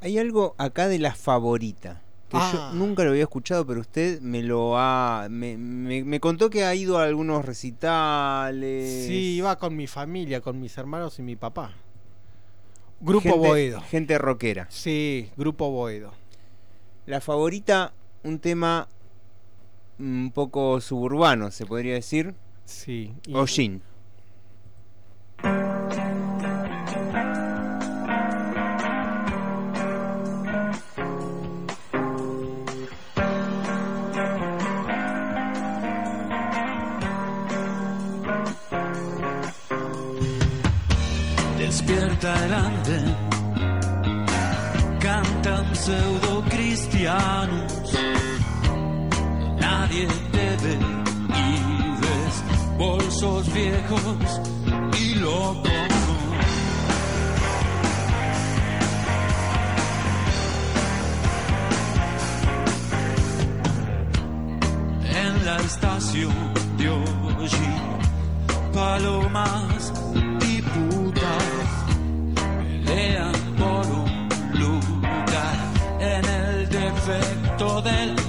Hay 0.00 0.18
algo 0.18 0.54
acá 0.58 0.88
de 0.88 0.98
la 0.98 1.14
favorita. 1.14 2.02
Que 2.32 2.38
Ah. 2.40 2.50
yo 2.72 2.78
nunca 2.78 3.04
lo 3.04 3.10
había 3.10 3.24
escuchado, 3.24 3.66
pero 3.66 3.82
usted 3.82 4.18
me 4.22 4.42
lo 4.42 4.78
ha. 4.78 5.26
Me, 5.30 5.58
me- 5.58 6.02
me 6.02 6.18
contó 6.18 6.48
que 6.48 6.64
ha 6.64 6.74
ido 6.74 6.96
a 6.98 7.04
algunos 7.04 7.44
recitales. 7.44 9.06
Sí, 9.06 9.34
iba 9.36 9.56
con 9.58 9.76
mi 9.76 9.86
familia, 9.86 10.40
con 10.40 10.58
mis 10.58 10.76
hermanos 10.78 11.18
y 11.18 11.22
mi 11.22 11.36
papá. 11.36 11.72
Grupo 13.00 13.20
Gente- 13.32 13.38
Boedo. 13.38 13.80
Gente 13.82 14.16
rockera. 14.16 14.66
Sí, 14.70 15.28
Grupo 15.36 15.70
Boedo. 15.70 16.12
La 17.04 17.20
favorita, 17.20 17.92
un 18.22 18.38
tema 18.38 18.88
un 19.98 20.30
poco 20.34 20.80
suburbano, 20.80 21.50
se 21.50 21.66
podría 21.66 21.92
decir. 21.92 22.34
Sí. 22.64 23.12
y-. 23.26 23.34
viejos 53.22 54.40
y 54.98 55.14
locos. 55.14 55.70
En 65.14 65.44
la 65.44 65.56
estación 65.58 66.34
de 66.78 66.88
hoy, 66.88 67.48
palomas 68.74 69.92
y 70.48 70.62
putas 70.62 71.22
pelean 72.84 73.32
por 73.56 73.86
un 73.86 74.28
lugar 74.58 75.56
en 76.00 76.24
el 76.24 76.68
defecto 76.68 77.82
del 77.82 78.21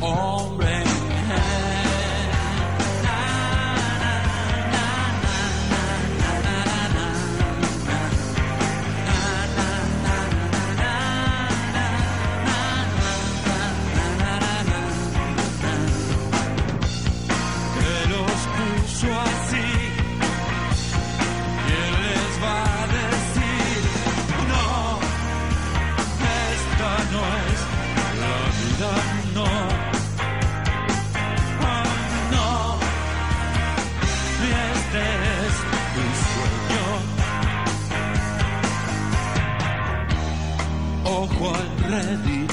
Ojo 41.93 42.01
al 42.01 42.17
Reddit, 42.17 42.51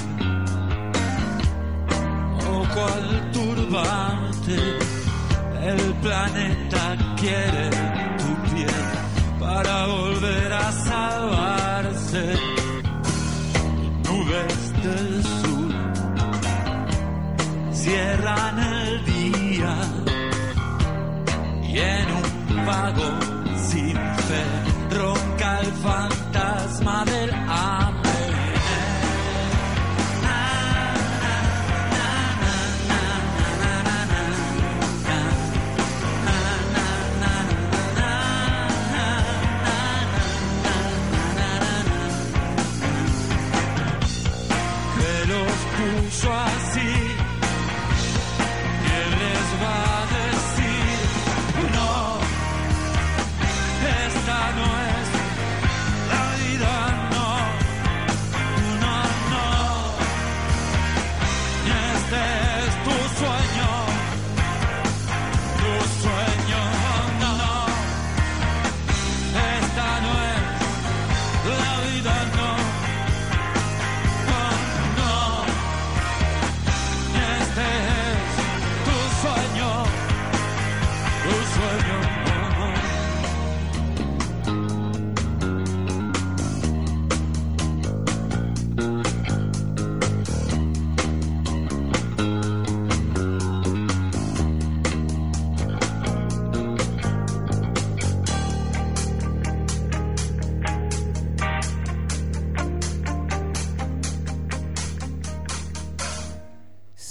ojo 2.46 2.80
al 2.86 3.32
turbante. 3.32 4.56
El 5.62 5.94
planeta 6.02 6.96
quiere 7.16 7.49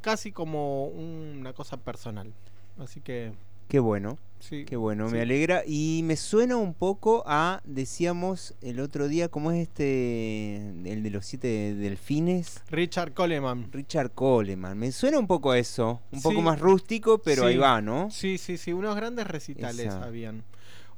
casi 0.00 0.32
como 0.32 0.86
una 0.86 1.52
cosa 1.52 1.76
personal. 1.76 2.32
Así 2.80 3.00
que 3.00 3.32
Qué 3.68 3.78
bueno. 3.78 4.18
Sí, 4.42 4.64
Qué 4.64 4.74
bueno, 4.76 5.08
sí. 5.08 5.14
me 5.14 5.20
alegra. 5.20 5.62
Y 5.64 6.00
me 6.04 6.16
suena 6.16 6.56
un 6.56 6.74
poco 6.74 7.22
a, 7.26 7.60
decíamos 7.64 8.54
el 8.60 8.80
otro 8.80 9.06
día, 9.06 9.28
¿cómo 9.28 9.52
es 9.52 9.68
este? 9.68 10.56
El 10.84 11.04
de 11.04 11.10
los 11.10 11.24
siete 11.26 11.74
delfines. 11.76 12.60
Richard 12.68 13.14
Coleman. 13.14 13.70
Richard 13.70 14.10
Coleman. 14.10 14.76
Me 14.76 14.90
suena 14.90 15.20
un 15.20 15.28
poco 15.28 15.52
a 15.52 15.58
eso. 15.60 16.00
Un 16.10 16.20
poco 16.22 16.42
más 16.42 16.58
rústico, 16.58 17.18
pero 17.18 17.46
ahí 17.46 17.56
va, 17.56 17.80
¿no? 17.80 18.10
Sí, 18.10 18.36
sí, 18.36 18.56
sí, 18.58 18.72
unos 18.72 18.96
grandes 18.96 19.28
recitales 19.28 19.86
Esa. 19.86 20.02
habían. 20.04 20.42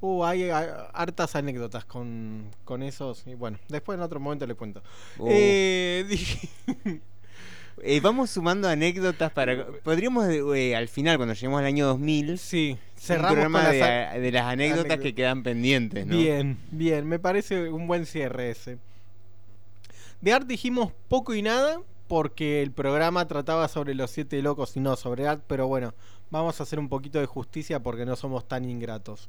Uh, 0.00 0.24
hay, 0.24 0.44
hay 0.44 0.68
hartas 0.94 1.36
anécdotas 1.36 1.84
con, 1.84 2.50
con 2.64 2.82
esos. 2.82 3.26
Y 3.26 3.34
bueno, 3.34 3.58
después 3.68 3.96
en 3.96 4.02
otro 4.02 4.20
momento 4.20 4.46
le 4.46 4.54
cuento. 4.54 4.82
Oh. 5.18 5.26
Eh, 5.30 6.04
dije- 6.08 6.48
Eh, 7.82 8.00
vamos 8.00 8.30
sumando 8.30 8.68
anécdotas 8.68 9.32
para... 9.32 9.66
Podríamos, 9.82 10.26
eh, 10.28 10.76
al 10.76 10.88
final, 10.88 11.16
cuando 11.16 11.34
lleguemos 11.34 11.58
al 11.58 11.66
año 11.66 11.86
2000... 11.86 12.38
Sí, 12.38 12.78
un 12.78 13.00
cerramos 13.00 13.32
programa 13.32 13.64
con 13.64 13.78
las 13.78 14.14
de, 14.14 14.32
las 14.32 14.44
anécdotas 14.44 14.52
anécdotas. 14.52 14.98
que 14.98 15.14
quedan 15.14 15.42
pendientes, 15.42 16.06
¿no? 16.06 16.16
Bien, 16.16 16.58
bien, 16.70 17.06
me 17.06 17.18
parece 17.18 17.70
un 17.70 17.86
buen 17.86 18.06
cierre 18.06 18.50
ese. 18.50 18.78
De 20.20 20.32
Art 20.32 20.46
dijimos 20.46 20.92
poco 21.08 21.34
y 21.34 21.42
nada 21.42 21.80
porque 22.08 22.62
el 22.62 22.70
programa 22.70 23.26
trataba 23.26 23.68
sobre 23.68 23.94
los 23.94 24.10
siete 24.10 24.40
locos 24.40 24.76
y 24.76 24.80
no 24.80 24.96
sobre 24.96 25.26
Art, 25.26 25.42
pero 25.46 25.66
bueno, 25.66 25.94
vamos 26.30 26.60
a 26.60 26.62
hacer 26.62 26.78
un 26.78 26.88
poquito 26.88 27.18
de 27.18 27.26
justicia 27.26 27.80
porque 27.80 28.06
no 28.06 28.16
somos 28.16 28.46
tan 28.46 28.64
ingratos. 28.64 29.28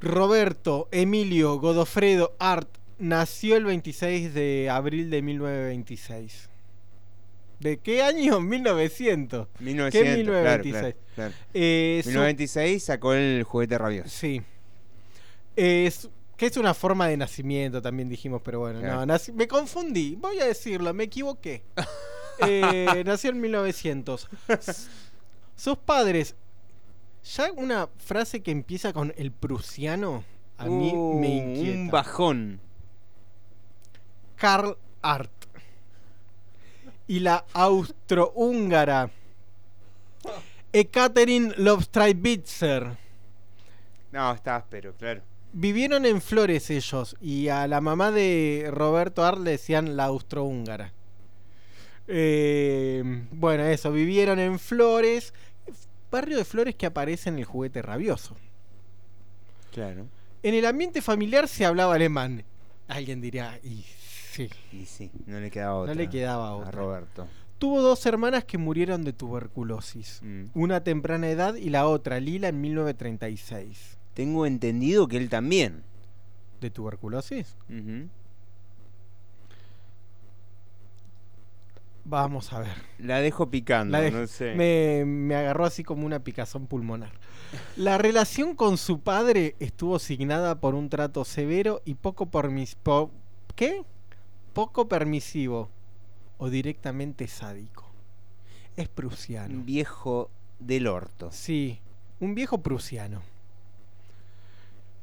Roberto 0.00 0.88
Emilio 0.92 1.58
Godofredo 1.58 2.34
Art 2.38 2.68
nació 2.98 3.56
el 3.56 3.64
26 3.64 4.32
de 4.34 4.70
abril 4.70 5.10
de 5.10 5.22
1926. 5.22 6.48
¿De 7.60 7.78
qué 7.78 8.02
año? 8.02 8.40
1900. 8.40 9.48
¿Qué 9.58 9.64
1900, 9.64 10.24
claro, 10.26 10.62
1926? 10.64 10.94
claro, 10.94 10.96
claro. 11.14 11.34
Eh, 11.54 12.00
su- 12.04 12.08
1926 12.10 12.84
sacó 12.84 13.14
el 13.14 13.42
juguete 13.42 13.76
rabioso. 13.78 14.08
Sí. 14.08 14.42
Es, 15.56 16.08
que 16.36 16.46
es 16.46 16.56
una 16.56 16.72
forma 16.72 17.08
de 17.08 17.16
nacimiento, 17.16 17.82
también 17.82 18.08
dijimos, 18.08 18.40
pero 18.44 18.60
bueno, 18.60 18.80
no, 18.80 19.04
nací- 19.06 19.32
me 19.32 19.48
confundí, 19.48 20.14
voy 20.16 20.38
a 20.38 20.44
decirlo, 20.46 20.92
me 20.94 21.04
equivoqué. 21.04 21.62
Eh, 22.40 23.02
nació 23.04 23.30
en 23.30 23.40
1900. 23.40 24.28
S- 24.46 24.88
Sus 25.56 25.76
padres, 25.76 26.36
ya 27.34 27.50
una 27.50 27.88
frase 27.96 28.44
que 28.44 28.52
empieza 28.52 28.92
con 28.92 29.12
el 29.16 29.32
prusiano, 29.32 30.22
a 30.56 30.66
mí 30.66 30.92
Uh, 30.94 31.18
me 31.18 31.26
inquieta. 31.36 31.76
Un 31.80 31.90
bajón. 31.90 32.60
Karl 34.36 34.76
Art. 35.02 35.37
Y 37.08 37.20
la 37.20 37.44
austrohúngara 37.52 39.10
Ekaterin 40.72 41.54
Lobstraibitzer. 41.56 42.96
No, 44.12 44.32
está 44.32 44.56
áspero, 44.56 44.94
claro. 44.94 45.22
Vivieron 45.52 46.04
en 46.04 46.20
Flores 46.20 46.70
ellos 46.70 47.16
y 47.20 47.48
a 47.48 47.66
la 47.66 47.80
mamá 47.80 48.10
de 48.10 48.68
Roberto 48.70 49.24
Art 49.24 49.38
le 49.38 49.52
decían 49.52 49.96
la 49.96 50.04
austrohúngara. 50.04 50.92
Eh, 52.06 53.02
bueno, 53.32 53.64
eso, 53.64 53.90
vivieron 53.90 54.38
en 54.38 54.58
Flores, 54.58 55.32
barrio 56.10 56.36
de 56.36 56.44
Flores 56.44 56.74
que 56.74 56.86
aparece 56.86 57.30
en 57.30 57.38
el 57.38 57.44
juguete 57.44 57.80
rabioso. 57.80 58.36
Claro. 59.72 60.06
En 60.42 60.54
el 60.54 60.66
ambiente 60.66 61.00
familiar 61.02 61.48
se 61.48 61.64
hablaba 61.64 61.94
alemán. 61.94 62.44
Alguien 62.88 63.20
diría, 63.20 63.58
y 63.62 63.84
sí. 64.46 64.50
Y 64.72 64.84
sí, 64.86 65.10
no 65.26 65.40
le 65.40 65.50
quedaba 65.50 65.74
otra. 65.76 65.94
No 65.94 66.00
le 66.00 66.08
quedaba 66.08 66.48
A 66.48 66.54
otra. 66.54 66.70
Roberto. 66.70 67.26
Tuvo 67.58 67.82
dos 67.82 68.04
hermanas 68.06 68.44
que 68.44 68.56
murieron 68.58 69.02
de 69.04 69.12
tuberculosis. 69.12 70.20
Mm. 70.22 70.44
Una 70.54 70.76
a 70.76 70.84
temprana 70.84 71.28
edad 71.28 71.54
y 71.56 71.70
la 71.70 71.86
otra, 71.88 72.20
Lila, 72.20 72.48
en 72.48 72.60
1936. 72.60 73.98
Tengo 74.14 74.46
entendido 74.46 75.08
que 75.08 75.16
él 75.16 75.28
también. 75.28 75.82
¿De 76.60 76.70
tuberculosis? 76.70 77.56
Vamos 82.04 82.52
a 82.52 82.60
ver. 82.60 82.72
La 82.98 83.20
dejo 83.20 83.50
picando, 83.50 83.92
La 83.92 84.00
de- 84.02 84.10
no 84.10 84.26
sé. 84.26 84.54
me, 84.54 85.04
me 85.04 85.34
agarró 85.34 85.64
así 85.66 85.84
como 85.84 86.06
una 86.06 86.20
picazón 86.20 86.66
pulmonar. 86.66 87.12
La 87.76 87.98
relación 87.98 88.54
con 88.54 88.78
su 88.78 89.00
padre 89.00 89.56
estuvo 89.58 89.98
signada 89.98 90.60
por 90.60 90.74
un 90.74 90.88
trato 90.88 91.24
severo 91.24 91.82
y 91.84 91.94
poco 91.94 92.26
permisivo. 92.26 93.10
¿Qué? 93.54 93.82
Poco 94.58 94.88
permisivo 94.88 95.68
o 96.38 96.50
directamente 96.50 97.28
sádico. 97.28 97.84
Es 98.76 98.88
prusiano. 98.88 99.54
Un 99.54 99.64
viejo 99.64 100.30
del 100.58 100.88
orto. 100.88 101.30
Sí, 101.30 101.78
un 102.18 102.34
viejo 102.34 102.58
prusiano. 102.58 103.22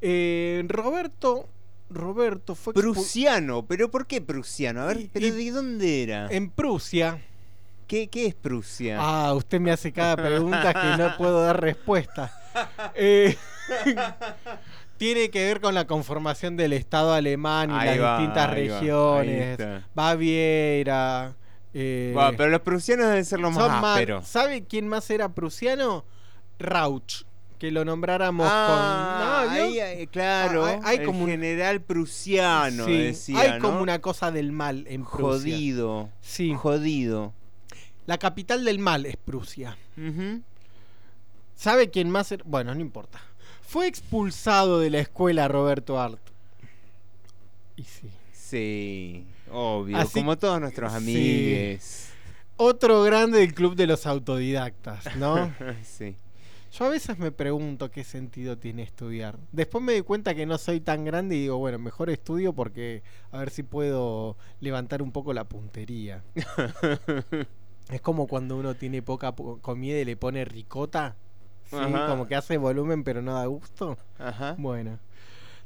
Eh, 0.02 0.62
Roberto. 0.68 1.48
Roberto 1.88 2.54
fue 2.54 2.74
Prusiano, 2.74 3.64
pero 3.64 3.90
¿por 3.90 4.06
qué 4.06 4.20
prusiano? 4.20 4.82
A 4.82 4.86
ver, 4.86 5.00
Y- 5.00 5.08
¿pero 5.10 5.26
y- 5.28 5.30
de 5.30 5.50
dónde 5.52 6.02
era? 6.02 6.26
en 6.30 6.50
Prusia. 6.50 7.22
¿Qué, 7.86 8.08
qué 8.08 8.26
es 8.26 8.34
Prusia? 8.34 8.98
Ah, 9.00 9.32
usted 9.34 9.58
me 9.58 9.70
hace 9.70 9.90
cada 9.90 10.16
pregunta 10.16 10.74
que 10.74 11.02
no 11.02 11.16
puedo 11.16 11.40
dar 11.42 11.58
respuesta. 11.62 12.30
Eh, 12.94 13.36
tiene 14.96 15.30
que 15.30 15.44
ver 15.44 15.60
con 15.60 15.74
la 15.74 15.86
conformación 15.86 16.56
del 16.56 16.72
Estado 16.72 17.12
alemán 17.12 17.70
y 17.70 17.74
Ahí 17.74 17.88
las 17.90 18.00
va, 18.00 18.18
distintas 18.18 18.48
va, 18.48 18.54
regiones. 18.54 19.58
Baviera. 19.94 21.34
eh, 21.74 22.10
Buah, 22.14 22.32
pero 22.36 22.50
los 22.50 22.60
prusianos 22.62 23.06
deben 23.08 23.24
ser 23.24 23.40
los 23.40 23.52
más 23.52 23.70
ásperos. 23.84 24.26
¿Sabe 24.26 24.64
quién 24.64 24.88
más 24.88 25.08
era 25.10 25.28
prusiano? 25.30 26.04
Rauch. 26.58 27.24
Que 27.58 27.70
lo 27.70 27.84
nombráramos 27.86 28.46
Ah, 28.50 29.44
con. 29.46 29.56
No, 29.56 29.62
ahí, 29.64 29.80
ahí, 29.80 30.06
claro. 30.08 30.66
Ah, 30.66 30.78
hay 30.84 30.98
el 30.98 31.06
como 31.06 31.24
un- 31.24 31.30
general 31.30 31.80
prusiano, 31.80 32.84
Sí, 32.84 32.98
decía, 32.98 33.40
hay 33.54 33.58
como 33.60 33.80
una 33.80 33.98
cosa 34.00 34.30
del 34.30 34.52
mal 34.52 34.84
en 34.88 35.04
Prusia. 35.04 35.54
Jodido. 35.54 36.10
Sí. 36.20 36.52
Jodido. 36.54 37.32
La 38.04 38.18
capital 38.18 38.62
del 38.64 38.78
mal 38.78 39.06
es 39.06 39.16
Prusia. 39.16 39.76
Ujú. 39.96 40.42
¿Sabe 41.54 41.90
quién 41.90 42.10
más? 42.10 42.30
era? 42.30 42.44
Bueno, 42.46 42.74
no 42.74 42.80
importa. 42.82 43.20
Fue 43.62 43.86
expulsado 43.86 44.78
de 44.80 44.90
la 44.90 44.98
escuela 45.00 45.48
Roberto 45.48 45.98
Art. 46.00 46.20
Y 47.76 47.82
sí. 47.84 48.08
Sí, 48.32 49.26
obvio. 49.52 49.96
Así- 49.98 50.20
como 50.20 50.36
todos 50.38 50.60
nuestros 50.60 50.92
Sí. 50.92 50.96
amigues. 50.98 52.10
Otro 52.56 53.02
grande 53.02 53.40
del 53.40 53.52
club 53.54 53.74
de 53.74 53.86
los 53.86 54.06
autodidactas, 54.06 55.16
¿no? 55.16 55.52
sí. 55.84 56.16
Yo 56.72 56.84
a 56.84 56.88
veces 56.90 57.18
me 57.18 57.32
pregunto 57.32 57.90
qué 57.90 58.04
sentido 58.04 58.56
tiene 58.58 58.82
estudiar. 58.82 59.38
Después 59.52 59.82
me 59.82 59.92
doy 59.92 60.02
cuenta 60.02 60.34
que 60.34 60.46
no 60.46 60.58
soy 60.58 60.80
tan 60.80 61.04
grande 61.04 61.36
y 61.36 61.40
digo, 61.42 61.56
bueno, 61.58 61.78
mejor 61.78 62.10
estudio 62.10 62.52
porque 62.52 63.02
a 63.32 63.38
ver 63.38 63.50
si 63.50 63.62
puedo 63.62 64.36
levantar 64.60 65.02
un 65.02 65.10
poco 65.12 65.32
la 65.32 65.44
puntería. 65.44 66.22
Es 67.88 68.00
como 68.00 68.26
cuando 68.26 68.56
uno 68.56 68.74
tiene 68.74 69.00
poca 69.00 69.36
po- 69.36 69.58
comida 69.60 69.96
y 70.00 70.04
le 70.04 70.16
pone 70.16 70.44
ricota. 70.44 71.14
Sí, 71.70 71.76
Ajá. 71.76 72.06
como 72.08 72.26
que 72.26 72.36
hace 72.36 72.56
volumen 72.58 73.02
pero 73.04 73.22
no 73.22 73.34
da 73.34 73.46
gusto. 73.46 73.98
Ajá. 74.18 74.54
Bueno. 74.58 74.98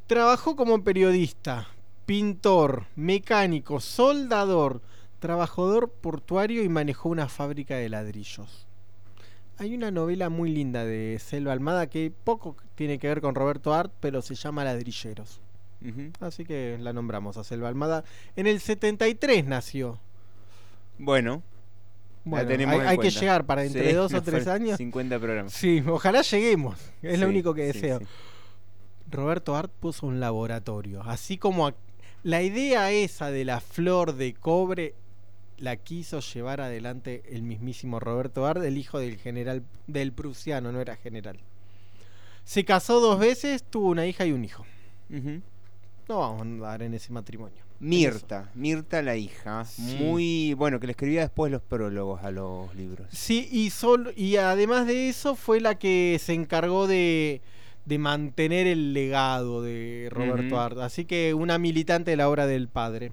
Trabajó 0.06 0.56
como 0.56 0.82
periodista, 0.82 1.68
pintor, 2.06 2.86
mecánico, 2.96 3.80
soldador, 3.80 4.80
trabajador 5.20 5.90
portuario 5.90 6.64
y 6.64 6.68
manejó 6.68 7.10
una 7.10 7.28
fábrica 7.28 7.76
de 7.76 7.88
ladrillos. 7.88 8.66
Hay 9.58 9.74
una 9.74 9.90
novela 9.90 10.30
muy 10.30 10.50
linda 10.50 10.84
de 10.86 11.18
Selva 11.20 11.52
Almada 11.52 11.86
que 11.88 12.10
poco 12.24 12.56
tiene 12.74 12.98
que 12.98 13.08
ver 13.08 13.20
con 13.20 13.34
Roberto 13.34 13.74
Art, 13.74 13.92
pero 14.00 14.22
se 14.22 14.34
llama 14.34 14.64
Ladrilleros. 14.64 15.42
Así 16.20 16.44
que 16.44 16.78
la 16.80 16.92
nombramos 16.94 17.36
a 17.36 17.44
Selva 17.44 17.68
Almada. 17.68 18.04
En 18.36 18.46
el 18.46 18.60
73 18.60 19.44
nació. 19.44 19.98
Bueno. 20.98 21.42
Bueno, 22.24 22.50
hay, 22.50 22.96
que 22.96 22.96
cuenta. 22.96 23.20
llegar 23.20 23.46
para 23.46 23.64
entre 23.64 23.88
Sí, 23.90 23.94
dos 23.94 24.12
o 24.12 24.22
tres 24.22 24.46
años. 24.46 24.76
50 24.76 25.18
programas. 25.18 25.52
Sí, 25.52 25.82
ojalá 25.86 26.22
lleguemos. 26.22 26.78
Es 27.02 27.18
lo 27.18 27.28
único 27.28 27.54
que 27.54 27.64
deseo. 27.66 28.00
sí. 28.00 28.06
Roberto 29.10 29.56
Art 29.56 29.72
puso 29.80 30.06
un 30.06 30.20
laboratorio. 30.20 31.02
Así 31.02 31.36
como 31.38 31.72
la 32.22 32.42
idea 32.42 32.92
esa 32.92 33.30
de 33.30 33.44
la 33.44 33.60
flor 33.60 34.14
de 34.14 34.34
cobre 34.34 34.94
la 35.56 35.76
quiso 35.76 36.20
llevar 36.20 36.60
adelante 36.60 37.22
el 37.30 37.42
mismísimo 37.42 37.98
Roberto 38.00 38.46
Art, 38.46 38.62
el 38.62 38.78
hijo 38.78 38.98
del 38.98 39.16
general 39.18 39.62
del 39.86 40.12
prusiano, 40.12 40.70
no 40.72 40.80
era 40.80 40.96
general. 40.96 41.38
Se 42.44 42.64
casó 42.64 43.00
dos 43.00 43.18
veces, 43.18 43.64
tuvo 43.64 43.88
una 43.88 44.06
hija 44.06 44.24
y 44.26 44.32
un 44.32 44.44
hijo. 44.44 44.64
No 45.08 46.18
vamos 46.20 46.38
a 46.38 46.42
andar 46.42 46.82
en 46.82 46.94
ese 46.94 47.12
matrimonio. 47.12 47.62
Mirta, 47.80 48.50
Mirta 48.54 49.00
la 49.02 49.16
hija, 49.16 49.64
Sí. 49.64 49.96
muy 49.98 50.54
bueno, 50.54 50.78
que 50.80 50.86
le 50.86 50.90
escribía 50.92 51.22
después 51.22 51.50
los 51.50 51.62
prólogos 51.62 52.22
a 52.22 52.30
los 52.30 52.74
libros. 52.74 53.08
Sí, 53.10 53.48
y, 53.50 53.70
solo, 53.70 54.10
y 54.14 54.36
además 54.36 54.86
de 54.86 55.08
eso 55.08 55.34
fue 55.34 55.60
la 55.60 55.78
que 55.78 56.18
se 56.20 56.34
encargó 56.34 56.86
de, 56.86 57.40
de 57.86 57.98
mantener 57.98 58.66
el 58.66 58.92
legado 58.92 59.62
de 59.62 60.08
Roberto. 60.12 60.60
Art. 60.60 60.78
Así 60.78 61.06
que 61.06 61.32
una 61.32 61.56
militante 61.58 62.10
de 62.10 62.16
la 62.18 62.28
obra 62.28 62.46
del 62.46 62.68
padre. 62.68 63.12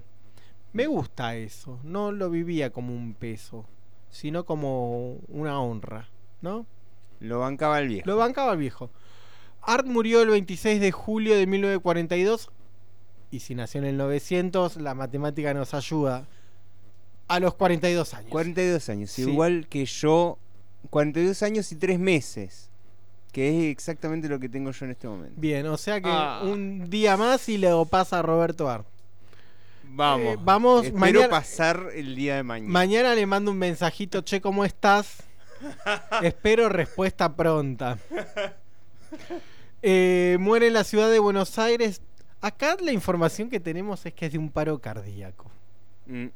Me 0.74 0.86
gusta 0.86 1.34
eso. 1.34 1.80
No 1.82 2.12
lo 2.12 2.28
vivía 2.28 2.70
como 2.70 2.94
un 2.94 3.14
peso, 3.14 3.64
sino 4.10 4.44
como 4.44 5.14
una 5.28 5.60
honra, 5.60 6.10
¿no? 6.42 6.66
Lo 7.20 7.38
bancaba 7.40 7.78
el 7.80 7.88
viejo. 7.88 8.06
Lo 8.06 8.16
bancaba 8.18 8.52
el 8.52 8.58
viejo. 8.58 8.90
Art 9.62 9.86
murió 9.86 10.20
el 10.22 10.28
26 10.28 10.78
de 10.80 10.92
julio 10.92 11.34
de 11.36 11.46
1942 11.46 12.50
y 13.30 13.40
si 13.40 13.54
nació 13.54 13.80
en 13.80 13.86
el 13.86 13.96
900, 13.96 14.76
la 14.76 14.94
matemática 14.94 15.52
nos 15.54 15.74
ayuda. 15.74 16.26
A 17.28 17.40
los 17.40 17.54
42 17.54 18.14
años. 18.14 18.30
42 18.30 18.88
años, 18.88 19.10
Sí. 19.10 19.22
igual 19.22 19.66
que 19.68 19.84
yo, 19.84 20.38
42 20.90 21.42
años 21.42 21.70
y 21.72 21.76
3 21.76 21.98
meses, 21.98 22.70
que 23.32 23.48
es 23.66 23.72
exactamente 23.72 24.28
lo 24.28 24.38
que 24.40 24.48
tengo 24.48 24.70
yo 24.70 24.84
en 24.86 24.92
este 24.92 25.06
momento. 25.08 25.34
Bien, 25.38 25.66
o 25.66 25.76
sea 25.76 26.00
que 26.00 26.08
Ah. 26.10 26.40
un 26.44 26.88
día 26.88 27.16
más 27.18 27.46
y 27.50 27.58
lo 27.58 27.84
pasa 27.84 28.20
a 28.20 28.22
Roberto 28.22 28.68
Art. 28.70 28.86
Vamos, 29.90 30.34
Eh, 30.34 30.38
vamos, 30.42 30.84
espero 30.86 31.00
mañana- 31.00 31.28
pasar 31.28 31.90
el 31.94 32.14
día 32.14 32.36
de 32.36 32.42
mañana. 32.42 32.70
Mañana 32.72 33.14
le 33.14 33.26
mando 33.26 33.50
un 33.50 33.58
mensajito, 33.58 34.22
che, 34.22 34.40
¿cómo 34.40 34.64
estás? 34.64 35.22
Espero 36.22 36.68
respuesta 36.68 37.34
pronta. 37.34 37.98
Eh, 39.82 40.36
muere 40.40 40.68
en 40.68 40.72
la 40.74 40.84
ciudad 40.84 41.10
de 41.10 41.18
Buenos 41.18 41.58
Aires. 41.58 42.00
Acá 42.40 42.76
la 42.80 42.92
información 42.92 43.50
que 43.50 43.60
tenemos 43.60 44.04
es 44.06 44.14
que 44.14 44.26
es 44.26 44.32
de 44.32 44.38
un 44.38 44.50
paro 44.50 44.78
cardíaco. 44.80 45.50
Mm, 46.06 46.26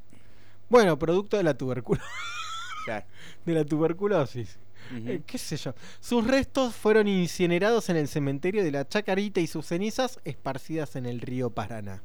Bueno, 0.69 0.99
producto 0.99 1.37
de 1.37 1.43
la 1.43 1.55
tuberculosis. 1.55 2.07
claro. 2.85 3.07
de 3.45 3.55
la 3.55 3.65
tuberculosis. 3.65 4.59
Eh, 4.95 5.23
¿Qué 5.27 5.39
sé 5.39 5.57
yo? 5.57 5.75
Sus 6.01 6.27
restos 6.27 6.75
fueron 6.75 7.07
incinerados 7.09 7.89
en 7.89 7.97
el 7.97 8.09
cementerio 8.09 8.65
de 8.65 8.73
la 8.73 8.87
Chacarita 8.87 9.41
y 9.41 9.47
sus 9.47 9.67
cenizas 9.67 10.19
esparcidas 10.25 10.97
en 10.97 11.07
el 11.07 11.21
río 11.21 11.51
Paraná. 11.51 12.03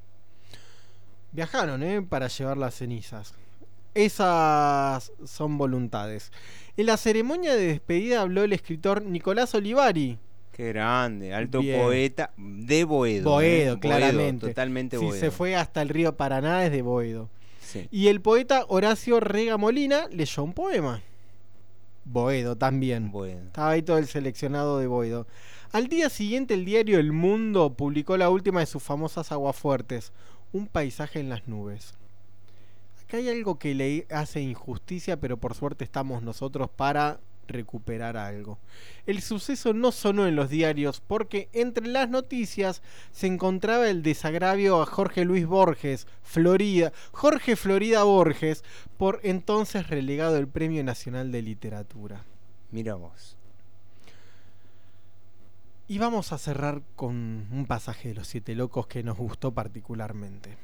Viajaron, 1.31 1.83
¿eh? 1.83 2.01
Para 2.01 2.27
llevar 2.27 2.57
las 2.57 2.75
cenizas. 2.75 3.33
Esas 3.93 5.11
son 5.25 5.57
voluntades. 5.57 6.31
En 6.77 6.85
la 6.85 6.97
ceremonia 6.97 7.55
de 7.55 7.65
despedida 7.67 8.21
habló 8.21 8.43
el 8.43 8.53
escritor 8.53 9.01
Nicolás 9.01 9.55
Olivari. 9.55 10.19
Qué 10.57 10.69
grande, 10.69 11.35
alto 11.35 11.59
Bien. 11.59 11.79
poeta 11.79 12.31
de 12.35 12.83
Boedo. 12.83 13.29
Boedo, 13.29 13.75
¿eh? 13.75 13.79
claramente. 13.79 14.47
Totalmente 14.47 14.97
si 14.97 15.05
Boedo. 15.05 15.19
se 15.19 15.29
fue 15.29 15.55
hasta 15.55 15.83
el 15.83 15.89
río 15.89 16.17
Paraná 16.17 16.65
es 16.65 16.71
de 16.71 16.81
Boedo. 16.81 17.29
Sí. 17.61 17.87
Y 17.91 18.07
el 18.07 18.21
poeta 18.21 18.65
Horacio 18.67 19.19
Rega 19.19 19.57
Molina 19.57 20.07
leyó 20.09 20.43
un 20.43 20.53
poema. 20.53 21.03
Boedo 22.05 22.55
también. 22.55 23.11
Boedo. 23.11 23.39
Estaba 23.45 23.69
ahí 23.69 23.83
todo 23.83 23.99
el 23.99 24.07
seleccionado 24.07 24.79
de 24.79 24.87
Boedo. 24.87 25.27
Al 25.71 25.89
día 25.89 26.09
siguiente 26.09 26.55
el 26.55 26.65
diario 26.65 26.97
El 26.97 27.11
Mundo 27.11 27.73
publicó 27.73 28.17
la 28.17 28.31
última 28.31 28.61
de 28.61 28.65
sus 28.65 28.81
famosas 28.81 29.31
aguafuertes, 29.31 30.11
Un 30.53 30.65
paisaje 30.65 31.19
en 31.19 31.29
las 31.29 31.47
nubes. 31.47 31.93
Acá 33.03 33.17
hay 33.17 33.29
algo 33.29 33.59
que 33.59 33.75
le 33.75 34.07
hace 34.09 34.41
injusticia, 34.41 35.19
pero 35.19 35.37
por 35.37 35.53
suerte 35.53 35.83
estamos 35.83 36.23
nosotros 36.23 36.67
para 36.75 37.19
recuperar 37.47 38.17
algo. 38.17 38.59
El 39.05 39.21
suceso 39.21 39.73
no 39.73 39.91
sonó 39.91 40.27
en 40.27 40.35
los 40.35 40.49
diarios 40.49 41.01
porque 41.01 41.49
entre 41.53 41.87
las 41.87 42.09
noticias 42.09 42.81
se 43.11 43.27
encontraba 43.27 43.89
el 43.89 44.03
desagravio 44.03 44.81
a 44.81 44.85
Jorge 44.85 45.25
Luis 45.25 45.45
Borges, 45.45 46.07
Florida, 46.21 46.91
Jorge 47.11 47.55
Florida 47.55 48.03
Borges, 48.03 48.63
por 48.97 49.19
entonces 49.23 49.87
relegado 49.87 50.33
del 50.33 50.47
Premio 50.47 50.83
Nacional 50.83 51.31
de 51.31 51.41
Literatura. 51.41 52.23
Mira 52.71 52.95
vos. 52.95 53.37
Y 55.87 55.99
vamos 55.99 56.33
a 56.33 56.37
cerrar 56.37 56.81
con 56.97 57.47
un 57.49 57.65
pasaje 57.65 58.09
de 58.09 58.15
los 58.15 58.27
Siete 58.27 58.55
Locos 58.55 58.87
que 58.87 59.03
nos 59.03 59.17
gustó 59.17 59.53
particularmente. 59.53 60.57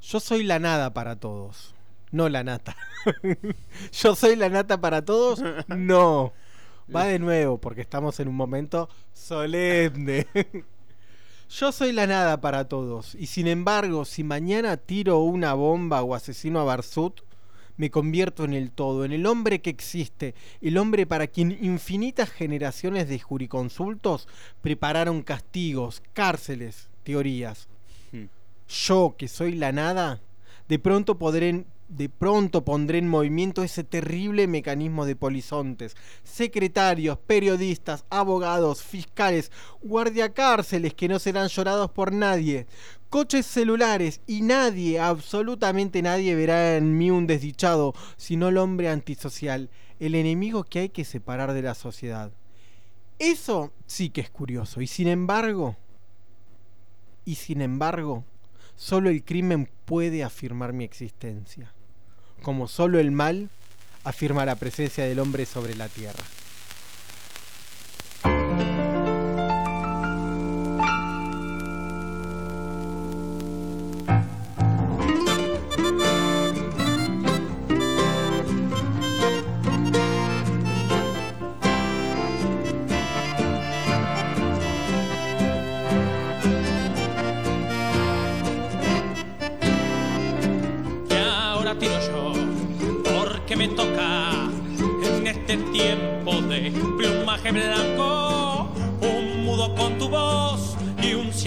Yo 0.00 0.18
soy 0.18 0.42
la 0.42 0.58
nada 0.58 0.92
para 0.92 1.16
todos, 1.16 1.74
no 2.10 2.28
la 2.28 2.44
nata. 2.44 2.76
Yo 3.92 4.14
soy 4.14 4.36
la 4.36 4.48
nata 4.48 4.80
para 4.80 5.04
todos, 5.04 5.42
no. 5.68 6.32
Va 6.94 7.04
de 7.04 7.18
nuevo 7.18 7.58
porque 7.58 7.82
estamos 7.82 8.18
en 8.20 8.28
un 8.28 8.36
momento 8.36 8.88
solemne. 9.12 10.26
Yo 11.50 11.72
soy 11.72 11.92
la 11.92 12.06
nada 12.06 12.40
para 12.40 12.68
todos 12.68 13.14
y 13.14 13.26
sin 13.26 13.46
embargo 13.46 14.04
si 14.04 14.22
mañana 14.22 14.76
tiro 14.76 15.20
una 15.20 15.54
bomba 15.54 16.02
o 16.02 16.14
asesino 16.14 16.60
a 16.60 16.64
Barsut, 16.64 17.20
me 17.78 17.90
convierto 17.90 18.44
en 18.44 18.52
el 18.52 18.70
todo, 18.72 19.04
en 19.04 19.12
el 19.12 19.24
hombre 19.24 19.60
que 19.62 19.70
existe, 19.70 20.34
el 20.60 20.76
hombre 20.76 21.06
para 21.06 21.28
quien 21.28 21.56
infinitas 21.64 22.28
generaciones 22.28 23.08
de 23.08 23.18
juriconsultos 23.18 24.28
prepararon 24.60 25.22
castigos, 25.22 26.02
cárceles, 26.12 26.90
teorías. 27.04 27.68
Hmm. 28.12 28.26
Yo, 28.68 29.14
que 29.16 29.28
soy 29.28 29.54
la 29.54 29.72
nada, 29.72 30.20
de 30.68 30.78
pronto 30.78 31.18
podré 31.18 31.64
de 31.88 32.08
pronto 32.08 32.64
pondré 32.64 32.98
en 32.98 33.08
movimiento 33.08 33.62
ese 33.62 33.82
terrible 33.82 34.46
mecanismo 34.46 35.06
de 35.06 35.16
polizontes, 35.16 35.96
secretarios, 36.22 37.18
periodistas, 37.18 38.04
abogados, 38.10 38.82
fiscales, 38.82 39.50
guardiacárceles 39.82 40.94
que 40.94 41.08
no 41.08 41.18
serán 41.18 41.48
llorados 41.48 41.90
por 41.90 42.12
nadie, 42.12 42.66
coches 43.08 43.46
celulares 43.46 44.20
y 44.26 44.42
nadie, 44.42 45.00
absolutamente 45.00 46.02
nadie 46.02 46.34
verá 46.34 46.76
en 46.76 46.96
mí 46.96 47.10
un 47.10 47.26
desdichado, 47.26 47.94
sino 48.16 48.48
el 48.48 48.58
hombre 48.58 48.90
antisocial, 48.90 49.70
el 49.98 50.14
enemigo 50.14 50.64
que 50.64 50.80
hay 50.80 50.88
que 50.90 51.04
separar 51.04 51.54
de 51.54 51.62
la 51.62 51.74
sociedad. 51.74 52.30
Eso 53.18 53.72
sí 53.86 54.10
que 54.10 54.20
es 54.20 54.30
curioso, 54.30 54.80
y 54.80 54.86
sin 54.86 55.08
embargo, 55.08 55.76
y 57.24 57.34
sin 57.36 57.62
embargo, 57.62 58.24
solo 58.76 59.10
el 59.10 59.24
crimen 59.24 59.68
puede 59.86 60.22
afirmar 60.22 60.72
mi 60.72 60.84
existencia, 60.84 61.74
como 62.42 62.68
solo 62.68 62.98
el 62.98 63.10
mal 63.10 63.48
afirma 64.04 64.46
la 64.46 64.56
presencia 64.56 65.04
del 65.04 65.18
hombre 65.18 65.46
sobre 65.46 65.74
la 65.74 65.88
tierra. 65.88 66.24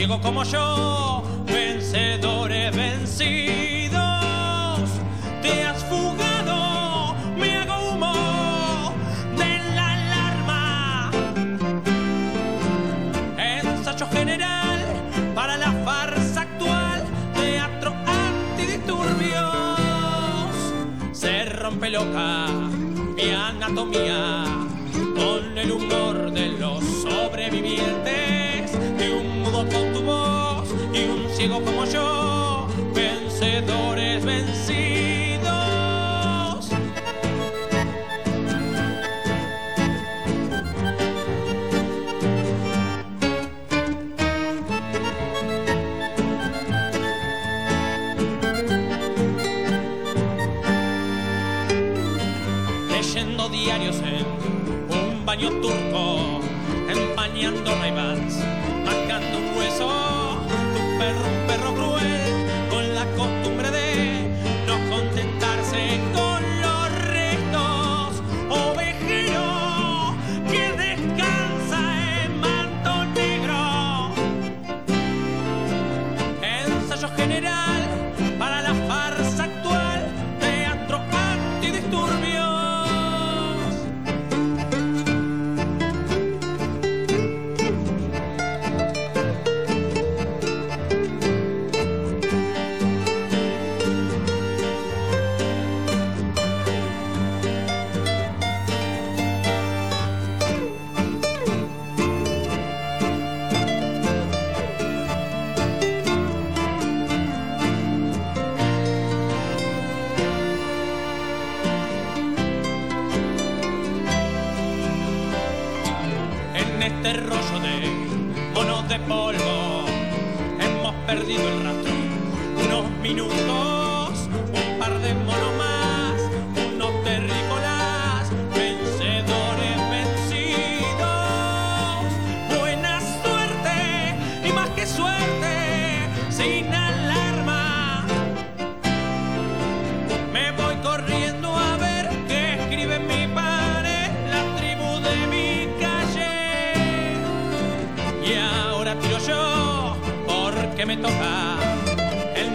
ciego 0.02 0.20
como 0.20 0.44
yo, 0.44 1.24
vencedores 1.46 2.76
vencidos. 2.76 4.00
Te 5.44 5.64
has 5.64 5.84
fugado, 5.84 7.14
me 7.38 7.58
hago 7.58 7.92
humo 7.92 8.96
de 9.38 9.60
la 9.76 9.94
alarma. 9.94 11.12
Ensayo 13.38 14.08
general 14.08 14.80
para 15.36 15.58
la 15.58 15.72
farsa 15.86 16.42
actual, 16.42 17.04
teatro 17.36 17.94
antidisturbios. 18.08 20.50
Se 21.12 21.46
rompe 21.46 21.92
loca 21.92 22.48
mi 23.16 23.30
anatomía 23.30 24.46
con 25.16 25.56
el 25.60 25.72
humor 25.72 26.32
de 26.32 26.48
los 26.58 26.84
sobrevivientes 27.04 28.41
ciego 31.42 31.60
como 31.64 31.86
yo, 31.86 32.68
vencedores 32.94 34.24
vencidos. 34.24 35.01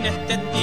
Este 0.06 0.55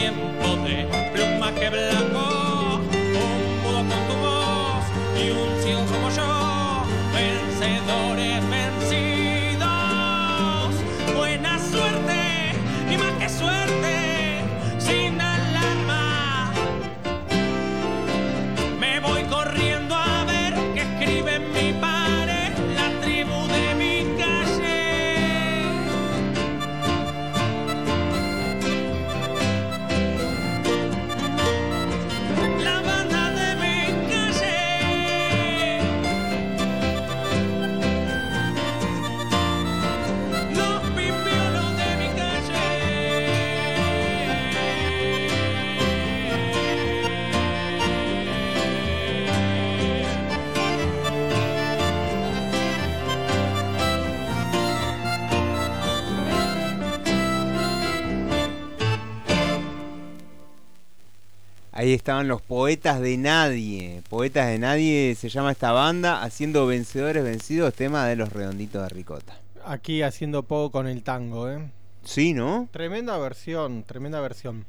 Ahí 61.94 61.98
estaban 61.98 62.28
los 62.28 62.42
poetas 62.42 63.00
de 63.02 63.18
nadie. 63.18 64.02
Poetas 64.10 64.48
de 64.48 64.58
nadie 64.58 65.14
se 65.14 65.30
llama 65.30 65.52
esta 65.52 65.72
banda, 65.74 66.24
haciendo 66.24 66.66
vencedores 66.66 67.24
vencidos, 67.24 67.72
tema 67.76 68.08
de 68.08 68.16
los 68.16 68.34
redonditos 68.34 68.82
de 68.82 68.90
ricota. 68.90 69.40
Aquí 69.64 70.02
haciendo 70.02 70.42
poco 70.42 70.72
con 70.72 70.88
el 70.88 71.04
tango, 71.04 71.52
¿eh? 71.52 71.70
Sí, 72.04 72.34
¿no? 72.34 72.68
Tremenda 72.72 73.16
versión, 73.20 73.84
tremenda 73.84 74.20
versión. 74.22 74.66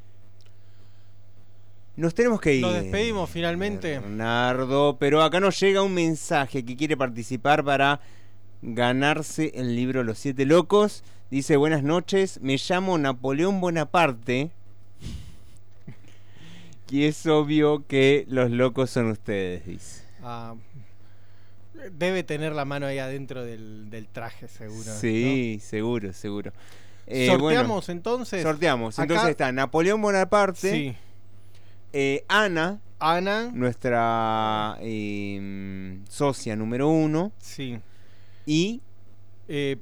Nos 1.96 2.14
tenemos 2.14 2.42
que 2.42 2.56
ir. 2.56 2.60
Nos 2.60 2.74
despedimos 2.74 3.30
finalmente. 3.30 4.00
Bernardo, 4.00 4.98
pero 5.00 5.22
acá 5.22 5.40
nos 5.40 5.58
llega 5.58 5.80
un 5.80 5.94
mensaje 5.94 6.62
que 6.62 6.76
quiere 6.76 6.94
participar 6.94 7.64
para 7.64 8.00
ganarse 8.60 9.50
el 9.54 9.74
libro 9.74 10.04
Los 10.04 10.18
Siete 10.18 10.44
Locos. 10.44 11.02
Dice, 11.30 11.56
buenas 11.56 11.82
noches, 11.82 12.38
me 12.42 12.58
llamo 12.58 12.98
Napoleón 12.98 13.62
Bonaparte. 13.62 14.50
Y 16.94 17.06
es 17.06 17.26
obvio 17.26 17.84
que 17.88 18.24
los 18.28 18.52
locos 18.52 18.88
son 18.88 19.10
ustedes, 19.10 19.66
dice. 19.66 20.04
Ah, 20.22 20.54
debe 21.90 22.22
tener 22.22 22.52
la 22.52 22.64
mano 22.64 22.86
ahí 22.86 22.98
adentro 23.00 23.44
del, 23.44 23.90
del 23.90 24.06
traje, 24.06 24.46
seguro. 24.46 24.92
Sí, 25.00 25.58
seguro, 25.60 26.12
seguro. 26.12 26.52
Eh, 27.08 27.26
¿Sorteamos 27.26 27.68
bueno, 27.86 27.98
entonces? 27.98 28.42
Sorteamos. 28.44 28.96
Acá- 28.96 29.02
Entonces 29.12 29.30
está 29.30 29.50
Napoleón 29.50 30.00
Bonaparte. 30.00 30.70
Sí. 30.70 30.96
eh, 31.92 32.24
Ana. 32.28 32.80
Ana. 33.00 33.50
Nuestra 33.52 34.78
eh, 34.80 35.98
socia 36.08 36.54
número 36.54 36.88
uno. 36.90 37.32
Sí. 37.38 37.80
Y 38.46 38.82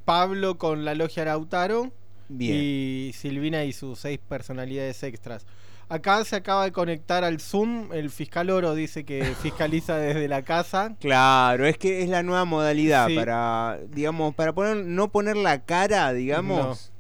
Pablo 0.07 0.57
con 0.57 0.87
la 0.87 0.95
logia 0.95 1.27
Lautaro. 1.27 1.93
Bien. 2.31 2.57
Y 2.59 3.13
Silvina 3.13 3.65
y 3.67 3.75
sus 3.75 3.99
seis 3.99 4.19
personalidades 4.19 5.03
extras. 5.03 5.45
Acá 5.93 6.25
se 6.25 6.37
acaba 6.37 6.65
de 6.65 6.73
conectar 6.73 7.23
al 7.23 7.39
Zoom. 7.39 7.93
El 7.93 8.09
fiscal 8.09 8.49
Oro 8.49 8.75
dice 8.75 9.05
que 9.05 9.23
fiscaliza 9.43 9.99
desde 9.99 10.27
la 10.27 10.41
casa. 10.43 10.97
Claro, 11.01 11.67
es 11.67 11.77
que 11.77 12.03
es 12.03 12.09
la 12.09 12.23
nueva 12.23 12.47
modalidad 12.47 13.09
Sí. 13.09 13.15
para, 13.15 13.79
digamos, 13.91 14.35
para 14.35 14.55
poner, 14.55 14.77
no 14.87 15.09
poner 15.13 15.37
la 15.37 15.63
cara, 15.65 16.13
digamos. 16.15 16.91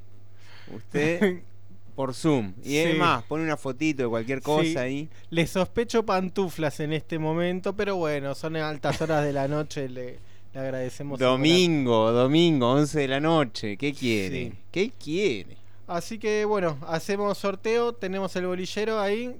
Usted 0.74 1.40
por 1.96 2.12
Zoom. 2.12 2.52
Y 2.62 2.76
es 2.76 2.92
Sí. 2.92 2.98
más, 2.98 3.22
pone 3.24 3.44
una 3.44 3.56
fotito 3.56 4.02
de 4.02 4.08
cualquier 4.10 4.42
cosa 4.42 4.62
Sí. 4.64 4.76
ahí. 4.76 5.08
Le 5.30 5.46
sospecho 5.46 6.04
pantuflas 6.04 6.78
en 6.80 6.92
este 6.92 7.18
momento, 7.18 7.74
pero 7.74 7.96
bueno, 7.96 8.34
son 8.34 8.56
en 8.56 8.62
altas 8.62 9.00
horas 9.00 9.24
de 9.24 9.32
la 9.32 9.48
noche. 9.48 9.88
Le, 9.88 10.18
le 10.52 10.60
agradecemos. 10.60 11.18
Domingo, 11.18 12.12
domingo, 12.12 12.72
11 12.72 13.00
de 13.00 13.08
la 13.08 13.20
noche. 13.20 13.78
¿Qué 13.78 13.94
quiere? 13.94 14.52
¿Qué 14.70 14.90
quiere? 15.02 15.56
Así 15.92 16.18
que 16.18 16.44
bueno, 16.44 16.78
hacemos 16.86 17.38
sorteo, 17.38 17.92
tenemos 17.94 18.34
el 18.36 18.46
bolillero 18.46 18.98
ahí. 19.00 19.36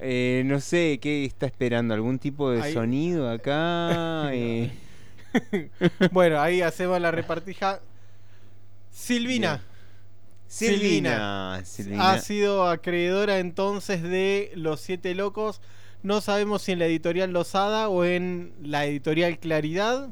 Eh, 0.00 0.42
no 0.46 0.60
sé, 0.60 0.98
¿qué 1.00 1.24
está 1.24 1.46
esperando? 1.46 1.92
¿Algún 1.94 2.18
tipo 2.18 2.50
de 2.50 2.62
Ahí- 2.62 2.72
sonido 2.72 3.28
acá? 3.30 4.30
Eh, 4.32 4.70
bueno, 6.12 6.40
ahí 6.40 6.62
hacemos 6.62 7.00
la 7.00 7.10
repartija. 7.10 7.80
Silvina, 8.90 9.62
Silvina. 10.46 11.60
Silvina. 11.64 12.12
Ha 12.12 12.18
sido 12.20 12.66
acreedora 12.68 13.38
entonces 13.38 14.02
de 14.02 14.50
Los 14.54 14.80
Siete 14.80 15.14
Locos. 15.14 15.60
No 16.02 16.20
sabemos 16.20 16.62
si 16.62 16.72
en 16.72 16.78
la 16.78 16.86
editorial 16.86 17.32
Losada 17.32 17.88
o 17.88 18.04
en 18.04 18.52
la 18.62 18.86
editorial 18.86 19.38
Claridad 19.38 20.10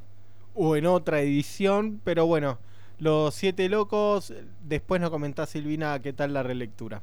o 0.54 0.76
en 0.76 0.86
otra 0.86 1.20
edición, 1.20 2.00
pero 2.04 2.26
bueno, 2.26 2.58
Los 2.98 3.34
Siete 3.34 3.68
Locos. 3.68 4.32
Después 4.62 5.00
nos 5.00 5.10
comentá 5.10 5.46
Silvina 5.46 6.00
qué 6.00 6.12
tal 6.12 6.32
la 6.32 6.42
relectura. 6.42 7.02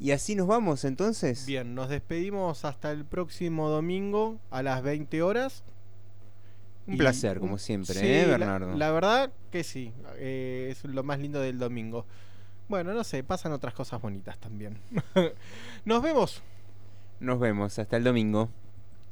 Y 0.00 0.10
así 0.10 0.34
nos 0.34 0.46
vamos 0.46 0.84
entonces. 0.84 1.46
Bien, 1.46 1.74
nos 1.74 1.88
despedimos 1.88 2.64
hasta 2.64 2.90
el 2.90 3.04
próximo 3.04 3.68
domingo 3.70 4.38
a 4.50 4.62
las 4.62 4.82
20 4.82 5.22
horas. 5.22 5.62
Un 6.86 6.94
Y- 6.94 6.98
placer, 6.98 7.38
como 7.40 7.56
siempre, 7.56 7.94
Sí, 7.94 8.06
¿eh, 8.06 8.22
la- 8.26 8.36
Bernardo? 8.38 8.76
La, 8.76 8.90
verdad 8.90 9.32
que 9.50 9.64
sí, 9.64 9.92
eh, 10.16 10.68
es 10.70 10.84
lo 10.84 11.02
más 11.02 11.18
lindo 11.18 11.40
del 11.40 11.58
domingo. 11.58 12.04
Bueno, 12.68 12.92
no 12.92 13.04
sé, 13.04 13.22
pasan 13.22 13.52
otras 13.52 13.72
cosas 13.72 14.02
bonitas 14.02 14.36
también. 14.38 14.78
Nos 15.86 16.02
vemos. 16.02 16.42
Nos 17.20 17.38
vemos, 17.38 17.78
hasta 17.78 17.96
el 17.96 18.04
domingo. 18.04 18.50